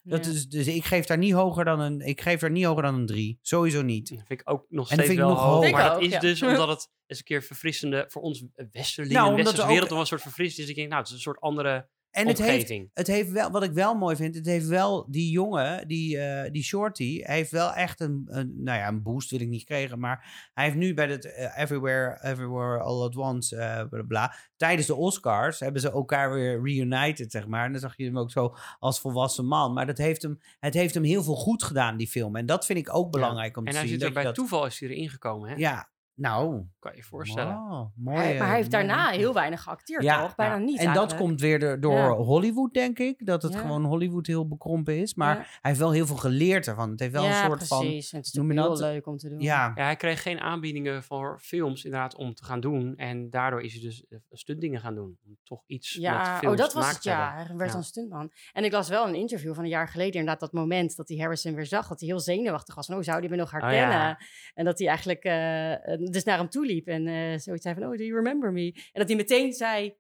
Dat 0.04 0.24
Ja. 0.26 0.30
is, 0.32 0.48
dus 0.48 0.66
ik 0.66 0.84
geef 0.84 1.06
daar 1.06 1.18
niet 1.18 1.32
hoger 1.32 1.64
dan 1.64 1.80
een, 1.80 2.00
ik 2.00 2.20
geef 2.20 2.40
daar 2.40 2.50
niet 2.50 2.64
hoger 2.64 2.82
dan 2.82 2.94
een 2.94 3.06
3. 3.06 3.38
Sowieso 3.42 3.82
niet. 3.82 4.08
Dat 4.08 4.18
vind 4.26 4.40
ik 4.40 4.50
ook 4.50 4.66
nog 4.68 4.86
steeds 4.86 5.00
vind 5.00 5.12
ik 5.12 5.18
wel 5.18 5.28
nog 5.28 5.42
hoog. 5.42 5.70
Maar 5.70 5.82
dat 5.88 5.94
ook, 5.96 6.02
is 6.02 6.10
ja. 6.12 6.20
dus 6.20 6.42
omdat 6.48 6.68
het 6.68 6.88
eens 7.06 7.18
een 7.18 7.24
keer 7.24 7.42
verfrissende 7.42 8.04
voor 8.08 8.22
ons 8.22 8.44
westerling, 8.72 9.12
Nou, 9.14 9.34
westerse 9.34 9.62
er 9.62 9.68
wereld 9.68 9.92
ook- 9.92 9.98
een 9.98 10.06
soort 10.06 10.22
verfrissend 10.22 10.62
is. 10.62 10.68
Ik 10.68 10.76
denk, 10.76 10.88
nou, 10.88 11.00
het 11.00 11.08
is 11.10 11.14
een 11.16 11.20
soort 11.22 11.40
andere 11.40 11.88
En 12.12 12.26
het 12.26 12.38
heeft, 12.42 12.72
het 12.94 13.06
heeft 13.06 13.30
wel, 13.30 13.50
wat 13.50 13.62
ik 13.62 13.72
wel 13.72 13.94
mooi 13.94 14.16
vind, 14.16 14.34
het 14.34 14.46
heeft 14.46 14.66
wel 14.66 15.06
die 15.10 15.30
jongen, 15.30 15.88
die, 15.88 16.18
eh, 16.18 16.50
die 16.52 16.62
Shorty, 16.62 17.22
hij 17.22 17.36
heeft 17.36 17.50
wel 17.50 17.72
echt 17.72 18.00
een, 18.00 18.22
een, 18.26 18.52
nou 18.62 18.78
ja, 18.78 18.88
een 18.88 19.02
boost 19.02 19.30
wil 19.30 19.40
ik 19.40 19.48
niet 19.48 19.60
gekregen, 19.60 19.98
maar 19.98 20.50
hij 20.54 20.64
heeft 20.64 20.76
nu 20.76 20.94
bij 20.94 21.06
het 21.08 21.24
eh, 21.34 21.58
Everywhere, 21.58 22.18
Everywhere 22.22 22.78
All 22.82 23.02
at 23.02 23.16
Once, 23.16 23.56
eh 23.56 23.88
bla, 23.88 24.02
bla, 24.02 24.34
tijdens 24.56 24.86
de 24.86 24.94
Oscars 24.94 25.60
hebben 25.60 25.80
ze 25.80 25.90
elkaar 25.90 26.32
weer 26.32 26.62
reunited, 26.62 27.30
zeg 27.30 27.46
maar. 27.46 27.64
En 27.64 27.72
dan 27.72 27.80
zag 27.80 27.96
je 27.96 28.04
hem 28.04 28.18
ook 28.18 28.30
zo 28.30 28.54
als 28.78 29.00
volwassen 29.00 29.46
man. 29.46 29.72
Maar 29.72 29.86
dat 29.86 29.98
heeft 29.98 30.22
hem, 30.22 30.40
het 30.60 30.74
heeft 30.74 30.94
hem 30.94 31.04
heel 31.04 31.22
veel 31.22 31.36
goed 31.36 31.62
gedaan, 31.62 31.96
die 31.96 32.08
film. 32.08 32.36
En 32.36 32.46
dat 32.46 32.66
vind 32.66 32.78
ik 32.78 32.94
ook 32.94 33.10
belangrijk 33.10 33.56
om 33.56 33.64
En 33.66 33.70
te 33.72 33.78
hij 33.78 33.86
zien. 33.88 33.98
zit 33.98 34.06
er 34.08 34.14
bij 34.14 34.22
dat- 34.24 34.34
toeval 34.34 34.66
is 34.66 34.80
hij 34.80 34.88
erin 34.88 35.08
gekomen, 35.10 35.48
hè? 35.48 35.54
Ja, 35.56 35.88
nou, 36.22 36.64
Kan 36.78 36.90
je 36.92 36.96
je 36.96 37.02
voorstellen. 37.04 37.54
wow, 37.54 37.90
mooi. 37.96 38.16
Hij- 38.18 38.38
maar 38.38 38.46
hij 38.46 38.56
heeft 38.56 38.70
mooi. 38.72 38.86
daarna 38.86 39.08
heel 39.10 39.32
weinig 39.34 39.62
geacteerd, 39.62 40.02
Ja, 40.02 40.22
toch? 40.22 40.34
Bijna 40.34 40.54
ja. 40.54 40.60
niet 40.60 40.78
En 40.78 40.92
dat 40.94 41.16
komt 41.16 41.40
weer 41.40 41.58
door, 41.58 41.80
door 41.80 41.92
Ja. 41.96 42.10
Hollywood, 42.12 42.74
denk 42.74 42.98
ik. 42.98 43.26
Dat 43.26 43.42
het 43.42 43.52
Ja. 43.52 43.58
gewoon 43.58 43.84
Hollywood 43.84 44.26
heel 44.26 44.48
bekrompen 44.48 44.96
is. 44.98 45.14
Maar 45.14 45.36
Ja. 45.36 45.40
hij 45.42 45.58
heeft 45.60 45.78
wel 45.78 45.90
heel 45.92 46.06
veel 46.06 46.16
geleerd 46.16 46.66
ervan. 46.66 46.90
Het 46.90 47.00
heeft 47.00 47.12
wel 47.12 47.24
ja, 47.24 47.40
een 47.40 47.46
soort 47.50 47.66
van... 47.66 47.78
precies. 47.78 48.12
En 48.12 48.18
het 48.18 48.26
is 48.26 48.32
noem 48.32 48.50
heel 48.50 48.62
dat? 48.68 48.78
leuk 48.78 49.06
om 49.06 49.16
te 49.16 49.28
doen. 49.28 49.40
Ja, 49.40 49.72
Ja, 49.74 49.84
hij 49.84 49.96
kreeg 49.96 50.22
geen 50.22 50.40
aanbiedingen 50.40 51.02
voor 51.02 51.38
films 51.42 51.84
inderdaad 51.84 52.14
om 52.16 52.34
te 52.34 52.44
gaan 52.44 52.60
doen. 52.60 52.96
En 52.96 53.30
daardoor 53.30 53.62
is 53.62 53.72
hij 53.72 53.82
dus 53.82 54.06
eh, 54.08 54.18
stuntdingen 54.30 54.80
gaan 54.80 54.94
doen. 54.94 55.18
Om 55.26 55.36
toch 55.44 55.62
iets 55.66 55.94
met 55.94 56.02
Ja, 56.04 56.38
films 56.38 56.54
oh, 56.54 56.60
dat 56.60 56.70
te 56.70 56.76
was 56.76 56.84
maken 56.84 56.96
het, 57.10 57.18
ja. 57.18 57.32
Hij 57.46 57.56
werd 57.56 57.68
Ja. 57.70 57.76
dan 57.76 57.84
stuntman. 57.84 58.30
En 58.52 58.64
ik 58.64 58.72
las 58.72 58.88
wel 58.88 59.08
een 59.08 59.14
interview 59.14 59.54
van 59.54 59.64
een 59.64 59.70
jaar 59.70 59.88
geleden, 59.88 60.12
inderdaad, 60.12 60.40
dat 60.40 60.52
moment 60.52 60.96
dat 60.96 61.08
hij 61.08 61.18
Harrison 61.18 61.54
weer 61.54 61.66
zag, 61.66 61.88
dat 61.88 62.00
hij 62.00 62.08
heel 62.08 62.20
zenuwachtig 62.20 62.74
was 62.74 62.86
van, 62.86 62.96
oh, 62.96 63.02
zou 63.02 63.20
hij 63.20 63.28
me 63.28 63.36
nog 63.36 63.50
herkennen? 63.50 63.86
Oh, 63.86 63.92
ja. 64.02 64.18
En 64.54 64.64
dat 64.64 64.78
hij 64.78 64.88
eigenlijk 64.88 65.24
eh, 65.24 65.72
eh, 65.72 65.78
dus 66.12 66.24
naar 66.24 66.38
hem 66.38 66.48
toe 66.48 66.66
liep 66.66 66.86
en 66.86 67.06
eh, 67.06 67.38
zoiets 67.38 67.62
zei 67.62 67.74
van, 67.74 67.84
oh, 67.84 67.90
do 67.90 68.04
you 68.04 68.14
remember 68.14 68.52
me? 68.52 68.72
En 68.74 69.00
dat 69.00 69.08
hij 69.08 69.16
meteen 69.16 69.52
zei, 69.52 69.94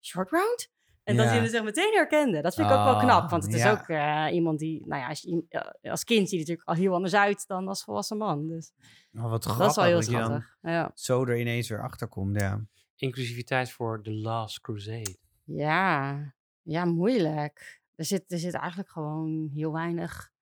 short 0.00 0.30
round? 0.30 0.72
En 1.04 1.16
dat 1.16 1.24
Ja. 1.24 1.30
hij 1.30 1.40
hem 1.40 1.46
dus 1.50 1.56
echt 1.56 1.64
meteen 1.64 1.92
herkende. 1.94 2.40
Dat 2.42 2.54
vind 2.54 2.66
ik 2.70 2.72
ook 2.74 2.84
wel 2.84 2.94
Oh, 2.94 3.00
knap, 3.00 3.30
want 3.30 3.44
het 3.44 3.54
is 3.54 3.62
ja. 3.62 3.70
ook 3.72 3.88
eh, 3.88 4.34
iemand 4.34 4.58
die, 4.58 4.86
nou 4.86 5.00
ja, 5.02 5.08
als, 5.08 5.20
je, 5.20 5.44
eh, 5.48 5.90
als 5.90 6.04
kind 6.04 6.28
zie 6.28 6.38
je 6.38 6.44
natuurlijk 6.44 6.68
al 6.68 6.74
heel 6.74 6.94
anders 6.94 7.14
uit 7.14 7.46
dan 7.46 7.68
als 7.68 7.84
volwassen 7.84 8.16
man. 8.16 8.46
Dus 8.48 8.72
oh, 9.12 9.30
wat 9.30 9.44
grappig 9.44 9.58
dat 9.58 9.70
is 9.70 9.76
wel 9.76 9.84
heel 9.84 9.96
dat 9.96 10.06
je 10.06 10.12
dan 10.12 10.22
schattig. 10.24 10.56
Ja. 10.60 10.90
zo 10.94 11.24
er 11.24 11.38
ineens 11.38 11.68
weer 11.68 11.82
achter 11.82 12.08
komt. 12.08 12.40
Ja. 12.40 12.60
Inclusiviteit 12.96 13.70
voor 13.70 14.02
The 14.02 14.12
Last 14.12 14.60
Crusade. 14.60 15.16
Ja, 15.44 16.18
ja, 16.62 16.84
moeilijk. 16.84 17.82
Er 17.94 18.04
zit, 18.04 18.32
er 18.32 18.38
zit 18.38 18.54
eigenlijk 18.54 18.90
gewoon 18.90 19.50
heel 19.54 19.72
weinig 19.72 20.32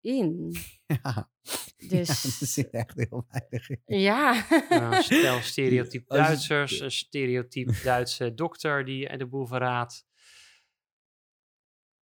in. 0.00 0.52
Ja. 1.02 1.30
Dus 1.76 2.22
Ja, 2.22 2.30
er 2.40 2.46
zit 2.46 2.70
echt 2.70 2.96
heel 2.96 3.26
weinig 3.28 3.68
in. 3.70 3.98
ja. 3.98 4.46
Nou, 4.68 5.02
stel 5.02 5.40
stereotyp 5.40 6.08
Duitsers, 6.08 6.80
een 6.80 6.90
stereotyp 6.90 7.68
Duitse 7.82 8.34
dokter 8.34 8.84
die 8.84 9.16
de 9.16 9.26
boel 9.26 9.46
verraadt. 9.46 10.06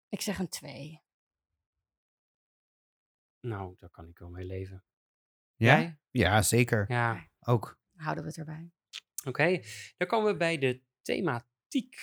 ik 0.09 0.21
zeg 0.21 0.39
een 0.39 0.49
twee. 0.49 1.03
Nou, 3.41 3.75
daar 3.79 3.91
kan 3.91 4.09
ik 4.09 4.19
wel 4.19 4.31
mee 4.31 4.45
leven. 4.45 4.85
Ja? 5.57 5.79
Jij? 5.81 5.99
Ja, 6.11 6.43
zeker. 6.43 6.85
Ja, 6.89 7.29
Ook. 7.41 7.79
Houden 7.95 8.23
we 8.25 8.29
het 8.31 8.39
erbij. 8.39 8.73
oké. 9.25 9.61
Dan 9.97 10.09
komen 10.09 10.33
we 10.33 10.37
bij 10.39 10.59
de 10.59 10.83
thematiek. 11.03 11.97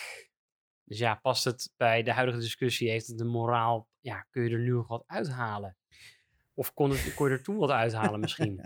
Dus 0.86 0.98
ja, 0.98 1.16
past 1.16 1.44
het 1.44 1.74
bij 1.78 2.04
de 2.04 2.12
huidige 2.12 2.40
discussie? 2.40 2.90
Heeft 2.90 3.08
het 3.08 3.18
de 3.18 3.26
moraal? 3.26 3.88
Ja, 4.00 4.26
kun 4.30 4.44
je 4.44 4.50
er 4.50 4.60
nu 4.60 4.72
nog 4.72 4.88
wat 4.88 5.04
uithalen? 5.06 5.78
Of 6.54 6.74
kon, 6.74 6.90
het, 6.90 7.14
kon 7.14 7.28
je 7.28 7.34
er 7.34 7.44
toen 7.44 7.58
wat 7.58 7.70
uithalen 7.70 8.20
misschien? 8.20 8.62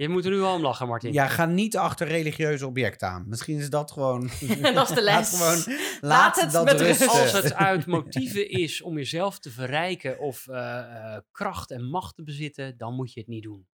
Je 0.00 0.08
moet 0.08 0.24
er 0.24 0.30
nu 0.30 0.36
wel 0.36 0.54
om 0.54 0.62
lachen, 0.62 0.86
Martin. 0.86 1.12
Ja, 1.12 1.26
ga 1.28 1.46
niet 1.46 1.76
achter 1.76 2.06
religieuze 2.06 2.66
objecten 2.66 3.08
aan. 3.08 3.28
Misschien 3.28 3.58
is 3.58 3.70
dat 3.70 3.90
gewoon... 3.90 4.20
Dat 4.74 4.88
is 4.88 4.94
de 4.94 5.02
Laat 5.02 5.02
les. 5.02 5.30
gewoon, 5.30 5.56
laat, 5.56 6.00
Laat 6.00 6.40
het 6.40 6.52
dat 6.52 6.64
met 6.64 6.80
rusten. 6.80 7.08
Als 7.08 7.32
het 7.32 7.54
uit 7.54 7.86
motieven 7.86 8.50
is 8.50 8.82
om 8.82 8.96
jezelf 8.96 9.38
te 9.38 9.50
verrijken 9.50 10.18
of 10.18 10.48
eh, 10.48 11.14
eh, 11.14 11.22
kracht 11.30 11.70
en 11.70 11.84
macht 11.84 12.14
te 12.14 12.22
bezitten, 12.22 12.76
dan 12.76 12.94
moet 12.94 13.12
je 13.12 13.20
het 13.20 13.28
niet 13.28 13.42
doen. 13.42 13.68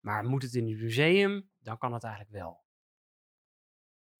Maar 0.00 0.24
moet 0.24 0.42
het 0.42 0.54
in 0.54 0.68
het 0.68 0.80
museum, 0.80 1.50
dan 1.58 1.78
kan 1.78 1.92
het 1.92 2.04
eigenlijk 2.04 2.34
wel. 2.34 2.64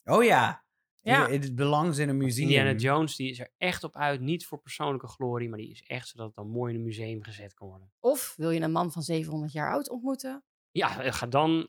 Oh 0.05 0.25
ja. 0.25 0.65
Ja. 1.03 1.29
Het 1.29 1.55
belangs 1.55 1.99
in 1.99 2.09
een 2.09 2.17
museum. 2.17 2.47
Indiana 2.49 2.73
Jones 2.79 3.17
die 3.17 3.31
is 3.31 3.39
er 3.39 3.53
echt 3.59 3.85
op 3.85 3.97
uit, 3.97 4.21
niet 4.21 4.47
voor 4.47 4.59
persoonlijke 4.61 5.07
glorie, 5.09 5.49
maar 5.49 5.59
die 5.59 5.71
is 5.71 5.83
echt 5.83 6.09
zodat 6.09 6.27
het 6.27 6.35
dan 6.35 6.49
mooi 6.49 6.73
in 6.73 6.79
een 6.79 6.85
museum 6.85 7.23
gezet 7.23 7.55
kan 7.55 7.69
worden. 7.69 7.91
Of 8.01 8.35
wil 8.37 8.51
je 8.51 8.61
een 8.61 8.73
man 8.73 8.93
van 8.93 9.03
700 9.03 9.53
jaar 9.53 9.73
oud 9.73 9.91
ontmoeten? 9.91 10.45
Ja, 10.71 11.01
eh, 11.03 11.13
ga 11.13 11.27
dan, 11.27 11.69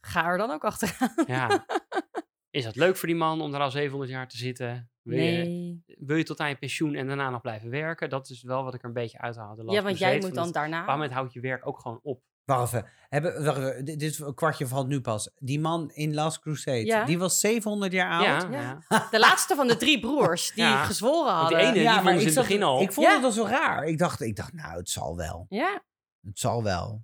Ga 0.00 0.26
er 0.26 0.38
dan 0.38 0.50
ook 0.50 0.64
achteraan. 0.64 1.12
ja. 1.26 1.66
is 2.50 2.64
dat 2.64 2.76
leuk 2.76 2.96
voor 2.96 3.08
die 3.08 3.16
man 3.16 3.40
om 3.40 3.50
daar 3.52 3.60
al 3.60 3.70
700 3.70 4.10
jaar 4.10 4.28
te 4.28 4.36
zitten? 4.36 4.90
Wil, 5.02 5.18
je, 5.18 5.22
Nee. 5.44 5.82
wil 5.86 6.16
je 6.16 6.22
tot 6.24 6.40
aan 6.40 6.48
je 6.48 6.56
pensioen 6.56 6.94
en 6.94 7.06
daarna 7.06 7.30
nog 7.30 7.40
blijven 7.40 7.70
werken? 7.70 8.10
Dat 8.10 8.28
is 8.30 8.42
wel 8.42 8.64
wat 8.64 8.74
ik 8.74 8.80
er 8.82 8.86
een 8.88 8.92
beetje 8.94 9.18
uithaal. 9.18 9.54
de 9.54 9.64
Ja, 9.72 9.82
want 9.82 9.98
jij 9.98 10.18
moet 10.18 10.34
dan 10.34 10.44
het- 10.44 10.54
daarna. 10.54 10.80
Op 10.82 10.86
een 10.86 10.92
moment 10.92 11.12
houdt 11.12 11.32
je 11.32 11.40
werk 11.40 11.66
ook 11.66 11.78
gewoon 11.80 12.00
op. 12.02 12.22
Wacht 12.56 12.72
even. 12.72 12.88
Hebben, 13.08 13.44
wacht 13.44 13.58
even. 13.58 13.84
Dit, 13.84 13.98
dit 14.00 14.10
is 14.10 14.18
een 14.18 14.34
kwartje 14.34 14.66
valt 14.66 14.88
nu 14.88 15.00
pas. 15.00 15.30
Die 15.38 15.60
man 15.60 15.90
in 15.94 16.14
Last 16.14 16.38
Crusade, 16.40 16.84
Ja. 16.84 17.04
die 17.04 17.18
was 17.18 17.40
700 17.40 17.92
jaar 17.92 18.10
oud. 18.10 18.24
Ja, 18.42 18.48
Ja. 18.60 18.78
ja. 18.88 19.08
De 19.10 19.18
laatste 19.18 19.54
van 19.54 19.66
de 19.68 19.76
drie 19.76 20.00
broers 20.00 20.52
die 20.54 20.64
Ja. 20.64 20.84
gezworen 20.84 21.34
Want 21.34 21.48
die 21.48 21.56
hadden. 21.56 21.82
ene- 21.82 21.90
die 21.92 22.00
vonden 22.00 22.12
ze 22.14 22.20
in 22.20 22.28
ik 22.30 22.36
het 22.36 22.46
begin 22.46 22.62
al. 22.62 22.80
Ik 22.82 22.92
vond 22.92 23.06
Ja. 23.06 23.14
het 23.14 23.24
al 23.24 23.30
zo 23.30 23.44
raar. 23.44 23.84
Ik 23.84 23.98
dacht, 23.98 24.20
ik 24.20 24.36
dacht, 24.36 24.52
nou, 24.52 24.76
het 24.78 24.88
zal 24.90 25.16
wel. 25.16 25.46
Ja, 25.48 25.82
Het 26.26 26.38
zal 26.38 26.62
wel. 26.62 27.00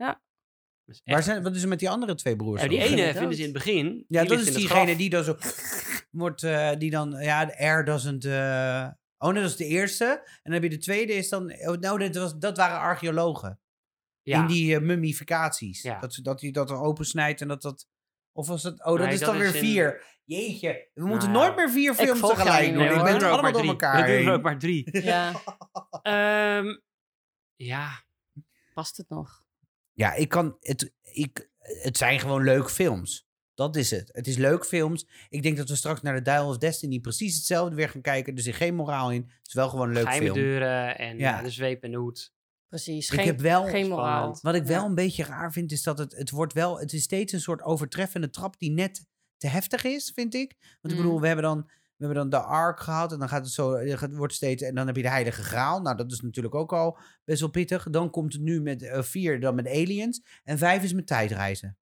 Is 0.87 1.01
Waar 1.05 1.23
zijn, 1.23 1.43
wat 1.43 1.55
is 1.55 1.63
er 1.63 1.69
met 1.69 1.79
die 1.79 1.91
andere 1.91 2.15
twee 2.15 2.37
broers? 2.37 2.63
Ja, 2.63 2.69
die 2.69 2.79
ene 2.83 3.05
dood. 3.05 3.17
vinden 3.17 3.35
ze 3.35 3.39
in 3.43 3.49
het 3.49 3.53
begin. 3.65 4.05
Ja, 4.09 4.21
die 4.21 4.29
dat 4.31 4.39
is 4.39 4.47
het 4.47 4.55
diegene 4.55 4.97
die 4.97 5.11
dan 5.11 5.25
zo 5.25 5.37
wordt, 6.11 6.43
eh, 6.43 6.71
die 6.79 6.91
dan, 6.91 7.11
ja, 7.21 7.45
de 7.45 7.59
air 7.59 7.85
doesn't. 7.85 8.25
eh, 8.25 8.87
oh, 9.19 9.33
nee, 9.33 9.43
dat 9.43 9.51
is 9.51 9.57
de 9.57 9.65
eerste. 9.67 10.05
En 10.25 10.41
dan 10.43 10.53
heb 10.53 10.63
je 10.63 10.69
de 10.69 10.79
tweede, 10.79 11.13
is 11.13 11.29
dan, 11.29 11.53
oh, 11.67 11.77
nou, 11.79 11.99
dat, 11.99 12.15
was, 12.23 12.39
dat 12.39 12.57
waren 12.57 12.79
archeologen. 12.79 13.59
Ja, 14.25 14.41
In 14.41 14.47
die 14.47 14.75
eh, 14.77 14.81
mummificaties. 14.83 15.83
Ja. 15.83 15.99
Dat, 16.01 16.15
ze- 16.15 16.23
dat 16.23 16.41
hij 16.41 16.51
dat 16.51 16.71
er 16.71 16.77
opensnijdt 16.77 17.41
en 17.41 17.49
dat 17.49 17.63
dat 17.63 17.89
Of 18.33 18.47
was 18.47 18.63
het... 18.63 18.85
Oh, 18.85 18.97
dat 18.97 18.99
Nee, 19.05 19.13
is 19.15 19.21
dat 19.21 19.29
dan 19.33 19.43
is 19.43 19.53
weer 19.53 19.63
in- 19.63 19.69
vier. 19.69 20.05
Jeetje, 20.25 20.91
we 20.95 21.05
moeten 21.07 21.31
Nou 21.31 21.41
ja. 21.41 21.47
nooit 21.47 21.57
meer 21.57 21.71
vier 21.71 21.95
films 21.95 22.21
tegelijk 22.21 22.73
doen. 22.75 22.83
Ik 22.83 22.89
ben 22.89 22.99
er 22.99 23.15
ook 23.15 23.23
allemaal 23.23 23.41
maar 23.43 23.53
door 23.53 23.61
drie. 23.61 23.71
elkaar 23.71 24.07
We 24.07 24.17
doen 24.17 24.27
er 24.27 24.33
ook 24.33 24.43
maar 24.43 24.59
drie. 24.59 25.01
Ja, 25.13 25.33
Ehm, 26.03 26.77
ja, 27.57 28.05
past 28.75 28.97
het 28.97 29.09
nog? 29.09 29.45
Ja, 29.93 30.13
ik 30.15 30.29
kan... 30.29 30.57
Het, 30.61 30.93
ik, 31.03 31.51
het 31.59 31.97
zijn 31.97 32.21
gewoon 32.21 32.45
leuke 32.45 32.71
films. 32.71 33.27
Dat 33.55 33.77
is 33.77 33.91
het. 33.91 34.09
Het 34.13 34.27
is 34.27 34.37
leuke 34.37 34.65
films. 34.67 35.07
Ik 35.29 35.43
denk 35.43 35.57
dat 35.57 35.69
we 35.69 35.77
straks 35.77 36.03
naar 36.03 36.17
The 36.17 36.23
Dial 36.23 36.49
of 36.49 36.59
Destiny 36.59 37.01
precies 37.01 37.35
hetzelfde 37.37 37.75
weer 37.77 37.89
gaan 37.89 38.01
kijken. 38.01 38.35
Er 38.37 38.43
zit 38.43 38.55
geen 38.55 38.75
moraal 38.75 39.13
in. 39.13 39.23
Het 39.23 39.47
is 39.47 39.55
wel 39.55 39.69
gewoon 39.69 39.87
een 39.89 39.95
leuk 39.95 40.03
geheime 40.03 40.25
film. 40.27 40.39
deuren 40.39 40.99
en 40.99 41.19
Ja. 41.19 41.37
ja. 41.37 41.43
de 41.43 41.51
zweep 41.51 41.83
en 41.83 41.91
de 41.91 41.97
hoed. 41.97 42.33
Precies. 42.75 43.09
Ik 43.11 43.15
Geen, 43.19 43.27
heb 43.27 43.41
wel 43.41 43.65
geen 43.65 43.89
moraal. 43.89 44.39
Wat 44.43 44.55
ik 44.55 44.65
wel 44.65 44.81
Ja. 44.81 44.87
een 44.87 44.95
beetje 44.95 45.25
raar 45.25 45.53
vind, 45.53 45.73
is 45.73 45.83
dat 45.83 45.99
het, 45.99 46.17
het 46.17 46.31
wordt 46.31 46.53
wel, 46.53 46.79
het 46.79 46.93
is 46.93 47.03
steeds 47.03 47.33
een 47.33 47.41
soort 47.41 47.63
overtreffende 47.63 48.31
trap 48.31 48.59
die 48.59 48.71
net 48.71 49.07
te 49.37 49.47
heftig 49.49 49.85
is, 49.85 50.13
vind 50.15 50.35
ik. 50.35 50.57
Want 50.81 50.95
ik 50.95 51.01
Mm. 51.01 51.05
bedoel, 51.05 51.21
we 51.21 51.27
hebben 51.27 51.45
dan, 51.45 51.59
we 51.67 52.05
hebben 52.07 52.17
dan 52.17 52.29
de 52.41 52.47
Ark 52.47 52.81
gehad 52.81 53.13
en 53.13 53.19
dan 53.19 53.29
gaat 53.29 53.45
het 53.45 53.53
zo, 53.53 53.73
het 53.73 53.99
gaat- 53.99 54.15
wordt 54.15 54.35
steeds, 54.35 54.63
en 54.63 54.75
dan 54.75 54.87
heb 54.87 54.97
je 54.97 55.03
de 55.03 55.09
Heilige 55.09 55.43
Graal. 55.43 55.81
Nou, 55.81 55.97
dat 55.97 56.13
is 56.13 56.21
natuurlijk 56.21 56.55
ook 56.55 56.73
al 56.73 56.99
best 57.25 57.41
wel 57.41 57.51
pittig. 57.51 57.91
Dan 57.91 58.11
komt 58.11 58.33
het 58.33 58.43
nu 58.43 58.61
met 58.61 58.83
eh, 58.83 59.03
vier, 59.03 59.41
dan 59.41 59.55
met 59.55 59.67
aliens. 59.67 60.23
En 60.45 60.59
vijf 60.59 60.83
is 60.83 60.93
met 60.93 61.07
tijdreizen. 61.07 61.77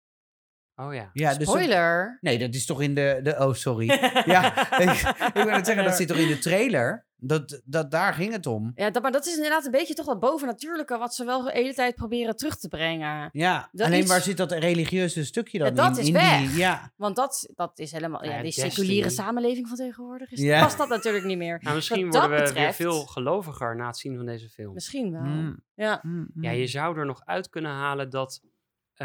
Oh 0.87 0.93
ja. 0.93 1.09
Ja, 1.13 1.29
dus 1.29 1.37
dat- 1.37 1.47
Spoiler. 1.47 2.17
nee, 2.21 2.37
dat 2.39 2.53
is 2.53 2.65
toch 2.65 2.81
in 2.81 2.95
de, 2.95 3.19
de 3.23 3.35
oh 3.39 3.53
sorry. 3.53 3.85
ja, 4.25 4.71
ik, 4.79 4.89
ik 5.27 5.31
wil 5.33 5.49
het 5.49 5.65
zeggen, 5.65 5.83
dat 5.83 5.95
zit 5.95 6.07
toch 6.07 6.17
in 6.17 6.27
de 6.27 6.39
trailer? 6.39 7.05
Dat, 7.23 7.61
dat, 7.65 7.91
daar 7.91 8.13
ging 8.13 8.31
het 8.33 8.45
om. 8.45 8.71
Ja, 8.75 8.89
dat, 8.89 9.01
maar 9.01 9.11
dat 9.11 9.25
is 9.25 9.35
inderdaad 9.35 9.65
een 9.65 9.71
beetje 9.71 9.93
toch 9.93 10.05
wat 10.05 10.19
bovennatuurlijke... 10.19 10.97
wat 10.97 11.15
ze 11.15 11.25
wel 11.25 11.43
de 11.43 11.51
hele 11.51 11.73
tijd 11.73 11.95
proberen 11.95 12.35
terug 12.35 12.57
te 12.57 12.67
brengen. 12.67 13.29
Ja, 13.31 13.69
Dat 13.71 13.87
alleen 13.87 13.99
iets- 13.99 14.09
waar 14.09 14.21
zit 14.21 14.37
dat 14.37 14.51
religieuze 14.51 15.25
stukje 15.25 15.57
dan 15.59 15.67
Ja, 15.67 15.73
dat 15.73 15.95
in? 15.97 16.01
is 16.01 16.07
in 16.07 16.13
weg. 16.13 16.39
Die, 16.39 16.57
ja, 16.57 16.91
Want 16.95 17.15
dat, 17.15 17.49
dat 17.55 17.79
is 17.79 17.91
helemaal... 17.91 18.25
Ja, 18.25 18.35
Ja, 18.35 18.41
die 18.41 18.51
seculiere 18.51 19.09
samenleving 19.09 19.67
van 19.67 19.77
tegenwoordig... 19.77 20.31
Is, 20.31 20.39
Ja. 20.39 20.61
past 20.61 20.77
dat 20.77 20.89
natuurlijk 20.89 21.25
niet 21.25 21.37
meer. 21.37 21.57
Nou, 21.61 21.75
misschien 21.75 22.05
Wat 22.09 22.13
worden 22.13 22.29
we 22.31 22.37
dat 22.37 22.45
weer 22.53 22.67
betreft- 22.67 22.75
veel 22.91 23.05
geloviger 23.05 23.75
na 23.75 23.87
het 23.87 23.97
zien 23.97 24.15
van 24.17 24.25
deze 24.25 24.49
film. 24.49 24.73
Misschien 24.73 25.11
wel. 25.11 25.21
Mm. 25.21 25.59
Ja. 25.75 25.99
Mm, 26.03 26.29
mm. 26.33 26.43
Ja, 26.43 26.51
je 26.51 26.67
zou 26.67 26.99
er 26.99 27.05
nog 27.05 27.21
uit 27.25 27.49
kunnen 27.49 27.71
halen 27.71 28.09
dat 28.09 28.41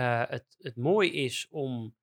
het, 0.03 0.57
het 0.59 0.76
mooi 0.76 1.12
is 1.12 1.49
om 1.51 1.97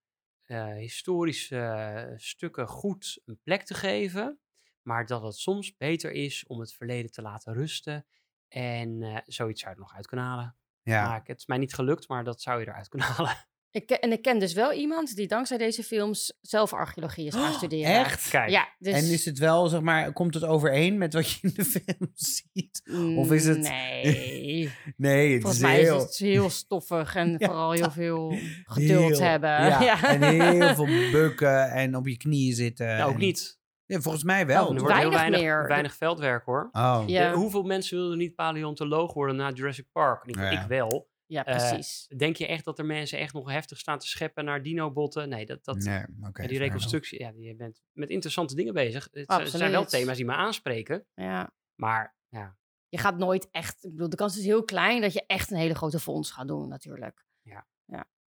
eh, 0.43 0.73
historische 0.73 1.57
eh, 1.57 2.17
stukken 2.17 2.67
goed 2.67 3.21
een 3.25 3.39
plek 3.43 3.63
te 3.63 3.73
geven. 3.73 4.39
Maar 4.81 5.05
dat 5.05 5.21
het 5.23 5.35
soms 5.35 5.77
beter 5.77 6.11
is 6.11 6.45
om 6.47 6.59
het 6.59 6.73
verleden 6.73 7.11
te 7.11 7.21
laten 7.21 7.53
rusten. 7.53 8.05
En 8.47 9.01
eh, 9.03 9.17
zoiets 9.25 9.61
zou 9.61 9.71
je 9.71 9.77
er 9.77 9.83
nog 9.83 9.95
uit 9.95 10.07
kunnen 10.07 10.25
halen. 10.25 10.57
ja. 10.83 11.07
Maar 11.07 11.21
het 11.23 11.39
is 11.39 11.45
mij 11.45 11.57
niet 11.57 11.73
gelukt, 11.73 12.07
maar 12.07 12.23
dat 12.23 12.41
zou 12.41 12.59
je 12.59 12.67
eruit 12.67 12.87
kunnen 12.87 13.07
halen. 13.13 13.47
Ik, 13.73 13.89
en 13.89 14.11
ik 14.11 14.21
ken 14.21 14.39
dus 14.39 14.53
wel 14.53 14.71
iemand 14.73 15.15
die 15.15 15.27
dankzij 15.27 15.57
deze 15.57 15.83
films 15.83 16.37
zelf 16.41 16.73
archeologie 16.73 17.25
is 17.27 17.33
gaan 17.33 17.49
Oh, 17.51 17.55
studeren. 17.57 17.95
echt? 17.95 18.29
Kijk, 18.29 18.49
Ja, 18.49 18.67
dus... 18.77 18.93
En 18.93 19.11
is 19.11 19.25
het 19.25 19.37
wel, 19.39 19.67
zeg 19.67 19.81
maar, 19.81 20.11
komt 20.13 20.33
het 20.33 20.43
overeen 20.43 20.97
met 20.97 21.13
wat 21.13 21.31
je 21.31 21.37
in 21.41 21.51
de 21.55 21.65
film 21.79 22.11
ziet? 22.13 22.81
Of 23.17 23.31
is 23.31 23.45
het- 23.45 23.57
Nee. 23.57 24.71
Nee, 24.97 25.31
het 25.33 25.41
Volgens 25.41 25.61
is 25.61 25.67
mij 25.67 25.79
heel... 25.79 25.95
is 25.95 26.01
het 26.03 26.17
heel 26.17 26.49
stoffig 26.49 27.15
en 27.15 27.35
Ja, 27.39 27.45
vooral 27.47 27.71
heel 27.71 27.91
veel 27.91 28.37
geduld 28.63 29.09
heel- 29.17 29.21
hebben. 29.27 29.49
Ja, 29.49 29.81
Ja. 29.81 30.03
en 30.19 30.23
heel 30.23 30.75
veel 30.75 31.11
bukken 31.11 31.71
en 31.71 31.95
op 31.95 32.07
je 32.07 32.17
knieën 32.17 32.53
zitten. 32.55 32.87
nou, 32.87 33.07
ook 33.09 33.13
en- 33.13 33.19
niet. 33.19 33.61
Ja, 33.85 33.99
volgens 34.01 34.23
mij 34.23 34.45
wel. 34.45 34.67
Oh, 34.67 34.73
Er 34.75 34.79
wordt 34.81 34.93
heel 34.97 35.09
weinig 35.09 35.19
weinig, 35.19 35.39
meer. 35.39 35.67
weinig 35.67 35.95
veldwerk 35.95 36.45
hoor. 36.45 36.69
Oh. 36.71 37.03
Ja. 37.07 37.33
Hoeveel 37.33 37.63
mensen 37.63 37.97
wilden 37.97 38.17
niet 38.17 38.35
paleontoloog 38.35 39.13
worden 39.13 39.35
na 39.35 39.51
Jurassic 39.51 39.85
Park? 39.91 40.25
Ik, 40.25 40.35
Ja. 40.35 40.49
ik 40.49 40.67
wel. 40.67 41.11
Ja, 41.25 41.45
Eh, 41.45 41.55
precies. 41.57 42.07
Denk 42.17 42.35
je 42.35 42.47
echt 42.47 42.65
dat 42.65 42.79
er 42.79 42.85
mensen 42.85 43.19
echt 43.19 43.33
nog 43.33 43.49
heftig 43.51 43.77
staan 43.79 43.99
te 43.99 44.07
scheppen 44.07 44.45
naar 44.45 44.63
dino-botten? 44.63 45.29
Nee, 45.29 45.45
dat, 45.45 45.63
dat, 45.65 45.75
Nee, 45.77 46.03
oké. 46.27 46.41
ja, 46.41 46.47
die 46.47 46.57
reconstructie, 46.57 47.19
ja, 47.19 47.31
die- 47.31 47.47
je 47.47 47.55
bent 47.55 47.81
met 47.91 48.09
interessante 48.09 48.55
dingen 48.55 48.73
bezig. 48.73 49.07
Het 49.11 49.31
zijn- 49.31 49.47
zijn 49.47 49.71
wel 49.71 49.85
thema's 49.85 50.15
die 50.17 50.25
me 50.25 50.33
aanspreken, 50.33 51.05
ja. 51.13 51.53
maar 51.75 52.15
ja, 52.29 52.57
Je 52.89 52.97
gaat 52.99 53.17
nooit 53.17 53.47
echt... 53.51 53.83
Ik 53.83 53.91
bedoel, 53.91 54.09
de 54.09 54.15
kans 54.15 54.37
is 54.37 54.45
heel 54.45 54.63
klein 54.63 55.01
dat 55.01 55.13
je 55.13 55.23
echt 55.27 55.51
een 55.51 55.57
hele 55.57 55.75
grote 55.75 55.99
fonds 55.99 56.31
gaat 56.31 56.47
doen 56.47 56.67
natuurlijk. 56.67 57.25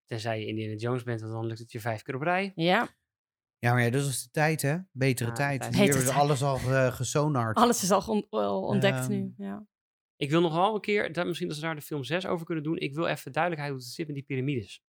tenzij 0.04 0.40
je 0.40 0.46
Indiana 0.46 0.74
Jones 0.74 1.02
bent, 1.02 1.20
want 1.20 1.32
dan 1.32 1.46
lukt 1.46 1.58
het 1.58 1.72
je 1.72 1.80
vijf 1.80 2.02
keer 2.02 2.14
op 2.14 2.22
rij. 2.22 2.52
Ja, 2.54 2.88
Ja, 3.58 3.72
maar 3.72 3.82
ja, 3.82 3.90
dat 3.90 4.04
was 4.04 4.22
de 4.22 4.30
tijd, 4.30 4.62
hè? 4.62 4.76
Betere 4.92 5.28
Ja, 5.28 5.34
tijd. 5.34 5.66
Hier 5.74 5.92
tijd. 5.92 6.08
alles 6.10 6.42
al 6.42 6.56
gesonard. 6.90 7.56
alles 7.56 7.82
is 7.82 7.90
al 7.90 8.00
on- 8.06 8.26
ontdekt 8.64 8.98
Ehm, 8.98 9.08
nu. 9.10 9.34
Ja. 9.36 9.66
Ik 10.16 10.30
wil 10.30 10.40
nog 10.40 10.54
wel 10.54 10.74
een 10.74 10.80
keer, 10.80 11.12
dat, 11.12 11.26
misschien 11.26 11.48
dat 11.48 11.56
ze 11.56 11.62
daar 11.62 11.74
de 11.74 11.80
film 11.80 12.04
6 12.04 12.26
over 12.26 12.46
kunnen 12.46 12.64
doen. 12.64 12.76
Ik 12.78 12.94
wil 12.94 13.06
even 13.06 13.32
duidelijkheid 13.32 13.74
hoe 13.74 13.84
het 13.84 13.94
zit 13.94 14.06
met 14.06 14.16
die 14.16 14.24
piramides. 14.24 14.82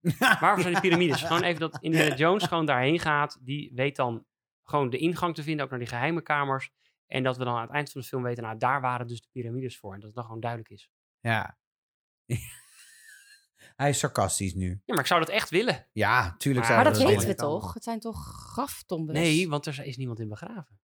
Waarvoor 0.40 0.60
zijn 0.60 0.72
die 0.72 0.82
piramides? 0.82 1.22
Gewoon 1.22 1.42
even 1.42 1.60
dat 1.60 1.78
Indiana 1.80 2.14
Jones 2.14 2.44
gewoon 2.44 2.66
daarheen 2.66 2.98
gaat. 2.98 3.38
Die 3.40 3.72
weet 3.74 3.96
dan 3.96 4.26
gewoon 4.62 4.90
de 4.90 4.98
ingang 4.98 5.34
te 5.34 5.42
vinden, 5.42 5.64
ook 5.64 5.70
naar 5.70 5.78
die 5.78 5.88
geheime 5.88 6.22
kamers. 6.22 6.70
En 7.06 7.22
dat 7.22 7.36
we 7.36 7.44
dan 7.44 7.54
aan 7.54 7.62
het 7.62 7.70
eind 7.70 7.90
van 7.90 8.00
de 8.00 8.06
film 8.06 8.22
weten, 8.22 8.42
nou 8.42 8.58
daar 8.58 8.80
waren 8.80 9.06
dus 9.06 9.20
de 9.20 9.28
piramides 9.32 9.78
voor. 9.78 9.92
En 9.92 9.98
dat 9.98 10.06
het 10.06 10.14
dan 10.14 10.24
gewoon 10.24 10.40
duidelijk 10.40 10.70
is. 10.70 10.90
Ja. 11.20 11.58
Hij 13.76 13.88
is 13.88 13.98
sarcastisch 13.98 14.54
nu. 14.54 14.68
Ja, 14.68 14.80
maar 14.94 14.98
ik 14.98 15.06
zou 15.06 15.20
dat 15.20 15.28
echt 15.28 15.50
willen. 15.50 15.86
Ja, 15.92 16.36
tuurlijk 16.36 16.66
Maar 16.66 16.74
zou 16.74 16.84
Maar 16.84 16.92
dat 16.92 17.02
dat 17.02 17.10
weten 17.10 17.28
we 17.28 17.34
toch? 17.34 17.74
Het 17.74 17.82
zijn 17.82 18.00
toch 18.00 18.16
graftombes? 18.52 19.14
Nee, 19.14 19.48
want 19.48 19.66
er 19.66 19.84
is 19.84 19.96
niemand 19.96 20.20
in 20.20 20.28
begraven. 20.28 20.80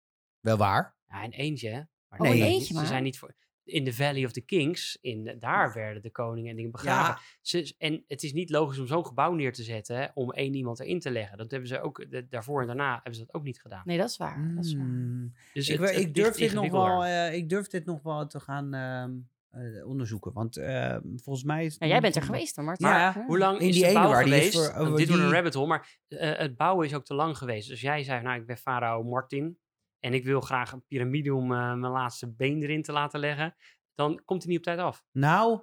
Wel 0.41 0.57
waar? 0.57 0.97
Ja, 1.07 1.25
een 1.25 1.33
eentje, 1.33 1.71
hè? 1.71 1.83
Maar 2.19 2.29
Oh, 2.29 2.35
nee, 2.35 2.43
een 2.43 2.47
eentje 2.47 2.67
Ze 2.67 2.75
maar? 2.75 2.87
zijn 2.87 3.03
niet 3.03 3.19
voor... 3.19 3.35
In 3.65 3.85
de 3.85 3.93
Valley 3.93 4.25
of 4.25 4.33
the 4.33 4.41
Kings, 4.41 4.99
in, 5.01 5.37
daar 5.39 5.73
werden 5.73 6.03
de 6.03 6.11
koningen 6.11 6.51
en 6.51 6.57
dingen 6.57 6.71
begraven. 6.71 7.23
Ze, 7.41 7.75
en 7.79 8.05
het 8.07 8.23
is 8.23 8.33
niet 8.33 8.51
logisch 8.51 8.79
om 8.79 8.87
zo'n 8.87 9.07
gebouw 9.07 9.33
neer 9.33 9.53
te 9.53 9.63
zetten 9.63 9.97
hè, 9.97 10.07
om 10.15 10.31
één 10.33 10.55
iemand 10.55 10.81
erin 10.81 11.01
te 11.01 11.11
leggen. 11.11 11.39
Dat 11.39 11.51
hebben 11.51 11.69
ze 11.69 11.81
ook, 11.81 12.07
de- 12.11 12.27
daarvoor 12.29 12.61
en 12.61 12.67
daarna 12.67 12.93
hebben 12.95 13.15
ze 13.15 13.21
dat 13.27 13.35
ook 13.35 13.43
niet 13.43 13.61
gedaan. 13.61 13.83
Nee, 13.85 13.99
dat 13.99 14.09
is 14.11 14.17
waar. 14.17 14.53
Dat 14.55 14.65
is 14.65 14.75
waar. 14.75 14.85
Mm. 14.85 15.33
Dus 15.53 15.69
Ik, 15.69 15.79
het- 15.79 15.89
we- 15.91 15.95
het 15.97 16.05
ik, 16.05 16.15
durf 16.15 16.35
dit 16.37 16.53
nog 16.53 16.71
wel, 16.71 17.05
eh, 17.05 17.35
ik 17.35 17.49
durf 17.49 17.67
dit 17.67 17.85
nog 17.85 18.03
wel 18.03 18.27
te 18.27 18.41
gaan 18.41 18.75
ehm, 18.75 19.13
eh, 19.51 19.87
onderzoeken. 19.87 20.33
Want 20.33 20.57
eh, 20.57 20.97
volgens 21.17 21.45
mij 21.45 21.65
is... 21.65 21.77
Ja, 21.79 21.87
jij 21.87 22.01
bent 22.01 22.17
er 22.17 22.23
geweest, 22.23 22.57
Martin. 22.57 22.87
Maar 22.87 22.99
Ja. 23.19 23.25
Hoe 23.27 23.39
lang 23.39 23.59
In 23.61 23.69
is 23.69 23.75
die 23.75 23.85
ene 23.85 23.95
bouw 23.95 24.09
waar 24.11 24.25
die 24.25 24.35
is 24.35 24.55
geweest? 24.55 24.73
voor- 24.77 24.97
dit 24.97 25.09
wordt 25.09 25.23
een 25.23 25.31
rabbit 25.31 25.55
hole, 25.55 25.67
maar 25.67 25.99
eh, 26.09 26.39
het 26.39 26.57
bouwen 26.57 26.87
is 26.87 26.95
ook 26.95 27.05
te 27.05 27.15
lang 27.15 27.39
geweest. 27.39 27.69
Dus 27.69 27.81
jij 27.81 28.03
zei, 28.03 28.23
nou, 28.23 28.41
ik 28.41 28.47
ben 28.47 28.57
farao 28.57 29.03
Martin 29.03 29.59
en 30.05 30.15
ik 30.15 30.25
wil 30.25 30.41
graag 30.41 30.73
een 30.73 30.85
piramide 30.87 31.35
om 31.35 31.53
eh, 31.53 31.59
mijn 31.59 31.93
laatste 31.93 32.35
been 32.35 32.63
erin 32.63 32.83
te 32.83 32.93
laten 32.93 33.21
leggen. 33.21 33.55
Dan 33.95 34.21
komt 34.25 34.43
hij 34.43 34.51
niet 34.51 34.59
op 34.59 34.65
tijd 34.65 34.79
af. 34.79 35.05
Nou, 35.13 35.61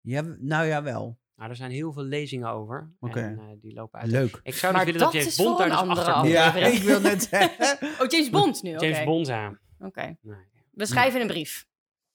ja, 0.00 0.22
nou 0.38 0.66
ja, 0.66 0.82
wel. 0.82 1.18
Nou, 1.36 1.50
er 1.50 1.56
zijn 1.56 1.70
heel 1.70 1.92
veel 1.92 2.02
lezingen 2.02 2.48
over. 2.48 2.92
Oké. 3.00 3.20
En 3.20 3.38
eh, 3.38 3.46
die 3.60 3.74
lopen 3.74 4.00
uit. 4.00 4.10
Leuk. 4.10 4.40
Ik 4.42 4.54
zou 4.54 4.72
dus 4.72 4.82
Maar 4.82 4.84
willen 4.84 5.00
dat 5.00 5.12
dat 5.12 5.20
James 5.20 5.36
Bond 5.36 5.58
daar 5.58 5.66
een 5.66 5.88
dus 5.88 5.98
achter 5.98 6.12
komt. 6.12 6.28
Ja, 6.32 6.54
ik 6.54 6.82
wil 6.82 7.00
net 7.00 7.22
zeggen. 7.22 7.88
Oh, 8.00 8.06
James 8.08 8.30
Bond 8.30 8.62
nu. 8.62 8.74
Oké. 8.74 8.84
James 8.86 9.04
Bond, 9.04 9.26
ja. 9.26 9.58
Oké. 9.78 10.16
Nee. 10.20 10.36
We 10.70 10.86
schrijven 10.86 11.20
een 11.20 11.26
brief. 11.26 11.66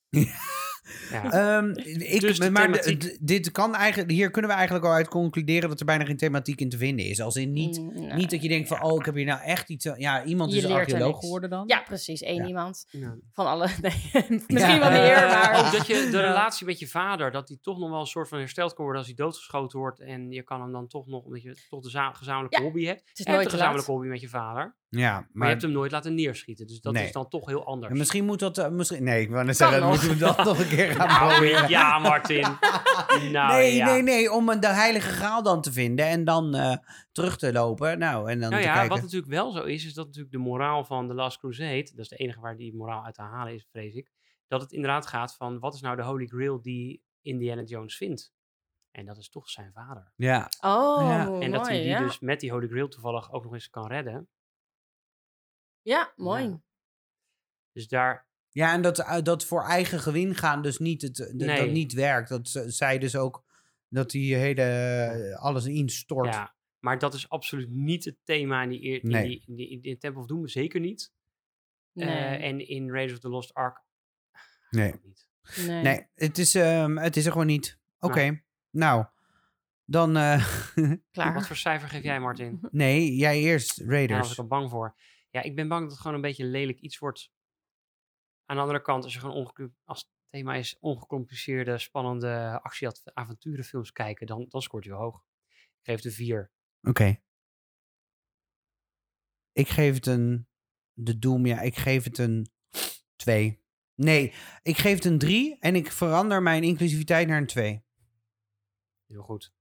ja. 1.11 1.31
Ehm, 1.31 1.69
ik, 1.99 2.19
Dus 2.21 2.39
de 2.39 2.51
maar 2.51 2.63
thematiek. 2.71 3.17
dit 3.21 3.51
kan 3.51 3.75
eigenlijk, 3.75 4.11
hier 4.11 4.31
kunnen 4.31 4.51
we 4.51 4.57
eigenlijk 4.57 4.85
al 4.87 4.93
uit 4.93 5.07
concluderen 5.07 5.69
dat 5.69 5.79
er 5.79 5.85
bijna 5.85 6.05
geen 6.05 6.17
thematiek 6.17 6.61
in 6.61 6.69
te 6.69 6.77
vinden 6.77 7.05
is. 7.05 7.21
Als 7.21 7.35
in 7.35 7.51
niet, 7.51 7.79
Mm, 7.79 7.93
nee. 7.93 8.13
niet 8.13 8.29
dat 8.29 8.41
je 8.41 8.47
denkt 8.49 8.67
van, 8.67 8.83
oh, 8.83 8.99
ik 8.99 9.05
heb 9.05 9.15
hier 9.15 9.25
nou 9.25 9.41
echt 9.41 9.69
iets... 9.69 9.87
aan- 9.87 9.99
Ja, 9.99 10.23
iemand 10.23 10.51
Je 10.51 10.57
is 10.57 10.65
archeoloog 10.65 11.19
geworden 11.19 11.49
dan. 11.49 11.63
Ja, 11.67 11.81
precies. 11.81 12.21
Eén 12.21 12.35
Ja. 12.35 12.45
iemand. 12.47 12.85
Ja. 12.89 13.15
Van 13.33 13.45
alle... 13.45 13.67
Nee, 13.81 13.91
misschien 14.27 14.57
Ja. 14.57 14.79
wel 14.79 14.91
meer, 14.91 15.23
Ook 15.23 15.29
maar... 15.31 15.71
dat 15.71 15.87
je 15.87 16.07
de 16.11 16.19
relatie 16.21 16.65
met 16.65 16.79
je 16.79 16.87
vader, 16.87 17.31
dat 17.31 17.47
die 17.47 17.59
toch 17.61 17.79
nog 17.79 17.89
wel 17.89 17.99
een 17.99 18.05
soort 18.05 18.27
van 18.29 18.39
hersteld 18.39 18.73
kan 18.73 18.83
worden 18.83 19.01
als 19.01 19.07
hij 19.15 19.23
doodgeschoten 19.23 19.79
wordt. 19.79 19.99
En 19.99 20.31
je 20.31 20.43
kan 20.43 20.61
hem 20.61 20.71
dan 20.71 20.87
toch 20.87 21.07
nog, 21.07 21.23
omdat 21.23 21.41
je 21.41 21.57
toch 21.69 21.81
de 21.81 21.89
za- 21.89 22.13
gezamenlijke 22.13 22.57
Ja, 22.57 22.63
hobby 22.63 22.85
hebt. 22.85 23.01
Het 23.09 23.19
is 23.19 23.25
nooit 23.25 23.45
een 23.45 23.51
gezamenlijke 23.51 23.91
hobby 23.91 24.07
met 24.07 24.21
je 24.21 24.29
vader. 24.29 24.77
Maar, 24.89 25.01
Ja, 25.01 25.17
je 25.17 25.25
maar 25.33 25.47
hebt 25.49 25.61
hem 25.61 25.71
nooit 25.71 25.91
laten 25.91 26.15
neerschieten. 26.15 26.67
Dus 26.67 26.81
dat 26.81 26.93
Nee. 26.93 27.05
is 27.05 27.11
dan 27.11 27.27
toch 27.29 27.45
heel 27.45 27.65
anders. 27.65 27.91
en 27.91 27.97
misschien 27.97 28.25
moet 28.25 28.39
dat... 28.39 28.57
eh, 28.57 28.69
misschien, 28.69 29.03
nee, 29.03 29.21
ik 29.21 29.29
wou 29.29 29.45
net 29.45 29.57
zeggen, 29.57 29.79
nog. 29.79 29.89
moeten 29.89 30.09
we 30.09 30.15
dat 30.17 30.37
nog 30.43 30.59
een 30.59 30.67
keer 30.67 30.91
gaan 30.95 31.07
Nou, 31.07 31.29
proberen. 31.33 31.69
ja, 31.69 31.99
Martin. 31.99 32.41
nou, 33.31 33.53
nee, 33.53 33.75
ja. 33.75 33.85
nee, 33.85 34.01
nee, 34.03 34.31
om 34.31 34.49
een- 34.49 34.59
de 34.59 34.67
heilige 34.67 35.09
graal 35.09 35.43
dan 35.43 35.61
te 35.61 35.71
vinden 35.71 36.05
en 36.05 36.23
dan 36.23 36.55
eh, 36.55 36.75
terug 37.11 37.37
te 37.37 37.51
lopen. 37.51 37.99
Nou, 37.99 38.29
en 38.31 38.39
dan 38.39 38.49
Nou 38.49 38.61
te 38.61 38.67
ja, 38.67 38.73
kijken. 38.73 38.91
wat 38.91 39.01
natuurlijk 39.01 39.31
wel 39.31 39.51
zo 39.51 39.63
is, 39.63 39.85
is 39.85 39.93
dat 39.93 40.05
natuurlijk 40.05 40.33
de 40.33 40.39
moraal 40.39 40.83
van 40.85 41.07
The 41.07 41.13
Last 41.13 41.37
Crusade, 41.39 41.83
dat 41.83 41.99
is 41.99 42.07
de 42.09 42.15
enige 42.15 42.39
waar 42.39 42.55
die 42.57 42.75
moraal 42.75 43.05
uit 43.05 43.15
te 43.15 43.21
halen 43.21 43.53
is, 43.53 43.67
vrees 43.71 43.93
ik, 43.93 44.11
dat 44.47 44.61
het 44.61 44.71
inderdaad 44.71 45.07
gaat 45.07 45.35
van 45.35 45.59
wat 45.59 45.73
is 45.73 45.81
nou 45.81 45.95
de 45.95 46.03
Holy 46.03 46.25
Grail 46.25 46.61
die 46.61 47.03
Indiana 47.21 47.61
Jones 47.61 47.97
vindt? 47.97 48.31
En 48.91 49.05
dat 49.05 49.17
is 49.17 49.29
toch 49.29 49.49
zijn 49.49 49.71
vader. 49.73 50.11
Ja, 50.15 50.49
Oh, 50.61 51.01
Ja. 51.09 51.21
En 51.23 51.29
mooi. 51.29 51.49
dat 51.51 51.67
hij 51.67 51.77
die 51.77 51.87
ja. 51.87 51.99
dus 51.99 52.19
met 52.19 52.39
die 52.39 52.51
Holy 52.51 52.67
Grail 52.67 52.87
toevallig 52.87 53.31
ook 53.31 53.43
nog 53.43 53.53
eens 53.53 53.69
kan 53.69 53.87
redden. 53.87 54.27
Ja, 55.89 56.13
mooi. 56.15 56.43
Ja. 56.43 56.61
Dus 57.71 57.87
daar, 57.87 58.27
ja 58.49 58.73
en 58.73 58.81
dat, 58.81 58.99
eh, 58.99 59.21
dat 59.21 59.45
voor 59.45 59.63
eigen 59.63 59.99
gewin 59.99 60.35
gaan 60.35 60.61
dus 60.61 60.77
niet, 60.77 61.01
het, 61.01 61.15
dat, 61.15 61.27
dat 61.27 61.47
Nee. 61.47 61.71
niet 61.71 61.93
werkt. 61.93 62.29
Dat 62.29 62.47
zij 62.67 62.97
dus 62.99 63.15
ook 63.15 63.43
dat 63.87 64.09
die 64.11 64.35
hele, 64.35 64.61
eh, 64.61 65.39
alles 65.41 65.65
instort. 65.65 66.33
ja, 66.33 66.55
maar 66.79 66.99
dat 66.99 67.13
is 67.13 67.29
absoluut 67.29 67.69
niet 67.69 68.05
het 68.05 68.17
thema 68.23 68.63
in 68.63 68.69
die, 68.69 68.81
in 68.81 69.09
Nee. 69.09 69.27
die, 69.27 69.43
in 69.47 69.55
die, 69.55 69.69
in 69.69 69.81
die 69.81 69.97
Temple 69.97 70.21
of 70.21 70.27
Doom, 70.27 70.47
zeker 70.47 70.79
niet. 70.79 71.11
Nee. 71.93 72.07
Eh, 72.09 72.47
en 72.47 72.67
in 72.67 72.89
Raiders 72.91 73.13
of 73.13 73.19
the 73.19 73.29
Lost 73.29 73.53
Ark 73.53 73.83
Nee. 74.69 74.93
ook 74.93 75.03
niet. 75.03 75.27
nee. 75.67 75.81
Nee, 75.81 76.07
het 76.15 76.37
is, 76.37 76.55
ehm, 76.55 76.97
het 76.97 77.17
is 77.17 77.25
er 77.25 77.31
gewoon 77.31 77.47
niet. 77.47 77.79
Oké, 77.99 78.43
nou. 78.69 79.05
Dan, 79.85 80.17
eh, 80.17 80.45
Klaar. 81.11 81.33
Wat 81.33 81.47
voor 81.47 81.55
cijfer 81.55 81.89
geef 81.89 82.03
jij, 82.03 82.19
Martin? 82.19 82.59
nee, 82.71 83.15
jij 83.15 83.39
eerst, 83.39 83.77
Daar 83.77 83.85
was 83.87 83.95
Raiders. 83.95 84.31
ik 84.31 84.37
al 84.37 84.47
bang 84.47 84.69
voor. 84.69 84.95
Ja, 85.29 85.41
ik 85.41 85.55
ben 85.55 85.67
bang 85.67 85.81
dat 85.81 85.91
het 85.91 85.99
gewoon 85.99 86.15
een 86.15 86.21
beetje 86.21 86.43
een 86.43 86.51
lelijk 86.51 86.79
iets 86.79 86.97
wordt. 86.97 87.31
Aan 88.45 88.55
de 88.55 88.61
andere 88.61 88.81
kant, 88.81 89.03
als 89.03 89.13
je 89.13 89.19
gewoon 89.19 89.73
als 89.83 89.99
het 89.99 90.09
thema 90.25 90.55
is 90.55 90.79
ongecompliceerde, 90.79 91.77
spannende 91.77 92.59
actie-avonturenfilms 92.61 93.91
kijken, 93.91 94.27
dan, 94.27 94.45
dan 94.49 94.61
scoort 94.61 94.85
hij 94.85 94.93
hoog. 94.93 95.23
Ik 95.49 95.85
geef 95.85 95.95
het 95.95 96.05
een 96.05 96.11
4. 96.11 96.51
Oké. 96.81 97.21
Ik 99.51 99.67
geef 99.67 99.93
het 99.95 100.05
een... 100.05 100.47
De 100.93 101.19
Doom, 101.19 101.45
ja, 101.45 101.61
ik 101.61 101.75
geef 101.75 102.03
het 102.03 102.17
een 102.17 102.51
2. 103.15 103.63
Nee, 103.95 104.33
ik 104.61 104.77
geef 104.77 104.95
het 104.95 105.05
een 105.05 105.17
3 105.17 105.59
en 105.59 105.75
ik 105.75 105.91
verander 105.91 106.41
mijn 106.41 106.63
inclusiviteit 106.63 107.27
naar 107.27 107.37
een 107.37 107.47
2. 107.47 107.83
Heel 109.05 109.21
goed. 109.21 109.53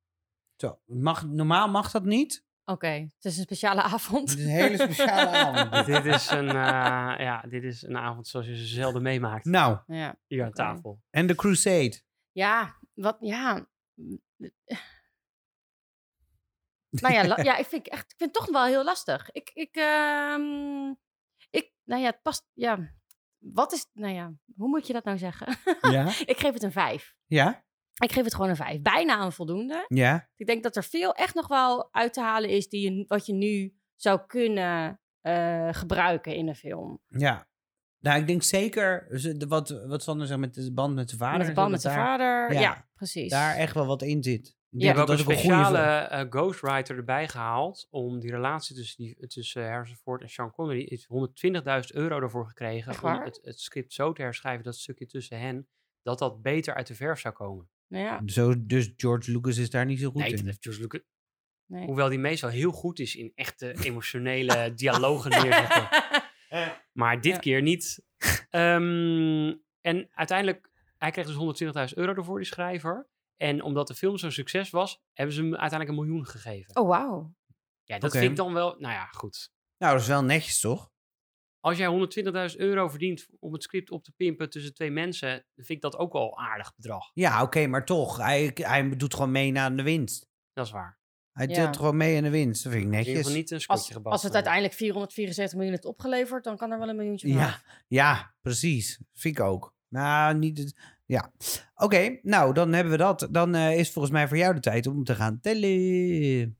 Zo, 0.56 0.80
mag, 0.84 1.26
normaal 1.26 1.68
mag 1.68 1.90
dat 1.90 2.04
niet. 2.04 2.46
Oké, 2.70 2.86
het 2.88 3.24
is 3.24 3.36
een 3.36 3.42
speciale 3.42 3.82
avond. 3.82 4.30
Het 4.30 4.38
is 4.38 4.44
een 4.44 4.50
hele 4.50 4.76
speciale 4.76 5.28
avond. 5.46 5.86
dit, 5.86 6.04
is 6.04 6.30
een, 6.30 6.48
eh, 6.48 6.54
ja, 7.18 7.40
dit 7.48 7.62
is 7.64 7.82
een 7.82 7.96
avond 7.96 8.26
zoals 8.28 8.46
je 8.46 8.56
ze 8.56 8.66
zelden 8.66 9.02
meemaakt 9.02 9.44
Nou, 9.44 9.78
Ja, 9.86 10.16
hier 10.26 10.44
aan 10.44 10.52
tafel. 10.52 11.00
en 11.10 11.26
de 11.26 11.34
Crusade. 11.34 12.00
ja 12.32 12.76
wat, 12.94 13.16
ja. 13.20 13.66
Nou 16.90 17.14
ja, 17.14 17.22
ja 17.42 17.56
ik, 17.56 17.66
vind, 17.66 17.88
echt, 17.88 18.10
ik 18.12 18.16
vind 18.16 18.34
het 18.36 18.44
toch 18.44 18.52
wel 18.52 18.64
heel 18.64 18.84
lastig. 18.84 19.30
Ik, 19.30 19.50
ik, 19.54 19.76
ehm, 19.76 20.88
ik, 21.50 21.72
nou 21.84 22.00
ja, 22.02 22.06
het 22.10 22.22
past, 22.22 22.46
ja. 22.52 22.96
Wat 23.38 23.72
is, 23.72 23.86
nou 23.92 24.14
ja, 24.14 24.32
hoe 24.56 24.68
moet 24.68 24.86
je 24.86 24.92
dat 24.92 25.04
nou 25.04 25.18
zeggen? 25.18 25.56
Ja? 25.80 26.04
ik 26.32 26.38
geef 26.38 26.52
het 26.52 26.62
een 26.62 26.72
vijf. 26.72 27.14
Ja? 27.26 27.64
Ik 27.98 28.12
geef 28.12 28.24
het 28.24 28.34
gewoon 28.34 28.50
een 28.50 28.56
vijf. 28.56 28.80
Bijna 28.82 29.24
een 29.24 29.32
voldoende. 29.32 29.84
Ja? 29.88 30.28
Ik 30.36 30.46
denk 30.46 30.62
dat 30.62 30.76
er 30.76 30.84
veel 30.84 31.14
echt 31.14 31.34
nog 31.34 31.48
wel 31.48 31.88
uit 31.94 32.12
te 32.12 32.20
halen 32.20 32.50
is 32.50 32.68
die 32.68 32.90
je, 32.92 33.04
wat 33.06 33.26
je 33.26 33.32
nu 33.32 33.74
zou 33.96 34.20
kunnen 34.26 35.00
eh, 35.20 35.68
gebruiken 35.72 36.34
in 36.34 36.48
een 36.48 36.54
film. 36.56 37.00
Ja. 37.08 37.46
Nou, 38.00 38.20
ik 38.20 38.26
denk 38.26 38.42
zeker, 38.42 39.06
ze- 39.18 39.36
de- 39.36 39.46
wat, 39.46 39.68
wat 39.86 40.02
Sander 40.02 40.26
zegt 40.26 40.40
met 40.40 40.54
de 40.54 40.72
band 40.72 40.94
met 40.94 41.08
zijn 41.08 41.20
vader. 41.20 41.38
met 41.38 41.46
de 41.46 41.52
band 41.54 41.70
met 41.70 41.82
daar, 41.82 41.94
vader. 41.94 42.52
ja, 42.52 42.60
Ja, 42.60 42.86
precies. 42.94 43.30
Daar 43.30 43.56
echt 43.56 43.74
wel 43.74 43.86
wat 43.86 44.02
in 44.02 44.22
zit. 44.22 44.56
Ik 44.70 44.80
Ja. 44.80 44.86
hebben 44.86 45.02
ook 45.04 45.10
een 45.10 45.18
speciale 45.18 45.78
eh, 45.78 46.24
ghostwriter 46.30 46.96
erbij 46.96 47.28
gehaald 47.28 47.86
om 47.90 48.20
die 48.20 48.30
relatie 48.30 48.76
tussen, 48.76 49.04
die, 49.04 49.26
tussen 49.26 49.68
Harrison 49.70 49.96
Ford 49.96 50.22
en 50.22 50.28
Sean 50.30 50.50
Connery. 50.50 50.82
Is 50.82 51.06
120.000 51.06 51.94
euro 51.94 52.20
ervoor 52.20 52.46
gekregen 52.46 53.02
om 53.02 53.22
het, 53.22 53.38
het 53.42 53.60
script 53.60 53.92
zo 53.92 54.12
te 54.12 54.22
herschrijven, 54.22 54.64
dat 54.64 54.76
stukje 54.76 55.06
tussen 55.06 55.40
hen, 55.40 55.68
dat 56.02 56.18
dat 56.18 56.42
beter 56.42 56.74
uit 56.74 56.86
de 56.86 56.94
verf 56.94 57.20
zou 57.20 57.34
komen. 57.34 57.68
Nou 57.88 58.04
ja, 58.04 58.22
Zo, 58.26 58.66
dus 58.66 58.92
George 58.96 59.30
Lucas 59.30 59.56
is 59.56 59.70
daar 59.70 59.84
niet 59.86 60.00
zo 60.00 60.10
goed 60.10 60.20
nee, 60.22 60.32
in. 60.32 60.44
heeft 60.46 60.58
George 60.60 60.80
Lucas. 60.80 61.00
nee. 61.66 61.84
Hoewel 61.86 62.08
die 62.08 62.18
meestal 62.18 62.50
heel 62.50 62.70
goed 62.72 62.98
is 62.98 63.14
in 63.16 63.32
echte 63.34 63.72
emotionele 63.88 64.74
dialogen 64.74 65.30
neerzetten. 65.30 65.88
Maar 66.92 67.20
dit 67.20 67.32
Ja. 67.32 67.38
keer 67.38 67.62
niet. 67.62 68.04
Ehm, 68.50 69.54
en 69.80 70.08
uiteindelijk, 70.10 70.70
hij 70.96 71.10
kreeg 71.10 71.26
dus 71.26 71.34
120.000 71.90 71.96
euro 71.96 72.14
ervoor, 72.14 72.36
die 72.38 72.46
schrijver. 72.46 73.08
En 73.36 73.62
omdat 73.62 73.86
de 73.86 73.94
film 73.94 74.16
zo'n 74.18 74.30
succes 74.30 74.70
was, 74.70 75.02
hebben 75.12 75.34
ze 75.34 75.40
hem 75.42 75.50
uiteindelijk 75.56 75.90
een 75.90 76.04
miljoen 76.04 76.26
gegeven. 76.26 76.76
Oh, 76.76 76.88
wauw. 76.88 77.34
Ja, 77.84 77.98
dat 77.98 78.10
Oké. 78.10 78.18
vind 78.18 78.30
ik 78.30 78.36
dan 78.36 78.52
wel, 78.52 78.76
nou 78.78 78.92
ja, 78.94 79.04
goed. 79.06 79.52
Nou, 79.78 79.92
dat 79.92 80.02
is 80.02 80.08
wel 80.08 80.24
netjes, 80.24 80.60
toch? 80.60 80.90
Als 81.60 81.78
jij 81.78 82.08
120.000 82.50 82.56
euro 82.56 82.88
verdient 82.88 83.26
om 83.40 83.52
het 83.52 83.62
script 83.62 83.90
op 83.90 84.04
te 84.04 84.12
pimpen 84.16 84.50
tussen 84.50 84.74
twee 84.74 84.90
mensen, 84.90 85.28
dan 85.30 85.64
vind 85.64 85.70
ik 85.70 85.80
dat 85.80 85.96
ook 85.96 86.12
wel 86.12 86.22
een 86.38 86.44
aardig 86.46 86.74
bedrag. 86.76 87.10
Ja, 87.14 87.42
oké, 87.42 87.66
maar 87.66 87.84
toch. 87.84 88.16
Hij, 88.16 88.50
hij 88.54 88.96
doet 88.96 89.14
gewoon 89.14 89.30
mee 89.30 89.52
naar 89.52 89.76
de 89.76 89.82
winst. 89.82 90.28
Dat 90.52 90.66
is 90.66 90.72
waar. 90.72 90.98
Hij 91.32 91.46
Ja. 91.46 91.54
deelt 91.54 91.76
gewoon 91.76 91.96
mee 91.96 92.16
aan 92.16 92.22
de 92.22 92.30
winst. 92.30 92.62
Dat 92.62 92.72
vind 92.72 92.84
ik 92.84 92.90
netjes. 92.90 93.34
niet 93.34 93.50
een 93.50 93.60
Als, 93.66 94.04
als 94.04 94.22
het 94.22 94.34
uiteindelijk 94.34 94.74
474 94.74 95.56
miljoen 95.56 95.74
heeft 95.74 95.86
opgeleverd, 95.88 96.44
dan 96.44 96.56
kan 96.56 96.70
er 96.70 96.78
wel 96.78 96.88
een 96.88 96.96
miljoentje 96.96 97.28
van. 97.28 97.36
Ja, 97.36 97.60
ja, 97.88 98.34
precies. 98.40 99.00
Vind 99.14 99.38
ik 99.38 99.44
ook. 99.44 99.74
Nou, 99.88 100.34
niet... 100.38 100.58
het- 100.58 100.76
Ja. 101.06 101.32
Oké, 101.74 102.18
nou, 102.22 102.54
dan 102.54 102.72
hebben 102.72 102.92
we 102.92 102.98
dat. 102.98 103.28
Dan 103.30 103.54
eh, 103.54 103.78
is 103.78 103.90
volgens 103.90 104.14
mij 104.14 104.28
voor 104.28 104.36
jou 104.36 104.54
de 104.54 104.60
tijd 104.60 104.86
om 104.86 105.04
te 105.04 105.14
gaan 105.14 105.40
tellen. 105.40 106.56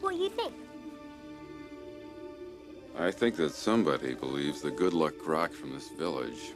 What 0.00 0.12
do 0.12 0.16
you 0.18 0.30
think? 0.36 0.52
I 3.00 3.10
think 3.10 3.36
that 3.36 3.54
somebody 3.54 4.14
believes 4.14 4.60
the 4.60 4.70
good 4.70 4.92
luck 4.92 5.26
rock 5.26 5.52
from 5.52 5.72
this 5.72 5.88
village 5.88 6.52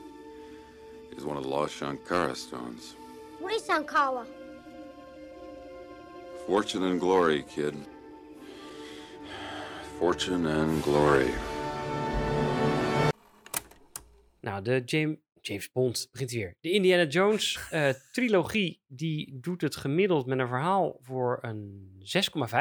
is 1.17 1.25
one 1.25 1.39
of 1.39 1.43
the 1.43 1.49
lost 1.49 1.81
Shankara 1.81 2.37
stones. 2.37 2.97
What 3.41 3.55
is 3.55 3.65
Sankara? 3.65 4.27
Fortune 6.47 6.83
and 6.85 7.01
glory, 7.01 7.45
kid. 7.45 7.75
Fortune 9.99 10.47
and 10.47 10.83
glory. 10.83 11.31
Nou, 14.41 14.63
de 14.63 14.83
James, 14.85 15.17
James 15.41 15.73
Bond 15.73 16.09
begint 16.13 16.31
weer. 16.31 16.55
De 16.61 16.71
Indiana 16.71 17.05
Jones 17.05 17.59
eh, 17.71 17.89
trilogie, 18.13 18.83
die 18.87 19.39
doet 19.41 19.61
het 19.61 19.77
gemiddeld 19.77 20.27
met 20.27 20.39
een 20.39 20.49
verhaal 20.49 20.99
voor 21.01 21.39
een 21.43 21.91
6,5. 22.49 22.57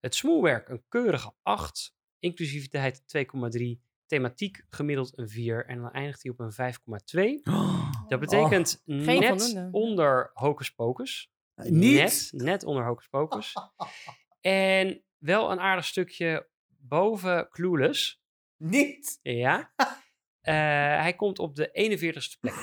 Het 0.00 0.14
smoelwerk 0.14 0.68
een 0.68 0.82
keurige 0.88 1.32
8. 1.42 1.98
Inclusiviteit 2.20 3.02
2,3. 3.16 3.88
Thematiek 4.06 4.64
gemiddeld 4.68 5.18
een 5.18 5.28
4. 5.28 5.66
En 5.66 5.80
dan 5.80 5.90
eindigt 5.90 6.22
hij 6.22 6.32
op 6.32 6.40
een 6.40 6.52
5,2. 6.52 7.42
Dat 8.08 8.20
betekent 8.20 8.82
net 8.84 9.26
voldoende. 9.26 9.68
onder 9.72 10.30
Hocus 10.34 10.70
Pocus. 10.70 11.32
Niet? 11.54 11.98
Net, 11.98 12.30
net 12.32 12.64
onder 12.64 12.84
Hocus 12.84 13.08
Pocus. 13.08 13.54
en 14.40 15.02
wel 15.18 15.50
een 15.50 15.60
aardig 15.60 15.84
stukje 15.84 16.48
boven 16.66 17.48
Clueless. 17.50 18.22
Niet? 18.56 19.18
Ja. 19.22 19.72
Eh, 20.40 20.54
hij 21.00 21.14
komt 21.16 21.38
op 21.38 21.56
de 21.56 21.68
41ste 21.72 22.38
plek 22.40 22.54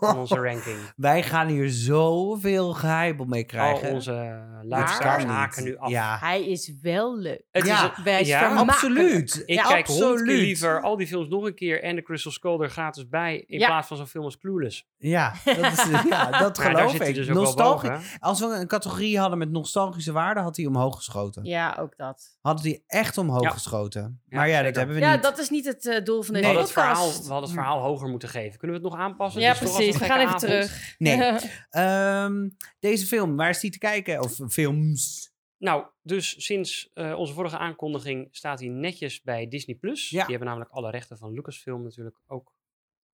van 0.00 0.18
onze 0.18 0.34
ranking. 0.48 0.78
Wij 0.96 1.22
gaan 1.22 1.46
hier 1.46 1.68
zoveel 1.70 2.72
geheim 2.72 3.16
mee 3.28 3.40
Al 3.42 3.46
krijgen. 3.46 3.90
onze 3.92 4.46
Dat 4.54 4.64
luisteraars 4.64 5.24
haken 5.24 5.64
nu 5.64 5.76
af. 5.76 5.90
Ja, 5.90 6.18
Hij 6.20 6.46
is 6.46 6.72
wel 6.82 7.18
leuk. 7.18 7.42
Het 7.50 7.66
Ja, 7.66 7.92
is 7.96 8.02
Wij 8.04 8.24
ja, 8.24 8.54
absoluut. 8.54 9.42
ik 9.46 9.54
Ja, 9.54 9.62
kijk 9.62 9.86
absoluut. 9.88 10.26
liever 10.38 10.80
al 10.82 10.96
die 10.96 11.06
films 11.06 11.28
nog 11.28 11.44
een 11.44 11.54
keer 11.54 11.82
en 11.82 11.94
de 11.96 12.02
Crystal 12.02 12.32
Skull 12.32 12.60
er 12.60 12.70
gratis 12.70 13.08
bij 13.08 13.44
in 13.46 13.58
Ja. 13.58 13.66
plaats 13.66 13.88
van 13.88 13.96
zo'n 13.96 14.06
film 14.06 14.24
als 14.24 14.38
Clueless. 14.38 14.86
Ja, 14.96 15.34
dat, 15.44 15.56
is, 15.72 15.84
ja, 16.10 16.38
dat 16.38 16.58
geloof 16.58 17.00
ik. 17.00 17.14
dus 17.14 17.54
boven. 17.54 18.00
Als 18.18 18.40
we 18.40 18.46
een 18.46 18.66
categorie 18.66 19.18
hadden 19.18 19.38
met 19.38 19.50
nostalgische 19.50 20.12
waarde, 20.12 20.40
had 20.40 20.56
hij 20.56 20.66
omhoog 20.66 20.96
geschoten. 20.96 21.44
Ja, 21.44 21.76
ook 21.80 21.96
dat. 21.96 22.38
Had 22.40 22.62
hij 22.62 22.82
echt 22.86 23.18
omhoog 23.18 23.42
Ja. 23.42 23.50
geschoten. 23.50 24.20
Ja, 24.26 24.36
Maar 24.36 24.48
ja, 24.48 24.62
dat 24.62 24.74
hebben 24.76 24.94
we 24.94 25.00
Ja, 25.00 25.12
niet. 25.12 25.22
dat 25.22 25.38
is 25.38 25.50
niet 25.50 25.64
het 25.64 25.86
eh, 25.86 26.04
doel 26.04 26.22
van 26.22 26.34
deze 26.34 26.46
het 26.46 26.56
podcast. 26.56 26.74
Verhaal, 26.78 27.08
we 27.08 27.16
hadden 27.16 27.42
het 27.42 27.50
verhaal 27.50 27.80
hoger 27.80 28.08
moeten 28.08 28.28
geven. 28.28 28.58
Kunnen 28.58 28.76
we 28.76 28.82
het 28.82 28.92
nog 28.92 29.02
aanpassen? 29.02 29.40
Ja, 29.40 29.52
toch 29.52 29.58
precies. 29.58 29.98
We 29.98 30.04
gaan 30.04 30.18
even 30.18 30.34
avond. 30.34 30.40
terug. 30.40 30.94
Nee. 30.98 31.38
Ehm, 31.70 32.48
deze 32.78 33.06
film, 33.06 33.36
waar 33.36 33.50
is 33.50 33.60
die 33.60 33.70
te 33.70 33.78
kijken? 33.78 34.22
Of 34.22 34.40
films? 34.48 35.30
Nou, 35.58 35.86
dus 36.02 36.44
sinds 36.44 36.90
eh, 36.94 37.18
onze 37.18 37.32
vorige 37.32 37.58
aankondiging 37.58 38.28
staat 38.30 38.60
hij 38.60 38.68
netjes 38.68 39.22
bij 39.22 39.48
Disney+. 39.48 39.76
Plus. 39.76 40.08
Ja. 40.08 40.20
Die 40.20 40.30
hebben 40.30 40.48
namelijk 40.48 40.70
alle 40.70 40.90
rechten 40.90 41.18
van 41.18 41.32
Lucasfilm 41.32 41.82
natuurlijk 41.82 42.16
ook 42.26 42.54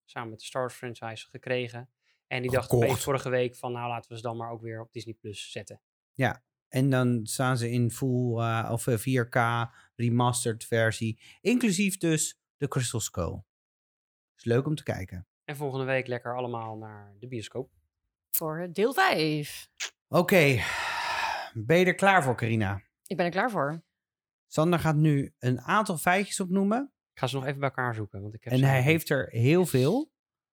samen 0.04 0.30
met 0.30 0.38
de 0.38 0.44
Star 0.44 0.60
Wars 0.60 0.74
franchise 0.74 1.26
gekregen. 1.30 1.90
En 2.26 2.42
die 2.42 2.50
dachten 2.50 2.70
Gekocht. 2.70 2.88
opeens 2.88 3.04
vorige 3.04 3.28
week 3.28 3.56
van 3.56 3.72
nou 3.72 3.88
laten 3.88 4.10
we 4.10 4.16
ze 4.16 4.22
dan 4.22 4.36
maar 4.36 4.50
ook 4.50 4.62
weer 4.62 4.80
op 4.80 4.92
Disney 4.92 5.14
Plus 5.14 5.50
zetten. 5.50 5.80
En 6.74 6.90
dan 6.90 7.20
staan 7.26 7.58
ze 7.58 7.70
in 7.70 7.90
full 7.90 8.38
eh, 8.38 8.68
of 8.72 8.86
eh, 8.86 8.98
4K 8.98 9.70
remastered 9.96 10.64
versie. 10.64 11.20
Inclusief 11.40 11.96
dus 11.96 12.38
de 12.56 12.68
Crystal 12.68 13.00
Skull. 13.00 13.42
Is 14.44 14.50
leuk 14.50 14.66
om 14.66 14.74
te 14.74 14.82
kijken. 14.82 15.26
En 15.44 15.56
volgende 15.56 15.84
week 15.84 16.06
lekker 16.06 16.36
allemaal 16.36 16.76
naar 16.76 17.14
de 17.18 17.28
bioscoop. 17.28 17.70
Voor 18.30 18.68
deel 18.72 18.92
5. 18.92 19.68
Oké, 20.08 20.60
ben 21.54 21.78
je 21.78 21.84
er 21.84 21.94
klaar 21.94 22.22
voor, 22.22 22.36
Carina? 22.36 22.82
Ik 23.06 23.16
ben 23.16 23.26
er 23.26 23.32
klaar 23.32 23.50
voor. 23.50 23.82
Sander 24.46 24.78
gaat 24.78 24.96
nu 24.96 25.32
een 25.38 25.60
aantal 25.60 25.96
feitjes 25.96 26.40
opnoemen. 26.40 26.92
Ik 27.12 27.18
ga 27.18 27.26
ze 27.26 27.34
nog 27.34 27.44
even 27.44 27.58
bij 27.58 27.68
elkaar 27.68 27.94
zoeken. 27.94 28.22
Want 28.22 28.34
ik 28.34 28.44
heb 28.44 28.52
En 28.52 28.62
hij 28.62 28.82
heeft 28.82 29.10
er 29.10 29.28
heel 29.30 29.66
veel. 29.66 30.12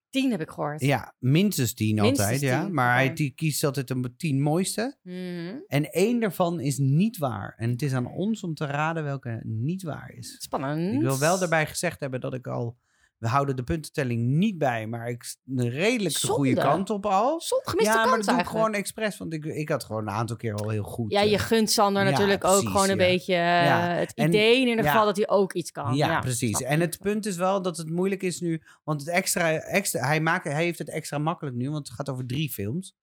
10 0.09 0.31
heb 0.31 0.41
ik 0.41 0.49
gehoord. 0.49 0.81
Ja, 0.81 1.15
minstens 1.19 1.73
tien 1.73 1.95
Minstens 1.95 2.19
altijd. 2.19 2.41
Ja. 2.41 2.63
tien, 2.63 2.73
Maar 2.73 2.93
hij 2.93 3.13
die 3.13 3.31
kiest 3.31 3.63
altijd 3.63 3.87
de 3.87 4.15
tien 4.15 4.41
mooiste. 4.41 4.97
Mhm. 5.01 5.55
En 5.67 5.89
één 5.89 6.19
daarvan 6.19 6.59
is 6.59 6.77
niet 6.77 7.17
waar. 7.17 7.53
En 7.57 7.69
het 7.69 7.81
is 7.81 7.93
aan 7.93 8.07
ons 8.07 8.43
om 8.43 8.53
te 8.53 8.65
raden 8.65 9.03
welke 9.03 9.41
niet 9.43 9.83
waar 9.83 10.11
is. 10.11 10.35
Spannend. 10.39 10.93
Ik 10.93 11.01
wil 11.01 11.19
wel 11.19 11.39
daarbij 11.39 11.65
gezegd 11.65 11.99
hebben 11.99 12.21
dat 12.21 12.33
ik 12.33 12.47
al... 12.47 12.77
We 13.21 13.27
houden 13.27 13.55
de 13.55 13.63
puntentelling 13.63 14.27
niet 14.27 14.57
bij, 14.57 14.87
maar 14.87 15.09
ik 15.09 15.35
redelijk 15.55 16.21
de 16.21 16.27
goede 16.27 16.49
Zonde. 16.49 16.61
kant 16.69 16.89
op 16.89 17.05
al. 17.05 17.41
Zot 17.41 17.69
gemiste 17.69 17.91
ja, 17.93 17.95
maar 18.05 18.05
dat 18.05 18.13
doe 18.13 18.21
ik 18.23 18.27
eigenlijk. 18.29 18.49
gewoon 18.49 18.73
expres, 18.73 19.17
want 19.17 19.33
ik, 19.33 19.45
ik 19.45 19.69
had 19.69 19.83
gewoon 19.83 20.01
een 20.01 20.13
aantal 20.13 20.35
keer 20.35 20.53
al 20.53 20.69
heel 20.69 20.83
goed. 20.83 21.11
Ja, 21.11 21.21
je 21.21 21.35
eh, 21.35 21.39
gunt 21.41 21.71
Sander 21.71 22.03
Ja, 22.03 22.09
natuurlijk 22.09 22.43
ook 22.43 22.67
gewoon 22.67 22.83
een 22.83 22.89
ja. 22.89 22.95
beetje 22.95 23.33
eh, 23.33 23.39
Ja, 23.65 23.79
het 23.89 24.13
en- 24.13 24.27
idee 24.27 24.61
in 24.61 24.67
ieder 24.67 24.83
ja. 24.83 24.89
geval 24.91 25.05
dat 25.05 25.15
hij 25.17 25.29
ook 25.29 25.53
iets 25.53 25.71
kan. 25.71 25.95
Ja, 25.95 26.07
Ja, 26.07 26.19
precies. 26.19 26.61
En 26.61 26.79
het 26.79 26.99
punt 26.99 27.25
is 27.25 27.35
wel 27.35 27.61
dat 27.61 27.77
het 27.77 27.89
moeilijk 27.89 28.23
is 28.23 28.39
nu. 28.39 28.61
Want 28.83 28.99
het 28.99 29.09
extra, 29.09 29.51
extra, 29.53 30.05
hij, 30.07 30.21
maakt, 30.21 30.43
hij 30.43 30.63
heeft 30.63 30.79
het 30.79 30.89
extra 30.89 31.17
makkelijk 31.17 31.55
nu, 31.55 31.69
want 31.71 31.87
het 31.87 31.97
gaat 31.97 32.09
over 32.09 32.25
drie 32.25 32.49
films. 32.49 32.95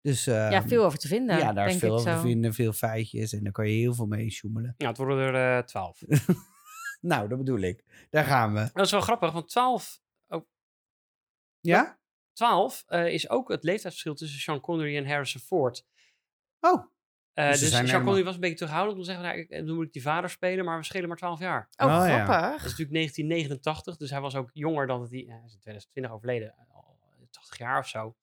Dus 0.00 0.24
ja, 0.24 0.50
ehm, 0.50 0.68
veel 0.68 0.84
over 0.84 0.98
te 0.98 1.08
vinden. 1.08 1.38
ja, 1.38 1.52
daar 1.52 1.68
is 1.68 1.76
veel 1.76 1.92
ik 1.94 1.98
over 2.00 2.12
te 2.14 2.20
vinden, 2.20 2.54
veel 2.54 2.72
feitjes. 2.72 3.32
En 3.32 3.42
daar 3.42 3.52
kan 3.52 3.68
je 3.68 3.78
heel 3.78 3.94
veel 3.94 4.06
mee 4.06 4.30
sjoemelen. 4.30 4.74
Ja, 4.76 4.88
het 4.88 4.96
worden 4.96 5.18
er 5.34 5.56
eh, 5.58 5.62
twaalf. 5.64 5.98
Nou, 7.00 7.28
dat 7.28 7.38
bedoel 7.38 7.60
ik. 7.60 8.06
Daar 8.10 8.24
gaan 8.24 8.54
we. 8.54 8.70
Dat 8.72 8.84
is 8.84 8.90
wel 8.90 9.00
grappig, 9.00 9.32
want 9.32 9.48
12, 9.48 10.00
Ja? 11.60 11.98
12 12.32 12.84
eh, 12.86 13.06
is 13.12 13.28
ook 13.30 13.48
het 13.48 13.64
leeftijdsverschil 13.64 14.14
tussen 14.14 14.40
Sean 14.40 14.60
Connery 14.60 14.96
en 14.96 15.06
Harrison 15.06 15.40
Ford. 15.40 15.84
Oh, 16.60 16.84
Eh, 17.32 17.46
Dus 17.48 17.58
ze 17.58 17.60
dus 17.64 17.70
Sean 17.72 17.80
helemaal- 17.84 18.04
Connery 18.04 18.24
was 18.24 18.34
een 18.34 18.40
beetje 18.40 18.56
terughoudend 18.56 18.96
om 18.96 19.02
te 19.04 19.06
zeggen, 19.10 19.24
nou, 19.24 19.38
ik, 19.38 19.66
dan 19.66 19.74
moet 19.74 19.86
ik 19.86 19.92
die 19.92 20.02
vader 20.02 20.30
spelen, 20.30 20.64
maar 20.64 20.78
we 20.78 20.84
schelen 20.84 21.08
maar 21.08 21.16
12 21.16 21.38
jaar. 21.40 21.68
Oh, 21.76 21.86
Oh, 21.86 21.92
ja. 21.92 22.24
grappig. 22.24 22.50
Dat 22.50 22.54
is 22.64 22.70
natuurlijk 22.70 22.92
1989, 22.92 23.96
dus 23.96 24.10
hij 24.10 24.20
was 24.20 24.34
ook 24.34 24.50
jonger 24.52 24.86
dan 24.86 25.00
dat 25.00 25.10
hij, 25.10 25.18
ja, 25.18 25.32
hij 25.34 25.44
is 25.46 25.52
in 25.52 25.60
2020 25.60 26.12
overleden, 26.12 26.54
al 26.68 26.98
80 27.30 27.58
jaar 27.58 27.78
of 27.78 27.88
zo. 27.88 28.16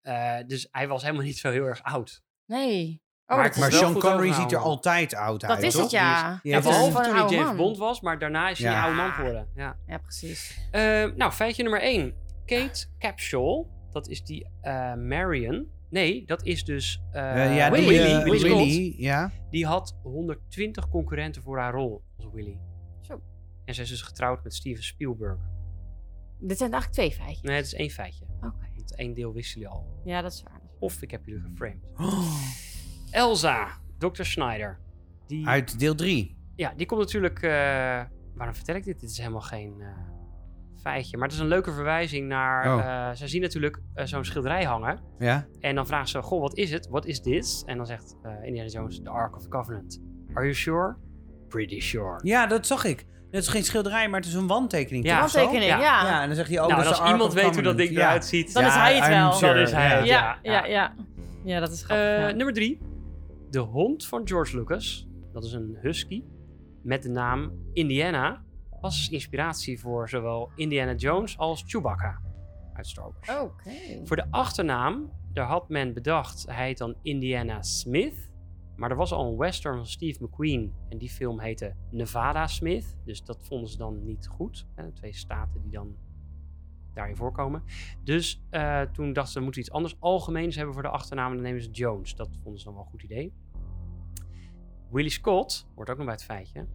Eh, 0.00 0.38
dus 0.46 0.68
hij 0.70 0.88
was 0.88 1.02
helemaal 1.02 1.24
niet 1.24 1.38
zo 1.38 1.50
heel 1.50 1.64
erg 1.64 1.82
oud. 1.82 2.22
Nee. 2.44 3.02
Oh, 3.26 3.36
Maar 3.36 3.54
dat 3.60 3.72
Sean 3.72 3.98
Connery 3.98 4.32
ziet 4.32 4.52
er 4.52 4.58
altijd 4.58 5.14
oud 5.14 5.44
uit, 5.44 5.54
dat 5.54 5.62
is 5.66 5.72
toch? 5.72 5.82
het, 5.82 5.90
ja. 5.90 6.40
Ja, 6.42 6.54
Het 6.54 6.64
behalve 6.64 6.92
van 6.92 7.02
toen 7.02 7.10
een 7.10 7.16
hij 7.16 7.20
oude 7.20 7.34
James 7.36 7.48
man. 7.48 7.56
Bond 7.56 7.76
was, 7.76 8.00
maar 8.00 8.18
daarna 8.18 8.48
is 8.48 8.58
hij 8.58 8.70
Ja. 8.70 8.76
een 8.76 8.82
oude 8.82 8.96
man 8.96 9.12
geworden. 9.12 9.48
Ja. 9.54 9.76
Ja, 9.86 9.98
precies. 9.98 10.58
Eh, 10.70 10.80
nou, 11.16 11.32
feitje 11.32 11.62
nummer 11.62 11.82
1. 11.82 12.14
Kate 12.44 12.86
Capshaw, 12.98 13.66
dat 13.90 14.08
is 14.08 14.24
die 14.24 14.48
eh, 14.60 14.94
Marion. 14.94 15.66
Nee, 15.90 16.24
dat 16.26 16.44
is 16.44 16.64
dus 16.64 17.02
eh, 17.12 17.56
ja, 17.56 17.70
Willy. 17.70 17.88
die, 17.88 17.98
Willy, 17.98 18.22
Willy 18.22 18.38
Scott. 18.38 18.58
Willy, 18.64 18.94
ja. 18.98 19.30
Die 19.50 19.66
had 19.66 19.96
120 20.02 20.88
concurrenten 20.88 21.42
voor 21.42 21.58
haar 21.58 21.72
rol 21.72 22.02
als 22.16 22.26
Willy. 22.32 22.58
Zo. 23.00 23.20
En 23.64 23.74
zij 23.74 23.84
is 23.84 23.90
dus 23.90 24.02
getrouwd 24.02 24.42
met 24.44 24.54
Steven 24.54 24.84
Spielberg. 24.84 25.38
Dit 26.38 26.58
zijn 26.58 26.72
eigenlijk 26.72 26.92
twee 27.02 27.24
feitjes. 27.24 27.42
Nee, 27.48 27.56
het 27.56 27.66
is 27.66 27.74
één 27.74 27.90
feitje. 27.90 28.24
Oké. 28.36 28.66
Want 28.76 28.94
één 28.96 29.14
deel 29.14 29.32
wisten 29.32 29.60
jullie 29.60 29.74
al. 29.76 29.86
Ja, 30.04 30.20
dat 30.22 30.32
is 30.32 30.42
waar. 30.42 30.60
Of 30.78 31.02
ik 31.02 31.10
heb 31.10 31.24
jullie 31.26 31.42
geframed. 31.42 31.82
Oh, 31.96 32.40
Elsa, 33.16 33.68
Dr. 33.98 34.22
Schneider. 34.22 34.78
Die, 35.26 35.46
uit 35.46 35.78
deel 35.78 35.94
3. 35.94 36.36
Ja, 36.56 36.72
die 36.76 36.86
komt 36.86 37.00
natuurlijk... 37.00 37.42
eh, 37.42 37.50
waarom 38.34 38.54
vertel 38.54 38.74
ik 38.74 38.84
dit? 38.84 39.00
Dit 39.00 39.10
is 39.10 39.18
helemaal 39.18 39.40
geen 39.40 39.74
eh, 39.80 39.86
feitje. 40.82 41.16
Maar 41.16 41.26
het 41.26 41.36
is 41.36 41.42
een 41.42 41.48
leuke 41.48 41.72
verwijzing 41.72 42.28
naar... 42.28 42.74
Oh. 42.74 42.80
eh, 42.80 43.16
zij 43.16 43.28
zien 43.28 43.40
natuurlijk 43.42 43.78
zo'n 43.94 44.24
schilderij 44.24 44.64
hangen. 44.64 44.98
Ja? 45.18 45.46
En 45.60 45.74
dan 45.74 45.86
vragen 45.86 46.08
ze, 46.08 46.22
goh, 46.22 46.40
wat 46.40 46.54
is 46.56 46.70
het? 46.70 46.88
What 46.88 47.06
is 47.06 47.20
this? 47.20 47.62
En 47.66 47.76
dan 47.76 47.86
zegt 47.86 48.16
eh, 48.22 48.30
Indiana 48.44 48.68
Jones, 48.70 49.00
the 49.02 49.10
Ark 49.10 49.36
of 49.36 49.42
the 49.42 49.48
Covenant. 49.48 50.00
Are 50.34 50.42
you 50.44 50.54
sure? 50.54 50.96
Pretty 51.48 51.80
sure. 51.80 52.20
ja, 52.22 52.46
dat 52.46 52.66
zag 52.66 52.84
ik. 52.84 53.06
Het 53.30 53.42
is 53.44 53.48
geen 53.48 53.64
schilderij, 53.64 54.08
maar 54.08 54.20
het 54.20 54.28
is 54.28 54.34
een 54.34 54.46
wandtekening. 54.46 55.04
Ja. 55.04 55.18
Handtekening, 55.18 55.64
Ja. 55.64 55.78
ja. 55.80 56.06
Ja, 56.06 56.20
en 56.20 56.26
dan 56.26 56.36
zegt 56.36 56.48
hij 56.48 56.60
ook 56.60 56.68
nou, 56.68 56.82
dat 56.82 56.86
en 56.90 56.94
is 56.94 57.00
als 57.00 57.10
iemand 57.10 57.32
weet 57.32 57.54
hoe 57.54 57.62
dat 57.62 57.76
ding 57.76 57.90
eruit 57.90 58.24
ziet, 58.24 58.52
Dan 58.52 58.64
is 58.64 58.74
hij 58.74 58.94
het 58.94 59.04
I'm 59.04 59.10
wel. 59.10 59.32
sure. 59.32 59.52
Dan 59.54 59.62
is 59.62 59.70
hij 59.72 59.88
het. 59.96 60.06
Ja, 60.06 60.38
ja, 60.42 60.52
ja, 60.52 60.66
ja. 60.66 60.94
Ja, 61.44 61.60
dat 61.60 61.72
is 61.72 61.82
grappig. 61.82 62.06
Eh, 62.06 62.20
ja. 62.20 62.30
Nummer 62.30 62.54
drie. 62.54 62.80
De 63.56 63.62
hond 63.62 64.06
van 64.06 64.28
George 64.28 64.56
Lucas. 64.56 65.08
Dat 65.32 65.44
is 65.44 65.52
een 65.52 65.76
husky. 65.80 66.24
Met 66.82 67.02
de 67.02 67.08
naam 67.08 67.52
Indiana. 67.72 68.44
Was 68.80 69.08
inspiratie 69.08 69.80
voor 69.80 70.08
zowel 70.08 70.50
Indiana 70.54 70.94
Jones 70.94 71.38
als 71.38 71.64
Chewbacca. 71.66 72.20
Uit 72.72 72.86
Star 72.86 73.12
Wars. 73.12 73.40
Oké. 73.40 73.70
Voor 74.04 74.16
de 74.16 74.26
achternaam. 74.30 75.10
Daar 75.32 75.46
had 75.46 75.68
men 75.68 75.94
bedacht. 75.94 76.46
Hij 76.46 76.66
heet 76.66 76.78
dan 76.78 76.94
Indiana 77.02 77.62
Smith. 77.62 78.30
Maar 78.76 78.90
er 78.90 78.96
was 78.96 79.12
al 79.12 79.30
een 79.30 79.36
western 79.36 79.76
van 79.76 79.86
Steve 79.86 80.24
McQueen. 80.24 80.74
En 80.88 80.98
die 80.98 81.10
film 81.10 81.40
heette 81.40 81.74
Nevada 81.90 82.46
Smith. 82.46 82.96
Dus 83.04 83.24
dat 83.24 83.42
vonden 83.42 83.70
ze 83.70 83.76
dan 83.76 84.04
niet 84.04 84.26
goed. 84.26 84.66
Hè, 84.74 84.92
twee 84.92 85.14
staten 85.14 85.62
die 85.62 85.72
dan 85.72 85.96
daarin 86.94 87.16
voorkomen. 87.16 87.62
Dus 88.04 88.42
eh, 88.50 88.80
toen 88.80 89.12
dachten 89.12 89.32
ze, 89.32 89.38
we 89.38 89.44
moeten 89.44 89.62
iets 89.62 89.70
anders 89.70 89.96
algemeens 89.98 90.56
hebben 90.56 90.74
voor 90.74 90.82
de 90.82 90.88
achternaam. 90.88 91.30
En 91.30 91.34
dan 91.34 91.44
nemen 91.44 91.62
ze 91.62 91.70
Jones. 91.70 92.14
Dat 92.14 92.28
vonden 92.42 92.58
ze 92.60 92.64
dan 92.64 92.74
wel 92.74 92.82
een 92.82 92.90
goed 92.90 93.02
idee. 93.02 93.32
Willie 94.96 95.10
Scott, 95.10 95.66
wordt 95.74 95.90
ook 95.90 95.96
nog 95.96 96.06
bij 96.06 96.14
het 96.14 96.24
feitje. 96.24 96.66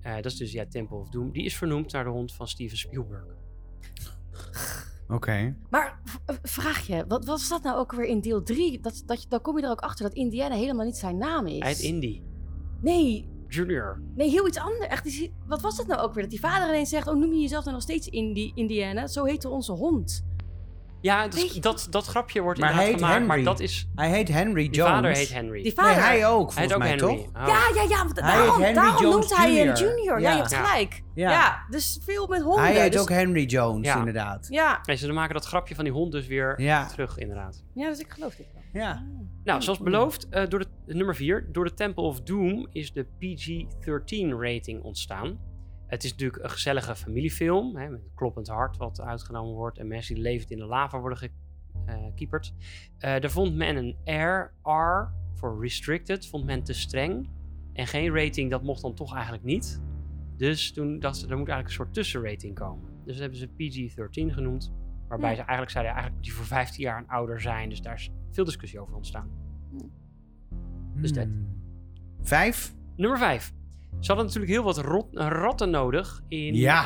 eh, 0.00 0.14
dat 0.14 0.24
is 0.24 0.36
dus 0.36 0.52
ja, 0.52 0.66
Temple 0.66 0.96
of 0.96 1.08
Doom. 1.08 1.32
Die 1.32 1.44
is 1.44 1.56
vernoemd 1.56 1.92
naar 1.92 2.04
de 2.04 2.10
hond 2.10 2.32
van 2.34 2.48
Steven 2.48 2.76
Spielberg. 2.78 3.24
Oké. 5.08 5.56
Maar 5.70 6.00
vraag 6.42 6.86
je, 6.86 7.04
wat 7.08 7.24
was 7.24 7.48
dat 7.48 7.62
nou 7.62 7.78
ook 7.78 7.92
weer 7.92 8.06
in 8.06 8.20
deel 8.20 8.42
3? 8.42 8.80
Dat, 8.80 9.02
dat, 9.06 9.22
je- 9.22 9.28
dan 9.28 9.40
kom 9.40 9.58
je 9.58 9.64
er 9.64 9.70
ook 9.70 9.80
achter 9.80 10.04
dat 10.04 10.14
Indiana 10.14 10.54
helemaal 10.54 10.84
niet 10.84 10.96
zijn 10.96 11.18
naam 11.18 11.46
is. 11.46 11.58
Hij 11.58 11.68
heet 11.68 11.78
Indy. 11.80 12.22
Nee, 12.80 13.28
Junior. 13.48 14.02
nee, 14.14 14.30
heel 14.30 14.46
iets 14.46 14.58
anders. 14.58 14.86
Echt, 14.86 15.04
die- 15.04 15.32
wat 15.46 15.60
was 15.60 15.76
dat 15.76 15.86
nou 15.86 16.00
ook 16.00 16.12
weer? 16.14 16.22
Dat 16.22 16.30
die 16.30 16.40
vader 16.40 16.68
ineens 16.68 16.88
zegt, 16.88 17.06
oh 17.08 17.16
noem 17.16 17.32
je 17.32 17.40
jezelf 17.40 17.62
nou 17.62 17.74
nog 17.74 17.84
steeds 17.84 18.08
Indi 18.08 18.52
Indiana? 18.54 19.06
Zo 19.06 19.24
heette 19.24 19.48
onze 19.48 19.72
hond. 19.72 20.26
Ja, 21.00 21.28
dat, 21.28 21.56
dat, 21.60 21.86
dat 21.90 22.06
grapje 22.06 22.40
wordt 22.40 22.60
Maar 22.60 22.74
hij 22.74 22.84
inderdaad 22.84 23.08
gemaakt. 23.10 23.26
Maar 23.26 23.36
Henry. 23.36 23.52
dat 23.52 23.60
is... 23.60 23.88
Hij 23.94 24.08
heet 24.10 24.28
Henry 24.28 24.54
Die 24.62 24.70
Jones. 24.70 24.92
vader 24.92 25.10
heet 25.16 25.32
Henry. 25.32 25.52
Die 25.62 25.62
Nee, 25.62 25.72
vader. 25.72 26.02
hij 26.02 26.26
ook, 26.26 26.54
Hij 26.54 26.56
volgens 26.56 26.56
heet 26.56 26.72
ook 26.72 26.78
mij, 26.78 26.88
Henry. 26.88 27.06
toch? 27.32 27.42
Oh. 27.42 27.46
Ja, 27.48 27.82
ja, 27.82 27.88
ja. 27.88 28.04
want 28.04 28.20
Hij 28.20 28.34
daarom, 28.36 28.54
heet 28.56 28.64
Henry 28.64 28.74
daarom 28.74 29.02
Jones 29.02 29.28
noemt 29.28 29.36
hij 29.36 29.54
hem. 29.54 29.74
Junior. 29.74 30.20
Ja, 30.20 30.28
Ja. 30.28 30.30
je 30.30 30.36
hebt 30.38 30.50
Ja. 30.50 30.64
gelijk. 30.64 31.02
Ja. 31.14 31.30
Ja. 31.30 31.64
dus 31.70 31.98
veel 32.04 32.26
met 32.26 32.42
honden. 32.42 32.64
Hij 32.64 32.80
heet 32.80 32.92
dus- 32.92 33.00
ook 33.00 33.08
Henry 33.08 33.44
Jones, 33.44 33.86
Ja. 33.86 33.98
inderdaad. 33.98 34.46
Ja. 34.50 34.80
Nee, 34.84 34.96
ze 34.96 35.12
maken 35.12 35.34
dat 35.34 35.44
grapje 35.44 35.74
van 35.74 35.84
die 35.84 35.92
hond 35.92 36.12
dus 36.12 36.26
weer 36.26 36.60
Ja. 36.60 36.86
terug, 36.86 37.18
inderdaad. 37.18 37.64
ja, 37.74 37.88
dus 37.88 37.98
ik 37.98 38.12
geloof 38.12 38.34
dit 38.34 38.46
wel. 38.52 38.82
Ja. 38.82 39.02
Nou, 39.44 39.62
zoals 39.62 39.78
beloofd, 39.78 40.28
eh, 40.28 40.48
door 40.48 40.58
de 40.58 40.94
nummer 40.94 41.14
4, 41.14 41.48
door 41.52 41.64
de 41.64 41.74
Temple 41.74 42.02
of 42.02 42.20
Doom 42.20 42.66
is 42.72 42.92
de 42.92 43.06
PG-13 43.18 44.34
rating 44.40 44.82
ontstaan. 44.82 45.38
Het 45.88 46.04
is 46.04 46.10
natuurlijk 46.10 46.42
een 46.42 46.50
gezellige 46.50 46.96
familiefilm, 46.96 47.76
hè, 47.76 47.88
met 47.88 48.00
een 48.00 48.14
kloppend 48.14 48.48
hart 48.48 48.76
wat 48.76 49.00
uitgenomen 49.00 49.54
wordt 49.54 49.78
en 49.78 49.88
mensen 49.88 50.14
die 50.14 50.22
levend 50.22 50.50
in 50.50 50.58
de 50.58 50.66
lava 50.66 51.00
worden 51.00 51.30
gekieperd. 51.86 52.54
Eh 52.98 53.20
daar 53.20 53.30
vond 53.30 53.54
men 53.54 53.76
een 53.76 53.96
R, 54.04 54.52
R 54.70 55.12
voor 55.34 55.60
restricted, 55.60 56.26
vond 56.26 56.44
men 56.44 56.62
te 56.62 56.72
streng. 56.72 57.28
En 57.72 57.86
geen 57.86 58.14
rating, 58.14 58.50
dat 58.50 58.62
mocht 58.62 58.82
dan 58.82 58.94
toch 58.94 59.14
eigenlijk 59.14 59.44
niet. 59.44 59.80
Dus 60.36 60.72
toen 60.72 60.98
dachten 60.98 61.20
ze, 61.20 61.28
er 61.28 61.38
moet 61.38 61.48
eigenlijk 61.48 61.68
een 61.68 61.84
soort 61.84 61.94
tussenrating 61.94 62.54
komen. 62.54 62.90
Dus 63.04 63.18
dat 63.18 63.20
hebben 63.20 63.38
ze 63.38 63.48
PG-13 63.48 64.34
genoemd. 64.34 64.72
Waarbij 65.08 65.34
ze 65.34 65.40
eigenlijk 65.40 65.70
zeiden, 65.70 65.92
eigenlijk 65.92 66.14
moet 66.14 66.24
die 66.24 66.34
voor 66.34 66.56
15 66.56 66.82
jaar 66.82 66.98
en 66.98 67.08
ouder 67.08 67.40
zijn. 67.40 67.68
Dus 67.68 67.80
daar 67.80 67.94
is 67.94 68.10
veel 68.30 68.44
discussie 68.44 68.80
over 68.80 68.94
ontstaan. 68.94 69.30
Dus 70.94 71.12
dat. 71.12 71.24
Hmm. 71.24 71.46
Vijf? 72.22 72.74
Nummer 72.96 73.18
5. 73.18 73.52
Ze 74.00 74.06
hadden 74.06 74.26
natuurlijk 74.26 74.52
heel 74.52 74.62
wat 74.62 74.78
rot- 74.78 75.08
ratten 75.14 75.70
nodig 75.70 76.22
in 76.28 76.54
Ja. 76.54 76.84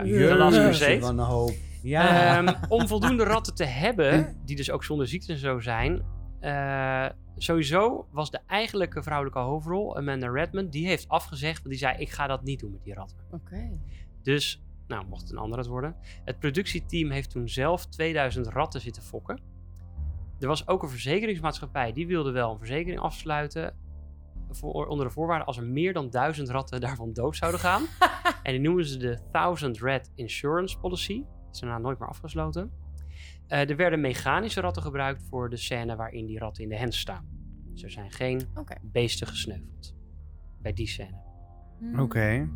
eh 0.00 0.02
The 0.28 0.34
Last 0.36 0.56
Jezus, 0.56 0.78
Crusade. 0.78 1.00
wat 1.00 1.10
een 1.10 1.18
hoop. 1.18 1.50
Ja. 1.82 2.36
Ehm, 2.38 2.54
om 2.68 2.86
voldoende 2.88 3.24
ratten 3.24 3.54
te 3.54 3.64
hebben, 3.64 4.36
die 4.44 4.56
dus 4.56 4.70
ook 4.70 4.84
zonder 4.84 5.08
ziekte 5.08 5.32
en 5.32 5.38
zo 5.38 5.60
zijn. 5.60 6.02
eh, 6.40 7.06
sowieso 7.36 8.06
was 8.12 8.30
de 8.30 8.38
eigenlijke 8.46 9.02
vrouwelijke 9.02 9.38
hoofdrol, 9.38 9.96
Amanda 9.96 10.28
Redmond, 10.30 10.72
die 10.72 10.86
heeft 10.86 11.08
afgezegd. 11.08 11.56
Want 11.56 11.68
die 11.68 11.78
zei: 11.78 11.96
Ik 11.98 12.10
ga 12.10 12.26
dat 12.26 12.42
niet 12.42 12.60
doen 12.60 12.72
met 12.72 12.82
die 12.84 12.94
ratten. 12.94 13.16
Oké. 13.30 13.80
Dus, 14.22 14.62
nou, 14.86 15.06
mocht 15.06 15.22
het 15.22 15.30
een 15.32 15.38
ander 15.38 15.58
het 15.58 15.66
worden. 15.66 15.96
Het 16.24 16.38
productieteam 16.38 17.10
heeft 17.10 17.30
toen 17.30 17.48
zelf 17.48 17.86
2000 17.86 18.46
ratten 18.46 18.80
zitten 18.80 19.02
fokken. 19.02 19.40
Er 20.40 20.48
was 20.48 20.68
ook 20.68 20.82
een 20.82 20.88
verzekeringsmaatschappij, 20.88 21.92
die 21.92 22.06
wilde 22.06 22.30
wel 22.30 22.50
een 22.52 22.58
verzekering 22.58 23.00
afsluiten. 23.00 23.74
Voor, 24.54 24.86
onder 24.86 25.06
de 25.06 25.12
voorwaarde 25.12 25.44
als 25.44 25.56
er 25.56 25.64
meer 25.64 25.92
dan 25.92 26.10
1000 26.10 26.48
ratten 26.48 26.80
daarvan 26.86 27.12
dood 27.12 27.36
zouden 27.36 27.60
gaan. 27.60 27.82
en 28.42 28.52
die 28.52 28.60
noemen 28.60 28.84
ze 28.84 28.96
de 28.96 29.18
Thousand 29.32 29.78
Rat 29.78 30.10
Insurance 30.14 30.78
Policy. 30.78 31.18
Dat 31.18 31.54
is 31.54 31.60
daarna 31.60 31.78
nooit 31.78 31.98
meer 31.98 32.08
afgesloten. 32.08 32.72
Eh, 33.46 33.70
er 33.70 33.76
werden 33.76 34.00
mechanische 34.00 34.60
ratten 34.60 34.82
gebruikt 34.82 35.22
voor 35.22 35.50
de 35.50 35.56
scène 35.56 35.96
waarin 35.96 36.26
die 36.26 36.38
ratten 36.38 36.62
in 36.62 36.68
de 36.68 36.76
hens 36.76 36.98
staan. 36.98 37.26
Dus 37.72 37.82
er 37.82 37.90
zijn 37.90 38.10
geen 38.10 38.40
beesten 38.82 39.26
gesneuveld. 39.26 39.94
Bij 40.58 40.72
die 40.72 40.86
scène. 40.86 41.20
Oké. 41.98 42.48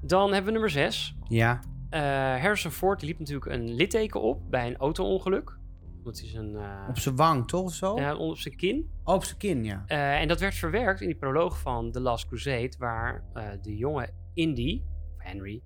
Dan 0.00 0.32
hebben 0.32 0.44
we 0.44 0.50
nummer 0.50 0.70
6. 0.70 1.16
Ja. 1.28 1.60
Eh, 1.90 2.00
Harrison 2.42 2.70
Ford 2.70 3.02
liep 3.02 3.18
natuurlijk 3.18 3.52
een 3.52 3.74
litteken 3.74 4.20
op 4.20 4.50
bij 4.50 4.66
een 4.66 4.76
auto-ongeluk. 4.76 5.58
Dat 6.04 6.20
is 6.22 6.34
een. 6.34 6.56
eh, 6.56 6.86
Op 6.88 6.98
zijn 6.98 7.16
wang, 7.16 7.48
toch? 7.48 7.64
Of 7.64 7.72
zo? 7.74 7.96
ja, 7.96 8.16
op 8.16 8.36
zijn 8.36 8.56
kin. 8.56 8.90
Oh, 9.04 9.14
op 9.14 9.24
zijn 9.24 9.38
kin, 9.38 9.64
ja. 9.64 9.84
Eh, 9.86 10.20
en 10.20 10.28
dat 10.28 10.40
werd 10.40 10.54
verwerkt 10.54 11.00
in 11.00 11.06
die 11.06 11.16
proloog 11.16 11.58
van 11.60 11.90
The 11.92 12.00
Last 12.00 12.26
Crusade, 12.26 12.72
waar 12.78 13.24
eh, 13.34 13.48
de 13.62 13.76
jonge 13.76 14.08
Indy, 14.34 14.82
of 15.16 15.24
Henry, 15.24 15.62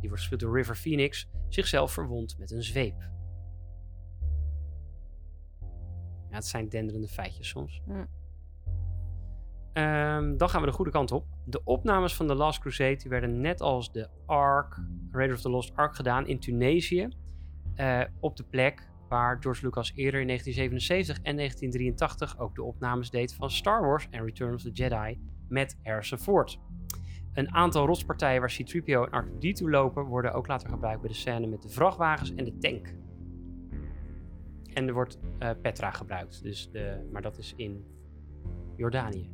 die 0.00 0.08
wordt 0.08 0.18
gespeeld 0.18 0.40
door 0.40 0.56
River 0.56 0.76
Phoenix, 0.76 1.28
zichzelf 1.48 1.92
verwondt 1.92 2.38
met 2.38 2.50
een 2.50 2.62
zweep. 2.62 3.00
Ja, 6.30 6.34
het 6.36 6.46
zijn 6.46 6.68
denderende 6.68 7.08
feitjes 7.08 7.48
soms. 7.48 7.82
Hm. 7.84 8.04
Ehm, 9.72 10.36
dan 10.36 10.48
gaan 10.48 10.60
we 10.60 10.66
de 10.66 10.72
goede 10.72 10.90
kant 10.90 11.12
op. 11.12 11.26
De 11.44 11.64
opnames 11.64 12.14
van 12.14 12.26
The 12.26 12.34
Last 12.34 12.58
Crusade 12.60 12.96
die 12.96 13.10
werden 13.10 13.40
net 13.40 13.60
als 13.60 13.92
de 13.92 14.08
Ark, 14.26 14.80
Raider 15.10 15.36
of 15.36 15.42
the 15.42 15.50
Lost 15.50 15.76
Ark 15.76 15.94
gedaan 15.96 16.26
in 16.26 16.38
Tunesië. 16.40 17.08
eh, 17.74 18.00
op 18.20 18.36
de 18.36 18.44
plek 18.44 18.88
waar 19.08 19.36
George 19.40 19.64
Lucas 19.64 19.92
eerder 19.94 20.20
in 20.20 20.26
1977 20.26 21.16
en 21.16 21.36
1983 21.36 22.38
ook 22.38 22.54
de 22.54 22.62
opnames 22.62 23.10
deed 23.10 23.34
van 23.34 23.50
Star 23.50 23.82
Wars 23.82 24.06
en 24.10 24.24
Return 24.24 24.54
of 24.54 24.62
the 24.62 24.70
Jedi 24.70 25.18
met 25.48 25.78
Harrison 25.82 26.18
Ford. 26.18 26.60
Een 27.32 27.54
aantal 27.54 27.86
rotspartijen 27.86 28.40
waar 28.40 28.56
C-3PO 28.56 29.10
en 29.10 29.24
R2-D2 29.24 29.64
lopen 29.64 30.04
worden 30.04 30.32
ook 30.32 30.46
later 30.46 30.68
gebruikt 30.68 31.00
bij 31.00 31.10
de 31.10 31.16
scène 31.16 31.46
met 31.46 31.62
de 31.62 31.68
vrachtwagens 31.68 32.34
en 32.34 32.44
de 32.44 32.58
tank. 32.58 32.94
En 34.72 34.88
er 34.88 34.94
wordt 34.94 35.18
eh, 35.38 35.50
Petra 35.62 35.90
gebruikt. 35.90 36.42
Dus 36.42 36.70
de, 36.70 37.08
maar 37.12 37.22
dat 37.22 37.38
is 37.38 37.54
in 37.56 37.84
Jordanië. 38.76 39.30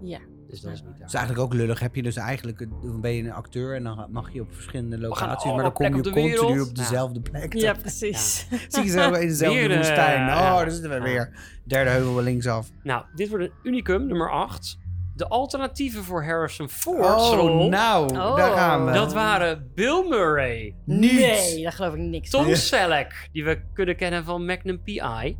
Ja. 0.00 0.20
Dus 0.52 0.60
dat 0.60 0.72
is 0.72 0.82
niet 0.82 0.98
Dat 0.98 1.08
is 1.08 1.14
eigenlijk 1.14 1.44
ook 1.46 1.54
lullig. 1.54 1.80
Heb 1.80 1.94
je 1.94 2.02
dus 2.02 2.16
eigenlijk, 2.16 2.60
een- 2.60 2.72
dan 2.82 3.00
ben 3.00 3.12
je 3.12 3.22
een 3.22 3.32
acteur 3.32 3.74
en 3.76 3.82
dan 3.84 4.06
mag 4.10 4.32
je 4.32 4.40
op 4.40 4.54
verschillende 4.54 4.98
locaties, 4.98 5.52
maar 5.52 5.62
dan 5.62 5.72
kom 5.72 5.86
je 5.96 6.02
continu 6.02 6.60
op 6.60 6.74
dezelfde 6.76 7.20
plek. 7.20 7.52
Ja, 7.54 7.72
precies. 7.72 8.46
Zie 8.68 8.84
je 8.84 8.90
zo 8.90 9.12
in 9.12 9.28
dezelfde 9.28 9.58
Weer, 9.60 9.70
eh, 9.70 9.76
woestijn. 9.76 10.28
Oh, 10.28 10.56
daar 10.56 10.70
zitten 10.70 10.90
we 10.90 10.96
Ja. 10.96 11.02
weer. 11.02 11.32
Derde 11.64 11.90
heuvel 11.90 12.22
linksaf. 12.22 12.70
Nou, 12.82 13.04
dit 13.14 13.28
wordt 13.28 13.44
een 13.44 13.52
unicum, 13.62 14.06
nummer 14.06 14.30
8. 14.30 14.78
De 15.14 15.28
alternatieven 15.28 16.04
voor 16.04 16.24
Harrison 16.24 16.68
Ford. 16.68 17.04
Oh, 17.04 17.68
nou, 17.68 18.16
Oh. 18.18 18.36
daar 18.36 18.52
gaan 18.52 18.86
we. 18.86 18.92
Dat 18.92 19.12
waren 19.12 19.70
Bill 19.74 20.06
Murray, 20.08 20.74
Niet. 20.84 21.12
Nee, 21.12 21.62
daar 21.62 21.72
geloof 21.72 21.94
ik 21.94 22.00
niks 22.00 22.30
van. 22.30 22.44
Tom 22.44 22.54
Selleck, 22.54 23.28
die 23.32 23.44
we 23.44 23.62
kunnen 23.72 23.96
kennen 23.96 24.24
van 24.24 24.44
Magnum 24.44 24.82
P.I., 24.82 25.36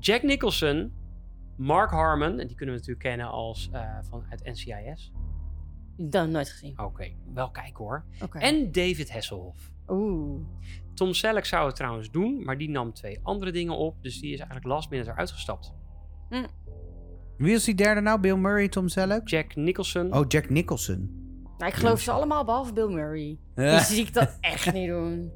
Jack 0.00 0.22
Nicholson, 0.22 0.92
Mark 1.58 1.90
Harmon, 1.90 2.38
en 2.38 2.46
die 2.46 2.56
kunnen 2.56 2.74
we 2.74 2.80
natuurlijk 2.80 3.08
kennen 3.08 3.26
als 3.26 3.68
eh, 3.72 3.98
van 4.08 4.24
uit 4.30 4.44
NCIS. 4.44 5.12
Dan 5.96 6.30
nooit 6.30 6.50
gezien. 6.50 6.78
Oké, 6.80 7.08
wel 7.34 7.50
kijken 7.50 7.84
hoor. 7.84 8.04
En 8.32 8.72
David 8.72 9.12
Hasselhoff. 9.12 9.72
Oeh. 9.88 10.40
Tom 10.94 11.14
Selleck 11.14 11.44
zou 11.44 11.66
het 11.66 11.76
trouwens 11.76 12.10
doen, 12.10 12.44
maar 12.44 12.58
die 12.58 12.70
nam 12.70 12.92
twee 12.92 13.18
andere 13.22 13.50
dingen 13.50 13.76
op, 13.76 14.02
dus 14.02 14.20
die 14.20 14.32
is 14.32 14.38
eigenlijk 14.38 14.68
last 14.68 14.90
minute 14.90 15.10
eruit 15.10 15.30
gestapt. 15.30 15.74
Wie 17.36 17.54
is 17.54 17.64
die 17.64 17.74
derde 17.74 18.00
nou? 18.00 18.20
Bill 18.20 18.36
Murray, 18.36 18.68
Tom 18.68 18.88
Selleck? 18.88 19.28
Jack 19.28 19.56
Nicholson. 19.56 20.14
Oh, 20.14 20.24
Jack 20.28 20.50
Nicholson. 20.50 21.26
Nou, 21.58 21.70
ik 21.70 21.76
geloof 21.76 22.00
ze 22.00 22.10
allemaal 22.10 22.44
behalve 22.44 22.72
Bill 22.72 22.88
Murray. 22.88 23.38
Ja. 23.54 23.76
Die 23.76 23.84
zie 23.84 24.06
ik 24.06 24.14
dat 24.14 24.36
echt 24.40 24.72
niet 24.72 24.88
doen. 24.88 25.32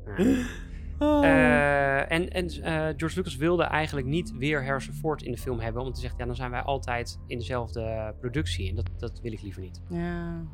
Oh. 1.02 1.24
Eh, 1.24 2.12
en 2.12 2.30
en 2.30 2.48
eh, 2.48 2.94
George 2.96 3.16
Lucas 3.16 3.36
wilde 3.36 3.62
eigenlijk 3.62 4.06
niet 4.06 4.32
weer 4.36 4.64
Harrison 4.64 4.94
Ford 4.94 5.22
in 5.22 5.32
de 5.32 5.38
film 5.38 5.60
hebben. 5.60 5.82
Omdat 5.82 5.98
hij 5.98 6.06
zegt, 6.06 6.18
ja, 6.20 6.26
dan 6.26 6.34
zijn 6.34 6.50
wij 6.50 6.62
altijd 6.62 7.18
in 7.26 7.38
dezelfde 7.38 8.14
productie. 8.20 8.68
En 8.68 8.74
dat, 8.74 8.90
dat 8.98 9.20
wil 9.20 9.32
ik 9.32 9.42
liever 9.42 9.62
niet. 9.62 9.82
Ja. 9.88 10.44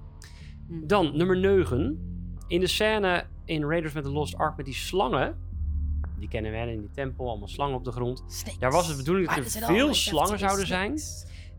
Dan, 0.69 1.17
nummer 1.17 1.37
9. 1.37 2.17
In 2.47 2.61
de 2.61 2.67
scène 2.67 3.25
in 3.45 3.65
Raiders 3.65 3.93
met 3.93 4.05
the 4.05 4.11
Lost 4.11 4.37
Ark 4.37 4.57
met 4.57 4.67
die 4.67 4.75
slangen. 4.75 5.47
Die 6.19 6.29
kennen 6.29 6.53
we 6.53 6.73
in 6.73 6.81
die 6.81 6.91
tempel, 6.91 7.29
allemaal 7.29 7.49
slangen 7.49 7.77
op 7.77 7.85
de 7.85 7.93
grond. 7.93 8.25
Snakes. 8.27 8.59
Daar 8.59 8.71
was 8.71 8.87
het 8.87 8.97
de 8.97 9.03
bedoeling 9.03 9.29
dat 9.29 9.55
er 9.55 9.67
veel 9.67 9.95
slangen 9.95 10.39
zouden 10.39 10.67
zijn. 10.67 10.99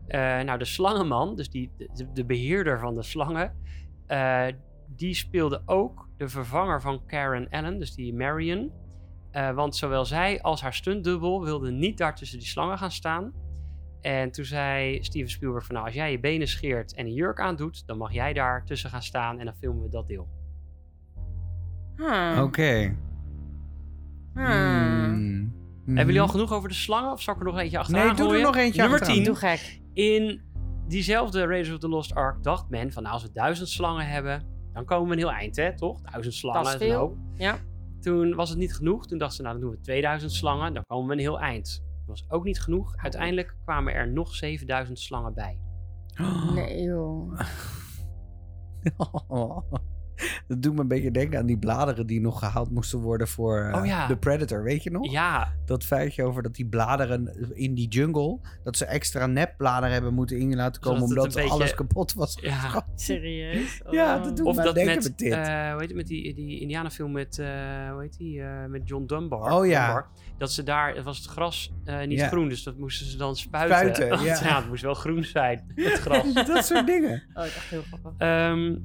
Eh, 0.06 0.20
nou, 0.20 0.58
de 0.58 0.64
slangenman, 0.64 1.36
dus 1.36 1.50
die, 1.50 1.70
de, 1.76 2.12
de 2.12 2.24
beheerder 2.24 2.78
van 2.78 2.94
de 2.94 3.02
slangen, 3.02 3.54
die 4.96 5.14
speelde 5.14 5.62
ook 5.66 6.08
de 6.16 6.28
vervanger 6.28 6.80
van 6.80 7.06
Karen 7.06 7.48
Allen, 7.50 7.78
dus 7.78 7.94
die 7.94 8.14
Marion. 8.14 8.72
Eh, 9.30 9.50
want 9.50 9.76
zowel 9.76 10.04
zij 10.04 10.42
als 10.42 10.60
haar 10.60 10.74
stuntdubbel 10.74 11.44
wilden 11.44 11.78
niet 11.78 11.98
daar 11.98 12.14
tussen 12.16 12.38
die 12.38 12.46
slangen 12.46 12.78
gaan 12.78 12.90
staan. 12.90 13.32
En 14.00 14.30
toen 14.30 14.44
zei 14.44 14.98
Steven 15.04 15.30
Spielberg 15.30 15.64
van, 15.66 15.74
nou, 15.74 15.86
als 15.86 15.94
jij 15.96 16.10
je 16.10 16.20
benen 16.20 16.48
scheert 16.48 16.94
en 16.94 17.06
een 17.06 17.12
jurk 17.12 17.40
aandoet, 17.40 17.86
dan 17.86 17.96
mag 17.98 18.12
jij 18.12 18.32
daar 18.32 18.64
tussen 18.64 18.90
gaan 18.90 19.02
staan 19.02 19.38
en 19.38 19.44
dan 19.44 19.54
filmen 19.54 19.82
we 19.82 19.88
dat 19.88 20.08
deel. 20.08 20.28
Hmm. 21.96 22.38
Oké. 22.38 22.96
Hmm. 24.34 24.44
Hmm. 24.44 25.52
Hebben 25.86 26.06
jullie 26.06 26.20
al 26.20 26.28
genoeg 26.28 26.52
over 26.52 26.68
de 26.68 26.74
slangen 26.74 27.12
of 27.12 27.22
zal 27.22 27.34
ik 27.34 27.40
er 27.40 27.46
nog 27.46 27.58
eentje 27.58 27.78
achteraan 27.78 28.06
Nee, 28.06 28.14
doe 28.14 28.24
er 28.24 28.30
gooien? 28.30 28.46
nog 28.46 28.56
eentje 28.56 28.80
Nummer 28.80 28.98
achteraan. 29.00 29.22
10. 29.22 29.32
Doe 29.32 29.34
gek. 29.36 29.80
In 29.92 30.42
diezelfde 30.88 31.46
Raiders 31.46 31.72
of 31.74 31.78
the 31.78 31.88
Lost 31.88 32.14
Ark 32.14 32.42
dacht 32.42 32.68
men 32.68 32.92
van 32.92 33.02
nou, 33.02 33.14
als 33.14 33.22
we 33.22 33.30
duizend 33.32 33.68
slangen 33.68 34.06
hebben, 34.06 34.42
dan 34.72 34.84
komen 34.84 35.06
we 35.06 35.12
een 35.12 35.18
heel 35.18 35.32
eind, 35.32 35.56
hè, 35.56 35.76
toch? 35.76 36.00
Duizend 36.00 36.34
slangen 36.34 36.62
Dat 36.64 36.74
is 36.74 36.80
een 36.80 36.86
veel. 36.86 36.98
hoop. 36.98 37.16
Ja. 37.34 37.58
Toen 38.00 38.34
was 38.34 38.48
het 38.48 38.58
niet 38.58 38.74
genoeg. 38.74 39.06
Toen 39.06 39.18
dachten 39.18 39.36
ze, 39.36 39.42
nou, 39.42 39.54
dan 39.54 39.64
doen 39.64 39.74
we 39.76 39.80
2000 39.80 40.32
slangen, 40.32 40.74
dan 40.74 40.82
komen 40.86 41.06
we 41.06 41.12
een 41.12 41.18
heel 41.18 41.40
eind. 41.40 41.82
Dat 42.06 42.06
was 42.06 42.24
ook 42.28 42.44
niet 42.44 42.60
genoeg. 42.60 42.96
Uiteindelijk 42.96 43.56
kwamen 43.62 43.94
er 43.94 44.12
nog 44.12 44.34
7000 44.34 44.98
slangen 44.98 45.34
bij. 45.34 45.60
Nee, 46.54 46.82
joh. 46.82 47.40
Dat 50.48 50.62
doet 50.62 50.74
me 50.74 50.80
een 50.80 50.88
beetje 50.88 51.10
denken 51.10 51.38
aan 51.38 51.46
die 51.46 51.58
bladeren 51.58 52.06
die 52.06 52.20
nog 52.20 52.38
gehaald 52.38 52.70
moesten 52.70 52.98
worden 52.98 53.28
voor 53.28 53.58
eh, 53.60 53.80
Oh 53.80 53.86
ja. 53.86 54.14
Predator, 54.20 54.62
weet 54.62 54.82
je 54.82 54.90
nog? 54.90 55.10
Ja, 55.10 55.52
Dat 55.66 55.84
feitje 55.84 56.24
over 56.24 56.42
dat 56.42 56.54
die 56.54 56.66
bladeren 56.66 57.50
in 57.54 57.74
die 57.74 57.88
jungle, 57.88 58.38
dat 58.64 58.76
ze 58.76 58.84
extra 58.84 59.26
nepbladeren 59.26 59.92
hebben 59.92 60.14
moeten 60.14 60.38
in 60.38 60.56
laten 60.56 60.80
komen 60.82 60.98
Zodat 61.08 61.14
het 61.16 61.18
omdat 61.24 61.34
beetje- 61.42 61.50
alles 61.52 61.74
kapot 61.74 62.14
was. 62.14 62.38
ja. 62.40 62.86
Serieus? 62.94 63.80
Ja, 63.90 64.16
Oh. 64.16 64.24
dat 64.24 64.36
doet 64.36 64.46
Of 64.46 64.56
me 64.56 64.62
dat 64.62 64.74
denken 64.74 64.94
met, 64.94 65.04
met 65.04 65.18
dit. 65.18 65.32
eh, 65.32 65.38
hoe 65.70 65.80
heet 65.80 65.88
het, 65.88 65.94
met 65.94 66.06
die, 66.06 66.34
die 66.34 66.60
Indianenfilm 66.60 67.12
met, 67.12 67.38
eh, 67.38 67.46
hoe 67.92 68.00
heet 68.02 68.16
die, 68.18 68.42
eh, 68.42 68.64
met 68.68 68.88
John 68.88 69.06
Dunbar. 69.06 69.52
Oh 69.52 69.66
ja. 69.66 69.84
Dunbar. 69.86 70.06
Dat 70.38 70.52
ze 70.52 70.62
daar, 70.62 71.02
was 71.02 71.18
het 71.18 71.26
gras 71.26 71.72
eh, 71.84 72.06
niet 72.06 72.18
Ja. 72.18 72.26
groen, 72.28 72.48
dus 72.48 72.62
dat 72.62 72.76
moesten 72.78 73.06
ze 73.06 73.16
dan 73.16 73.36
spuiten. 73.36 73.76
Spuiten, 73.94 74.24
ja. 74.26 74.56
het 74.56 74.68
moest 74.68 74.82
wel 74.82 74.94
groen 74.94 75.24
zijn, 75.24 75.72
het 75.74 75.92
gras. 75.98 76.32
dat 76.34 76.64
soort 76.64 76.86
dingen. 76.86 77.22
Oh, 77.34 77.44
ik 77.44 77.52
dacht 77.54 77.68
heel 77.70 77.82
grappig. 77.82 78.12
Ehm, 78.18 78.76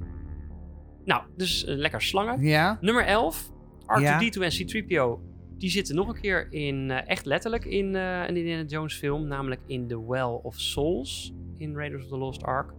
nou, 1.06 1.23
dus 1.36 1.65
eh, 1.65 1.76
lekker 1.76 2.02
slangen. 2.02 2.41
Ja? 2.41 2.77
Nummer 2.82 3.06
11, 3.06 3.52
Ja. 3.99 4.19
R2-D2 4.22 4.41
en 4.41 4.49
C-3PO. 4.49 5.19
Die 5.57 5.69
zitten 5.69 5.95
nog 5.95 6.07
een 6.07 6.22
keer 6.22 6.48
in, 6.52 6.91
eh, 6.91 7.10
echt 7.10 7.26
letterlijk 7.26 7.65
in 7.65 7.95
eh, 7.95 8.27
een 8.27 8.38
Indiana 8.38 8.64
Jones 8.64 8.94
film. 8.98 9.27
Namelijk 9.27 9.61
in 9.65 9.88
The 9.88 10.07
Well 10.07 10.40
of 10.44 10.60
Souls 10.60 11.34
in 11.57 11.76
Raiders 11.76 12.03
of 12.03 12.10
the 12.10 12.18
Lost 12.18 12.44
Ark. 12.44 12.73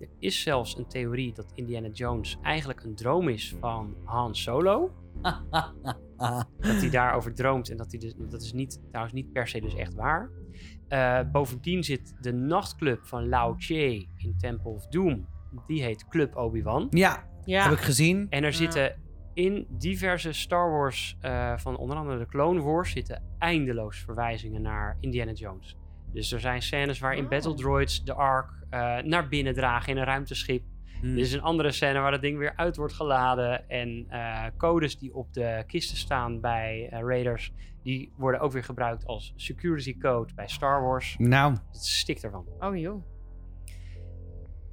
Er 0.00 0.08
is 0.18 0.42
zelfs 0.42 0.78
een 0.78 0.86
theorie 0.86 1.32
dat 1.32 1.52
Indiana 1.54 1.88
Jones 1.88 2.38
eigenlijk 2.42 2.82
een 2.82 2.94
droom 2.94 3.28
is 3.28 3.54
van 3.60 3.96
Han 4.04 4.34
Solo. 4.34 4.90
Dat 6.58 6.80
hij 6.80 6.90
daarover 7.00 7.34
droomt 7.34 7.70
en 7.70 7.76
dat, 7.76 7.90
hij 7.90 8.00
dus, 8.00 8.14
dat 8.16 8.42
is 8.42 8.52
niet, 8.52 8.80
trouwens 8.88 9.14
niet 9.14 9.32
per 9.32 9.48
se 9.48 9.60
dus 9.60 9.74
echt 9.74 9.94
waar. 9.94 10.30
Bovendien 11.32 11.84
zit 11.84 12.16
de 12.20 12.32
nachtclub 12.32 13.06
van 13.06 13.28
Lao 13.28 13.54
Che 13.58 14.06
in 14.16 14.34
Temple 14.38 14.70
of 14.70 14.86
Doom. 14.86 15.26
Die 15.66 15.82
heet 15.82 16.08
Club 16.08 16.36
Obi-Wan. 16.36 16.86
Ja, 16.90 17.24
Ja. 17.46 17.62
heb 17.62 17.72
ik 17.72 17.78
gezien. 17.84 18.26
En 18.30 18.42
er 18.44 18.50
Ja. 18.50 18.56
zitten 18.56 18.96
in 19.34 19.66
diverse 19.70 20.32
Star 20.32 20.70
Wars, 20.70 21.16
eh, 21.20 21.52
van 21.56 21.76
onder 21.76 21.96
andere 21.96 22.18
de 22.18 22.26
Clone 22.26 22.60
Wars, 22.62 22.90
zitten 22.90 23.22
eindeloos 23.38 23.98
verwijzingen 23.98 24.62
naar 24.62 24.96
Indiana 25.00 25.32
Jones. 25.32 25.76
Dus 26.12 26.32
er 26.32 26.40
zijn 26.40 26.62
scènes 26.62 26.98
waarin 26.98 27.24
Oh. 27.24 27.30
Battle 27.30 27.54
Droids 27.54 28.04
de 28.04 28.14
Ark 28.14 28.50
eh, 28.70 28.96
naar 28.98 29.28
binnen 29.28 29.54
dragen 29.54 29.92
in 29.92 29.98
een 29.98 30.04
ruimteschip. 30.04 30.62
Hmm. 31.00 31.12
Er 31.12 31.18
is 31.18 31.32
een 31.32 31.42
andere 31.42 31.70
scène 31.72 31.98
waar 32.00 32.10
dat 32.10 32.20
ding 32.20 32.38
weer 32.38 32.52
uit 32.56 32.76
wordt 32.76 32.92
geladen. 32.92 33.68
En 33.68 34.04
eh, 34.08 34.44
codes 34.56 34.98
die 34.98 35.14
op 35.14 35.32
de 35.32 35.64
kisten 35.66 35.96
staan 35.96 36.40
bij 36.40 36.88
Raiders, 36.90 37.52
die 37.82 38.12
worden 38.16 38.40
ook 38.40 38.52
weer 38.52 38.64
gebruikt 38.64 39.06
als 39.06 39.32
security 39.36 39.98
code 39.98 40.34
bij 40.34 40.48
Star 40.48 40.82
Wars. 40.82 41.16
Nou, 41.18 41.52
Het 41.52 41.84
stikt 41.84 42.24
ervan. 42.24 42.46
Oh, 42.58 42.76
joh. 42.76 43.04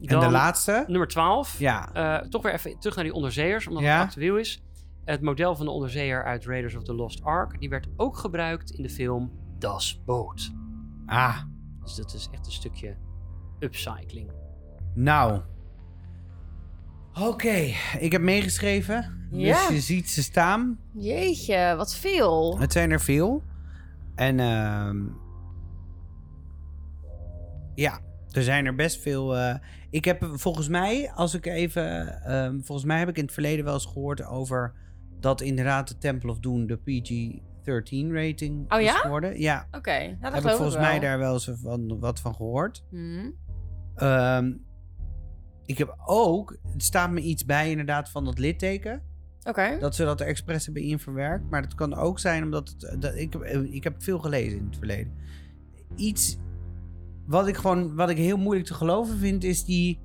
En 0.02 0.20
de 0.20 0.30
laatste? 0.30 0.84
Nummer 0.88 1.07
12. 1.07 1.60
Ja. 1.60 1.94
Eh, 1.94 2.28
toch 2.30 2.41
weer 2.44 2.53
even 2.53 2.80
terug 2.80 2.95
naar 2.95 3.03
die 3.03 3.14
onderzeeërs, 3.14 3.68
omdat 3.68 3.84
Ja? 3.84 3.98
het 3.99 4.07
actueel 4.07 4.38
is. 4.38 4.64
Het 5.06 5.22
model 5.22 5.56
van 5.56 5.65
de 5.65 5.72
onderzeeër 5.72 6.24
uit 6.24 6.45
Raiders 6.45 6.76
of 6.76 6.84
the 6.84 6.94
Lost 6.94 7.24
Ark, 7.24 7.60
die 7.60 7.70
werd 7.70 7.88
ook 7.98 8.18
gebruikt 8.18 8.72
in 8.72 8.84
de 8.84 8.90
film 8.90 9.32
Das 9.60 10.03
Boot. 10.06 10.52
Ah, 11.06 11.38
Dus 11.84 11.95
dat 11.95 12.14
is 12.14 12.28
echt 12.32 12.45
een 12.45 12.52
stukje 12.52 12.95
upcycling. 13.60 14.32
nou. 14.95 15.41
Oké, 17.22 17.68
ik 17.99 18.11
heb 18.11 18.22
meegeschreven. 18.22 19.28
Ja. 19.32 19.68
Dus 19.68 19.76
je 19.76 19.82
ziet 19.82 20.10
ze 20.10 20.24
staan. 20.24 20.80
Jeetje, 20.94 21.74
wat 21.78 21.95
veel. 21.95 22.60
Het 22.60 22.72
zijn 22.72 22.91
er 22.91 22.99
veel. 23.02 23.44
En 24.15 24.40
ehm 24.40 24.98
ja, 27.76 27.99
er 28.35 28.43
zijn 28.43 28.65
er 28.65 28.76
best 28.76 29.01
veel. 29.01 29.38
eh, 29.38 29.55
ik 29.89 30.05
heb 30.05 30.30
volgens 30.34 30.68
mij, 30.68 31.11
als 31.11 31.34
ik 31.34 31.45
even. 31.45 32.07
ehm, 32.23 32.60
volgens 32.61 32.88
mij 32.88 32.99
heb 32.99 33.10
ik 33.10 33.18
in 33.18 33.23
het 33.23 33.34
verleden 33.34 33.65
wel 33.65 33.73
eens 33.73 33.85
gehoord 33.85 34.26
over 34.26 34.73
dat 35.19 35.41
inderdaad 35.41 35.88
de 35.88 35.97
Temple 35.97 36.30
of 36.31 36.39
Doom 36.39 36.68
de 36.68 36.77
PG-13 36.77 38.11
rating 38.11 38.72
Oh 38.73 38.80
is 38.80 38.85
ja? 38.85 38.93
geworden. 38.93 39.39
Ja, 39.39 39.68
Oké, 39.72 39.97
nou, 39.99 40.18
dat 40.22 40.34
heb 40.34 40.43
ik 40.43 40.49
volgens 40.49 40.77
mij 40.77 40.99
daar 40.99 41.18
wel 41.18 41.34
eens 41.34 41.51
van, 41.53 41.99
wat 41.99 42.19
van 42.19 42.35
gehoord. 42.35 42.84
Hm. 42.89 43.30
Ehm, 43.95 44.53
ik 45.65 45.77
heb 45.77 45.95
ook, 46.05 46.57
het 46.72 46.84
staat 46.84 47.11
me 47.11 47.19
iets 47.22 47.45
bij 47.45 47.69
inderdaad 47.69 48.10
van 48.10 48.26
dat 48.26 48.39
litteken. 48.39 49.01
Oké. 49.43 49.77
Dat 49.80 49.95
ze 49.95 50.03
dat 50.03 50.22
er 50.22 50.27
expres 50.27 50.65
hebben 50.65 50.84
in 50.84 50.99
verwerkt. 50.99 51.49
Maar 51.49 51.61
dat 51.61 51.76
kan 51.76 51.93
ook 51.95 52.19
zijn 52.19 52.43
omdat 52.43 52.69
het, 52.80 53.01
dat, 53.01 53.15
ik, 53.15 53.34
heb- 53.34 53.43
ik 53.72 53.84
heb 53.84 54.03
veel 54.03 54.19
gelezen 54.19 54.57
in 54.57 54.65
het 54.65 54.77
verleden. 54.77 55.14
Iets 55.95 56.38
wat 57.26 57.48
ik 57.48 57.56
gewoon 57.56 57.95
wat 57.95 58.10
ik 58.10 58.18
heel 58.18 58.38
moeilijk 58.38 58.68
te 58.68 58.74
geloven 58.74 59.18
vind, 59.18 59.44
is 59.44 59.66
die. 59.66 60.00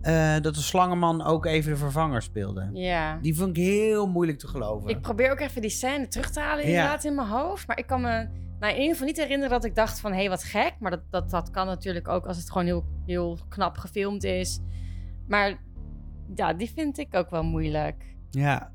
eh, 0.00 0.40
dat 0.40 0.54
de 0.54 0.60
slangenman 0.60 1.22
ook 1.24 1.46
even 1.46 1.70
de 1.70 1.76
vervanger 1.76 2.22
speelde. 2.22 2.70
Ja. 2.72 3.18
Die 3.22 3.36
vond 3.36 3.56
ik 3.56 3.62
heel 3.64 4.06
moeilijk 4.08 4.38
te 4.38 4.48
geloven. 4.48 4.90
Ik 4.90 5.00
probeer 5.00 5.30
ook 5.30 5.40
even 5.40 5.60
die 5.60 5.70
scène 5.70 6.08
terug 6.08 6.30
te 6.30 6.40
halen 6.40 6.64
Ja. 6.64 6.70
inderdaad 6.70 7.04
in 7.04 7.14
mijn 7.14 7.28
hoofd. 7.28 7.66
Maar 7.66 7.78
ik 7.78 7.86
kan 7.86 8.00
me 8.00 8.28
nou, 8.60 8.72
in 8.72 8.78
ieder 8.78 8.90
geval 8.92 9.06
niet 9.06 9.16
herinneren 9.16 9.50
dat 9.50 9.64
ik 9.64 9.74
dacht 9.74 10.00
van... 10.00 10.12
hé, 10.12 10.18
hey, 10.18 10.28
wat 10.28 10.42
gek. 10.44 10.74
Maar 10.78 10.90
dat, 10.90 11.00
dat, 11.10 11.30
dat 11.30 11.50
kan 11.50 11.66
natuurlijk 11.66 12.08
ook 12.08 12.26
als 12.26 12.36
het 12.36 12.50
gewoon 12.50 12.66
heel, 12.66 12.84
heel 13.06 13.38
knap 13.48 13.76
gefilmd 13.76 14.24
is. 14.24 14.60
Maar 15.28 15.60
ja, 16.34 16.52
die 16.52 16.70
vind 16.74 16.98
ik 16.98 17.14
ook 17.14 17.30
wel 17.30 17.44
moeilijk. 17.44 18.14
Ja. 18.30 18.72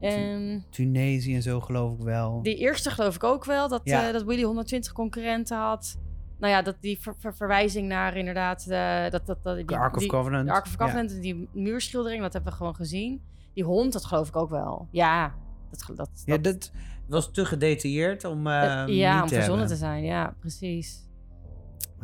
Ehm, 0.00 0.58
Tunesië 0.70 1.34
en 1.34 1.42
zo 1.42 1.60
geloof 1.60 1.92
ik 1.98 2.04
wel. 2.04 2.42
die 2.42 2.56
eerste 2.56 2.90
geloof 2.90 3.14
ik 3.14 3.24
ook 3.24 3.44
wel, 3.44 3.68
dat, 3.68 3.80
Ja. 3.84 4.06
eh, 4.06 4.12
dat 4.12 4.22
Willy 4.22 4.42
120 4.42 4.92
concurrenten 4.92 5.56
had. 5.58 5.96
Nou 6.38 6.52
ja, 6.52 6.62
dat 6.62 6.76
die 6.80 6.98
ver- 7.00 7.14
ver- 7.18 7.34
verwijzing 7.34 7.88
naar 7.88 8.16
inderdaad... 8.16 8.66
eh, 8.66 9.10
dat, 9.10 9.26
dat, 9.26 9.42
dat, 9.42 9.56
die, 9.56 9.64
de 9.64 9.76
Ark 9.76 9.94
of 9.94 10.00
die- 10.00 10.08
Covenant. 10.08 10.46
De 10.46 10.52
Ark 10.52 10.64
of. 10.66 10.76
Covenant, 10.76 11.10
en 11.12 11.20
die 11.20 11.48
muurschildering, 11.52 12.22
dat 12.22 12.32
hebben 12.32 12.50
we 12.52 12.56
gewoon 12.58 12.74
gezien. 12.74 13.22
Die 13.54 13.64
hond, 13.64 13.92
dat 13.92 14.04
geloof 14.04 14.28
ik 14.28 14.36
ook 14.36 14.50
wel. 14.50 14.88
Ja, 14.90 15.34
dat, 15.70 15.96
dat, 15.96 16.10
Ja, 16.24 16.36
dat- 16.38 16.42
dat 16.52 16.70
was 17.08 17.30
te 17.32 17.44
gedetailleerd 17.44 18.24
om 18.24 18.46
eh 18.46 18.82
eh, 18.82 18.88
ja, 18.88 19.12
niet 19.14 19.22
om 19.22 19.28
te 19.28 19.34
verzonnen 19.34 19.58
hebben. 19.68 19.76
te 19.78 19.84
zijn. 19.84 20.04
Ja, 20.04 20.34
precies. 20.40 21.05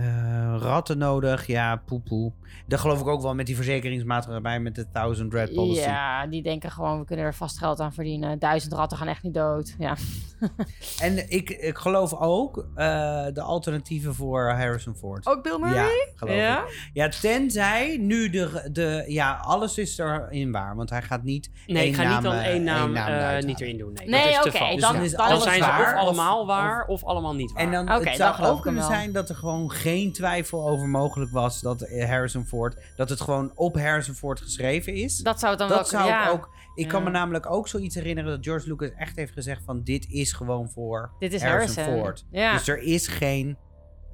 Eh, 0.02 0.54
ratten 0.58 0.98
nodig, 0.98 1.46
ja, 1.46 1.76
poepoe. 1.86 2.32
Dat 2.66 2.80
geloof 2.80 3.00
ik 3.00 3.06
ook 3.06 3.22
wel 3.22 3.34
met 3.34 3.46
die 3.46 3.56
verzekeringsmaatschappij 3.56 4.60
met 4.60 4.74
de 4.74 4.90
Thousand 4.90 5.32
Red 5.34 5.54
Policy. 5.54 5.80
Ja, 5.80 6.26
die 6.26 6.42
denken 6.42 6.70
gewoon, 6.70 6.98
we 6.98 7.04
kunnen 7.04 7.24
er 7.24 7.34
vast 7.34 7.58
geld 7.58 7.80
aan 7.80 7.92
verdienen. 7.92 8.38
Duizend 8.38 8.72
ratten 8.72 8.98
gaan 8.98 9.06
echt 9.08 9.22
niet 9.22 9.34
dood. 9.34 9.74
Ja, 9.78 9.96
En 11.00 11.30
ik, 11.30 11.50
ik 11.50 11.76
geloof 11.78 12.14
ook 12.14 12.66
eh, 12.74 12.84
de 13.32 13.40
alternatieven 13.42 14.14
voor 14.14 14.50
Harrison 14.50 14.94
Ford. 14.94 15.26
ook 15.26 15.42
Bill 15.42 15.58
Murray? 15.58 15.74
Ja, 15.84 15.88
geloof 16.14 16.34
Ja? 16.36 16.62
ik. 16.62 16.90
Ja, 16.92 17.08
tenzij 17.08 17.96
nu 18.00 18.30
de, 18.30 18.68
de... 18.72 19.04
Ja, 19.06 19.34
alles 19.42 19.78
is 19.78 19.98
erin 19.98 20.52
waar. 20.52 20.76
Want 20.76 20.90
hij 20.90 21.02
gaat 21.02 21.22
niet 21.22 21.50
Nee, 21.66 21.86
ik 21.88 21.94
ga 21.94 22.14
niet 22.14 22.22
dan 22.22 22.32
eh, 22.34 22.46
één 22.46 22.62
naam, 22.64 22.82
één 22.84 22.92
naam 23.06 23.36
eh, 23.36 23.42
niet 23.44 23.60
erin 23.60 23.78
doen. 23.78 23.92
Nee, 23.92 24.08
Nee, 24.08 24.22
dat 24.22 24.30
is 24.46 24.52
te 24.52 24.58
oké, 24.58 24.58
vals. 24.58 24.80
dan- 24.80 24.92
dan 24.94 25.02
is 25.02 25.12
dan 25.12 25.40
zijn 25.40 25.62
ze 25.62 25.68
waar, 25.68 25.94
of 25.94 26.00
allemaal 26.00 26.46
waar 26.46 26.84
of 26.86 27.04
allemaal 27.04 27.34
niet 27.34 27.52
waar. 27.52 27.62
En 27.64 27.70
dan 27.70 27.82
Oké, 27.82 27.92
het 27.94 28.04
dan 28.04 28.14
zou 28.14 28.34
geloof 28.34 28.50
ook 28.56 28.62
kunnen 28.62 28.84
zijn 28.84 29.12
dat 29.12 29.28
er 29.28 29.34
gewoon 29.34 29.70
geen 29.70 29.91
twijfel 30.12 30.68
over 30.68 30.88
mogelijk 30.88 31.30
was 31.30 31.60
dat 31.60 31.88
Harrison 31.90 32.44
Ford, 32.44 32.76
dat 32.96 33.08
het 33.08 33.20
gewoon 33.20 33.52
op 33.54 33.74
Harrison 33.78 34.14
Ford 34.14 34.40
geschreven 34.40 34.94
is. 34.94 35.16
Dat 35.16 35.38
zou 35.38 35.50
het 35.50 35.60
dan 35.60 35.68
Dat 35.68 35.90
wel 35.90 36.00
zou 36.00 36.10
ja. 36.12 36.28
ook. 36.28 36.50
Ik 36.74 36.88
kan 36.88 37.02
me 37.02 37.10
namelijk 37.10 37.50
ook 37.50 37.68
zoiets 37.68 37.94
herinneren 37.94 38.30
dat 38.30 38.44
George 38.44 38.68
Lucas 38.68 38.90
echt 38.96 39.16
heeft 39.16 39.32
gezegd 39.32 39.62
van 39.64 39.82
dit 39.82 40.06
is 40.10 40.32
gewoon 40.32 40.70
voor 40.70 41.10
Dit 41.18 41.32
is 41.32 41.42
Harrison, 41.42 41.76
Harrison. 41.76 42.04
Ford. 42.04 42.24
Ja. 42.30 42.52
Dus 42.52 42.68
er 42.68 42.78
is 42.78 43.06
geen, 43.08 43.56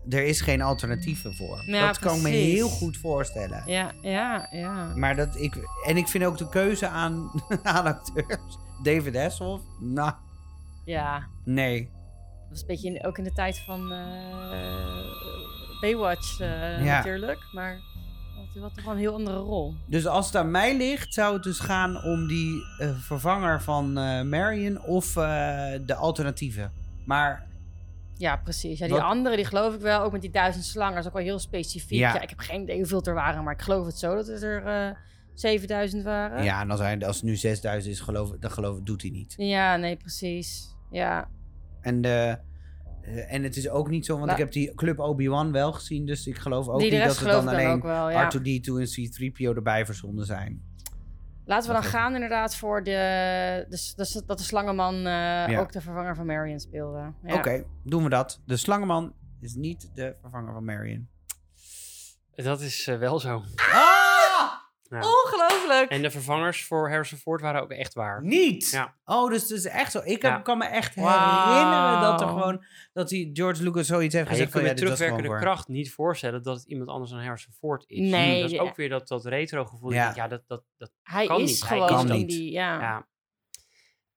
er 0.09 0.24
is 0.24 0.40
geen 0.40 0.62
alternatieven 0.62 1.34
voor. 1.34 1.62
Ja, 1.66 1.86
dat 1.86 1.98
kan 1.98 2.16
ik 2.16 2.22
me 2.22 2.28
heel 2.28 2.68
goed 2.68 2.96
voorstellen. 2.96 3.62
Ja, 3.66 3.92
ja, 4.02 4.48
ja. 4.50 4.92
Maar 4.96 5.16
dat 5.16 5.36
ik 5.40 5.56
en 5.86 5.96
ik 5.96 6.09
vind 6.09 6.24
ook 6.24 6.38
de 6.38 6.48
keuze 6.48 6.88
aan, 6.88 7.30
aan 7.62 7.84
acteurs. 7.86 8.59
David 8.82 9.16
Hasselhoff, 9.16 9.64
nou, 9.80 10.12
Ja, 10.84 11.26
nee. 11.44 11.90
dat 12.40 12.48
was 12.50 12.60
een 12.60 12.66
beetje 12.66 12.88
in- 12.94 13.05
ook 13.06 13.18
in 13.18 13.24
de 13.24 13.32
tijd 13.32 13.59
van 13.59 13.92
eh, 13.92 13.98
Baywatch 15.80 16.40
eh, 16.40 16.84
Ja. 16.84 16.96
natuurlijk. 16.96 17.38
Maar 17.52 17.78
hij 18.52 18.62
had 18.62 18.74
toch 18.74 18.84
wel 18.84 18.92
een 18.94 18.98
heel 19.00 19.14
andere 19.14 19.36
rol. 19.36 19.74
Dus 19.86 20.06
als 20.06 20.26
het 20.26 20.36
aan 20.36 20.50
mij 20.50 20.76
ligt, 20.76 21.14
zou 21.14 21.34
het 21.34 21.42
dus 21.42 21.59
gaan 21.59 22.02
om 22.05 22.26
die 22.26 22.62
eh, 22.78 22.90
vervanger 22.98 23.62
van 23.62 23.98
eh 23.98 24.22
Marion 24.22 24.80
of 24.82 25.12
de 25.12 25.94
alternatieven. 25.98 26.72
Maar 27.05 27.46
Ja, 28.16 28.36
precies. 28.36 28.78
Ja, 28.78 28.86
die 28.86 28.94
Wat- 28.94 29.05
andere, 29.05 29.36
die 29.36 29.44
geloof 29.44 29.74
ik 29.74 29.80
wel. 29.80 30.00
Ook 30.02 30.12
met 30.12 30.20
die 30.20 30.30
duizend 30.30 30.64
slangen. 30.64 30.94
Dat 30.94 31.02
is 31.02 31.09
ook 31.09 31.16
wel 31.16 31.22
heel 31.24 31.38
specifiek. 31.38 31.98
Ja. 31.98 32.14
Ja. 32.14 32.20
ik 32.20 32.28
heb 32.28 32.38
geen 32.38 32.62
idee 32.62 32.76
hoeveel 32.78 33.02
er 33.02 33.14
waren. 33.14 33.44
Maar 33.44 33.55
ik 33.55 33.62
geloof 33.62 33.86
het 33.86 33.98
zo 33.98 34.14
dat 34.14 34.26
het 34.26 34.42
er 34.42 34.66
eh 34.66 34.96
7000 35.34 36.02
waren. 36.05 36.44
ja, 36.44 36.60
en 36.60 36.70
als, 36.70 36.80
hij, 36.80 37.06
als 37.06 37.16
het 37.16 37.24
nu 37.24 37.36
6000 37.36 37.94
is, 37.94 38.00
geloof, 38.00 38.30
dan 38.40 38.50
geloof, 38.50 38.78
doet 38.82 39.02
hij 39.02 39.10
niet. 39.10 39.34
Ja, 39.36 39.76
nee, 39.76 39.96
precies. 39.96 40.74
Ja. 40.90 41.28
En, 41.80 42.00
de, 42.00 42.38
eh, 43.09 43.32
en 43.35 43.43
het 43.43 43.56
is 43.56 43.68
ook 43.68 43.89
niet 43.89 44.06
zo, 44.06 44.12
want 44.12 44.24
Nou- 44.26 44.39
ik 44.39 44.44
heb 44.44 44.52
die 44.52 44.74
Club 44.74 44.98
Obi-Wan 44.98 45.52
wel 45.52 45.72
gezien, 45.72 46.06
dus 46.06 46.26
ik 46.26 46.39
geloof 46.39 46.68
ook 46.68 46.80
niet 46.80 46.90
dat 46.93 47.01
er 47.01 47.14
geloof 47.14 47.44
dan 47.44 47.48
alleen 47.55 47.68
ook 47.68 47.82
wel, 47.82 48.10
ja. 48.10 48.30
R2-D2 48.32 48.80
en 48.80 48.86
C-3PO 48.86 49.55
erbij 49.56 49.86
verzonden 49.86 50.26
zijn. 50.26 50.62
Laten 51.44 51.68
we 51.68 51.74
dan 51.74 51.85
gaan 51.85 52.14
inderdaad 52.14 52.56
voor 52.56 52.82
de, 52.85 52.90
de, 53.68 53.93
de- 53.97 54.22
dat 54.26 54.39
de 54.39 54.44
slangenman 54.44 55.06
eh, 55.06 55.60
ook 55.60 55.72
de 55.72 55.80
vervanger 55.80 56.16
van 56.16 56.26
Marion 56.26 56.60
speelde. 56.60 57.12
Ja. 57.24 57.35
Oké, 57.35 57.64
doen 57.85 58.02
we 58.02 58.09
dat. 58.09 58.40
De 58.47 58.56
slangenman 58.56 59.12
is 59.40 59.55
niet 59.55 59.90
de 59.94 60.16
vervanger 60.20 60.52
van 60.52 60.64
Marion. 60.64 61.09
Dat 62.35 62.60
is 62.60 62.86
eh, 62.86 62.98
wel 62.98 63.18
zo. 63.20 63.43
Ah! 63.72 63.88
Ja. 64.90 64.97
Ongelooflijk! 64.97 65.90
En 65.90 66.02
de 66.02 66.10
vervangers 66.10 66.65
voor 66.65 66.89
Harrison 66.90 67.19
Ford 67.19 67.40
waren 67.40 67.62
ook 67.62 67.70
echt 67.70 67.94
waar. 67.94 68.23
Niet? 68.24 68.70
Ja. 68.70 68.94
Oh, 69.05 69.31
dus 69.31 69.43
het 69.43 69.51
is 69.51 69.65
echt 69.66 69.93
zo. 69.93 69.98
Ik 69.98 70.23
heb, 70.23 70.32
Ja. 70.32 70.39
kan 70.39 70.59
me 70.59 70.65
echt 70.65 70.94
herinneren 70.94 72.01
dat 72.01 72.20
er 72.20 72.27
gewoon... 72.28 72.65
Dat 72.93 73.09
die 73.09 73.31
George 73.32 73.62
Lucas 73.62 73.86
zoiets 73.86 74.15
heeft 74.15 74.28
gezegd 74.28 74.51
kunt 74.51 74.62
van... 74.65 74.73
met 74.73 74.81
terugwerkende 74.81 75.39
kracht 75.39 75.69
niet 75.69 75.93
voorstellen 75.93 76.43
dat 76.43 76.56
het 76.56 76.66
iemand 76.66 76.90
anders 76.90 77.10
dan 77.10 77.20
Harrison 77.20 77.52
Ford 77.52 77.85
is. 77.86 78.10
Nee, 78.10 78.43
dat 78.43 78.51
is 78.51 78.59
ook 78.59 78.77
weer 78.77 78.89
dat, 78.89 79.09
dat 79.09 79.24
retro 79.24 79.65
gevoel. 79.65 79.93
Ja. 79.93 80.28
Dat, 80.28 80.43
dat, 80.47 80.62
dat 80.77 80.90
Hij 81.02 81.27
kan 81.27 81.40
is 81.40 81.51
niet. 81.51 81.69
Hij 81.69 81.78
gewoon 81.78 81.97
kan 81.97 82.10
in 82.10 82.16
niet. 82.16 82.28
die... 82.28 82.51
Ja. 82.52 83.06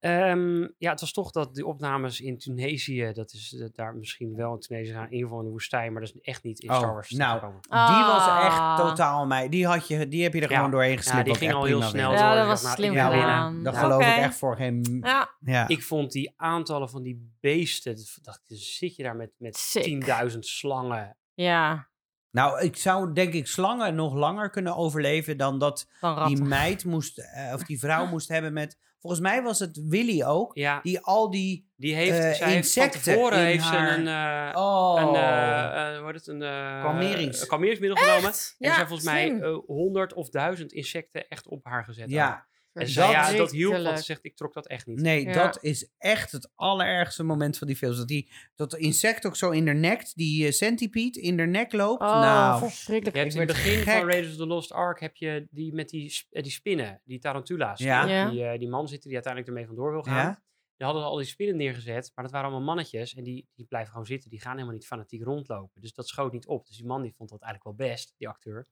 Ja. 0.02 0.30
Ehm, 0.30 0.68
ja, 0.78 0.92
het 0.92 1.00
was 1.00 1.12
toch 1.14 1.32
dat 1.32 1.56
die 1.56 1.66
opnames 1.66 2.22
in 2.22 2.38
Tunesië, 2.38 3.12
dat 3.14 3.34
is 3.34 3.56
eh, 3.60 3.68
daar 3.74 3.96
misschien 3.96 4.36
wel 4.36 4.54
in 4.54 4.60
Tunesië 4.60 4.92
gaan, 4.94 5.06
in 5.06 5.12
ieder 5.12 5.24
geval 5.24 5.40
in 5.40 5.46
de 5.46 5.52
woestijn, 5.52 5.92
maar 5.94 6.02
dat 6.02 6.12
is 6.16 6.22
echt 6.22 6.44
niet 6.44 6.60
in 6.60 6.70
Oh, 6.70 6.78
Star 6.78 6.94
Wars 6.94 7.10
nou, 7.10 7.34
gekomen. 7.40 7.62
Die 7.62 7.72
was 8.06 8.28
Ah. 8.28 8.46
echt 8.46 8.88
totaal 8.90 9.26
mij. 9.26 9.50
Die, 9.50 9.66
had 9.68 9.88
je, 9.88 10.08
die 10.08 10.24
heb 10.24 10.34
je 10.34 10.42
er 10.42 10.50
Ja. 10.50 10.56
gewoon 10.56 10.72
doorheen 10.72 10.92
Ja, 10.92 10.98
geslipt. 10.98 11.24
die 11.24 11.34
wat 11.34 11.42
ging 11.42 11.54
al 11.54 11.64
heel 11.64 11.82
snel. 11.82 12.12
Ja, 12.12 12.28
door. 12.28 12.38
dat 12.38 12.48
was 12.48 12.62
nou, 12.64 12.76
slim 12.76 12.94
Ja, 12.94 13.52
dat 13.64 13.74
Ja. 13.74 13.80
geloof 13.80 14.02
ik 14.02 14.16
echt 14.16 14.36
voor 14.36 14.56
geen... 14.56 15.00
Ja. 15.04 15.30
Ja. 15.40 15.68
Ik 15.68 15.84
vond 15.84 16.12
die 16.12 16.34
aantallen 16.36 16.90
van 16.90 17.04
die 17.04 17.32
beesten, 17.40 17.96
dacht 18.22 18.42
ik, 18.48 18.58
zit 18.58 18.96
je 18.96 19.04
daar 19.04 19.16
met, 19.16 19.32
met 19.38 19.58
Sick. 19.58 19.84
10.000 20.32 20.40
slangen. 20.40 21.18
ja, 21.34 21.90
Nou, 22.32 22.62
ik 22.62 22.76
zou 22.78 23.14
denk 23.14 23.34
ik 23.34 23.48
slangen 23.48 23.96
nog 23.96 24.14
langer 24.14 24.50
kunnen 24.50 24.76
overleven 24.76 25.38
dan 25.38 25.60
dat 25.60 25.88
die 26.28 26.42
meid 26.42 26.86
moest, 26.86 27.18
eh, 27.20 27.54
of 27.54 27.64
die 27.64 27.80
vrouw 27.80 28.06
moest 28.06 28.28
hebben 28.28 28.54
met... 28.54 28.78
Volgens 29.02 29.22
mij 29.22 29.42
was 29.44 29.60
het 29.60 29.82
Willy 29.88 30.24
ook, 30.24 30.52
Ja, 30.56 30.80
die 30.84 31.00
al 31.00 31.30
die... 31.32 31.70
die 31.76 31.96
heeft, 31.96 32.10
eh, 32.12 32.18
zij 32.18 32.28
heeft 32.30 32.40
van 32.40 32.52
insecten 32.52 33.02
tevoren 33.02 33.40
in 33.40 33.46
heeft 33.46 33.64
haar- 33.64 33.94
ze 33.94 34.00
een, 34.00 34.08
eh, 34.54 34.62
Oh, 34.62 34.96
een, 35.02 35.16
eh, 35.16 35.98
hoe 35.98 36.06
heet 36.06 36.16
het, 36.16 36.28
een, 36.28 36.42
eh, 36.42 36.82
Kalmerings. 36.84 37.42
een 37.42 37.48
kalmeringsmiddel 37.48 37.98
genomen. 37.98 38.24
En 38.24 38.30
er 38.30 38.56
Ja, 38.58 38.74
zijn 38.74 38.88
volgens 38.88 39.08
mij 39.10 39.26
slim. 39.28 39.64
honderd 39.66 40.14
of 40.14 40.30
duizend 40.30 40.72
insecten 40.74 41.28
echt 41.28 41.48
op 41.48 41.66
haar 41.66 41.84
gezet. 41.84 42.10
ja. 42.10 42.50
En 42.74 42.88
zei, 42.88 43.12
ja, 43.12 43.32
dat 43.34 43.52
hielp, 43.52 43.84
want 43.84 43.98
ze 43.98 44.04
zegt, 44.04 44.26
ik 44.26 44.36
trok 44.36 44.54
dat 44.54 44.68
echt 44.68 44.86
niet. 44.86 45.02
Nee, 45.02 45.24
Ja. 45.26 45.34
dat 45.34 45.64
is 45.64 45.92
echt 45.98 46.32
het 46.32 46.52
allerergste 46.56 47.24
moment 47.24 47.58
van 47.58 47.68
die 47.68 47.76
film. 47.76 47.96
Dat, 47.96 48.08
die, 48.08 48.32
dat 48.56 48.72
de 48.72 48.78
insect 48.78 49.26
ook 49.26 49.36
zo 49.36 49.50
in 49.50 49.66
de 49.66 49.74
nek, 49.74 50.12
die 50.14 50.46
eh, 50.46 50.52
centipede, 50.52 51.22
in 51.22 51.38
de 51.38 51.46
nek 51.46 51.72
loopt. 51.74 52.02
Oh, 52.02 52.08
nou, 52.22 52.60
verschrikkelijk. 52.60 53.16
Je 53.16 53.22
hebt 53.22 53.34
in 53.34 53.40
het 53.40 53.50
begin 53.50 53.82
gek. 53.84 53.94
van 53.98 54.08
Raiders 54.08 54.32
of 54.32 54.38
the 54.38 54.46
Lost 54.46 54.72
Ark 54.72 55.00
heb 55.00 55.16
je 55.16 55.48
die 55.52 55.74
met 55.74 55.90
die, 55.90 56.26
eh, 56.30 56.44
die 56.44 56.52
spinnen, 56.52 57.02
die 57.06 57.20
tarantula's. 57.20 57.80
Ja. 57.80 58.02
Die, 58.06 58.14
Ja. 58.14 58.30
Die, 58.30 58.44
eh, 58.46 58.60
die 58.60 58.70
man 58.70 58.88
zitten 58.88 59.10
die 59.10 59.14
uiteindelijk 59.24 59.54
ermee 59.54 59.68
vandoor 59.68 59.92
wil 59.92 60.04
gaan. 60.04 60.26
Ja. 60.26 60.44
Die 60.78 60.90
hadden 60.90 61.04
al 61.10 61.18
die 61.18 61.26
spinnen 61.26 61.56
neergezet, 61.56 62.12
maar 62.16 62.24
dat 62.24 62.34
waren 62.34 62.50
allemaal 62.50 62.66
mannetjes. 62.66 63.14
En 63.14 63.24
die, 63.24 63.48
die 63.56 63.66
blijven 63.66 63.92
gewoon 63.92 64.06
zitten. 64.06 64.30
Die 64.30 64.42
gaan 64.42 64.54
helemaal 64.54 64.74
niet 64.74 64.86
fanatiek 64.86 65.24
rondlopen. 65.24 65.82
Dus 65.82 65.94
dat 65.94 66.08
schoot 66.08 66.32
niet 66.32 66.48
op. 66.48 66.68
Dus 66.68 66.78
die 66.78 66.86
man 66.86 67.02
die 67.02 67.14
vond 67.18 67.30
dat 67.30 67.42
eigenlijk 67.42 67.78
wel 67.78 67.88
best, 67.88 68.14
die 68.18 68.28
acteur. 68.28 68.68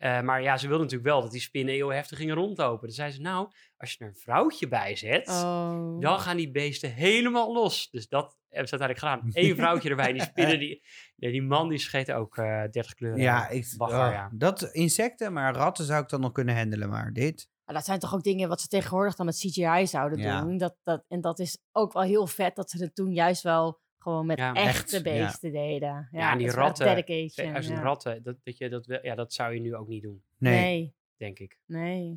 Eh, 0.00 0.20
maar 0.20 0.42
ja, 0.42 0.56
ze 0.56 0.66
wilde 0.68 0.82
natuurlijk 0.82 1.10
wel 1.10 1.20
dat 1.22 1.30
die 1.30 1.40
spinnen 1.40 1.74
heel 1.74 1.88
heftig 1.88 2.18
gingen 2.18 2.34
rondlopen. 2.34 2.86
Dan 2.86 2.94
zei 2.96 3.10
ze, 3.10 3.20
nou, 3.20 3.48
als 3.76 3.92
je 3.92 3.98
er 3.98 4.06
een 4.06 4.14
vrouwtje 4.16 4.68
bij 4.68 4.96
zet, 4.96 5.28
Oh. 5.28 6.00
dan 6.00 6.20
gaan 6.20 6.36
die 6.36 6.50
beesten 6.50 6.92
helemaal 6.92 7.52
los. 7.52 7.90
Dus 7.90 8.08
dat 8.08 8.38
hebben 8.48 8.68
ze 8.68 8.78
uiteindelijk 8.78 8.98
gedaan. 9.32 9.44
Eén 9.44 9.56
vrouwtje 9.56 9.88
erbij. 9.90 10.12
Die 10.12 10.22
spinnen, 10.32 10.58
die, 10.58 10.82
nee, 11.16 11.30
die 11.32 11.42
man 11.42 11.68
die 11.68 11.78
scheet 11.78 12.12
ook 12.12 12.36
eh 12.36 12.44
30 12.70 12.94
kleuren. 12.94 13.20
ja, 13.20 13.48
ik, 13.48 13.74
Bagger, 13.76 14.06
oh, 14.06 14.12
ja. 14.12 14.30
dat 14.32 14.62
insecten, 14.62 15.32
maar 15.32 15.54
ratten 15.54 15.84
zou 15.84 16.02
ik 16.02 16.08
dan 16.08 16.20
nog 16.20 16.32
kunnen 16.32 16.56
handelen. 16.56 16.88
Maar 16.88 17.12
dit, 17.12 17.48
Maar 17.64 17.74
dat 17.74 17.84
zijn 17.84 17.98
toch 17.98 18.14
ook 18.14 18.22
dingen 18.22 18.48
wat 18.48 18.60
ze 18.60 18.68
tegenwoordig 18.68 19.14
dan 19.14 19.26
met 19.26 19.36
CGI 19.36 19.86
zouden 19.86 20.18
Ja. 20.18 20.40
doen. 20.40 20.58
Dat, 20.58 20.76
dat, 20.82 21.04
en 21.08 21.20
dat 21.20 21.38
is 21.38 21.58
ook 21.72 21.92
wel 21.92 22.02
heel 22.02 22.26
vet 22.26 22.56
dat 22.56 22.70
ze 22.70 22.82
het 22.82 22.94
toen 22.94 23.12
juist 23.12 23.42
wel 23.42 23.80
gewoon 24.02 24.26
met 24.26 24.38
Ja, 24.38 24.54
echte 24.54 24.68
echt, 24.68 24.90
ja. 24.90 25.00
beesten 25.02 25.52
deden. 25.52 26.08
Ja, 26.12 26.32
en 26.32 26.38
die 26.38 26.50
ratten, 26.50 26.86
Dedication, 26.96 27.54
Als 27.56 27.66
een 27.66 27.74
ja. 27.74 27.80
ratten, 27.82 28.22
dat, 28.22 28.36
dat, 28.44 28.58
je, 28.58 28.68
dat, 28.68 28.86
wel- 28.86 28.98
ja, 29.02 29.14
dat 29.14 29.32
zou 29.32 29.54
je 29.54 29.60
nu 29.60 29.74
ook 29.74 29.88
niet 29.88 30.02
doen, 30.02 30.22
nee. 30.38 30.60
Nee, 30.60 30.94
denk 31.16 31.38
ik. 31.38 31.58
nee. 31.66 32.14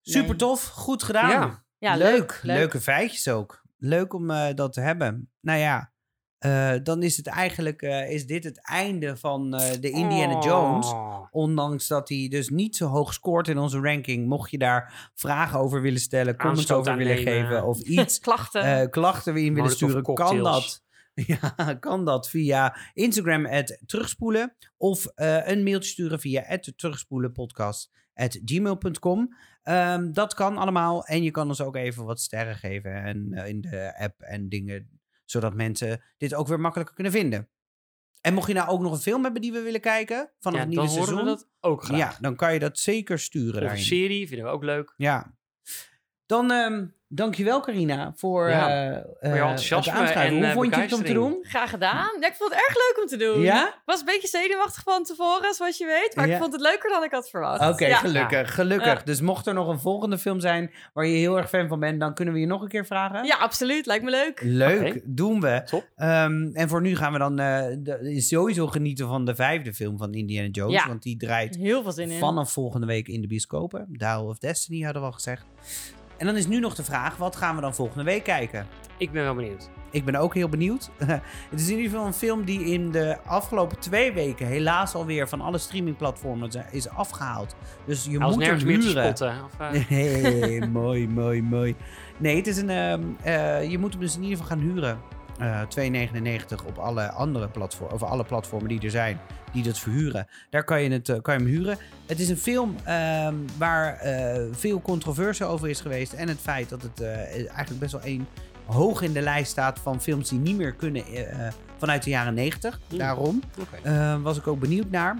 Super 0.00 0.36
tof, 0.36 0.64
goed 0.66 1.02
gedaan. 1.02 1.30
Ja. 1.30 1.64
Ja, 1.78 1.96
leuk. 1.96 2.10
leuk, 2.10 2.40
leuk. 2.42 2.56
Leuke 2.56 2.80
feitjes 2.80 3.28
ook. 3.28 3.62
Leuk 3.78 4.12
om 4.14 4.30
eh, 4.30 4.54
dat 4.54 4.72
te 4.72 4.80
hebben. 4.80 5.30
Nou 5.40 5.58
ja, 5.58 5.92
eh, 6.38 6.72
dan 6.82 7.02
is 7.02 7.16
het 7.16 7.26
eigenlijk 7.26 7.82
eh, 7.82 8.10
is 8.10 8.26
dit 8.26 8.44
het 8.44 8.66
einde 8.68 9.16
van 9.16 9.54
eh, 9.54 9.80
de 9.80 9.90
Indiana 9.90 10.38
Jones. 10.40 10.86
Oh. 10.86 11.26
Ondanks 11.30 11.86
dat 11.88 12.08
hij 12.08 12.26
dus 12.30 12.48
niet 12.48 12.76
zo 12.76 12.86
hoog 12.86 13.12
scoort 13.12 13.48
in 13.48 13.58
onze 13.58 13.80
ranking. 13.80 14.28
Mocht 14.28 14.50
je 14.50 14.58
daar 14.58 15.10
vragen 15.14 15.58
over 15.58 15.80
willen 15.82 16.00
stellen, 16.00 16.36
comments 16.36 16.60
Aanstoot 16.60 16.78
over 16.88 16.96
willen 16.96 17.16
geven 17.22 17.64
of 17.64 17.78
iets, 17.80 18.18
Klachten. 18.28 18.62
eh, 18.62 18.90
klachten 18.90 19.34
weer 19.34 19.44
in 19.44 19.54
willen 19.54 19.70
sturen, 19.70 20.02
kan 20.02 20.38
dat. 20.42 20.82
Ja, 21.40 21.74
kan 21.74 22.04
dat 22.04 22.28
via 22.30 22.76
Instagram 22.92 23.46
at 23.46 23.78
terugspoelen 23.86 24.56
of 24.76 25.06
eh, 25.06 25.48
een 25.48 25.62
mailtje 25.62 25.90
sturen 25.90 26.20
via 26.20 26.44
at 26.48 26.72
terugspoelenpodcast 26.76 27.90
at 28.14 28.40
gmail.com. 28.44 29.36
Ehm, 29.62 30.12
dat 30.12 30.34
kan 30.34 30.56
allemaal 30.58 31.04
en 31.04 31.22
je 31.22 31.30
kan 31.30 31.48
ons 31.48 31.60
ook 31.60 31.76
even 31.76 32.04
wat 32.04 32.20
sterren 32.20 32.56
geven 32.56 33.02
en, 33.02 33.32
eh, 33.32 33.48
in 33.48 33.60
de 33.60 33.98
app 33.98 34.20
en 34.20 34.48
dingen, 34.48 35.00
zodat 35.24 35.54
mensen 35.54 36.02
dit 36.16 36.34
ook 36.34 36.48
weer 36.48 36.60
makkelijker 36.60 36.94
kunnen 36.94 37.12
vinden. 37.12 37.48
En 38.20 38.34
mocht 38.34 38.48
je 38.48 38.54
nou 38.54 38.68
ook 38.68 38.80
nog 38.80 38.92
een 38.92 38.98
film 38.98 39.22
hebben 39.22 39.42
die 39.42 39.52
we 39.52 39.60
willen 39.60 39.80
kijken 39.80 40.30
Ja, 40.54 40.58
het 40.58 40.68
nieuwe 40.68 40.84
dan 40.84 40.94
horen 40.94 41.04
seizoen, 41.04 41.18
we 41.18 41.24
dat 41.24 41.48
ook 41.60 41.82
graag. 41.82 41.98
ja, 41.98 42.16
dan 42.20 42.36
kan 42.36 42.52
je 42.52 42.58
dat 42.58 42.78
zeker 42.78 43.18
sturen 43.18 43.64
Of 43.64 43.70
een 43.70 43.78
serie, 43.78 44.28
vinden 44.28 44.46
we 44.46 44.52
ook 44.52 44.64
leuk. 44.64 44.94
Ja. 44.96 45.38
Dan 46.30 46.50
ehm 46.50 46.84
dankjewel 47.12 47.60
Carina 47.60 48.12
voor, 48.16 48.48
Ja, 48.48 48.68
eh, 48.68 48.92
je 49.20 49.28
eh, 49.28 49.32
enthousiasme 49.40 49.92
en, 49.92 50.32
Hoe 50.34 50.44
eh, 50.44 50.52
vond 50.52 50.74
je 50.74 50.80
het 50.80 50.92
om 50.92 51.02
te 51.04 51.12
doen? 51.12 51.38
Graag 51.42 51.70
gedaan. 51.70 52.08
Ja, 52.20 52.26
ik 52.28 52.34
vond 52.34 52.50
het 52.54 52.60
erg 52.68 52.74
leuk 52.74 52.98
om 53.02 53.06
te 53.06 53.16
doen. 53.16 53.40
Ja? 53.40 53.66
Ik 53.66 53.80
was 53.84 53.98
een 54.00 54.06
beetje 54.06 54.28
zenuwachtig 54.28 54.82
van 54.82 55.04
tevoren, 55.04 55.54
zoals 55.54 55.78
je 55.78 55.86
weet. 55.86 56.16
Maar 56.16 56.26
Ja. 56.28 56.32
ik 56.34 56.40
vond 56.40 56.52
het 56.52 56.60
leuker 56.62 56.90
dan 56.90 57.02
ik 57.04 57.10
had 57.10 57.30
verwacht. 57.30 57.68
Oké, 57.72 57.86
Ja. 57.86 57.96
gelukkig, 57.96 58.54
gelukkig. 58.54 58.98
Ja. 58.98 59.04
Dus 59.04 59.20
mocht 59.20 59.46
er 59.46 59.54
nog 59.54 59.68
een 59.68 59.78
volgende 59.78 60.18
film 60.18 60.40
zijn 60.40 60.70
waar 60.92 61.06
je 61.06 61.16
heel 61.16 61.36
erg 61.36 61.48
fan 61.48 61.68
van 61.68 61.80
bent, 61.80 62.00
dan 62.00 62.14
kunnen 62.14 62.34
we 62.34 62.40
je 62.40 62.46
nog 62.46 62.62
een 62.62 62.68
keer 62.68 62.86
vragen. 62.86 63.24
ja, 63.24 63.36
absoluut. 63.36 63.86
Lijkt 63.86 64.04
me 64.04 64.10
leuk. 64.10 64.40
Leuk, 64.42 65.00
doen 65.04 65.40
we. 65.40 65.62
Top. 65.64 65.88
Ehm, 65.96 66.48
en 66.52 66.68
voor 66.68 66.80
nu 66.80 66.96
gaan 66.96 67.12
we 67.12 67.18
dan 67.18 67.38
eh, 67.38 67.64
de- 67.78 68.20
sowieso 68.20 68.66
genieten 68.66 69.08
van 69.08 69.24
de 69.24 69.34
vijfde 69.34 69.74
film 69.74 69.98
van 69.98 70.12
Indiana 70.14 70.48
Jones. 70.48 70.74
Ja. 70.74 70.86
Want 70.86 71.02
die 71.02 71.16
draait 71.16 71.56
Heel 71.56 71.82
veel 71.82 71.92
zin 71.92 72.10
in. 72.10 72.18
vanaf 72.18 72.52
volgende 72.52 72.86
week 72.86 73.08
in 73.08 73.20
de 73.20 73.26
bioscopen. 73.26 73.86
Dial 73.88 74.26
of 74.26 74.38
Destiny 74.38 74.82
hadden 74.82 75.02
we 75.02 75.08
al 75.08 75.14
gezegd. 75.14 75.44
En 76.20 76.26
dan 76.26 76.36
is 76.36 76.46
nu 76.46 76.60
nog 76.60 76.74
de 76.74 76.84
vraag, 76.84 77.16
wat 77.16 77.36
gaan 77.36 77.54
we 77.54 77.60
dan 77.60 77.74
volgende 77.74 78.04
week 78.04 78.24
kijken? 78.24 78.66
Ik 78.96 79.12
ben 79.12 79.22
wel 79.22 79.34
benieuwd. 79.34 79.70
Ik 79.90 80.04
ben 80.04 80.14
ook 80.14 80.34
heel 80.34 80.48
benieuwd. 80.48 80.90
het 81.50 81.60
is 81.60 81.68
in 81.68 81.76
ieder 81.76 81.90
geval 81.90 82.06
een 82.06 82.12
film 82.12 82.44
die 82.44 82.64
in 82.64 82.90
de 82.90 83.18
afgelopen 83.24 83.78
twee 83.78 84.12
weken 84.12 84.46
helaas 84.46 84.94
alweer 84.94 85.28
van 85.28 85.40
alle 85.40 85.58
streamingplatformen 85.58 86.50
is 86.70 86.88
afgehaald. 86.88 87.56
Dus 87.84 88.04
je 88.04 88.18
moet 88.18 88.36
nergens 88.36 88.64
meer 88.64 88.82
spotten. 88.82 89.34
Of, 89.44 89.60
eh, 89.60 89.88
Nee, 89.90 90.66
mooi, 90.66 91.08
mooi, 91.08 91.42
mooi. 91.42 91.76
Nee, 92.16 92.36
het 92.36 92.46
is 92.46 92.56
een, 92.56 92.70
ehm, 92.70 93.02
eh, 93.22 93.70
je 93.70 93.78
moet 93.78 93.92
hem 93.92 94.00
dus 94.00 94.16
in 94.16 94.22
ieder 94.22 94.38
geval 94.38 94.56
gaan 94.56 94.66
huren. 94.66 94.98
Eh 95.38 95.60
2,99 95.68 96.64
op 96.64 96.78
alle 96.78 97.10
andere 97.10 97.48
platformen, 97.48 97.94
over 97.94 98.06
alle 98.06 98.24
platformen 98.24 98.68
die 98.68 98.80
er 98.80 98.90
zijn, 98.90 99.20
die 99.52 99.62
dat 99.62 99.78
verhuren. 99.78 100.26
Daar 100.50 100.64
kan 100.64 100.82
je, 100.82 100.90
het, 100.90 101.08
eh, 101.08 101.20
kan 101.22 101.34
je 101.34 101.40
hem 101.40 101.48
huren. 101.48 101.78
Het 102.06 102.20
is 102.20 102.28
een 102.28 102.36
film 102.36 102.76
ehm, 102.84 103.34
waar 103.58 103.96
eh, 103.96 104.42
veel 104.52 104.80
controverse 104.82 105.44
over 105.44 105.68
is 105.68 105.80
geweest. 105.80 106.12
En 106.12 106.28
het 106.28 106.38
feit 106.40 106.68
dat 106.68 106.82
het 106.82 107.00
eh, 107.00 107.16
eigenlijk 107.34 107.78
best 107.78 107.92
wel 107.92 108.02
één 108.02 108.26
hoog 108.66 109.02
in 109.02 109.12
de 109.12 109.20
lijst 109.20 109.50
staat 109.50 109.78
van 109.78 110.00
films 110.00 110.28
die 110.28 110.38
niet 110.38 110.56
meer 110.56 110.72
kunnen 110.72 111.04
vanuit 111.78 112.02
de 112.02 112.10
jaren 112.10 112.34
90. 112.34 112.80
Hmm. 112.88 112.98
Daarom 112.98 113.42
Oké. 113.58 113.88
eh, 113.88 114.22
was 114.22 114.36
ik 114.38 114.46
ook 114.46 114.60
benieuwd 114.60 114.90
naar. 114.90 115.16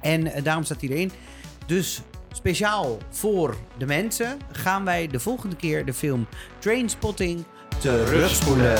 En 0.00 0.42
daarom 0.42 0.64
staat 0.64 0.80
hij 0.80 0.90
erin. 0.90 1.10
Dus 1.66 2.00
speciaal 2.32 2.98
voor 3.10 3.56
de 3.78 3.86
mensen 3.86 4.38
gaan 4.52 4.84
wij 4.84 5.06
de 5.06 5.20
volgende 5.20 5.56
keer 5.56 5.84
de 5.84 5.94
film 5.94 6.26
Trainspotting 6.58 7.44
terugspoelen. 7.78 8.78